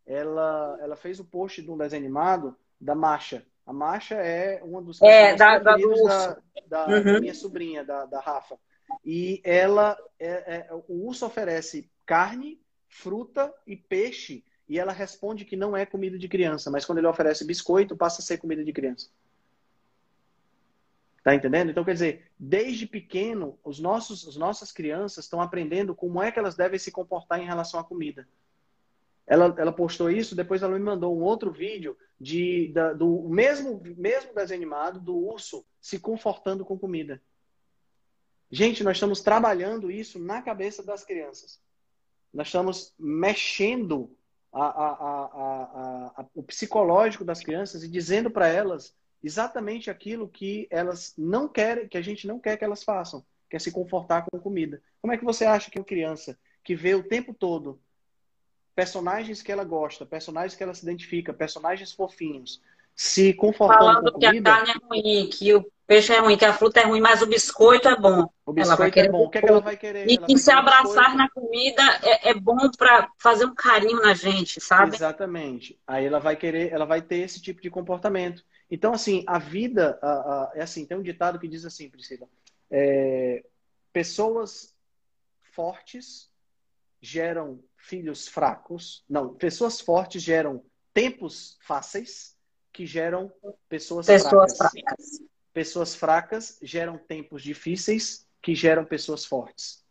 Ela, 0.04 0.76
ela 0.80 0.96
fez 0.96 1.20
o 1.20 1.24
post 1.24 1.62
de 1.62 1.70
um 1.70 1.78
desenho 1.78 2.02
animado 2.02 2.56
da 2.80 2.94
Marcha. 2.94 3.44
A 3.66 3.72
Marcha 3.72 4.14
é 4.14 4.62
uma 4.62 4.82
dos 4.82 5.00
é, 5.00 5.34
da, 5.36 5.58
da, 5.58 5.76
da, 5.76 6.36
da, 6.66 6.86
uhum. 6.86 7.04
da, 7.04 7.20
minha 7.20 7.34
sobrinha, 7.34 7.84
da, 7.84 8.04
da 8.04 8.20
Rafa. 8.20 8.58
E 9.04 9.40
ela, 9.42 9.96
é, 10.18 10.28
é, 10.28 10.68
o 10.88 11.06
urso 11.06 11.24
oferece 11.24 11.90
carne, 12.04 12.60
fruta 12.88 13.52
e 13.66 13.76
peixe, 13.76 14.44
e 14.68 14.78
ela 14.78 14.92
responde 14.92 15.44
que 15.44 15.56
não 15.56 15.76
é 15.76 15.84
comida 15.86 16.18
de 16.18 16.28
criança, 16.28 16.70
mas 16.70 16.84
quando 16.84 16.98
ele 16.98 17.06
oferece 17.06 17.46
biscoito, 17.46 17.96
passa 17.96 18.20
a 18.20 18.24
ser 18.24 18.38
comida 18.38 18.64
de 18.64 18.72
criança. 18.72 19.08
Tá 21.22 21.34
entendendo? 21.34 21.70
Então, 21.70 21.84
quer 21.84 21.94
dizer, 21.94 22.30
desde 22.38 22.86
pequeno, 22.86 23.58
os 23.64 23.80
nossos, 23.80 24.28
as 24.28 24.36
nossas 24.36 24.70
crianças 24.70 25.24
estão 25.24 25.40
aprendendo 25.40 25.94
como 25.94 26.22
é 26.22 26.30
que 26.30 26.38
elas 26.38 26.54
devem 26.54 26.78
se 26.78 26.92
comportar 26.92 27.40
em 27.40 27.46
relação 27.46 27.80
à 27.80 27.84
comida. 27.84 28.28
Ela, 29.26 29.54
ela 29.56 29.72
postou 29.72 30.10
isso, 30.10 30.36
depois 30.36 30.62
ela 30.62 30.78
me 30.78 30.84
mandou 30.84 31.16
um 31.16 31.22
outro 31.22 31.50
vídeo 31.50 31.96
de, 32.20 32.68
da, 32.72 32.92
do 32.92 33.28
mesmo, 33.28 33.80
mesmo 33.96 34.34
desenho 34.34 34.60
animado 34.60 35.00
do 35.00 35.16
urso 35.16 35.64
se 35.80 35.98
confortando 35.98 36.64
com 36.64 36.78
comida. 36.78 37.22
Gente, 38.50 38.84
nós 38.84 38.96
estamos 38.96 39.20
trabalhando 39.22 39.90
isso 39.90 40.18
na 40.18 40.42
cabeça 40.42 40.82
das 40.82 41.04
crianças. 41.04 41.60
Nós 42.32 42.48
estamos 42.48 42.92
mexendo 42.98 44.14
a, 44.52 44.66
a, 44.66 46.12
a, 46.20 46.26
o 46.34 46.42
psicológico 46.42 47.24
das 47.24 47.40
crianças 47.40 47.82
e 47.82 47.88
dizendo 47.88 48.30
para 48.30 48.46
elas 48.48 48.94
exatamente 49.22 49.90
aquilo 49.90 50.28
que 50.28 50.68
elas 50.70 51.14
não 51.16 51.48
querem, 51.48 51.88
que 51.88 51.96
a 51.96 52.02
gente 52.02 52.26
não 52.26 52.38
quer 52.38 52.56
que 52.56 52.64
elas 52.64 52.84
façam, 52.84 53.24
que 53.48 53.56
é 53.56 53.58
se 53.58 53.72
confortar 53.72 54.26
com 54.30 54.38
comida. 54.38 54.82
Como 55.00 55.12
é 55.12 55.18
que 55.18 55.24
você 55.24 55.44
acha 55.44 55.70
que 55.70 55.78
uma 55.78 55.84
criança 55.84 56.38
que 56.62 56.74
vê 56.74 56.94
o 56.94 57.08
tempo 57.08 57.32
todo 57.32 57.80
personagens 58.74 59.42
que 59.42 59.52
ela 59.52 59.64
gosta, 59.64 60.04
personagens 60.04 60.56
que 60.56 60.62
ela 60.62 60.74
se 60.74 60.82
identifica, 60.82 61.32
personagens 61.32 61.92
fofinhos, 61.92 62.60
se 62.94 63.34
confortando 63.34 63.78
Falando 63.78 64.12
com 64.12 64.18
que 64.18 64.26
comida, 64.26 64.52
a 64.52 64.56
carne 64.56 64.72
é 64.72 64.86
ruim, 64.86 65.30
que 65.30 65.54
o 65.54 65.72
peixe 65.86 66.12
é 66.12 66.20
ruim, 66.20 66.36
que 66.36 66.44
a 66.44 66.52
fruta 66.52 66.80
é 66.80 66.84
ruim, 66.84 67.00
mas 67.00 67.22
o 67.22 67.26
biscoito 67.26 67.88
é 67.88 67.96
bom. 67.96 68.28
O 68.46 68.52
biscoito 68.52 68.98
é 68.98 69.08
bom. 69.08 69.24
O 69.24 69.30
que, 69.30 69.38
é 69.38 69.40
que 69.40 69.48
ela 69.48 69.60
vai 69.60 69.76
querer? 69.76 70.08
E 70.08 70.16
que 70.16 70.38
se 70.38 70.50
abraçar 70.50 70.84
biscoito. 70.84 71.16
na 71.16 71.30
comida 71.30 71.82
é, 72.02 72.30
é 72.30 72.34
bom 72.34 72.56
para 72.78 73.10
fazer 73.18 73.46
um 73.46 73.54
carinho 73.54 74.00
na 74.00 74.14
gente, 74.14 74.60
sabe? 74.60 74.94
Exatamente. 74.94 75.78
Aí 75.86 76.06
ela 76.06 76.20
vai 76.20 76.36
querer, 76.36 76.72
ela 76.72 76.84
vai 76.84 77.02
ter 77.02 77.16
esse 77.16 77.42
tipo 77.42 77.60
de 77.60 77.68
comportamento. 77.68 78.44
Então, 78.70 78.92
assim, 78.94 79.24
a 79.26 79.38
vida, 79.38 79.98
a, 80.00 80.08
a, 80.08 80.52
é 80.54 80.62
assim, 80.62 80.86
tem 80.86 80.96
um 80.96 81.02
ditado 81.02 81.38
que 81.38 81.48
diz 81.48 81.64
assim, 81.64 81.90
Priscila, 81.90 82.28
é, 82.70 83.44
pessoas 83.92 84.72
fortes 85.52 86.30
geram 87.00 87.60
filhos 87.84 88.26
fracos. 88.26 89.04
Não, 89.08 89.34
pessoas 89.34 89.80
fortes 89.80 90.22
geram 90.22 90.64
tempos 90.92 91.58
fáceis 91.60 92.36
que 92.72 92.86
geram 92.86 93.32
pessoas, 93.68 94.06
pessoas 94.06 94.56
fracas. 94.56 94.76
fracas. 94.76 95.22
Pessoas 95.52 95.94
fracas 95.94 96.58
geram 96.62 96.98
tempos 96.98 97.42
difíceis 97.42 98.26
que 98.42 98.54
geram 98.54 98.84
pessoas 98.84 99.24
fortes. 99.24 99.84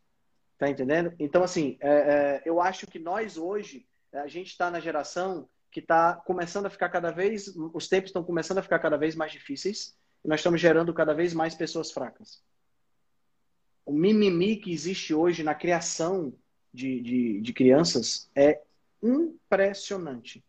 Tá 0.58 0.70
entendendo? 0.70 1.14
Então, 1.20 1.44
assim, 1.44 1.78
é, 1.80 1.90
é, 1.90 2.42
eu 2.46 2.60
acho 2.60 2.88
que 2.88 3.00
nós 3.00 3.38
hoje, 3.38 3.88
a 4.12 4.28
gente 4.28 4.48
está 4.48 4.70
na 4.72 4.80
geração 4.80 5.48
que 5.72 5.80
está 5.80 6.16
começando 6.16 6.66
a 6.66 6.70
ficar 6.70 6.90
cada 6.90 7.12
vez, 7.12 7.48
os 7.74 7.88
tempos 7.88 8.10
estão 8.10 8.24
começando 8.24 8.60
a 8.60 8.64
ficar 8.64 8.80
cada 8.80 8.98
vez 8.98 9.16
mais 9.16 9.32
difíceis 9.32 9.96
e 10.24 10.28
nós 10.28 10.40
estamos 10.40 10.60
gerando 10.60 10.94
cada 10.94 11.14
vez 11.14 11.34
mais 11.34 11.56
pessoas 11.56 11.92
fracas. 11.92 12.44
O 13.86 13.92
mimimi 13.92 14.56
que 14.58 14.72
existe 14.72 15.14
hoje 15.14 15.44
na 15.44 15.56
criação 15.56 16.34
de, 16.74 17.02
de, 17.02 17.42
de 17.42 17.54
crianças 17.54 18.30
é 18.36 18.62
impressionante. 19.02 20.44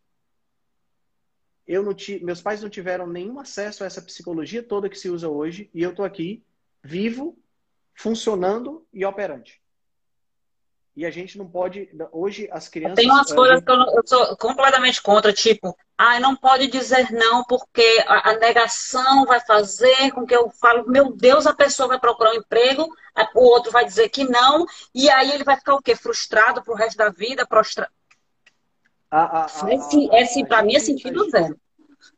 Eu 1.67 1.83
não 1.83 1.95
meus 2.23 2.41
pais 2.41 2.63
não 2.63 2.69
tiveram 2.69 3.07
nenhum 3.07 3.39
acesso 3.39 3.83
a 3.83 3.87
essa 3.87 4.03
psicologia 4.03 4.63
toda 4.63 4.89
que 4.89 4.99
se 4.99 5.09
usa 5.09 5.29
hoje 5.29 5.71
e 5.73 5.83
eu 5.83 5.91
estou 5.91 6.05
aqui 6.05 6.45
vivo, 6.83 7.39
funcionando 7.95 8.87
e 8.93 9.05
operante. 9.05 9.64
E 10.97 11.05
a 11.05 11.11
gente 11.11 11.37
não 11.37 11.49
pode. 11.49 11.89
Hoje, 12.13 12.49
as 12.53 12.69
crianças. 12.69 12.95
Tem 12.95 13.11
umas 13.11 13.33
coisas 13.33 13.57
gente... 13.57 13.67
que 13.67 13.73
eu, 13.73 13.79
não, 13.79 13.97
eu, 13.97 14.03
sou 14.07 14.37
completamente 14.37 15.03
contra, 15.03 15.33
tipo, 15.33 15.77
ah, 15.99 16.21
não 16.21 16.37
pode 16.37 16.69
dizer 16.69 17.11
não, 17.11 17.43
porque 17.45 18.05
a, 18.07 18.31
a, 18.31 18.39
negação 18.39 19.25
vai 19.25 19.41
fazer 19.41 20.13
com 20.13 20.25
que 20.25 20.35
eu 20.35 20.49
falo, 20.51 20.89
meu 20.89 21.11
Deus, 21.13 21.47
a 21.47 21.55
pessoa 21.55 21.89
vai 21.89 21.99
procurar 21.99 22.31
um 22.31 22.37
emprego, 22.37 22.89
o 23.35 23.41
outro 23.41 23.73
vai 23.73 23.85
dizer 23.85 24.09
que 24.09 24.23
não, 24.23 24.65
e 24.95 25.11
aí 25.11 25.33
ele 25.33 25.43
vai 25.43 25.57
ficar 25.57 25.75
o 25.75 25.83
quê? 25.83 25.97
Frustrado 25.97 26.63
pro 26.63 26.75
resto 26.75 26.97
da 26.97 27.11
vida, 27.11 27.45
prostrado. 27.45 27.93
esse, 29.69 30.09
esse 30.13 30.47
para 30.47 30.63
mim 30.63 30.77
é 30.77 30.81
sentido 30.81 31.29
zero. 31.29 31.59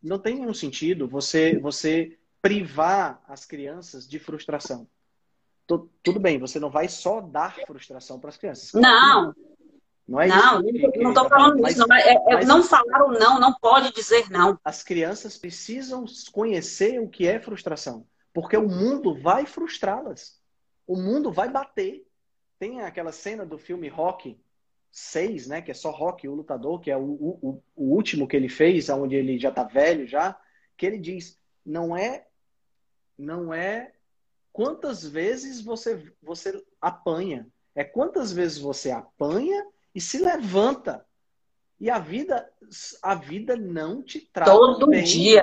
Não 0.02 0.18
tem 0.18 0.34
nenhum 0.34 0.54
sentido 0.54 1.08
você, 1.08 1.58
você 1.58 2.18
privar 2.42 3.22
as 3.26 3.46
crianças 3.46 4.06
de 4.06 4.18
frustração 4.18 4.86
tudo 5.66 6.20
bem, 6.20 6.38
você 6.38 6.60
não 6.60 6.70
vai 6.70 6.88
só 6.88 7.20
dar 7.20 7.56
frustração 7.66 8.20
para 8.20 8.30
as 8.30 8.36
crianças. 8.36 8.72
Não. 8.72 9.34
Não 10.06 10.20
é 10.20 10.28
não, 10.28 10.60
isso. 10.60 10.92
Que, 10.92 10.98
não 11.00 11.10
estou 11.10 11.28
falando 11.28 11.68
isso. 11.68 11.78
Não, 11.80 11.96
é, 11.96 12.14
é, 12.28 12.44
não 12.44 12.62
falar 12.62 13.04
o 13.04 13.12
não, 13.12 13.40
não 13.40 13.52
pode 13.52 13.92
dizer 13.92 14.30
não. 14.30 14.58
As 14.64 14.82
crianças 14.82 15.36
precisam 15.36 16.04
conhecer 16.32 17.00
o 17.00 17.08
que 17.08 17.26
é 17.26 17.40
frustração. 17.40 18.06
Porque 18.32 18.56
o 18.56 18.68
mundo 18.68 19.20
vai 19.20 19.46
frustrá-las. 19.46 20.40
O 20.86 20.96
mundo 20.96 21.32
vai 21.32 21.48
bater. 21.48 22.06
Tem 22.58 22.82
aquela 22.82 23.10
cena 23.10 23.44
do 23.44 23.58
filme 23.58 23.88
Rock 23.88 24.38
6, 24.92 25.48
né? 25.48 25.60
Que 25.60 25.72
é 25.72 25.74
só 25.74 25.90
Rock, 25.90 26.28
o 26.28 26.34
lutador, 26.34 26.80
que 26.80 26.90
é 26.90 26.96
o, 26.96 27.02
o, 27.02 27.62
o 27.74 27.94
último 27.94 28.28
que 28.28 28.36
ele 28.36 28.48
fez, 28.48 28.88
onde 28.88 29.16
ele 29.16 29.38
já 29.38 29.48
está 29.48 29.64
velho 29.64 30.06
já, 30.06 30.38
que 30.76 30.86
ele 30.86 30.98
diz, 30.98 31.38
não 31.64 31.96
é, 31.96 32.26
não 33.18 33.52
é 33.52 33.92
quantas 34.56 35.04
vezes 35.04 35.60
você, 35.60 36.02
você 36.22 36.64
apanha. 36.80 37.46
É 37.74 37.84
quantas 37.84 38.32
vezes 38.32 38.56
você 38.56 38.90
apanha 38.90 39.66
e 39.94 40.00
se 40.00 40.16
levanta. 40.16 41.04
E 41.78 41.90
a 41.90 41.98
vida, 41.98 42.50
a 43.02 43.14
vida 43.14 43.54
não 43.54 44.02
te 44.02 44.18
traz. 44.18 44.50
Todo 44.50 44.86
bem. 44.86 45.04
dia. 45.04 45.42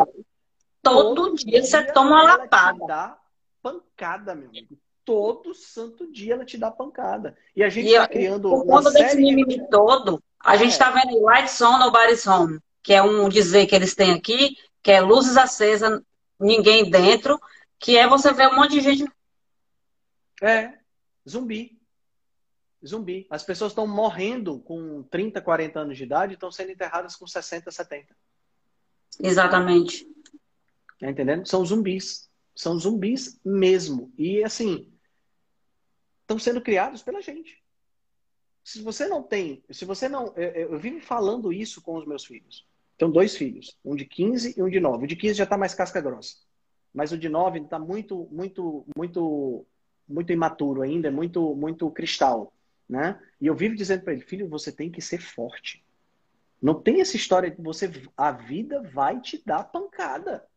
Todo, 0.81 1.13
Todo 1.13 1.35
dia, 1.35 1.61
dia 1.61 1.63
você 1.63 1.83
toma 1.91 2.09
uma 2.09 2.23
lapada. 2.23 2.79
Te 2.79 2.87
dá 2.87 3.19
pancada, 3.61 4.33
meu 4.33 4.49
amigo. 4.49 4.75
Todo 5.05 5.53
santo 5.53 6.11
dia 6.11 6.33
ela 6.33 6.43
te 6.43 6.57
dá 6.57 6.71
pancada. 6.71 7.37
E 7.55 7.63
a 7.63 7.69
gente 7.69 7.89
está 7.89 8.07
criando. 8.07 8.49
Por 8.49 8.65
conta 8.65 8.89
desse 8.89 9.15
mimimi 9.15 9.59
de... 9.59 9.69
todo, 9.69 10.23
a 10.39 10.55
é. 10.55 10.57
gente 10.57 10.71
está 10.71 10.89
vendo 10.89 11.21
Lights 11.21 11.61
On, 11.61 11.77
Nobody's 11.77 12.25
Home, 12.25 12.59
que 12.81 12.93
é 12.93 13.03
um 13.03 13.29
dizer 13.29 13.67
que 13.67 13.75
eles 13.75 13.93
têm 13.93 14.11
aqui, 14.11 14.57
que 14.81 14.91
é 14.91 14.99
luzes 15.01 15.37
acesas, 15.37 16.01
ninguém 16.39 16.89
dentro 16.89 17.39
que 17.83 17.97
é 17.97 18.07
você 18.07 18.31
ver 18.31 18.47
um 18.47 18.55
monte 18.55 18.71
de 18.71 18.81
gente. 18.81 19.11
É, 20.41 20.79
zumbi. 21.29 21.77
Zumbi. 22.85 23.27
As 23.29 23.43
pessoas 23.43 23.73
estão 23.73 23.85
morrendo 23.85 24.59
com 24.59 25.03
30, 25.03 25.41
40 25.41 25.79
anos 25.81 25.97
de 25.97 26.03
idade 26.05 26.33
e 26.33 26.35
estão 26.35 26.49
sendo 26.49 26.71
enterradas 26.71 27.17
com 27.17 27.27
60, 27.27 27.69
70. 27.69 28.15
Exatamente. 29.21 30.07
Tá 30.97 31.09
entendendo? 31.09 31.45
São 31.45 31.65
zumbis. 31.65 32.29
São 32.55 32.79
zumbis 32.79 33.37
mesmo. 33.43 34.13
E 34.17 34.41
assim, 34.43 34.89
estão 36.21 36.39
sendo 36.39 36.61
criados 36.61 37.03
pela 37.03 37.21
gente. 37.21 37.61
Se 38.63 38.81
você 38.81 39.07
não 39.07 39.21
tem, 39.21 39.61
se 39.69 39.83
você 39.83 40.07
não. 40.07 40.33
Eu, 40.37 40.71
eu 40.71 40.79
vivo 40.79 41.01
falando 41.01 41.51
isso 41.51 41.81
com 41.81 41.97
os 41.97 42.07
meus 42.07 42.23
filhos. 42.23 42.65
Tenho 42.97 43.11
dois 43.11 43.35
filhos, 43.35 43.77
um 43.83 43.93
de 43.93 44.05
15 44.05 44.55
e 44.57 44.63
um 44.63 44.69
de 44.69 44.79
9. 44.79 45.03
O 45.03 45.07
de 45.07 45.17
15 45.17 45.33
já 45.33 45.43
está 45.43 45.57
mais 45.57 45.73
casca 45.73 45.99
grossa. 45.99 46.37
Mas 46.93 47.11
o 47.11 47.17
de 47.17 47.27
9 47.27 47.59
está 47.59 47.79
muito, 47.79 48.27
muito, 48.31 48.85
muito, 48.95 49.65
muito 50.07 50.31
imaturo 50.31 50.81
ainda, 50.81 51.07
é 51.07 51.11
muito, 51.11 51.55
muito 51.55 51.89
cristal. 51.89 52.53
Né? 52.87 53.19
E 53.41 53.47
eu 53.47 53.55
vivo 53.55 53.75
dizendo 53.75 54.03
para 54.03 54.13
ele, 54.13 54.21
filho, 54.21 54.47
você 54.47 54.71
tem 54.71 54.91
que 54.91 55.01
ser 55.01 55.19
forte. 55.19 55.83
Não 56.61 56.79
tem 56.79 57.01
essa 57.01 57.17
história 57.17 57.51
de 57.51 57.61
você. 57.61 57.91
A 58.15 58.31
vida 58.31 58.81
vai 58.81 59.19
te 59.19 59.41
dar 59.45 59.63
pancada. 59.65 60.47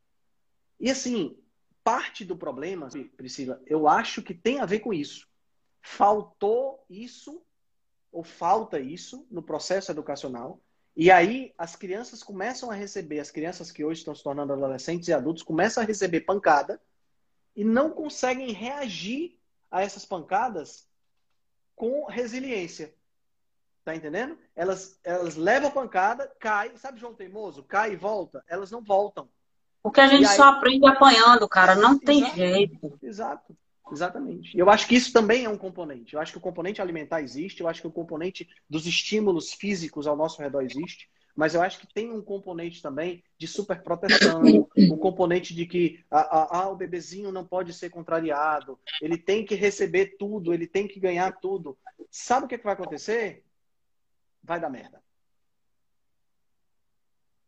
E 0.78 0.90
assim, 0.90 1.36
parte 1.82 2.24
do 2.24 2.36
problema, 2.36 2.88
Priscila, 3.16 3.60
eu 3.66 3.88
acho 3.88 4.22
que 4.22 4.34
tem 4.34 4.60
a 4.60 4.66
ver 4.66 4.80
com 4.80 4.92
isso. 4.92 5.26
Faltou 5.80 6.84
isso, 6.90 7.42
ou 8.12 8.22
falta 8.22 8.78
isso, 8.78 9.26
no 9.30 9.42
processo 9.42 9.90
educacional. 9.90 10.60
E 10.96 11.10
aí 11.10 11.52
as 11.58 11.76
crianças 11.76 12.22
começam 12.22 12.70
a 12.70 12.74
receber, 12.74 13.20
as 13.20 13.30
crianças 13.30 13.70
que 13.70 13.84
hoje 13.84 14.00
estão 14.00 14.14
se 14.14 14.22
tornando 14.22 14.54
adolescentes 14.54 15.08
e 15.08 15.12
adultos, 15.12 15.42
começam 15.42 15.82
a 15.82 15.86
receber 15.86 16.22
pancada 16.22 16.80
e 17.54 17.62
não 17.62 17.90
conseguem 17.90 18.50
reagir 18.52 19.38
a 19.70 19.82
essas 19.82 20.06
pancadas 20.06 20.88
com 21.74 22.06
resiliência. 22.06 22.94
Tá 23.84 23.94
entendendo? 23.94 24.38
Elas, 24.56 24.98
elas 25.04 25.36
levam 25.36 25.68
a 25.68 25.72
pancada, 25.72 26.32
cai, 26.40 26.76
sabe 26.76 26.98
João 26.98 27.14
Teimoso? 27.14 27.62
Cai 27.62 27.92
e 27.92 27.96
volta. 27.96 28.42
Elas 28.48 28.70
não 28.70 28.82
voltam. 28.82 29.28
Porque 29.82 30.00
a 30.00 30.08
gente 30.08 30.26
aí... 30.26 30.36
só 30.36 30.44
aprende 30.44 30.88
apanhando, 30.88 31.46
cara. 31.46 31.74
Não 31.74 31.96
tem 31.98 32.20
exato, 32.20 32.36
jeito. 32.36 32.98
Exato. 33.02 33.56
Exatamente. 33.90 34.56
Eu 34.58 34.68
acho 34.68 34.86
que 34.88 34.96
isso 34.96 35.12
também 35.12 35.44
é 35.44 35.48
um 35.48 35.58
componente. 35.58 36.14
Eu 36.14 36.20
acho 36.20 36.32
que 36.32 36.38
o 36.38 36.40
componente 36.40 36.82
alimentar 36.82 37.22
existe, 37.22 37.60
eu 37.60 37.68
acho 37.68 37.80
que 37.80 37.86
o 37.86 37.92
componente 37.92 38.48
dos 38.68 38.86
estímulos 38.86 39.52
físicos 39.52 40.06
ao 40.06 40.16
nosso 40.16 40.40
redor 40.40 40.62
existe, 40.62 41.08
mas 41.36 41.54
eu 41.54 41.62
acho 41.62 41.78
que 41.78 41.92
tem 41.92 42.10
um 42.10 42.22
componente 42.22 42.82
também 42.82 43.22
de 43.38 43.46
superproteção, 43.46 44.42
um 44.76 44.96
componente 44.96 45.54
de 45.54 45.66
que 45.66 46.04
ah, 46.10 46.68
o 46.68 46.76
bebezinho 46.76 47.30
não 47.30 47.46
pode 47.46 47.72
ser 47.74 47.90
contrariado, 47.90 48.78
ele 49.00 49.18
tem 49.18 49.44
que 49.44 49.54
receber 49.54 50.16
tudo, 50.18 50.52
ele 50.52 50.66
tem 50.66 50.88
que 50.88 50.98
ganhar 50.98 51.30
tudo. 51.38 51.78
Sabe 52.10 52.46
o 52.46 52.48
que, 52.48 52.54
é 52.54 52.58
que 52.58 52.64
vai 52.64 52.74
acontecer? 52.74 53.44
Vai 54.42 54.58
dar 54.58 54.70
merda. 54.70 55.02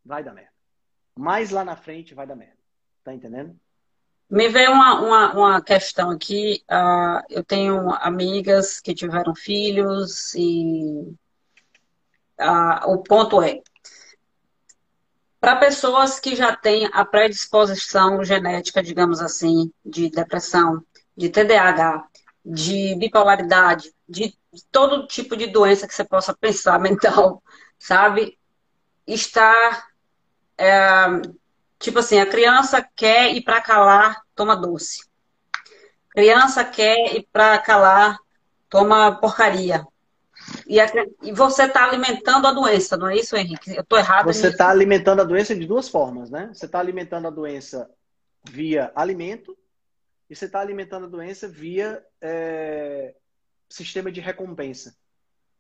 Vai 0.05 0.23
dar 0.23 0.35
merda. 0.35 0.53
Mais 1.17 1.51
lá 1.51 1.65
na 1.65 1.75
frente 1.75 2.15
vai 2.15 2.27
dar 2.27 2.37
merda. 2.37 2.59
Tá 3.03 3.15
entendendo? 3.15 3.59
Me 4.31 4.49
veio 4.49 4.73
uma, 4.73 5.01
uma, 5.01 5.33
uma 5.33 5.63
questão 5.63 6.11
aqui. 6.11 6.63
Uh, 6.71 7.23
eu 7.31 7.43
tenho 7.43 7.91
amigas 7.95 8.79
que 8.79 8.95
tiveram 8.95 9.35
filhos 9.35 10.35
e 10.35 11.17
uh, 12.39 12.91
o 12.91 12.99
ponto 12.99 13.41
é 13.43 13.63
para 15.41 15.57
pessoas 15.57 16.19
que 16.19 16.35
já 16.35 16.55
têm 16.55 16.91
a 16.93 17.05
predisposição 17.05 18.25
genética, 18.25 18.83
digamos 18.83 19.21
assim, 19.21 19.73
de 19.85 20.11
depressão, 20.11 20.85
de 21.17 21.29
TDAH, 21.29 22.07
de 22.45 22.97
bipolaridade, 22.97 23.95
de 24.09 24.37
todo 24.71 25.07
tipo 25.07 25.37
de 25.37 25.47
doença 25.47 25.87
que 25.87 25.95
você 25.95 26.05
possa 26.05 26.37
pensar 26.37 26.79
mental, 26.81 27.43
sabe? 27.79 28.37
Estar 29.07 29.87
é, 30.59 31.07
Tipo 31.79 32.01
assim, 32.01 32.19
a 32.19 32.27
criança 32.27 32.83
quer 32.97 33.35
ir 33.35 33.43
para 33.43 33.61
calar, 33.61 34.23
toma 34.35 34.57
doce. 34.57 35.09
Criança 36.11 36.65
quer 36.65 37.17
ir 37.17 37.29
para 37.33 37.59
calar, 37.59 38.19
toma 38.69 39.13
porcaria. 39.21 39.87
E, 40.67 40.81
a, 40.81 40.87
e 41.23 41.33
você 41.33 41.65
está 41.65 41.85
alimentando 41.85 42.47
a 42.47 42.53
doença, 42.53 42.97
não 42.97 43.09
é 43.09 43.17
isso, 43.17 43.37
Henrique? 43.37 43.75
Eu 43.75 43.83
estou 43.83 43.99
errado. 43.99 44.27
Você 44.27 44.49
está 44.49 44.69
alimentando 44.69 45.21
a 45.21 45.25
doença 45.25 45.55
de 45.55 45.67
duas 45.67 45.89
formas, 45.89 46.31
né? 46.31 46.51
Você 46.53 46.67
está 46.67 46.79
alimentando 46.79 47.27
a 47.29 47.31
doença 47.31 47.91
via 48.45 48.91
alimento 48.95 49.57
e 50.29 50.35
você 50.35 50.47
está 50.47 50.61
alimentando 50.61 51.07
a 51.07 51.09
doença 51.09 51.47
via 51.47 52.05
é, 52.21 53.15
sistema 53.69 54.11
de 54.11 54.21
recompensa, 54.21 54.97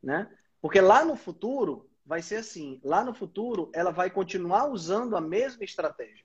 né? 0.02 0.28
Porque 0.60 0.80
lá 0.80 1.04
no 1.04 1.16
futuro 1.16 1.87
vai 2.08 2.22
ser 2.22 2.36
assim. 2.36 2.80
Lá 2.82 3.04
no 3.04 3.12
futuro, 3.12 3.70
ela 3.74 3.90
vai 3.90 4.08
continuar 4.08 4.66
usando 4.66 5.14
a 5.14 5.20
mesma 5.20 5.62
estratégia. 5.62 6.24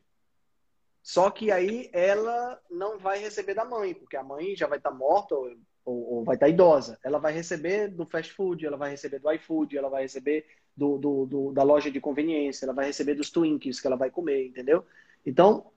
Só 1.02 1.30
que 1.30 1.52
aí 1.52 1.90
ela 1.92 2.58
não 2.72 2.98
vai 2.98 3.20
receber 3.20 3.54
da 3.54 3.66
mãe, 3.66 3.94
porque 3.94 4.16
a 4.16 4.24
mãe 4.24 4.56
já 4.56 4.66
vai 4.66 4.78
estar 4.78 4.92
tá 4.92 4.96
morta 4.96 5.36
ou, 5.36 5.54
ou, 5.84 6.14
ou 6.14 6.24
vai 6.24 6.38
estar 6.38 6.46
tá 6.46 6.50
idosa. 6.50 6.98
Ela 7.04 7.20
vai 7.20 7.34
receber 7.34 7.90
do 7.90 8.06
fast 8.06 8.32
food, 8.32 8.66
ela 8.66 8.78
vai 8.78 8.92
receber 8.92 9.20
do 9.20 9.30
iFood, 9.34 9.78
ela 9.78 9.90
vai 9.90 10.04
receber 10.04 10.48
do, 10.76 10.98
do, 10.98 11.26
do, 11.26 11.52
da 11.52 11.64
loja 11.64 11.92
de 11.92 12.00
conveniência, 12.00 12.66
ela 12.66 12.74
vai 12.74 12.86
receber 12.86 13.16
dos 13.16 13.30
Twinkies 13.30 13.82
que 13.82 13.86
ela 13.86 13.98
vai 13.98 14.10
comer, 14.10 14.48
entendeu? 14.48 14.86
Então, 15.26 15.70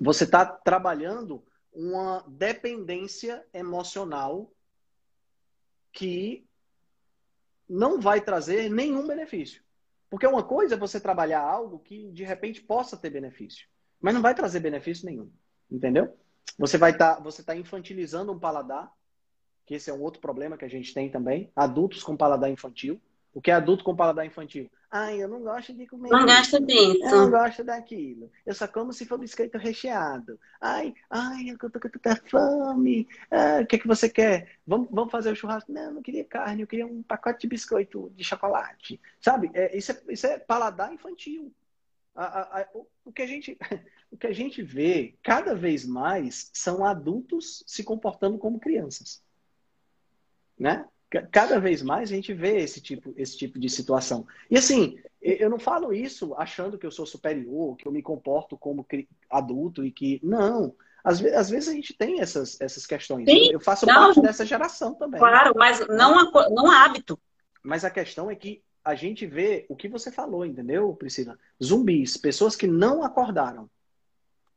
você 0.00 0.22
está 0.22 0.46
trabalhando 0.46 1.42
uma 1.72 2.24
dependência 2.28 3.44
emocional 3.52 4.48
que 5.92 6.47
não 7.68 8.00
vai 8.00 8.20
trazer 8.20 8.70
nenhum 8.70 9.06
benefício. 9.06 9.62
Porque 10.10 10.26
uma 10.26 10.42
coisa 10.42 10.74
é 10.74 10.78
você 10.78 10.98
trabalhar 10.98 11.40
algo 11.40 11.78
que 11.80 12.10
de 12.12 12.24
repente 12.24 12.62
possa 12.62 12.96
ter 12.96 13.10
benefício, 13.10 13.68
mas 14.00 14.14
não 14.14 14.22
vai 14.22 14.34
trazer 14.34 14.60
benefício 14.60 15.04
nenhum. 15.04 15.30
Entendeu? 15.70 16.16
Você 16.58 16.78
vai 16.78 16.92
estar, 16.92 17.16
tá, 17.16 17.20
você 17.20 17.42
está 17.42 17.54
infantilizando 17.54 18.32
um 18.32 18.38
paladar, 18.38 18.90
que 19.66 19.74
esse 19.74 19.90
é 19.90 19.92
um 19.92 20.00
outro 20.00 20.20
problema 20.20 20.56
que 20.56 20.64
a 20.64 20.70
gente 20.70 20.94
tem 20.94 21.10
também, 21.10 21.52
adultos 21.54 22.02
com 22.02 22.16
paladar 22.16 22.50
infantil. 22.50 22.98
O 23.34 23.40
que 23.40 23.50
é 23.50 23.54
adulto 23.54 23.84
com 23.84 23.94
paladar 23.94 24.26
infantil? 24.26 24.70
Ai, 24.90 25.22
eu 25.22 25.28
não 25.28 25.42
gosto 25.42 25.74
de 25.74 25.86
comer. 25.86 26.08
Não 26.08 26.24
gosto 26.24 26.64
disso. 26.64 27.04
Eu 27.04 27.10
não 27.10 27.30
gosto 27.30 27.62
daquilo. 27.62 28.30
Eu 28.46 28.54
só 28.54 28.66
como 28.66 28.92
se 28.92 29.04
for 29.04 29.18
biscoito 29.18 29.58
recheado. 29.58 30.40
Ai, 30.58 30.94
ai, 31.10 31.50
eu 31.50 31.58
tô 31.58 31.78
com 31.78 31.88
tanta 31.90 32.16
fome. 32.26 33.06
Ah, 33.30 33.60
o 33.62 33.66
que 33.66 33.76
é 33.76 33.78
que 33.78 33.86
você 33.86 34.08
quer? 34.08 34.56
Vamos, 34.66 34.88
vamos 34.90 35.12
fazer 35.12 35.30
o 35.30 35.36
churrasco? 35.36 35.70
Não, 35.70 35.82
eu 35.82 35.92
não 35.92 36.02
queria 36.02 36.24
carne, 36.24 36.62
eu 36.62 36.66
queria 36.66 36.86
um 36.86 37.02
pacote 37.02 37.42
de 37.42 37.48
biscoito 37.48 38.10
de 38.16 38.24
chocolate. 38.24 38.98
Sabe? 39.20 39.50
É, 39.52 39.76
isso, 39.76 39.92
é, 39.92 40.02
isso 40.08 40.26
é 40.26 40.38
paladar 40.38 40.92
infantil. 40.92 41.54
A, 42.14 42.24
a, 42.24 42.60
a, 42.62 42.68
o, 43.04 43.12
que 43.12 43.22
a 43.22 43.26
gente, 43.26 43.58
o 44.10 44.16
que 44.16 44.26
a 44.26 44.32
gente 44.32 44.62
vê 44.62 45.14
cada 45.22 45.54
vez 45.54 45.84
mais 45.84 46.50
são 46.54 46.82
adultos 46.82 47.62
se 47.66 47.84
comportando 47.84 48.38
como 48.38 48.58
crianças. 48.58 49.22
Né? 50.58 50.88
Cada 51.30 51.58
vez 51.58 51.82
mais 51.82 52.10
a 52.10 52.14
gente 52.14 52.32
vê 52.34 52.58
esse 52.58 52.80
tipo, 52.80 53.14
esse 53.16 53.36
tipo 53.36 53.58
de 53.58 53.68
situação. 53.68 54.26
E 54.50 54.58
assim, 54.58 54.98
eu 55.20 55.48
não 55.48 55.58
falo 55.58 55.92
isso 55.92 56.34
achando 56.34 56.78
que 56.78 56.86
eu 56.86 56.90
sou 56.90 57.06
superior, 57.06 57.76
que 57.76 57.86
eu 57.86 57.92
me 57.92 58.02
comporto 58.02 58.56
como 58.56 58.86
adulto 59.30 59.84
e 59.84 59.90
que. 59.90 60.20
Não. 60.22 60.74
Às, 61.02 61.20
vezes, 61.20 61.38
às 61.38 61.50
vezes 61.50 61.68
a 61.68 61.72
gente 61.72 61.94
tem 61.94 62.20
essas, 62.20 62.60
essas 62.60 62.84
questões. 62.86 63.24
Sim, 63.28 63.50
eu 63.52 63.60
faço 63.60 63.86
não, 63.86 63.94
parte 63.94 64.20
dessa 64.20 64.44
geração 64.44 64.94
também. 64.94 65.18
Claro, 65.18 65.54
mas 65.56 65.86
não 65.88 66.18
há, 66.18 66.50
não 66.50 66.70
há 66.70 66.84
hábito. 66.84 67.18
Mas 67.62 67.84
a 67.84 67.90
questão 67.90 68.30
é 68.30 68.34
que 68.34 68.62
a 68.84 68.94
gente 68.94 69.26
vê 69.26 69.66
o 69.68 69.76
que 69.76 69.88
você 69.88 70.10
falou, 70.10 70.44
entendeu, 70.44 70.94
Priscila? 70.94 71.38
Zumbis, 71.62 72.16
pessoas 72.16 72.56
que 72.56 72.66
não 72.66 73.02
acordaram. 73.02 73.70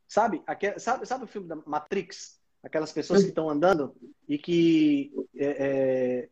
Sabe, 0.07 0.41
aquele, 0.45 0.79
sabe, 0.79 1.05
sabe 1.05 1.23
o 1.23 1.27
filme 1.27 1.47
da 1.47 1.55
Matrix? 1.65 2.39
Aquelas 2.63 2.91
pessoas 2.91 3.23
que 3.23 3.29
estão 3.29 3.49
andando 3.49 3.95
e 4.27 4.37
que 4.37 5.11
é, 5.35 5.45
é, 5.45 6.29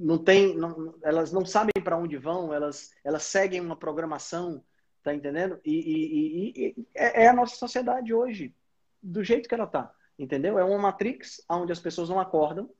não 0.00 0.16
tem, 0.16 0.56
não, 0.56 0.94
elas 1.02 1.30
não 1.30 1.44
sabem 1.44 1.82
para 1.84 1.96
onde 1.96 2.16
vão, 2.16 2.54
elas, 2.54 2.90
elas 3.04 3.24
seguem 3.24 3.60
uma 3.60 3.76
programação, 3.76 4.64
tá 5.02 5.14
entendendo? 5.14 5.60
E, 5.62 5.74
e, 5.74 5.96
e, 6.24 6.68
e 6.78 6.88
é, 6.94 7.24
é, 7.24 7.28
a 7.28 7.34
nossa 7.34 7.54
sociedade 7.56 8.14
hoje, 8.14 8.54
do 9.02 9.22
jeito 9.22 9.46
que 9.46 9.54
ela 9.54 9.66
tá, 9.66 9.92
entendeu? 10.18 10.58
É 10.58 10.64
uma 10.64 10.78
matrix 10.78 11.44
onde 11.50 11.70
as 11.70 11.78
pessoas 11.78 12.08
não 12.08 12.18
acordam, 12.18 12.70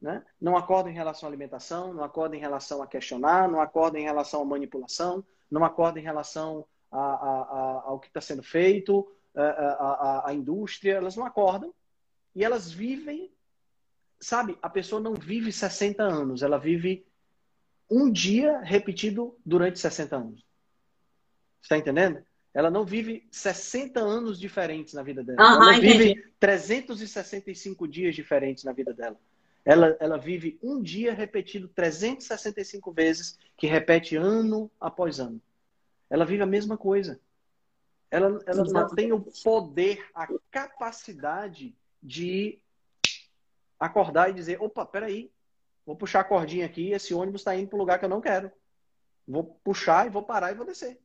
né? 0.00 0.24
Não 0.40 0.56
acordam 0.56 0.90
em 0.90 0.96
relação 0.96 1.28
à 1.28 1.30
alimentação, 1.30 1.92
não 1.92 2.02
acordam 2.02 2.38
em 2.38 2.40
relação 2.40 2.82
a 2.82 2.86
questionar, 2.86 3.48
não 3.48 3.60
acordam 3.60 4.00
em 4.00 4.04
relação 4.04 4.40
à 4.40 4.44
manipulação, 4.44 5.24
não 5.50 5.64
acordam 5.64 6.00
em 6.00 6.04
relação 6.04 6.66
a, 6.90 6.98
a, 6.98 7.42
a, 7.42 7.82
ao 7.84 8.00
que 8.00 8.08
está 8.08 8.20
sendo 8.20 8.42
feito, 8.42 9.06
a, 9.36 10.30
a 10.30 10.34
indústria, 10.34 10.94
elas 10.94 11.16
não 11.16 11.24
acordam 11.24 11.72
e 12.34 12.44
elas 12.44 12.72
vivem 12.72 13.30
sabe, 14.22 14.56
a 14.62 14.70
pessoa 14.70 15.00
não 15.00 15.14
vive 15.14 15.52
60 15.52 16.02
anos, 16.02 16.42
ela 16.42 16.56
vive 16.56 17.04
um 17.90 18.10
dia 18.10 18.60
repetido 18.60 19.36
durante 19.44 19.78
60 19.78 20.16
anos. 20.16 20.46
Está 21.60 21.76
entendendo? 21.76 22.24
Ela 22.54 22.70
não 22.70 22.84
vive 22.84 23.26
60 23.30 24.00
anos 24.00 24.38
diferentes 24.38 24.94
na 24.94 25.02
vida 25.02 25.22
dela. 25.24 25.40
Uhum, 25.40 25.62
ela 25.62 25.72
não 25.72 25.80
vive 25.80 26.32
365 26.38 27.88
dias 27.88 28.14
diferentes 28.14 28.64
na 28.64 28.72
vida 28.72 28.94
dela. 28.94 29.18
Ela, 29.64 29.96
ela 30.00 30.18
vive 30.18 30.58
um 30.62 30.80
dia 30.80 31.12
repetido 31.12 31.68
365 31.68 32.92
vezes, 32.92 33.38
que 33.56 33.66
repete 33.66 34.16
ano 34.16 34.70
após 34.80 35.18
ano. 35.20 35.40
Ela 36.08 36.24
vive 36.24 36.42
a 36.42 36.46
mesma 36.46 36.76
coisa. 36.76 37.20
Ela, 38.10 38.38
ela 38.46 38.64
não 38.64 38.94
tem 38.94 39.12
o 39.12 39.20
poder, 39.42 40.04
a 40.14 40.28
capacidade 40.50 41.74
de 42.02 42.58
acordar 43.86 44.30
e 44.30 44.32
dizer: 44.32 44.60
opa, 44.62 44.86
peraí, 44.86 45.30
vou 45.84 45.96
puxar 45.96 46.20
a 46.20 46.24
cordinha 46.24 46.66
aqui, 46.66 46.92
esse 46.92 47.12
ônibus 47.12 47.40
está 47.40 47.54
indo 47.56 47.68
para 47.68 47.76
o 47.76 47.80
lugar 47.80 47.98
que 47.98 48.04
eu 48.04 48.08
não 48.08 48.20
quero. 48.20 48.50
Vou 49.26 49.44
puxar 49.64 50.06
e 50.06 50.10
vou 50.10 50.22
parar 50.22 50.52
e 50.52 50.54
vou 50.54 50.66
descer. 50.66 51.00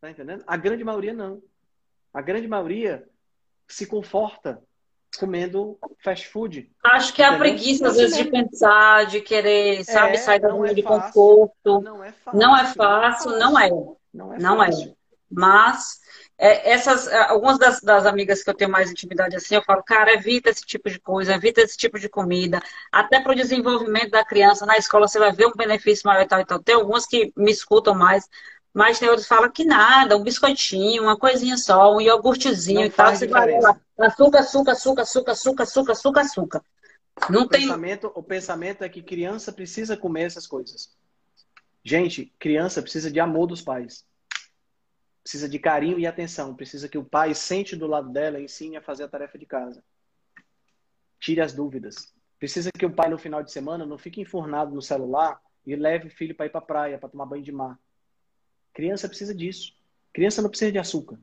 Tá 0.00 0.10
entendendo? 0.10 0.44
A 0.46 0.56
grande 0.56 0.84
maioria 0.84 1.12
não. 1.12 1.42
A 2.12 2.22
grande 2.22 2.48
maioria 2.48 3.08
se 3.66 3.86
conforta 3.86 4.62
comendo 5.18 5.78
fast 6.02 6.28
food. 6.28 6.70
Acho 6.84 7.14
que 7.14 7.22
é 7.22 7.26
a 7.26 7.38
preguiça, 7.38 7.88
às 7.88 7.96
vezes, 7.96 8.16
de 8.16 8.30
pensar, 8.30 9.06
de 9.06 9.20
querer, 9.20 9.84
sabe, 9.84 10.14
é, 10.14 10.16
sair 10.16 10.40
da 10.40 10.48
zona 10.48 10.70
é 10.70 10.74
de 10.74 10.82
conforto. 10.82 11.80
Não 11.80 12.04
é 12.04 12.12
fácil. 12.12 12.40
Não 12.40 12.56
é 12.56 12.64
fácil, 12.66 13.30
não 13.38 13.58
é. 13.58 13.70
Não 14.12 14.34
é. 14.34 14.38
Não 14.38 14.62
é. 14.62 14.70
Mas 15.30 15.98
é, 16.38 16.70
essas, 16.70 17.08
algumas 17.28 17.58
das, 17.58 17.80
das, 17.80 18.06
amigas 18.06 18.42
que 18.42 18.48
eu 18.48 18.54
tenho 18.54 18.70
mais 18.70 18.90
intimidade 18.90 19.36
assim, 19.36 19.56
eu 19.56 19.62
falo, 19.62 19.82
cara, 19.82 20.14
evita 20.14 20.48
esse 20.48 20.62
tipo 20.62 20.88
de 20.88 20.98
coisa, 20.98 21.34
evita 21.34 21.60
esse 21.60 21.76
tipo 21.76 21.98
de 21.98 22.08
comida, 22.08 22.62
até 22.92 23.20
para 23.20 23.32
o 23.32 23.34
desenvolvimento 23.34 24.10
da 24.10 24.24
criança 24.24 24.64
na 24.64 24.78
escola 24.78 25.08
você 25.08 25.18
vai 25.18 25.32
ver 25.32 25.46
um 25.46 25.56
benefício 25.56 26.06
maior 26.06 26.22
e 26.22 26.28
tal 26.28 26.40
e 26.40 26.44
tal. 26.44 26.62
Tem 26.62 26.74
algumas 26.74 27.06
que 27.06 27.32
me 27.36 27.50
escutam 27.50 27.94
mais, 27.94 28.28
mas 28.72 28.98
tem 28.98 29.08
outros 29.08 29.26
que 29.26 29.34
falam 29.34 29.50
que 29.50 29.64
nada, 29.64 30.16
um 30.16 30.22
biscoitinho, 30.22 31.02
uma 31.02 31.18
coisinha 31.18 31.56
só, 31.56 31.94
um 31.94 32.00
iogurtezinho 32.00 32.80
Não 32.80 32.86
e 32.86 32.90
tal. 32.90 33.14
Você 33.14 33.26
vai 33.26 33.60
lá, 33.60 33.76
açúcar, 33.98 34.38
açúcar, 34.38 34.72
açúcar, 34.72 35.02
açúcar, 35.02 35.32
açúcar, 35.32 35.62
açúcar, 35.64 35.92
açúcar, 35.92 36.20
açúcar. 36.20 36.62
Não 37.28 37.42
o 37.42 37.48
tem... 37.48 37.62
pensamento, 37.62 38.12
o 38.14 38.22
pensamento 38.22 38.84
é 38.84 38.88
que 38.88 39.02
criança 39.02 39.52
precisa 39.52 39.96
comer 39.96 40.24
essas 40.24 40.46
coisas. 40.46 40.96
Gente, 41.82 42.32
criança 42.38 42.80
precisa 42.80 43.10
de 43.10 43.18
amor 43.18 43.46
dos 43.46 43.60
pais. 43.60 44.04
Precisa 45.28 45.46
de 45.46 45.58
carinho 45.58 45.98
e 45.98 46.06
atenção. 46.06 46.54
Precisa 46.54 46.88
que 46.88 46.96
o 46.96 47.04
pai 47.04 47.34
sente 47.34 47.76
do 47.76 47.86
lado 47.86 48.08
dela 48.08 48.40
e 48.40 48.44
ensine 48.44 48.78
a 48.78 48.80
fazer 48.80 49.04
a 49.04 49.08
tarefa 49.08 49.36
de 49.36 49.44
casa. 49.44 49.84
Tire 51.20 51.42
as 51.42 51.52
dúvidas. 51.52 52.14
Precisa 52.38 52.70
que 52.72 52.86
o 52.86 52.90
pai, 52.90 53.10
no 53.10 53.18
final 53.18 53.42
de 53.42 53.52
semana, 53.52 53.84
não 53.84 53.98
fique 53.98 54.22
enfurnado 54.22 54.74
no 54.74 54.80
celular 54.80 55.38
e 55.66 55.76
leve 55.76 56.08
o 56.08 56.10
filho 56.10 56.34
para 56.34 56.46
ir 56.46 56.48
para 56.48 56.60
a 56.60 56.64
praia, 56.64 56.98
para 56.98 57.10
tomar 57.10 57.26
banho 57.26 57.42
de 57.42 57.52
mar. 57.52 57.78
Criança 58.72 59.06
precisa 59.06 59.34
disso. 59.34 59.74
Criança 60.14 60.40
não 60.40 60.48
precisa 60.48 60.72
de 60.72 60.78
açúcar. 60.78 61.18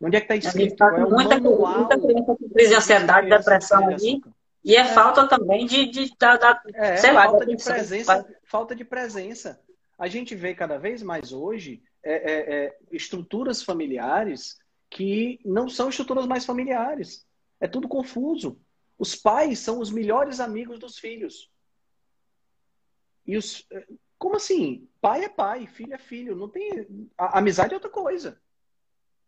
Onde 0.00 0.16
é 0.16 0.20
que 0.22 0.32
está 0.32 0.48
escrito? 0.48 0.76
Tá 0.76 0.86
é 0.86 1.04
muita, 1.04 1.38
muita 1.38 2.00
criança 2.00 2.34
com 2.34 2.48
crise 2.48 2.70
de 2.70 2.76
ansiedade, 2.76 3.28
depressão 3.28 3.88
ali. 3.88 4.22
E 4.64 4.74
é, 4.74 4.80
é, 4.80 4.84
falta 4.86 5.28
também 5.28 5.66
de, 5.66 5.84
de, 5.90 6.16
da, 6.18 6.38
da 6.38 6.62
é, 6.72 6.96
sei 6.96 7.12
lá, 7.12 7.24
falta 7.24 7.44
de 7.44 7.62
presença, 7.62 8.26
falta 8.44 8.74
de 8.74 8.84
presença. 8.86 9.60
A 9.98 10.08
gente 10.08 10.34
vê 10.34 10.54
cada 10.54 10.78
vez 10.78 11.02
mais 11.02 11.30
hoje 11.30 11.82
é, 12.02 12.12
é, 12.12 12.54
é, 12.54 12.78
estruturas 12.90 13.62
familiares 13.62 14.58
que 14.90 15.40
não 15.44 15.68
são 15.68 15.88
estruturas 15.88 16.26
mais 16.26 16.44
familiares. 16.44 17.26
É 17.60 17.66
tudo 17.66 17.88
confuso. 17.88 18.60
Os 18.98 19.14
pais 19.14 19.58
são 19.58 19.80
os 19.80 19.90
melhores 19.90 20.40
amigos 20.40 20.78
dos 20.78 20.98
filhos. 20.98 21.50
E 23.26 23.36
os, 23.36 23.66
como 24.18 24.36
assim? 24.36 24.88
Pai 25.00 25.24
é 25.24 25.28
pai, 25.28 25.66
filho 25.66 25.94
é 25.94 25.98
filho. 25.98 26.34
Não 26.34 26.48
tem. 26.48 27.08
A, 27.16 27.38
amizade 27.38 27.72
é 27.72 27.76
outra 27.76 27.90
coisa. 27.90 28.40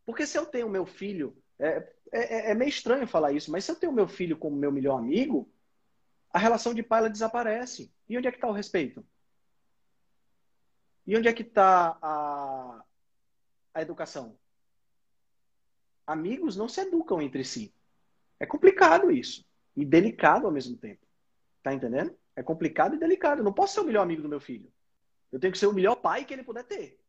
Porque 0.05 0.27
se 0.27 0.37
eu 0.37 0.45
tenho 0.45 0.69
meu 0.69 0.85
filho. 0.85 1.37
É, 1.59 1.93
é, 2.13 2.51
é, 2.51 2.55
meio 2.55 2.71
estranho 2.71 3.07
falar 3.07 3.33
isso, 3.33 3.53
mas 3.53 3.65
se 3.65 3.71
eu 3.71 3.77
tenho 3.77 3.93
meu 3.93 4.09
filho 4.09 4.37
como 4.37 4.57
meu 4.57 4.73
melhor 4.73 4.99
amigo, 4.99 5.49
a 6.33 6.39
relação 6.39 6.75
de 6.75 6.83
pai 6.83 7.01
ela 7.01 7.11
desaparece. 7.11 7.93
E 8.09 8.17
onde 8.19 8.27
é 8.27 8.31
que 8.31 8.39
está 8.39 8.49
o 8.49 8.53
respeito? 8.53 9.05
E 11.11 11.17
onde 11.17 11.27
é 11.27 11.33
que 11.33 11.43
está 11.43 11.99
a, 12.01 12.85
a 13.75 13.83
educação? 13.83 14.39
Amigos 16.07 16.55
não 16.55 16.69
se 16.69 16.83
educam 16.83 17.21
entre 17.21 17.45
si. 17.45 17.75
É 18.39 18.47
complicado 18.47 19.11
isso. 19.11 19.45
E 19.75 19.85
delicado 19.85 20.47
ao 20.47 20.53
mesmo 20.53 20.77
tempo. 20.77 21.05
Tá 21.65 21.75
entendendo? 21.75 22.17
É 22.37 22.45
complicado 22.45 22.95
e 22.95 22.99
delicado. 23.01 23.41
Eu 23.41 23.45
não 23.45 23.53
posso 23.53 23.75
ser 23.75 23.81
o 23.81 23.85
melhor 23.85 24.03
amigo 24.03 24.23
do 24.23 24.29
meu 24.29 24.39
filho. 24.39 24.73
Eu 25.33 25.41
tenho 25.41 25.53
que 25.53 25.59
ser 25.59 25.67
o 25.67 25.73
melhor 25.73 25.97
pai 25.97 26.25
que 26.25 26.33
ele 26.33 26.45
puder 26.45 26.63
ter. 26.63 27.01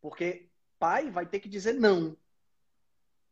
Porque 0.00 0.48
pai 0.80 1.12
vai 1.12 1.26
ter 1.26 1.38
que 1.38 1.48
dizer 1.48 1.74
não. 1.74 2.16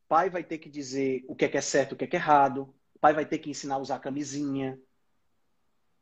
Pai 0.07 0.31
vai 0.31 0.45
ter 0.45 0.59
que 0.59 0.71
dizer 0.71 1.25
o 1.27 1.35
que 1.35 1.47
é, 1.47 1.49
que 1.49 1.59
é 1.59 1.61
certo, 1.61 1.95
o 1.95 1.97
que 1.97 2.05
é, 2.05 2.07
que 2.07 2.15
é 2.15 2.21
errado. 2.21 2.73
Pai 3.01 3.13
vai 3.13 3.27
ter 3.27 3.41
que 3.41 3.51
ensinar 3.51 3.75
a 3.75 3.79
usar 3.79 3.99
camisinha. 3.99 4.81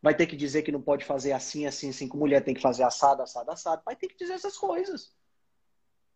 Vai 0.00 0.14
ter 0.14 0.26
que 0.26 0.36
dizer 0.36 0.62
que 0.62 0.72
não 0.72 0.80
pode 0.80 1.04
fazer 1.04 1.32
assim, 1.32 1.66
assim, 1.66 1.90
assim, 1.90 2.08
com 2.08 2.16
mulher 2.16 2.42
tem 2.44 2.54
que 2.54 2.62
fazer 2.62 2.84
assado, 2.84 3.22
assado, 3.22 3.50
assado. 3.50 3.82
Pai 3.82 3.96
tem 3.96 4.08
que 4.08 4.16
dizer 4.16 4.34
essas 4.34 4.56
coisas. 4.56 5.12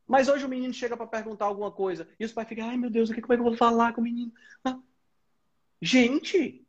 Mas 0.06 0.28
hoje 0.28 0.44
o 0.44 0.48
menino 0.48 0.72
chega 0.72 0.96
para 0.96 1.06
perguntar 1.06 1.46
alguma 1.46 1.70
coisa 1.70 2.08
e 2.18 2.24
os 2.24 2.32
pais 2.32 2.48
ficam, 2.48 2.68
ai 2.68 2.76
meu 2.76 2.90
Deus, 2.90 3.10
o 3.10 3.14
que, 3.14 3.20
como 3.20 3.32
é 3.32 3.36
que 3.36 3.40
eu 3.40 3.48
vou 3.48 3.56
falar 3.56 3.92
com 3.92 4.00
o 4.00 4.04
menino? 4.04 4.32
Ah. 4.64 4.78
Gente, 5.80 6.64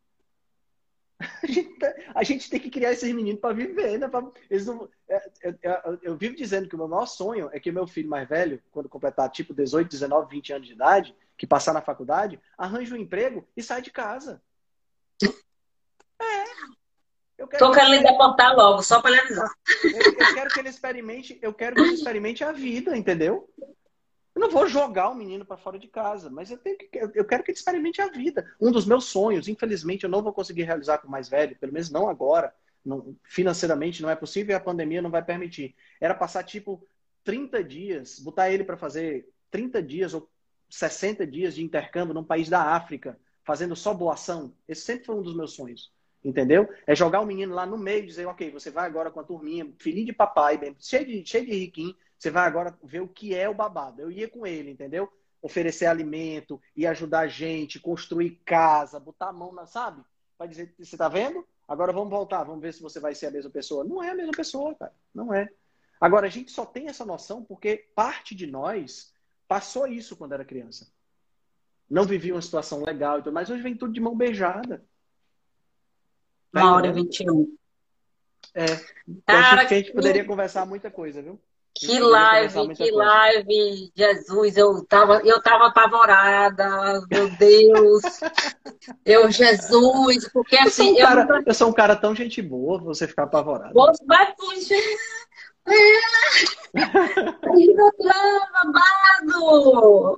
a 1.44 1.48
gente, 1.48 1.78
tá, 1.78 1.94
a 2.16 2.24
gente 2.24 2.50
tem 2.50 2.60
que 2.60 2.70
criar 2.70 2.92
esses 2.92 3.14
meninos 3.14 3.40
para 3.40 3.54
viver, 3.54 3.98
né? 3.98 4.08
Pra, 4.08 4.24
eles 4.50 4.66
não, 4.66 4.90
é, 5.08 5.32
é, 5.44 5.50
é, 5.62 5.82
eu 6.02 6.18
vivo 6.18 6.36
dizendo 6.36 6.68
que 6.68 6.76
o 6.76 6.78
meu 6.78 6.88
maior 6.88 7.06
sonho 7.06 7.50
é 7.54 7.60
que 7.60 7.72
meu 7.72 7.88
filho 7.88 8.10
mais 8.10 8.28
velho, 8.28 8.62
quando 8.72 8.90
completar 8.90 9.30
tipo 9.30 9.54
18, 9.54 9.90
19, 9.90 10.30
20 10.30 10.54
anos 10.54 10.68
de 10.68 10.74
idade, 10.74 11.16
que 11.38 11.48
passar 11.48 11.74
na 11.74 11.82
faculdade, 11.82 12.40
arranje 12.58 12.94
um 12.94 12.98
emprego 12.98 13.48
e 13.56 13.64
sai 13.64 13.82
de 13.82 13.92
casa. 13.92 14.42
É. 16.22 16.83
Eu 17.44 17.48
quero 17.48 17.66
Tô 17.66 17.72
querendo 17.74 17.96
ele 17.96 18.04
deportar 18.04 18.56
logo, 18.56 18.82
só 18.82 19.02
para 19.02 19.20
avisar. 19.20 19.52
Eu, 19.84 20.14
eu, 20.14 20.34
quero 20.34 20.50
que 20.50 20.60
ele 20.62 20.70
experimente, 20.70 21.38
eu 21.42 21.54
quero 21.54 21.76
que 21.76 21.82
ele 21.82 21.94
experimente 21.94 22.42
a 22.42 22.54
vida, 22.54 22.96
entendeu? 22.96 23.50
Eu 23.60 24.40
não 24.40 24.50
vou 24.50 24.66
jogar 24.66 25.10
o 25.10 25.16
menino 25.16 25.44
para 25.44 25.58
fora 25.58 25.78
de 25.78 25.90
casa, 25.90 26.30
mas 26.30 26.50
eu, 26.50 26.58
tenho 26.58 26.78
que, 26.78 26.90
eu 26.94 27.26
quero 27.26 27.44
que 27.44 27.52
ele 27.52 27.58
experimente 27.58 28.02
a 28.02 28.08
vida. 28.08 28.50
Um 28.62 28.72
dos 28.72 28.86
meus 28.86 29.06
sonhos, 29.06 29.50
infelizmente, 29.50 30.06
eu 30.06 30.10
não 30.10 30.24
vou 30.24 30.32
conseguir 30.32 30.64
realizar 30.64 31.00
com 31.00 31.08
o 31.10 31.12
mais 31.12 31.28
velho, 31.28 31.58
pelo 31.58 31.74
menos 31.74 31.92
não 31.92 32.08
agora. 32.08 32.56
Não, 32.84 33.14
financeiramente 33.24 34.02
não 34.02 34.10
é 34.10 34.16
possível 34.16 34.54
e 34.54 34.56
a 34.56 34.60
pandemia 34.60 35.02
não 35.02 35.12
vai 35.12 35.24
permitir. 35.24 35.76
Era 36.00 36.16
passar 36.16 36.44
tipo 36.44 36.88
30 37.26 37.62
dias, 37.62 38.20
botar 38.20 38.50
ele 38.50 38.64
para 38.64 38.78
fazer 38.78 39.28
30 39.52 39.84
dias 39.84 40.14
ou 40.14 40.30
60 40.70 41.28
dias 41.28 41.56
de 41.56 41.64
intercâmbio 41.64 42.14
num 42.14 42.24
país 42.24 42.48
da 42.48 42.74
África, 42.74 43.20
fazendo 43.44 43.76
só 43.76 43.94
boa 43.94 44.14
ação. 44.14 44.54
Esse 44.66 44.82
sempre 44.82 45.06
foi 45.06 45.16
um 45.16 45.22
dos 45.22 45.36
meus 45.36 45.52
sonhos. 45.54 45.92
Entendeu? 46.24 46.70
É 46.88 46.96
jogar 46.96 47.20
o 47.20 47.26
menino 47.26 47.54
lá 47.54 47.66
no 47.66 47.78
meio 47.78 48.04
e 48.04 48.08
dizer, 48.08 48.26
ok, 48.28 48.50
você 48.50 48.72
vai 48.72 48.86
agora 48.86 49.12
com 49.12 49.20
a 49.20 49.24
turminha, 49.24 49.70
filhinho 49.78 50.06
de 50.06 50.14
papai, 50.14 50.58
bem, 50.58 50.76
cheio 50.80 51.06
de, 51.06 51.26
cheio 51.26 51.46
de 51.46 51.52
riquinho, 51.52 51.96
você 52.18 52.32
vai 52.32 52.48
agora 52.48 52.78
ver 52.82 53.02
o 53.02 53.08
que 53.08 53.36
é 53.36 53.50
o 53.50 53.54
babado. 53.54 54.02
Eu 54.02 54.10
ia 54.10 54.30
com 54.30 54.48
ele, 54.48 54.72
entendeu? 54.72 55.12
Oferecer 55.42 55.88
alimento, 55.88 56.62
e 56.76 56.88
ajudar 56.88 57.22
a 57.22 57.28
gente, 57.28 57.80
construir 57.80 58.42
casa, 58.46 59.00
botar 59.00 59.30
a 59.30 59.34
mão 59.34 59.52
na, 59.52 59.66
sabe? 59.66 60.02
Vai 60.40 60.48
dizer, 60.48 60.74
você 60.80 60.96
tá 60.96 61.10
vendo? 61.10 61.46
Agora 61.68 61.92
vamos 61.92 62.10
voltar, 62.10 62.44
vamos 62.44 62.62
ver 62.62 62.74
se 62.74 62.82
você 62.82 63.00
vai 63.00 63.14
ser 63.14 63.28
a 63.28 63.32
mesma 63.32 63.52
pessoa. 63.52 63.84
Não 63.84 64.02
é 64.02 64.12
a 64.12 64.16
mesma 64.16 64.32
pessoa, 64.32 64.74
cara. 64.76 64.94
Não 65.14 65.34
é. 65.34 65.50
Agora, 66.00 66.28
a 66.28 66.30
gente 66.30 66.52
só 66.52 66.66
tem 66.66 66.88
essa 66.88 67.06
noção 67.06 67.44
porque 67.44 67.90
parte 67.96 68.36
de 68.36 68.46
nós 68.46 69.14
passou 69.48 69.88
isso 69.88 70.16
quando 70.16 70.34
era 70.34 70.46
criança. 70.46 70.92
Não 71.90 72.06
vivia 72.06 72.34
uma 72.34 72.42
situação 72.42 72.84
legal, 72.84 73.22
mas 73.32 73.50
hoje 73.50 73.62
vem 73.62 73.76
tudo 73.76 73.94
de 73.94 74.02
mão 74.02 74.16
beijada. 74.16 74.84
Uma 76.54 76.76
hora 76.76 76.88
e 76.88 76.94
vinte 76.94 77.22
e 77.22 77.32
um. 77.32 77.48
É. 78.54 78.66
Cara, 79.26 79.66
que 79.66 79.74
a 79.74 79.78
gente 79.78 79.94
poderia 79.94 80.24
conversar 80.24 80.66
muita 80.66 80.92
coisa, 80.92 81.22
viu? 81.22 81.40
Que 81.76 82.00
live, 82.00 82.68
que 82.76 82.92
coisa. 82.92 82.96
live, 82.96 83.92
Jesus, 83.96 84.58
eu 84.58 84.86
tava, 84.86 85.22
eu 85.26 85.42
tava 85.42 85.68
apavorada, 85.68 87.02
meu 87.10 87.30
Deus. 87.32 88.04
eu, 89.04 89.32
Jesus, 89.32 90.30
porque 90.32 90.56
assim. 90.56 90.90
Eu 91.00 91.08
sou, 91.08 91.16
um 91.16 91.26
cara, 91.26 91.28
eu... 91.40 91.44
eu 91.48 91.54
sou 91.54 91.70
um 91.70 91.74
cara 91.74 91.96
tão 91.96 92.16
gente 92.16 92.44
boa, 92.44 92.78
você 92.78 93.08
ficar 93.08 93.24
apavorado. 93.24 93.74
Você 93.74 94.06
vai 94.06 94.32
fugir. 94.38 94.98
Ainda 96.76 97.92
babado! 99.32 100.18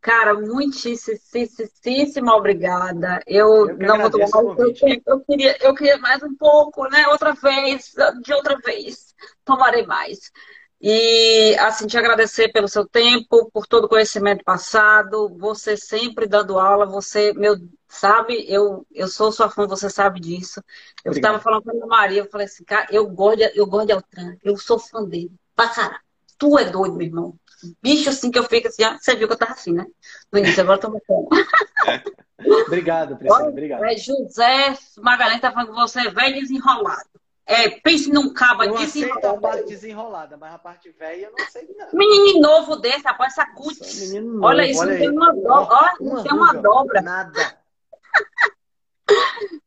Cara, 0.00 0.34
muitíssima 0.34 2.36
obrigada. 2.36 3.22
Eu, 3.26 3.68
eu 3.68 3.78
não 3.78 4.00
vou 4.00 4.10
tomar 4.10 4.42
mais. 4.42 4.82
Eu, 4.82 5.02
eu, 5.06 5.20
queria, 5.20 5.56
eu 5.60 5.74
queria 5.74 5.98
mais 5.98 6.22
um 6.22 6.34
pouco, 6.36 6.88
né? 6.88 7.06
Outra 7.08 7.32
vez, 7.32 7.94
de 8.22 8.32
outra 8.32 8.58
vez. 8.58 9.14
Tomarei 9.44 9.86
mais. 9.86 10.30
E, 10.80 11.56
assim, 11.60 11.86
te 11.86 11.96
agradecer 11.96 12.52
pelo 12.52 12.68
seu 12.68 12.86
tempo, 12.86 13.50
por 13.50 13.66
todo 13.66 13.84
o 13.84 13.88
conhecimento 13.88 14.44
passado, 14.44 15.34
você 15.38 15.78
sempre 15.78 16.26
dando 16.26 16.58
aula, 16.58 16.84
você, 16.84 17.32
meu, 17.32 17.56
sabe, 17.88 18.44
eu, 18.52 18.86
eu 18.92 19.08
sou 19.08 19.32
sua 19.32 19.48
fã, 19.48 19.66
você 19.66 19.88
sabe 19.88 20.20
disso. 20.20 20.62
Eu 21.02 21.12
estava 21.12 21.40
falando 21.40 21.62
com 21.62 21.84
a 21.84 21.86
Maria, 21.86 22.20
eu 22.20 22.30
falei 22.30 22.46
assim, 22.46 22.64
cara, 22.64 22.86
eu 22.90 23.08
gosto 23.08 23.38
de, 23.38 23.58
eu 23.58 23.66
gosto 23.66 23.86
de 23.86 23.92
Altran, 23.92 24.36
eu 24.44 24.58
sou 24.58 24.78
fã 24.78 25.02
dele, 25.02 25.32
pra 25.56 25.68
caralho. 25.68 26.04
Tu 26.36 26.58
é 26.58 26.64
doido, 26.64 26.96
meu 26.96 27.06
irmão. 27.06 27.38
Bicho 27.82 28.08
assim 28.10 28.30
que 28.30 28.38
eu 28.38 28.44
fico 28.44 28.68
assim, 28.68 28.84
ah, 28.84 28.98
você 29.00 29.14
viu 29.14 29.26
que 29.26 29.34
eu 29.34 29.38
tava 29.38 29.52
assim, 29.52 29.72
né? 29.72 29.86
No 30.32 30.38
início, 30.38 30.62
agora 30.62 30.78
eu 30.78 30.80
tô 30.80 30.90
botando. 30.90 31.28
obrigado, 32.66 33.16
Priscila, 33.16 33.48
obrigado. 33.48 33.84
É, 33.84 33.96
José 33.96 34.76
Magalhães 34.98 35.40
tá 35.40 35.52
falando 35.52 35.68
que 35.68 35.74
você 35.74 36.00
é 36.00 36.10
velho 36.10 36.40
desenrolado. 36.40 37.08
É, 37.46 37.68
pense 37.80 38.10
num 38.10 38.32
cabo 38.32 38.64
eu 38.64 38.76
desenrolado. 38.78 39.26
a 39.26 39.40
parte 39.40 39.64
desenrolada, 39.66 40.36
mas 40.38 40.54
a 40.54 40.58
parte 40.58 40.90
velha 40.90 41.26
eu 41.26 41.32
não 41.38 41.46
sei 41.50 41.68
não. 41.76 41.88
Menino 41.92 42.40
novo 42.40 42.76
desse, 42.76 43.04
rapaz, 43.04 43.32
essa 43.32 43.46
cutis. 43.52 44.12
Olha 44.42 44.66
isso, 44.66 44.80
olha 44.80 44.96
tem 44.96 45.10
uma 45.10 45.32
dobra. 45.34 45.94
Ó, 46.00 46.22
tem 46.22 46.32
uma 46.32 46.54
dobra. 46.54 47.02
Nada. 47.02 47.58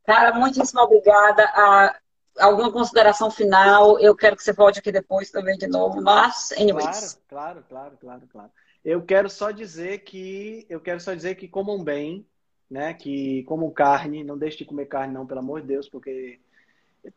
Cara, 0.07 0.33
muitíssimo 0.33 0.81
obrigada. 0.81 1.43
A, 1.53 1.95
alguma 2.39 2.71
consideração 2.71 3.29
final? 3.29 3.99
Eu 3.99 4.15
quero 4.15 4.35
que 4.35 4.43
você 4.43 4.53
volte 4.53 4.79
aqui 4.79 4.91
depois 4.91 5.31
também 5.31 5.57
de 5.57 5.67
novo, 5.67 6.01
mas, 6.01 6.51
anyways. 6.53 7.19
Claro, 7.27 7.63
claro, 7.63 7.65
claro, 7.67 7.97
claro, 7.99 8.21
claro. 8.31 8.51
Eu 8.83 9.01
quero 9.01 9.29
só 9.29 9.51
dizer 9.51 9.99
que 9.99 10.65
eu 10.69 10.79
quero 10.79 10.99
só 10.99 11.13
dizer 11.13 11.35
que 11.35 11.47
comam 11.47 11.83
bem, 11.83 12.25
né? 12.69 12.93
Que 12.93 13.43
comam 13.43 13.69
carne, 13.71 14.23
não 14.23 14.37
deixe 14.37 14.57
de 14.57 14.65
comer 14.65 14.85
carne 14.85 15.13
não, 15.13 15.25
pelo 15.25 15.39
amor 15.39 15.61
de 15.61 15.67
Deus, 15.67 15.89
porque 15.89 16.39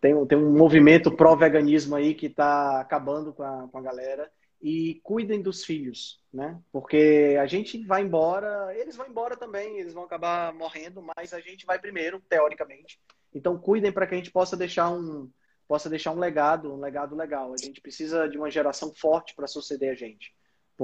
tem, 0.00 0.26
tem 0.26 0.38
um 0.38 0.56
movimento 0.56 1.14
pró-veganismo 1.14 1.96
aí 1.96 2.14
que 2.14 2.26
está 2.26 2.80
acabando 2.80 3.32
com 3.32 3.42
a, 3.42 3.68
com 3.68 3.78
a 3.78 3.82
galera. 3.82 4.30
E 4.62 5.00
cuidem 5.02 5.40
dos 5.40 5.64
filhos, 5.64 6.20
né? 6.30 6.60
Porque 6.70 7.34
a 7.40 7.46
gente 7.46 7.82
vai 7.86 8.02
embora, 8.02 8.76
eles 8.76 8.94
vão 8.94 9.06
embora 9.08 9.34
também, 9.34 9.78
eles 9.78 9.94
vão 9.94 10.04
acabar 10.04 10.52
morrendo, 10.52 11.02
mas 11.16 11.32
a 11.32 11.40
gente 11.40 11.64
vai 11.64 11.78
primeiro, 11.78 12.20
teoricamente. 12.28 13.00
Então 13.34 13.58
cuidem 13.58 13.92
para 13.92 14.06
que 14.06 14.14
a 14.14 14.16
gente 14.16 14.30
possa 14.30 14.56
deixar 14.56 14.90
um 14.90 15.30
possa 15.68 15.88
deixar 15.88 16.10
um 16.10 16.18
legado, 16.18 16.74
um 16.74 16.80
legado 16.80 17.14
legal. 17.14 17.52
A 17.52 17.56
gente 17.56 17.80
precisa 17.80 18.28
de 18.28 18.36
uma 18.36 18.50
geração 18.50 18.92
forte 18.92 19.36
para 19.36 19.46
suceder 19.46 19.92
a 19.92 19.94
gente. 19.94 20.34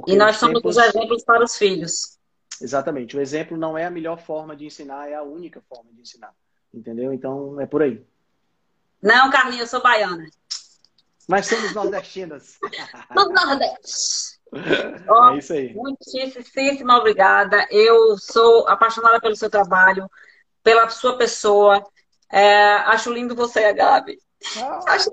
E 0.07 0.15
nós 0.15 0.37
somos 0.37 0.63
tempos... 0.63 0.77
os 0.77 0.85
exemplos 0.85 1.25
para 1.25 1.43
os 1.43 1.57
filhos. 1.57 2.19
Exatamente. 2.61 3.17
O 3.17 3.21
exemplo 3.21 3.57
não 3.57 3.77
é 3.77 3.85
a 3.85 3.91
melhor 3.91 4.21
forma 4.21 4.55
de 4.55 4.65
ensinar, 4.65 5.09
é 5.09 5.15
a 5.15 5.25
única 5.25 5.61
forma 5.69 5.93
de 5.93 6.03
ensinar. 6.03 6.33
Entendeu? 6.73 7.13
Então 7.13 7.61
é 7.61 7.67
por 7.67 7.83
aí. 7.83 8.07
Não, 9.03 9.29
Carlinhos, 9.29 9.63
eu 9.63 9.67
sou 9.67 9.83
baiana. 9.83 10.25
Mas 11.29 11.47
somos 11.47 11.75
nordestinas. 11.75 12.57
Do 13.13 13.29
Nordeste. 13.31 14.37
Oh, 15.09 15.31
é 15.31 15.39
isso 15.39 15.53
aí. 15.53 15.75
Muitíssimo 15.75 16.93
obrigada. 16.93 17.67
Eu 17.71 18.17
sou 18.19 18.69
apaixonada 18.69 19.21
pelo 19.21 19.35
seu 19.35 19.51
trabalho, 19.51 20.09
pela 20.63 20.89
sua 20.89 21.19
pessoa. 21.19 21.85
É, 22.31 22.75
acho 22.87 23.13
lindo 23.13 23.35
você, 23.35 23.73
Gabi. 23.73 24.19
Ah. 24.59 24.81
Acho 24.89 25.11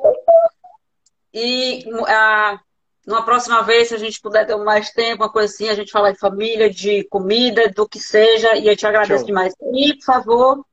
E 1.33 1.85
uh, 1.87 2.59
numa 3.05 3.23
próxima 3.23 3.61
vez, 3.63 3.89
se 3.89 3.95
a 3.95 3.97
gente 3.97 4.21
puder 4.21 4.45
ter 4.45 4.55
mais 4.55 4.91
tempo, 4.91 5.23
uma 5.23 5.31
coisa 5.31 5.53
assim, 5.53 5.69
a 5.69 5.73
gente 5.73 5.91
falar 5.91 6.11
de 6.11 6.19
família, 6.19 6.69
de 6.69 7.03
comida, 7.05 7.69
do 7.69 7.87
que 7.87 7.99
seja, 7.99 8.55
e 8.55 8.67
eu 8.67 8.75
te 8.75 8.87
agradeço 8.87 9.19
Show. 9.19 9.27
demais. 9.27 9.53
E, 9.73 9.93
por 9.95 10.05
favor, 10.05 10.65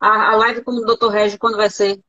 a, 0.00 0.32
a 0.32 0.36
live 0.36 0.62
com 0.62 0.72
o 0.72 0.84
Dr. 0.84 1.08
Régio, 1.08 1.38
quando 1.38 1.56
vai 1.56 1.70
ser? 1.70 2.00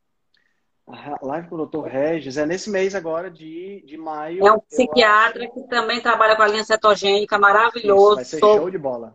A 0.88 1.18
live 1.22 1.49
com 1.49 1.56
o 1.58 1.66
Dr. 1.66 1.86
Regis 1.86 2.38
é 2.38 2.45
nesse 2.45 2.70
mês 2.70 2.95
agora 2.95 3.30
de, 3.30 3.84
de 3.86 3.98
maio. 3.98 4.48
É 4.48 4.52
um 4.54 4.60
psiquiatra 4.60 5.44
acho... 5.44 5.54
que 5.54 5.68
também 5.68 5.99
trabalha 5.99 6.38
com 6.38 6.44
a 6.44 6.48
linha 6.48 6.64
cetogênica, 6.64 7.38
maravilhoso. 7.38 8.22
Isso, 8.22 8.40
vai 8.40 8.40
ser 8.40 8.40
show 8.40 8.72
de 8.72 8.78
bola. 8.78 9.14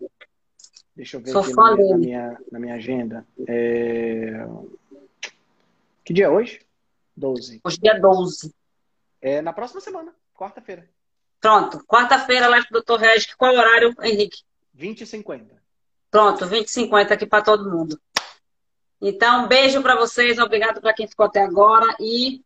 Deixa 0.95 1.17
eu 1.17 1.21
ver 1.21 1.33
Sou 1.33 1.41
aqui 1.43 1.55
na 1.55 1.77
minha, 1.77 1.87
na 1.91 1.97
minha, 1.97 2.41
na, 2.53 2.59
minha, 2.59 2.75
agenda. 2.75 3.27
É... 3.49 4.47
Que 6.05 6.13
dia 6.13 6.27
é 6.27 6.29
hoje? 6.29 6.61
12. 7.17 7.61
Hoje 7.65 7.79
é 7.79 7.81
dia 7.81 8.01
12. 8.01 8.55
É 9.21 9.41
na 9.41 9.53
próxima 9.53 9.81
semana, 9.81 10.15
quarta-feira. 10.35 10.89
Pronto, 11.41 11.85
quarta-feira, 11.87 12.49
live 12.49 12.69
com 12.69 12.77
o 12.77 12.81
Dr. 12.83 13.01
Regis. 13.01 13.35
Qual 13.35 13.55
horário, 13.55 13.95
Henrique? 14.03 14.43
20 14.75 15.01
e 15.01 15.07
50. 15.07 15.63
Pronto, 16.11 16.47
20 16.47 16.67
e 16.67 16.71
50 16.71 17.15
aqui 17.15 17.27
para 17.27 17.43
todo 17.43 17.71
mundo. 17.71 17.99
Então, 19.01 19.45
um 19.45 19.49
beijo 19.49 19.83
para 19.83 19.97
vocês, 19.97 20.39
obrigado 20.39 20.81
para 20.81 20.95
quem 20.95 21.09
ficou 21.09 21.27
até 21.27 21.43
agora 21.43 21.97
e 21.99 22.45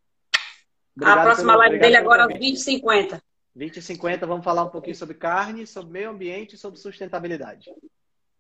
obrigado 0.97 1.18
a 1.18 1.23
próxima 1.23 1.52
pelo, 1.52 1.59
live 1.59 1.78
dele 1.78 1.97
agora 1.97 2.24
às 2.24 2.32
20h50. 2.32 3.20
20h50, 3.56 4.27
vamos 4.27 4.44
falar 4.44 4.64
um 4.64 4.70
pouquinho 4.70 4.97
sobre 4.97 5.16
carne, 5.16 5.66
sobre 5.66 5.93
meio 5.93 6.10
ambiente 6.10 6.55
e 6.55 6.59
sobre 6.59 6.78
sustentabilidade. 6.78 7.70